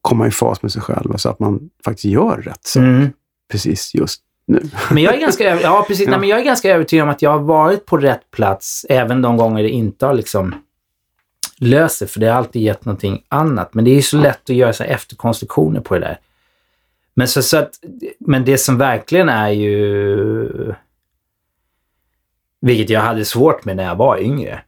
komma 0.00 0.26
i 0.26 0.30
fas 0.30 0.62
med 0.62 0.72
sig 0.72 0.82
själv 0.82 1.16
så 1.16 1.28
att 1.28 1.38
man 1.38 1.60
faktiskt 1.84 2.04
gör 2.04 2.36
rätt 2.36 2.66
sak 2.66 2.80
mm. 2.82 3.08
precis 3.52 3.94
just 3.94 4.22
nu. 4.46 4.62
Men 4.90 5.02
jag 5.02 5.14
är 5.14 5.20
ganska, 5.20 5.60
ja, 5.62 5.84
precis. 5.88 6.04
Ja. 6.06 6.10
Nej, 6.10 6.20
men 6.20 6.28
jag 6.28 6.40
är 6.40 6.44
ganska 6.44 6.70
övertygad 6.74 7.04
om 7.04 7.10
att 7.10 7.22
jag 7.22 7.30
har 7.30 7.38
varit 7.38 7.86
på 7.86 7.96
rätt 7.96 8.30
plats 8.30 8.86
även 8.88 9.22
de 9.22 9.36
gånger 9.36 9.62
det 9.62 9.68
inte 9.70 10.06
har 10.06 10.14
liksom 10.14 10.54
sig, 11.88 12.08
för 12.08 12.20
det 12.20 12.26
har 12.26 12.36
alltid 12.36 12.62
gett 12.62 12.84
någonting 12.84 13.22
annat. 13.28 13.74
Men 13.74 13.84
det 13.84 13.90
är 13.90 13.94
ju 13.94 14.02
så 14.02 14.16
lätt 14.16 14.50
att 14.50 14.56
göra 14.56 14.72
så 14.72 14.84
efterkonstruktioner 14.84 15.80
på 15.80 15.94
det 15.94 16.00
där. 16.00 16.20
Men, 17.14 17.28
så, 17.28 17.42
så 17.42 17.56
att, 17.56 17.80
men 18.18 18.44
det 18.44 18.58
som 18.58 18.78
verkligen 18.78 19.28
är 19.28 19.50
ju, 19.50 20.74
vilket 22.60 22.90
jag 22.90 23.00
hade 23.00 23.24
svårt 23.24 23.64
med 23.64 23.76
när 23.76 23.84
jag 23.84 23.96
var 23.96 24.18
yngre, 24.18 24.62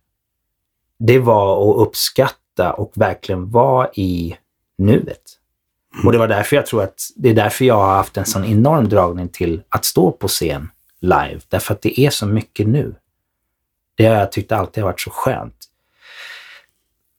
det 0.98 1.18
var 1.18 1.70
att 1.70 1.86
uppskatta 1.86 2.72
och 2.72 2.92
verkligen 2.94 3.50
vara 3.50 3.90
i 3.94 4.36
nuet. 4.78 5.22
Och 6.04 6.12
det 6.12 6.18
var 6.18 6.28
därför 6.28 6.56
jag 6.56 6.66
tror 6.66 6.82
att 6.82 7.00
det 7.16 7.28
är 7.28 7.34
därför 7.34 7.64
jag 7.64 7.74
har 7.74 7.94
haft 7.94 8.16
en 8.16 8.24
sån 8.24 8.44
enorm 8.44 8.88
dragning 8.88 9.28
till 9.28 9.62
att 9.68 9.84
stå 9.84 10.12
på 10.12 10.28
scen 10.28 10.70
live. 11.00 11.40
Därför 11.48 11.74
att 11.74 11.82
det 11.82 12.00
är 12.00 12.10
så 12.10 12.26
mycket 12.26 12.68
nu. 12.68 12.94
Det 13.94 14.06
har 14.06 14.14
jag 14.14 14.32
tyckt 14.32 14.52
alltid 14.52 14.82
har 14.82 14.90
varit 14.90 15.00
så 15.00 15.10
skönt. 15.10 15.67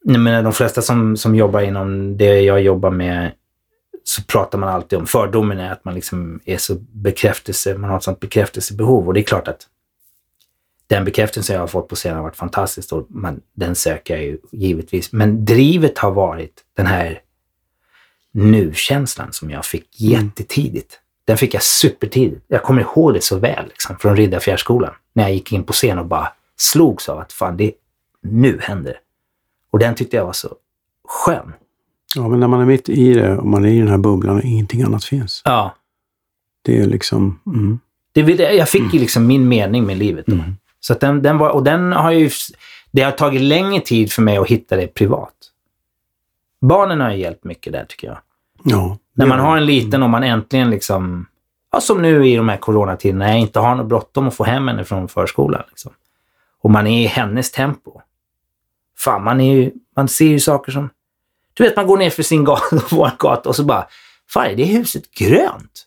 Jag 0.03 0.19
menar, 0.19 0.43
de 0.43 0.53
flesta 0.53 0.81
som, 0.81 1.17
som 1.17 1.35
jobbar 1.35 1.61
inom 1.61 2.17
det 2.17 2.41
jag 2.41 2.61
jobbar 2.61 2.91
med 2.91 3.31
så 4.03 4.23
pratar 4.23 4.57
man 4.57 4.69
alltid 4.69 4.99
om 4.99 5.07
fördomen 5.07 5.59
är 5.59 5.71
att 5.71 5.85
man 5.85 5.95
liksom 5.95 6.39
är 6.45 6.57
så 6.57 6.75
bekräftelse, 6.79 7.77
man 7.77 7.89
har 7.89 7.97
ett 7.97 8.03
sånt 8.03 8.19
bekräftelsebehov. 8.19 9.07
Och 9.07 9.13
det 9.13 9.19
är 9.19 9.23
klart 9.23 9.47
att 9.47 9.67
den 10.87 11.05
bekräftelsen 11.05 11.53
jag 11.53 11.63
har 11.63 11.67
fått 11.67 11.87
på 11.87 11.95
scenen 11.95 12.15
har 12.15 12.23
varit 12.23 12.35
fantastisk 12.35 12.93
och 12.93 13.05
man, 13.09 13.41
den 13.53 13.75
söker 13.75 14.13
jag 14.13 14.23
ju 14.23 14.37
givetvis. 14.51 15.11
Men 15.11 15.45
drivet 15.45 15.97
har 15.97 16.11
varit 16.11 16.53
den 16.73 16.85
här 16.85 17.21
nu-känslan 18.31 19.33
som 19.33 19.49
jag 19.49 19.65
fick 19.65 20.01
jättetidigt. 20.01 20.99
Den 21.25 21.37
fick 21.37 21.53
jag 21.53 21.63
supertidigt. 21.63 22.45
Jag 22.47 22.63
kommer 22.63 22.81
ihåg 22.81 23.13
det 23.13 23.21
så 23.21 23.37
väl 23.37 23.65
liksom, 23.65 23.97
från 23.99 24.15
Riddarfjärdsskolan. 24.15 24.93
När 25.13 25.23
jag 25.23 25.33
gick 25.33 25.51
in 25.51 25.63
på 25.63 25.73
scen 25.73 25.99
och 25.99 26.05
bara 26.05 26.33
slogs 26.57 27.09
av 27.09 27.19
att 27.19 27.33
fan, 27.33 27.57
det 27.57 27.71
nu 28.21 28.59
händer 28.61 28.91
det. 28.91 28.99
Och 29.71 29.79
den 29.79 29.95
tyckte 29.95 30.17
jag 30.17 30.25
var 30.25 30.33
så 30.33 30.55
skön. 31.07 31.53
Ja, 32.15 32.27
men 32.27 32.39
när 32.39 32.47
man 32.47 32.61
är 32.61 32.65
mitt 32.65 32.89
i 32.89 33.13
det 33.13 33.37
och 33.37 33.47
man 33.47 33.65
är 33.65 33.69
i 33.69 33.79
den 33.79 33.87
här 33.87 33.97
bubblan 33.97 34.35
och 34.35 34.43
ingenting 34.43 34.81
annat 34.81 35.03
finns. 35.03 35.41
Ja. 35.45 35.75
Det 36.61 36.81
är 36.81 36.85
liksom... 36.85 37.39
Mm. 37.45 37.79
Det, 38.11 38.53
jag 38.53 38.69
fick 38.69 38.93
ju 38.93 38.99
liksom 38.99 39.27
min 39.27 39.47
mening 39.47 39.85
med 39.85 39.97
livet. 39.97 40.25
Då. 40.25 40.33
Mm. 40.33 40.55
Så 40.79 40.93
den, 40.93 41.21
den 41.21 41.37
var, 41.37 41.49
och 41.49 41.63
den 41.63 41.91
har 41.91 42.11
ju, 42.11 42.29
det 42.91 43.01
har 43.01 43.11
tagit 43.11 43.41
längre 43.41 43.81
tid 43.81 44.11
för 44.11 44.21
mig 44.21 44.37
att 44.37 44.47
hitta 44.47 44.75
det 44.75 44.87
privat. 44.87 45.33
Barnen 46.61 47.01
har 47.01 47.11
ju 47.11 47.17
hjälpt 47.17 47.43
mycket 47.43 47.73
där 47.73 47.85
tycker 47.85 48.07
jag. 48.07 48.17
Ja. 48.63 48.97
När 49.13 49.25
man 49.25 49.39
har 49.39 49.57
en 49.57 49.65
liten 49.65 50.03
och 50.03 50.09
man 50.09 50.23
äntligen 50.23 50.69
liksom, 50.69 51.25
ja, 51.71 51.81
som 51.81 52.01
nu 52.01 52.27
i 52.27 52.35
de 52.35 52.49
här 52.49 52.57
coronatiderna, 52.57 53.25
när 53.25 53.31
jag 53.31 53.41
inte 53.41 53.59
har 53.59 53.75
något 53.75 53.87
bråttom 53.87 54.27
att 54.27 54.35
få 54.35 54.43
hem 54.43 54.67
henne 54.67 54.83
från 54.83 55.07
förskolan. 55.07 55.63
Liksom. 55.69 55.91
Och 56.61 56.71
man 56.71 56.87
är 56.87 57.01
i 57.01 57.05
hennes 57.05 57.51
tempo. 57.51 58.01
Fan, 58.99 59.23
man, 59.23 59.41
är 59.41 59.55
ju, 59.55 59.71
man 59.95 60.07
ser 60.07 60.25
ju 60.27 60.39
saker 60.39 60.71
som... 60.71 60.89
Du 61.53 61.63
vet, 61.63 61.75
man 61.75 61.87
går 61.87 61.97
ner 61.97 62.09
för 62.09 62.23
sin 62.23 62.43
gata, 62.43 62.79
vår 62.91 63.11
gata 63.19 63.49
och 63.49 63.55
så 63.55 63.63
bara, 63.63 63.87
fan 64.29 64.45
är 64.45 64.55
det 64.55 64.65
huset 64.65 65.11
grönt? 65.11 65.85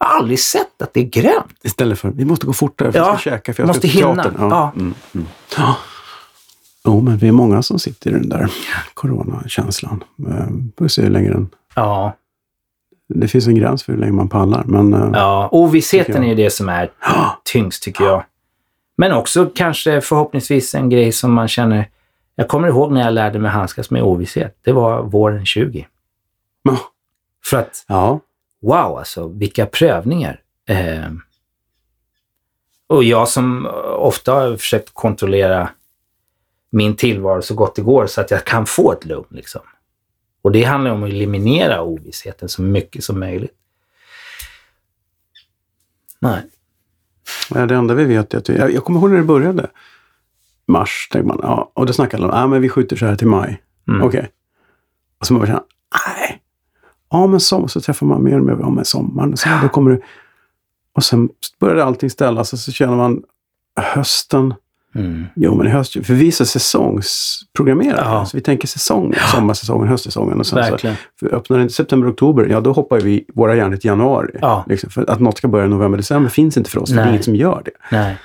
Jag 0.00 0.06
har 0.06 0.18
aldrig 0.18 0.40
sett 0.40 0.82
att 0.82 0.94
det 0.94 1.00
är 1.00 1.04
grönt. 1.04 1.58
Istället 1.64 1.98
för, 1.98 2.08
vi 2.10 2.24
måste 2.24 2.46
gå 2.46 2.52
fortare 2.52 2.92
för 2.92 2.98
Ja, 2.98 3.06
jag 3.06 3.20
ska 3.20 3.30
käka 3.30 3.54
för 3.54 3.62
jag 3.62 3.66
måste 3.68 3.88
ska 3.88 3.98
hinna. 3.98 4.22
teatern. 4.22 4.50
Ja. 4.50 4.72
Mm, 4.76 4.94
mm. 5.14 5.26
Ja. 5.56 5.76
Jo, 6.84 7.00
men 7.00 7.16
vi 7.18 7.28
är 7.28 7.32
många 7.32 7.62
som 7.62 7.78
sitter 7.78 8.10
i 8.10 8.12
den 8.14 8.28
där 8.28 8.50
coronakänslan. 8.94 10.04
Eh, 10.28 10.46
Får 10.78 10.88
se 10.88 11.02
hur 11.02 11.10
länge 11.10 11.30
den... 11.30 11.48
Ja, 11.74 12.16
Det 13.14 13.28
finns 13.28 13.46
en 13.46 13.54
gräns 13.54 13.82
för 13.82 13.92
hur 13.92 14.00
länge 14.00 14.12
man 14.12 14.28
pallar, 14.28 14.64
men... 14.64 14.94
eh, 14.94 15.10
ja. 15.12 15.48
ovissheten 15.52 16.24
är 16.24 16.28
ju 16.28 16.34
det 16.34 16.50
som 16.50 16.68
är 16.68 16.90
tyngst 17.44 17.82
tycker 17.82 18.04
jag. 18.04 18.24
Men 18.96 19.12
också 19.12 19.50
kanske 19.54 20.00
förhoppningsvis 20.00 20.74
en 20.74 20.90
grej 20.90 21.12
som 21.12 21.32
man 21.32 21.48
känner, 21.48 21.88
jag 22.38 22.48
kommer 22.48 22.68
ihåg 22.68 22.92
när 22.92 23.00
jag 23.00 23.14
lärde 23.14 23.38
mig 23.38 23.50
handskas 23.50 23.90
med 23.90 24.02
ovisshet. 24.02 24.58
Det 24.62 24.72
var 24.72 25.02
våren 25.02 25.46
20. 25.46 25.86
Ja. 26.62 26.78
För 27.44 27.56
att 27.56 27.84
Ja. 27.88 28.20
wow, 28.62 28.98
alltså 28.98 29.28
vilka 29.28 29.66
prövningar. 29.66 30.40
Eh, 30.68 31.10
och 32.86 33.04
jag 33.04 33.28
som 33.28 33.66
ofta 33.96 34.32
har 34.32 34.56
försökt 34.56 34.94
kontrollera 34.94 35.70
min 36.70 36.96
tillvaro 36.96 37.42
så 37.42 37.54
gott 37.54 37.74
det 37.76 37.82
går 37.82 38.06
så 38.06 38.20
att 38.20 38.30
jag 38.30 38.44
kan 38.44 38.66
få 38.66 38.92
ett 38.92 39.04
lugn. 39.04 39.26
Liksom. 39.30 39.60
Och 40.42 40.52
det 40.52 40.62
handlar 40.62 40.90
om 40.90 41.02
att 41.02 41.10
eliminera 41.10 41.82
ovissheten 41.82 42.48
så 42.48 42.62
mycket 42.62 43.04
som 43.04 43.20
möjligt. 43.20 43.54
Nej. 46.18 46.42
Ja, 47.54 47.66
Det 47.66 47.74
enda 47.74 47.94
vi 47.94 48.04
vet 48.04 48.34
är 48.34 48.38
att... 48.38 48.48
Jag, 48.48 48.72
jag 48.72 48.84
kommer 48.84 49.00
ihåg 49.00 49.10
när 49.10 49.18
det 49.18 49.24
började. 49.24 49.70
Mars, 50.68 51.08
tänkte 51.12 51.28
man. 51.28 51.40
Ja, 51.42 51.72
och 51.74 51.86
då 51.86 51.92
snackade 51.92 52.22
alla 52.22 52.32
om 52.32 52.38
att 52.38 52.44
ah, 52.44 52.46
men 52.46 52.62
vi 52.62 52.68
skjuter 52.68 52.96
så 52.96 53.06
här 53.06 53.16
till 53.16 53.26
maj. 53.26 53.62
Mm. 53.88 54.02
Okej. 54.02 54.30
Och 55.20 55.26
så 55.26 55.34
man 55.34 55.46
bara 55.46 55.62
nej. 56.06 56.42
Ja, 57.10 57.26
men 57.26 57.40
som, 57.40 57.68
så 57.68 57.80
träffar 57.80 58.06
man 58.06 58.24
mer 58.24 58.38
och 58.38 58.46
mer, 58.46 58.56
ja 58.60 58.70
men 58.70 58.84
sommaren, 58.84 59.32
och 59.32 59.38
sen, 59.38 59.62
då 59.62 59.68
kommer 59.68 59.90
det... 59.90 60.00
Och 60.92 61.04
sen 61.04 61.28
började 61.60 61.84
allting 61.84 62.10
ställas 62.10 62.52
och 62.52 62.58
så 62.58 62.72
känner 62.72 62.96
man 62.96 63.22
hösten. 63.80 64.54
Mm. 64.94 65.26
Jo, 65.36 65.54
men 65.54 65.66
i 65.66 65.70
höst, 65.70 65.92
för 65.92 66.14
vi 66.14 66.28
är 66.28 66.32
så 66.32 66.46
säsongsprogrammerade. 66.46 68.02
Ja. 68.02 68.26
Så 68.26 68.36
vi 68.36 68.40
tänker 68.40 68.68
säsong, 68.68 69.14
sommarsäsongen, 69.32 69.88
höstsäsongen. 69.88 70.38
Och 70.38 70.46
sen 70.46 70.78
så, 70.78 70.88
för 71.20 71.34
öppnar 71.34 71.56
det 71.56 71.62
inte 71.62 71.74
september, 71.74 72.10
oktober, 72.10 72.46
ja 72.46 72.60
då 72.60 72.72
hoppar 72.72 73.00
vi 73.00 73.24
våra 73.34 73.56
hjärnor 73.56 73.76
till 73.76 73.88
januari. 73.88 74.38
Ja. 74.40 74.64
Liksom, 74.68 74.90
för 74.90 75.10
att 75.10 75.20
något 75.20 75.38
ska 75.38 75.48
börja 75.48 75.64
i 75.64 75.68
november, 75.68 75.98
december 75.98 76.30
finns 76.30 76.56
inte 76.56 76.70
för 76.70 76.80
oss. 76.80 76.90
För 76.90 76.96
det 76.96 77.02
är 77.02 77.08
inget 77.08 77.24
som 77.24 77.36
gör 77.36 77.62
det. 77.64 77.96
Nej. 77.96 78.18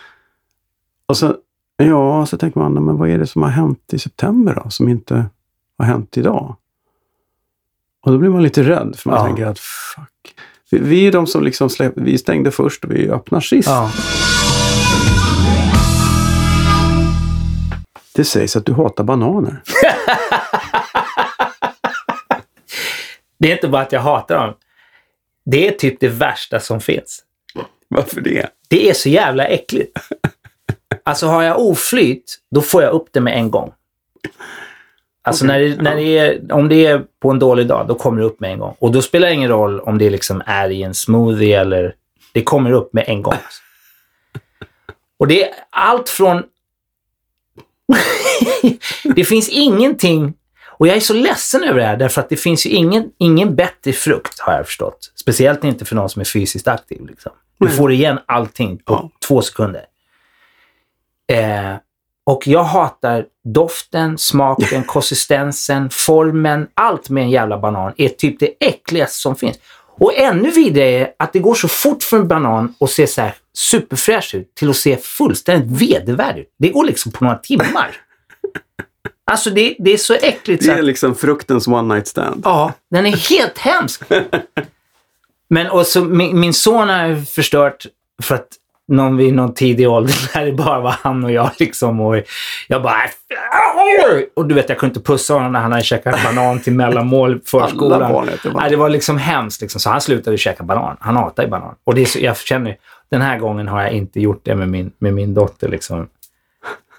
Och 1.06 1.18
så, 1.18 1.36
ja, 1.78 2.26
så 2.26 2.38
tänker 2.38 2.60
man, 2.60 2.74
men 2.86 2.98
vad 2.98 3.10
är 3.10 3.18
det 3.18 3.28
som 3.28 3.42
har 3.42 3.50
hänt 3.50 3.94
i 3.94 4.00
september 4.00 4.62
då, 4.64 4.70
som 4.70 4.90
inte 4.90 5.26
har 5.78 5.86
hänt 5.86 6.18
idag? 6.18 6.56
Och 8.06 8.12
då 8.12 8.18
blir 8.18 8.30
man 8.30 8.44
lite 8.44 8.64
rädd, 8.64 8.96
för 8.98 9.10
man 9.10 9.20
Ja. 9.20 9.26
tänker 9.26 9.46
att 9.46 9.60
fuck. 9.60 10.36
Vi, 10.72 10.80
vi 10.80 11.08
är 11.08 11.12
de 11.12 11.28
som 11.28 11.44
liksom 11.44 11.70
släpp, 11.70 11.94
vi 11.96 12.18
stängde 12.18 12.52
först 12.52 12.84
och 12.86 12.92
vi 12.92 13.10
öppnar 13.10 13.40
sist. 13.40 13.70
Ja. 13.70 13.92
Det 18.16 18.24
sägs 18.26 18.56
att 18.56 18.66
du 18.66 18.74
hatar 18.74 19.04
bananer. 19.04 19.62
Det 23.40 23.48
är 23.52 23.56
inte 23.56 23.68
bara 23.68 23.82
att 23.82 23.92
jag 23.92 24.02
hatar 24.02 24.48
dem. 24.48 24.54
Det 25.46 25.68
är 25.68 25.72
typ 25.72 26.00
det 26.00 26.08
värsta 26.08 26.60
som 26.60 26.82
finns. 26.82 27.24
Varför 27.88 28.22
det? 28.22 28.50
Det 28.68 28.90
är 28.90 28.94
så 28.94 29.10
jävla 29.10 29.46
äckligt. 29.48 30.00
Alltså 31.06 31.28
har 31.28 31.44
jag 31.44 31.60
oflyt, 31.60 32.38
då 32.52 32.62
får 32.62 32.84
jag 32.84 32.94
upp 32.94 33.08
det 33.12 33.22
med 33.22 33.38
en 33.38 33.52
gång. 33.52 33.74
Alltså 35.26 35.46
när 35.46 35.60
det, 35.60 35.82
när 35.82 35.96
det 35.96 36.18
är, 36.18 36.54
om 36.54 36.70
det 36.70 36.86
är 36.86 37.04
på 37.22 37.30
en 37.30 37.40
dålig 37.40 37.68
dag, 37.68 37.88
då 37.88 37.96
kommer 37.96 38.20
det 38.22 38.28
upp 38.28 38.40
med 38.40 38.52
en 38.52 38.60
gång. 38.60 38.76
Och 38.80 38.92
då 38.92 39.02
spelar 39.02 39.28
det 39.28 39.34
ingen 39.34 39.50
roll 39.50 39.80
om 39.80 39.98
det 39.98 40.10
liksom 40.10 40.44
är 40.46 40.70
i 40.70 40.84
en 40.84 40.94
smoothie 40.94 41.60
eller... 41.62 41.96
Det 42.34 42.44
kommer 42.44 42.72
upp 42.72 42.94
med 42.94 43.04
en 43.08 43.22
gång. 43.22 43.34
Och 45.20 45.28
det 45.28 45.44
är 45.44 45.54
allt 45.70 46.10
från... 46.10 46.44
det 49.16 49.26
finns 49.26 49.50
ingenting... 49.50 50.34
Och 50.78 50.88
jag 50.88 50.96
är 50.96 51.00
så 51.00 51.14
ledsen 51.14 51.64
över 51.64 51.80
det 51.80 51.86
här, 51.86 51.98
därför 51.98 52.22
att 52.22 52.30
det 52.30 52.36
finns 52.38 52.66
ju 52.66 52.70
ingen, 52.70 53.12
ingen 53.18 53.56
bättre 53.56 53.94
frukt, 53.94 54.40
har 54.40 54.54
jag 54.54 54.66
förstått. 54.66 55.12
Speciellt 55.16 55.64
inte 55.64 55.86
för 55.86 55.96
någon 55.96 56.10
som 56.10 56.20
är 56.20 56.26
fysiskt 56.26 56.68
aktiv. 56.68 57.06
Liksom. 57.06 57.32
Du 57.60 57.70
får 57.70 57.92
igen 57.92 58.20
allting 58.26 58.78
på 58.78 58.94
Ja. 58.94 59.10
två 59.28 59.42
sekunder. 59.42 59.86
Eh, 61.32 61.76
och 62.26 62.48
jag 62.48 62.64
hatar 62.64 63.26
doften, 63.44 64.18
smaken, 64.18 64.84
konsistensen, 64.84 65.90
formen. 65.90 66.68
Allt 66.74 67.10
med 67.10 67.24
en 67.24 67.30
jävla 67.30 67.58
banan 67.58 67.94
är 67.98 68.10
typ 68.10 68.40
det 68.40 68.54
äckligaste 68.60 69.20
som 69.20 69.36
finns. 69.36 69.58
Och 70.00 70.14
ännu 70.14 70.52
vidare 70.52 70.86
är 70.86 71.14
att 71.20 71.34
det 71.34 71.40
går 71.40 71.56
så 71.56 71.68
fort 71.68 72.04
för 72.04 72.18
en 72.18 72.28
banan 72.28 72.76
att 72.80 72.90
se 72.90 73.08
så 73.08 73.22
här 73.22 73.36
superfräsch 73.54 74.36
ut 74.36 74.56
till 74.56 74.70
att 74.70 74.76
se 74.76 74.98
fullständigt 74.98 75.82
vedervärd 75.82 76.38
ut. 76.38 76.54
Det 76.60 76.70
går 76.70 76.86
liksom 76.86 77.12
på 77.12 77.24
några 77.24 77.38
timmar. 77.38 77.96
Alltså 79.26 79.50
det, 79.50 79.76
det 79.80 79.94
är 79.94 79.98
så 79.98 80.14
äckligt. 80.14 80.62
Det 80.62 80.66
Så 80.66 80.72
är 80.72 80.80
att, 80.80 80.86
liksom 80.86 81.16
fruktens 81.16 81.68
one 81.68 81.94
night 81.94 82.08
stand. 82.08 82.42
Ja, 82.46 82.74
den 82.92 83.06
är 83.06 83.30
helt 83.30 83.58
hemsk. 83.58 84.02
Men 85.50 85.70
och 85.70 85.88
så, 85.88 86.04
min, 86.04 86.40
min 86.40 86.54
son 86.54 86.90
har 86.90 87.26
förstört 87.26 87.86
för 88.24 88.36
att 88.36 88.48
någon 88.88 89.18
vid 89.18 89.34
någon 89.34 89.54
tidig 89.54 89.90
ålder 89.90 90.16
när 90.36 90.46
det 90.46 90.52
bara 90.52 90.80
var 90.80 90.92
han 90.92 91.24
och 91.24 91.32
jag 91.32 91.52
liksom. 91.60 92.02
Och 92.02 92.22
jag 92.68 92.84
bara... 92.84 93.02
Och 94.34 94.48
du 94.48 94.56
vet, 94.56 94.70
jag 94.70 94.78
kunde 94.78 94.92
inte 94.96 95.12
pussa 95.12 95.34
honom 95.34 95.52
när 95.52 95.60
han 95.60 95.72
hade 95.72 95.84
käkat 95.84 96.24
banan 96.24 96.60
till 96.60 96.74
mellanmål 96.74 97.36
i 97.36 97.40
förskolan. 97.50 98.30
Nej, 98.54 98.70
det 98.70 98.76
var 98.76 98.90
liksom 98.90 99.18
hemskt. 99.18 99.62
Liksom. 99.62 99.82
Så 99.82 99.90
han 99.90 100.02
slutade 100.02 100.38
käka 100.38 100.64
banan. 100.64 100.98
Han 101.00 101.16
hatar 101.16 101.44
ju 101.44 101.50
banan. 101.50 101.76
Och 101.84 101.96
det 101.96 102.02
är 102.02 102.06
så, 102.06 102.20
jag 102.20 102.38
känner, 102.38 102.78
den 103.10 103.22
här 103.22 103.40
gången 103.40 103.68
har 103.68 103.82
jag 103.82 103.92
inte 103.92 104.22
gjort 104.22 104.42
det 104.44 104.56
med 104.56 104.70
min, 104.70 104.92
med 104.98 105.14
min 105.14 105.34
dotter. 105.34 105.68
Liksom. 105.68 106.08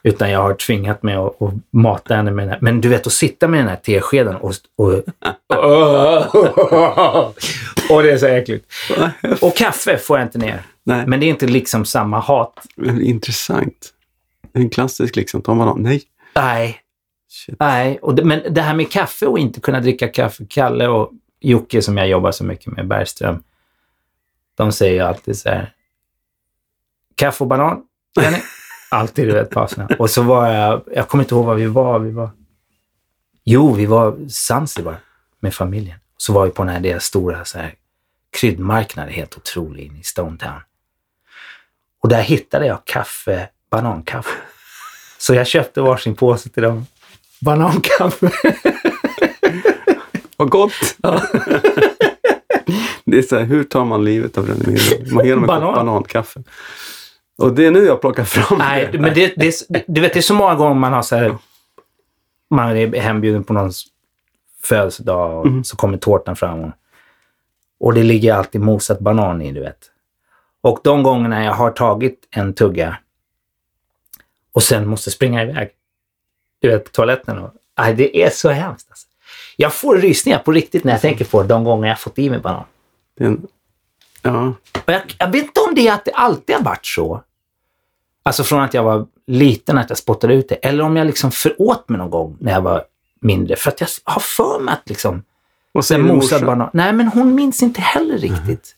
Utan 0.02 0.30
jag 0.30 0.42
har 0.42 0.54
tvingat 0.54 1.02
mig 1.02 1.14
att, 1.14 1.42
att 1.42 1.54
mata 1.70 2.14
henne 2.14 2.30
med 2.30 2.44
den 2.44 2.50
här. 2.50 2.58
Men 2.60 2.80
du 2.80 2.88
vet, 2.88 3.06
att 3.06 3.12
sitta 3.12 3.48
med 3.48 3.60
den 3.60 3.68
här 3.68 3.76
teskeden 3.76 4.36
och... 4.36 4.52
och, 4.76 4.92
och 7.90 8.02
det 8.02 8.10
är 8.10 8.18
så 8.18 8.26
äckligt. 8.26 8.66
Och 9.40 9.56
kaffe 9.56 9.96
får 9.98 10.18
jag 10.18 10.26
inte 10.26 10.38
ner. 10.38 10.62
Nej, 10.84 11.06
Men 11.06 11.20
det 11.20 11.26
är 11.26 11.30
inte 11.30 11.46
liksom 11.46 11.84
samma 11.84 12.20
hat. 12.20 12.66
intressant. 13.00 13.94
En 14.52 14.70
klassisk 14.70 15.16
liksom, 15.16 15.42
ta 15.42 15.52
en 15.52 15.58
banan. 15.58 15.82
Nej. 15.82 16.02
Nej, 16.34 16.80
Shit. 17.28 17.56
nej. 17.60 17.98
Och 18.02 18.14
det, 18.14 18.24
men 18.24 18.54
det 18.54 18.62
här 18.62 18.74
med 18.74 18.90
kaffe 18.92 19.26
och 19.26 19.38
inte 19.38 19.60
kunna 19.60 19.80
dricka 19.80 20.08
kaffe. 20.08 20.44
Kalle 20.48 20.88
och 20.88 21.12
Jocke 21.40 21.82
som 21.82 21.96
jag 21.96 22.08
jobbar 22.08 22.32
så 22.32 22.44
mycket 22.44 22.66
med, 22.66 22.88
Bergström. 22.88 23.42
De 24.54 24.72
säger 24.72 25.04
alltid 25.04 25.38
så 25.38 25.48
här. 25.48 25.72
Kaffe 27.14 27.44
och 27.44 27.48
banan? 27.48 27.82
Alltid, 28.90 29.28
du 29.28 29.32
vet, 29.32 29.50
pauserna. 29.50 29.88
Och 29.98 30.10
så 30.10 30.22
var 30.22 30.48
jag, 30.48 30.82
jag 30.94 31.08
kommer 31.08 31.24
inte 31.24 31.34
ihåg 31.34 31.44
var 31.44 31.54
vi 31.54 31.66
var. 31.66 31.98
Vi 31.98 32.10
var 32.10 32.30
jo, 33.44 33.72
vi 33.72 33.86
var 33.86 34.28
Zanzibar 34.28 34.96
med 35.40 35.54
familjen. 35.54 35.98
Så 36.16 36.32
var 36.32 36.44
vi 36.44 36.50
på 36.50 36.64
den 36.64 36.72
här 36.72 36.80
deras 36.80 37.04
stora 37.04 37.44
så 37.44 37.58
här, 37.58 37.74
kryddmarknad, 38.30 39.08
helt 39.08 39.36
otrolig, 39.36 39.86
inne 39.86 39.98
i 39.98 40.02
Stone 40.02 40.38
Town. 40.38 40.60
Och 42.04 42.10
där 42.10 42.22
hittade 42.22 42.66
jag 42.66 42.84
kaffe, 42.84 43.48
banankaffe. 43.70 44.30
Så 45.18 45.34
jag 45.34 45.46
köpte 45.46 45.80
varsin 45.80 46.14
påse 46.14 46.48
till 46.48 46.62
dem. 46.62 46.86
Banankaffe. 47.40 48.30
Vad 50.36 50.50
gott! 50.50 50.72
det 53.04 53.18
är 53.18 53.22
så 53.22 53.36
här, 53.38 53.44
hur 53.44 53.64
tar 53.64 53.84
man 53.84 54.04
livet 54.04 54.38
av 54.38 54.46
René 54.46 54.78
Man 55.12 55.24
ger 55.26 55.32
dem 55.34 55.40
kopp 55.40 55.48
Banan. 55.48 55.74
banankaffe. 55.74 56.42
Och 57.38 57.52
det 57.54 57.66
är 57.66 57.70
nu 57.70 57.84
jag 57.84 58.00
plockar 58.00 58.24
fram 58.24 58.58
Nej, 58.58 58.88
det. 58.92 58.98
men 58.98 59.14
det, 59.14 59.34
det, 59.36 59.46
är- 59.46 59.84
du 59.92 60.00
vet, 60.00 60.12
det 60.12 60.20
är 60.20 60.22
så 60.22 60.34
många 60.34 60.54
gånger 60.54 60.74
man 60.74 60.92
har 60.92 61.02
så 61.02 61.16
här, 61.16 61.36
man 62.50 62.76
är 62.76 63.00
hembjuden 63.00 63.44
på 63.44 63.52
någons 63.52 63.84
födelsedag 64.62 65.38
och 65.40 65.46
Mm. 65.46 65.64
så 65.64 65.76
kommer 65.76 65.98
tårtan 65.98 66.36
fram. 66.36 66.64
Och, 66.64 66.72
och 67.80 67.94
det 67.94 68.02
ligger 68.02 68.34
alltid 68.34 68.60
mosat 68.60 69.00
banan 69.00 69.42
i, 69.42 69.52
du 69.52 69.60
vet. 69.60 69.78
Och 70.64 70.78
de 70.82 71.02
gångerna 71.02 71.44
jag 71.44 71.52
har 71.52 71.70
tagit 71.70 72.28
en 72.30 72.54
tugga 72.54 72.96
och 74.52 74.62
sen 74.62 74.88
måste 74.88 75.10
springa 75.10 75.42
iväg, 75.42 75.70
du 76.60 76.68
vet, 76.68 76.84
på 76.84 76.90
toaletten. 76.90 77.38
Och, 77.38 77.50
nej, 77.78 77.94
det 77.94 78.22
är 78.22 78.30
så 78.30 78.50
hemskt. 78.50 78.90
Alltså. 78.90 79.06
Jag 79.56 79.74
får 79.74 79.96
rysningar 79.96 80.38
på 80.38 80.52
riktigt 80.52 80.84
när 80.84 80.92
jag 80.92 81.00
tänker 81.00 81.24
på 81.24 81.42
de 81.42 81.64
gånger 81.64 81.88
jag 81.88 82.00
fått 82.00 82.18
i 82.18 82.30
mig 82.30 82.38
banan. 82.38 82.64
det 83.18 83.24
är 83.24 83.28
en, 83.28 83.46
ja, 84.22 84.54
Och 84.86 84.92
jag, 84.92 85.02
jag 85.18 85.32
vet 85.32 85.44
inte 85.44 85.60
om 85.60 85.74
det 85.74 85.88
är 85.88 85.92
att 85.92 86.04
det 86.04 86.12
alltid 86.12 86.56
har 86.56 86.62
varit 86.62 86.86
så. 86.86 87.22
Alltså 88.22 88.44
från 88.44 88.60
att 88.60 88.74
jag 88.74 88.82
var 88.82 89.06
liten, 89.26 89.78
att 89.78 89.88
jag 89.88 89.98
spottade 89.98 90.34
ut 90.34 90.48
det. 90.48 90.54
Eller 90.54 90.84
om 90.84 90.96
jag 90.96 91.06
liksom 91.06 91.30
föråt 91.30 91.88
mig 91.88 91.98
någon 91.98 92.10
gång 92.10 92.36
när 92.40 92.52
jag 92.52 92.60
var 92.60 92.84
mindre. 93.20 93.56
För 93.56 93.70
att 93.70 93.80
jag 93.80 93.88
har 94.04 94.20
för 94.20 94.60
mig 94.60 94.74
att 94.74 94.88
liksom, 94.88 95.22
Vad 95.72 95.84
sen 95.84 96.06
mosad 96.06 96.46
banan. 96.46 96.70
Nej, 96.72 96.92
men 96.92 97.08
hon 97.08 97.34
minns 97.34 97.62
inte 97.62 97.80
heller 97.80 98.18
riktigt. 98.18 98.76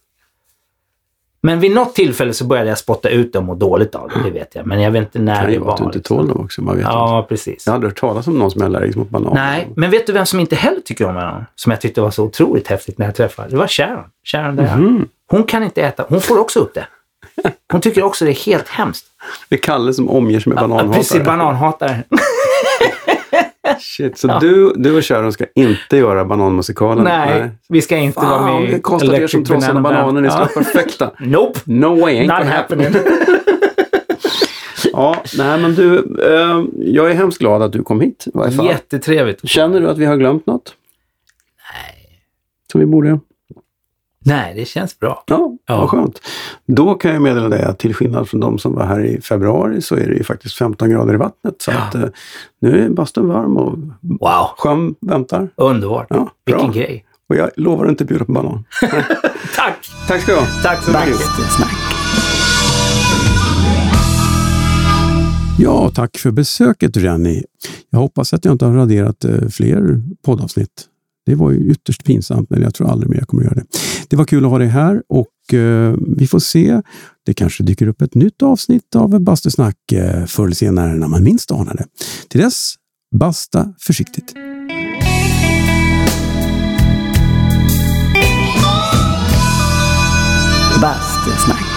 Men 1.46 1.60
vid 1.60 1.74
något 1.74 1.94
tillfälle 1.94 2.32
så 2.32 2.44
började 2.44 2.68
jag 2.68 2.78
spotta 2.78 3.08
ut 3.08 3.32
dem 3.32 3.40
och 3.40 3.46
må 3.46 3.54
dåligt 3.54 3.94
av 3.94 4.08
det, 4.14 4.22
det 4.24 4.30
vet 4.30 4.54
jag. 4.54 4.66
Men 4.66 4.80
jag 4.80 4.90
vet 4.90 5.02
inte 5.02 5.18
Det 5.18 5.24
när 5.24 5.36
kan 5.36 5.46
det 5.46 5.52
ju 5.52 5.58
vara 5.58 5.70
att 5.72 5.76
du 5.76 5.82
var. 5.82 5.88
inte 5.88 5.98
liksom. 5.98 6.16
tål 6.16 6.28
dem 6.28 6.40
också. 6.44 6.62
Man 6.62 6.74
vet 6.76 6.82
inte. 6.82 6.92
Ja, 6.92 7.26
precis. 7.28 7.66
Jag 7.66 7.72
hade 7.72 7.86
hört 7.86 8.00
talas 8.00 8.26
om 8.26 8.38
någon 8.38 8.50
som 8.50 8.62
är 8.62 8.66
allergisk 8.66 8.98
mot 8.98 9.08
banan. 9.10 9.32
Nej, 9.34 9.68
men 9.76 9.90
vet 9.90 10.06
du 10.06 10.12
vem 10.12 10.26
som 10.26 10.40
inte 10.40 10.56
heller 10.56 10.80
tycker 10.80 11.04
om 11.08 11.14
banan? 11.14 11.46
Som 11.54 11.70
jag 11.72 11.80
tyckte 11.80 12.00
var 12.00 12.10
så 12.10 12.24
otroligt 12.24 12.68
häftigt 12.68 12.98
när 12.98 13.06
jag 13.06 13.14
träffade? 13.14 13.48
Det 13.50 13.56
var 13.56 13.66
Sharon. 13.66 14.04
Sharon 14.24 14.56
där. 14.56 14.76
Mhm. 14.76 15.08
Hon 15.30 15.42
kan 15.44 15.62
inte 15.62 15.82
äta. 15.82 16.04
Hon 16.08 16.20
får 16.20 16.38
också 16.40 16.60
upp 16.60 16.74
det. 16.74 16.86
Hon 17.72 17.80
tycker 17.80 18.02
också 18.02 18.24
det 18.24 18.30
är 18.30 18.46
helt 18.46 18.68
hemskt. 18.68 19.06
Det 19.48 19.54
är 19.56 19.60
Kalle 19.60 19.92
som 19.92 20.08
omger 20.10 20.40
sig 20.40 20.52
med 20.52 20.62
Ja, 20.62 20.68
bananhatare. 20.68 20.94
precis, 20.98 21.24
bananhatare. 21.24 22.02
Shit, 23.80 24.18
så 24.18 24.38
du, 24.40 24.72
du 24.76 24.96
och 24.96 25.04
Sharon 25.04 25.32
ska 25.32 25.44
inte 25.54 25.96
göra 25.96 26.24
bananmusikalen? 26.24 27.04
Nej, 27.04 27.50
vi 27.68 27.82
ska 27.82 27.96
inte 27.96 28.20
vara 28.20 28.38
Fan, 28.38 28.62
med 28.62 28.74
att 28.74 29.02
er 29.02 29.06
som 29.06 29.08
Electric 29.14 29.48
Banana 29.48 29.72
Band. 29.80 29.82
bananer, 29.82 30.20
ni 30.20 30.28
ska 30.30 30.38
Ja. 30.38 30.48
vara 30.54 30.64
perfekta. 30.64 31.10
Nope, 31.18 31.60
No 31.64 32.00
way, 32.00 32.14
ain't 32.26 32.38
not 32.38 32.46
happening. 32.52 32.86
Ja, 34.92 35.22
nej 35.38 35.58
men 35.60 35.74
du, 35.74 35.98
eh, 36.22 36.64
jag 36.94 37.10
är 37.10 37.14
hemskt 37.14 37.38
glad 37.38 37.62
att 37.62 37.72
du 37.72 37.82
kom 37.82 38.00
hit 38.00 38.24
i 38.26 38.30
varje 38.34 38.52
fall. 38.52 38.66
Jättetrevligt. 38.66 39.48
Känner 39.48 39.80
du 39.80 39.88
att 39.90 39.98
vi 39.98 40.04
har 40.04 40.16
glömt 40.16 40.46
något? 40.46 40.74
Nej. 41.74 42.18
Som 42.72 42.80
vi 42.80 42.86
borde? 42.86 43.20
Nej, 44.26 44.54
det 44.56 44.64
känns 44.64 44.98
bra. 44.98 45.24
Ja, 45.26 45.56
Ja. 45.66 45.76
vad 45.80 45.90
skönt. 45.90 46.20
Då 46.66 46.94
kan 46.94 47.12
jag 47.12 47.22
meddela 47.22 47.48
dig 47.48 47.62
att 47.62 47.78
till 47.78 47.94
skillnad 47.94 48.28
från 48.28 48.40
de 48.40 48.58
som 48.58 48.74
var 48.74 48.86
här 48.86 49.04
i 49.04 49.20
februari 49.20 49.82
så 49.82 49.94
är 49.94 50.06
det 50.08 50.14
ju 50.14 50.24
faktiskt 50.24 50.54
15 50.56 50.90
grader 50.90 51.14
i 51.14 51.16
vattnet. 51.16 51.54
Så 51.62 51.70
Ja. 51.70 51.78
att, 51.78 51.94
eh, 51.94 52.02
nu 52.60 52.84
är 52.84 52.88
bastun 52.88 53.28
varm 53.28 53.56
och 53.56 53.78
Wow, 54.00 54.46
sjön 54.58 54.94
väntar. 55.00 55.48
underbart. 55.56 56.06
Ja, 56.10 56.16
bra. 56.46 56.56
Vilken 56.56 56.72
grej. 56.72 57.04
Och 57.28 57.36
jag 57.36 57.50
lovar 57.56 57.84
att 57.84 57.90
inte 57.90 58.04
bjuda 58.04 58.24
på 58.24 58.32
banan. 58.32 58.64
Tack! 59.56 59.88
Tack 60.08 60.22
ska 60.22 60.32
du 60.32 60.38
ha. 60.38 60.46
Tack 60.62 60.82
så 60.82 60.90
mycket. 60.90 61.20
Ja, 65.58 65.90
tack 65.94 66.16
för 66.18 66.30
besöket 66.30 66.96
Renny. 66.96 67.42
Jag 67.90 67.98
hoppas 67.98 68.32
att 68.34 68.44
jag 68.44 68.54
inte 68.54 68.64
har 68.64 68.72
raderat 68.72 69.24
eh, 69.24 69.48
fler 69.50 70.02
poddavsnitt. 70.24 70.84
Det 71.26 71.34
var 71.34 71.50
ju 71.50 71.70
ytterst 71.70 72.04
pinsamt, 72.04 72.50
men 72.50 72.62
jag 72.62 72.74
tror 72.74 72.90
aldrig 72.90 73.10
mer 73.10 73.18
jag 73.18 73.28
kommer 73.28 73.42
att 73.42 73.46
göra 73.46 73.54
det. 73.54 73.78
Det 74.08 74.16
var 74.16 74.24
kul 74.24 74.44
att 74.44 74.50
ha 74.50 74.58
dig 74.58 74.68
här 74.68 75.02
och 75.08 75.54
eh, 75.54 75.94
vi 76.16 76.26
får 76.26 76.38
se. 76.38 76.82
Det 77.26 77.34
kanske 77.34 77.62
dyker 77.62 77.86
upp 77.86 78.02
ett 78.02 78.14
nytt 78.14 78.42
avsnitt 78.42 78.96
av 78.96 79.20
Bastusnack 79.20 79.92
eh, 79.92 80.24
förr 80.26 80.44
eller 80.44 80.54
senare 80.54 80.94
när 80.94 81.08
man 81.08 81.24
minst 81.24 81.50
anar 81.50 81.74
det. 81.74 81.86
Till 82.28 82.40
dess, 82.40 82.74
basta 83.18 83.74
försiktigt. 83.78 84.34
Bastusnack. 90.80 91.75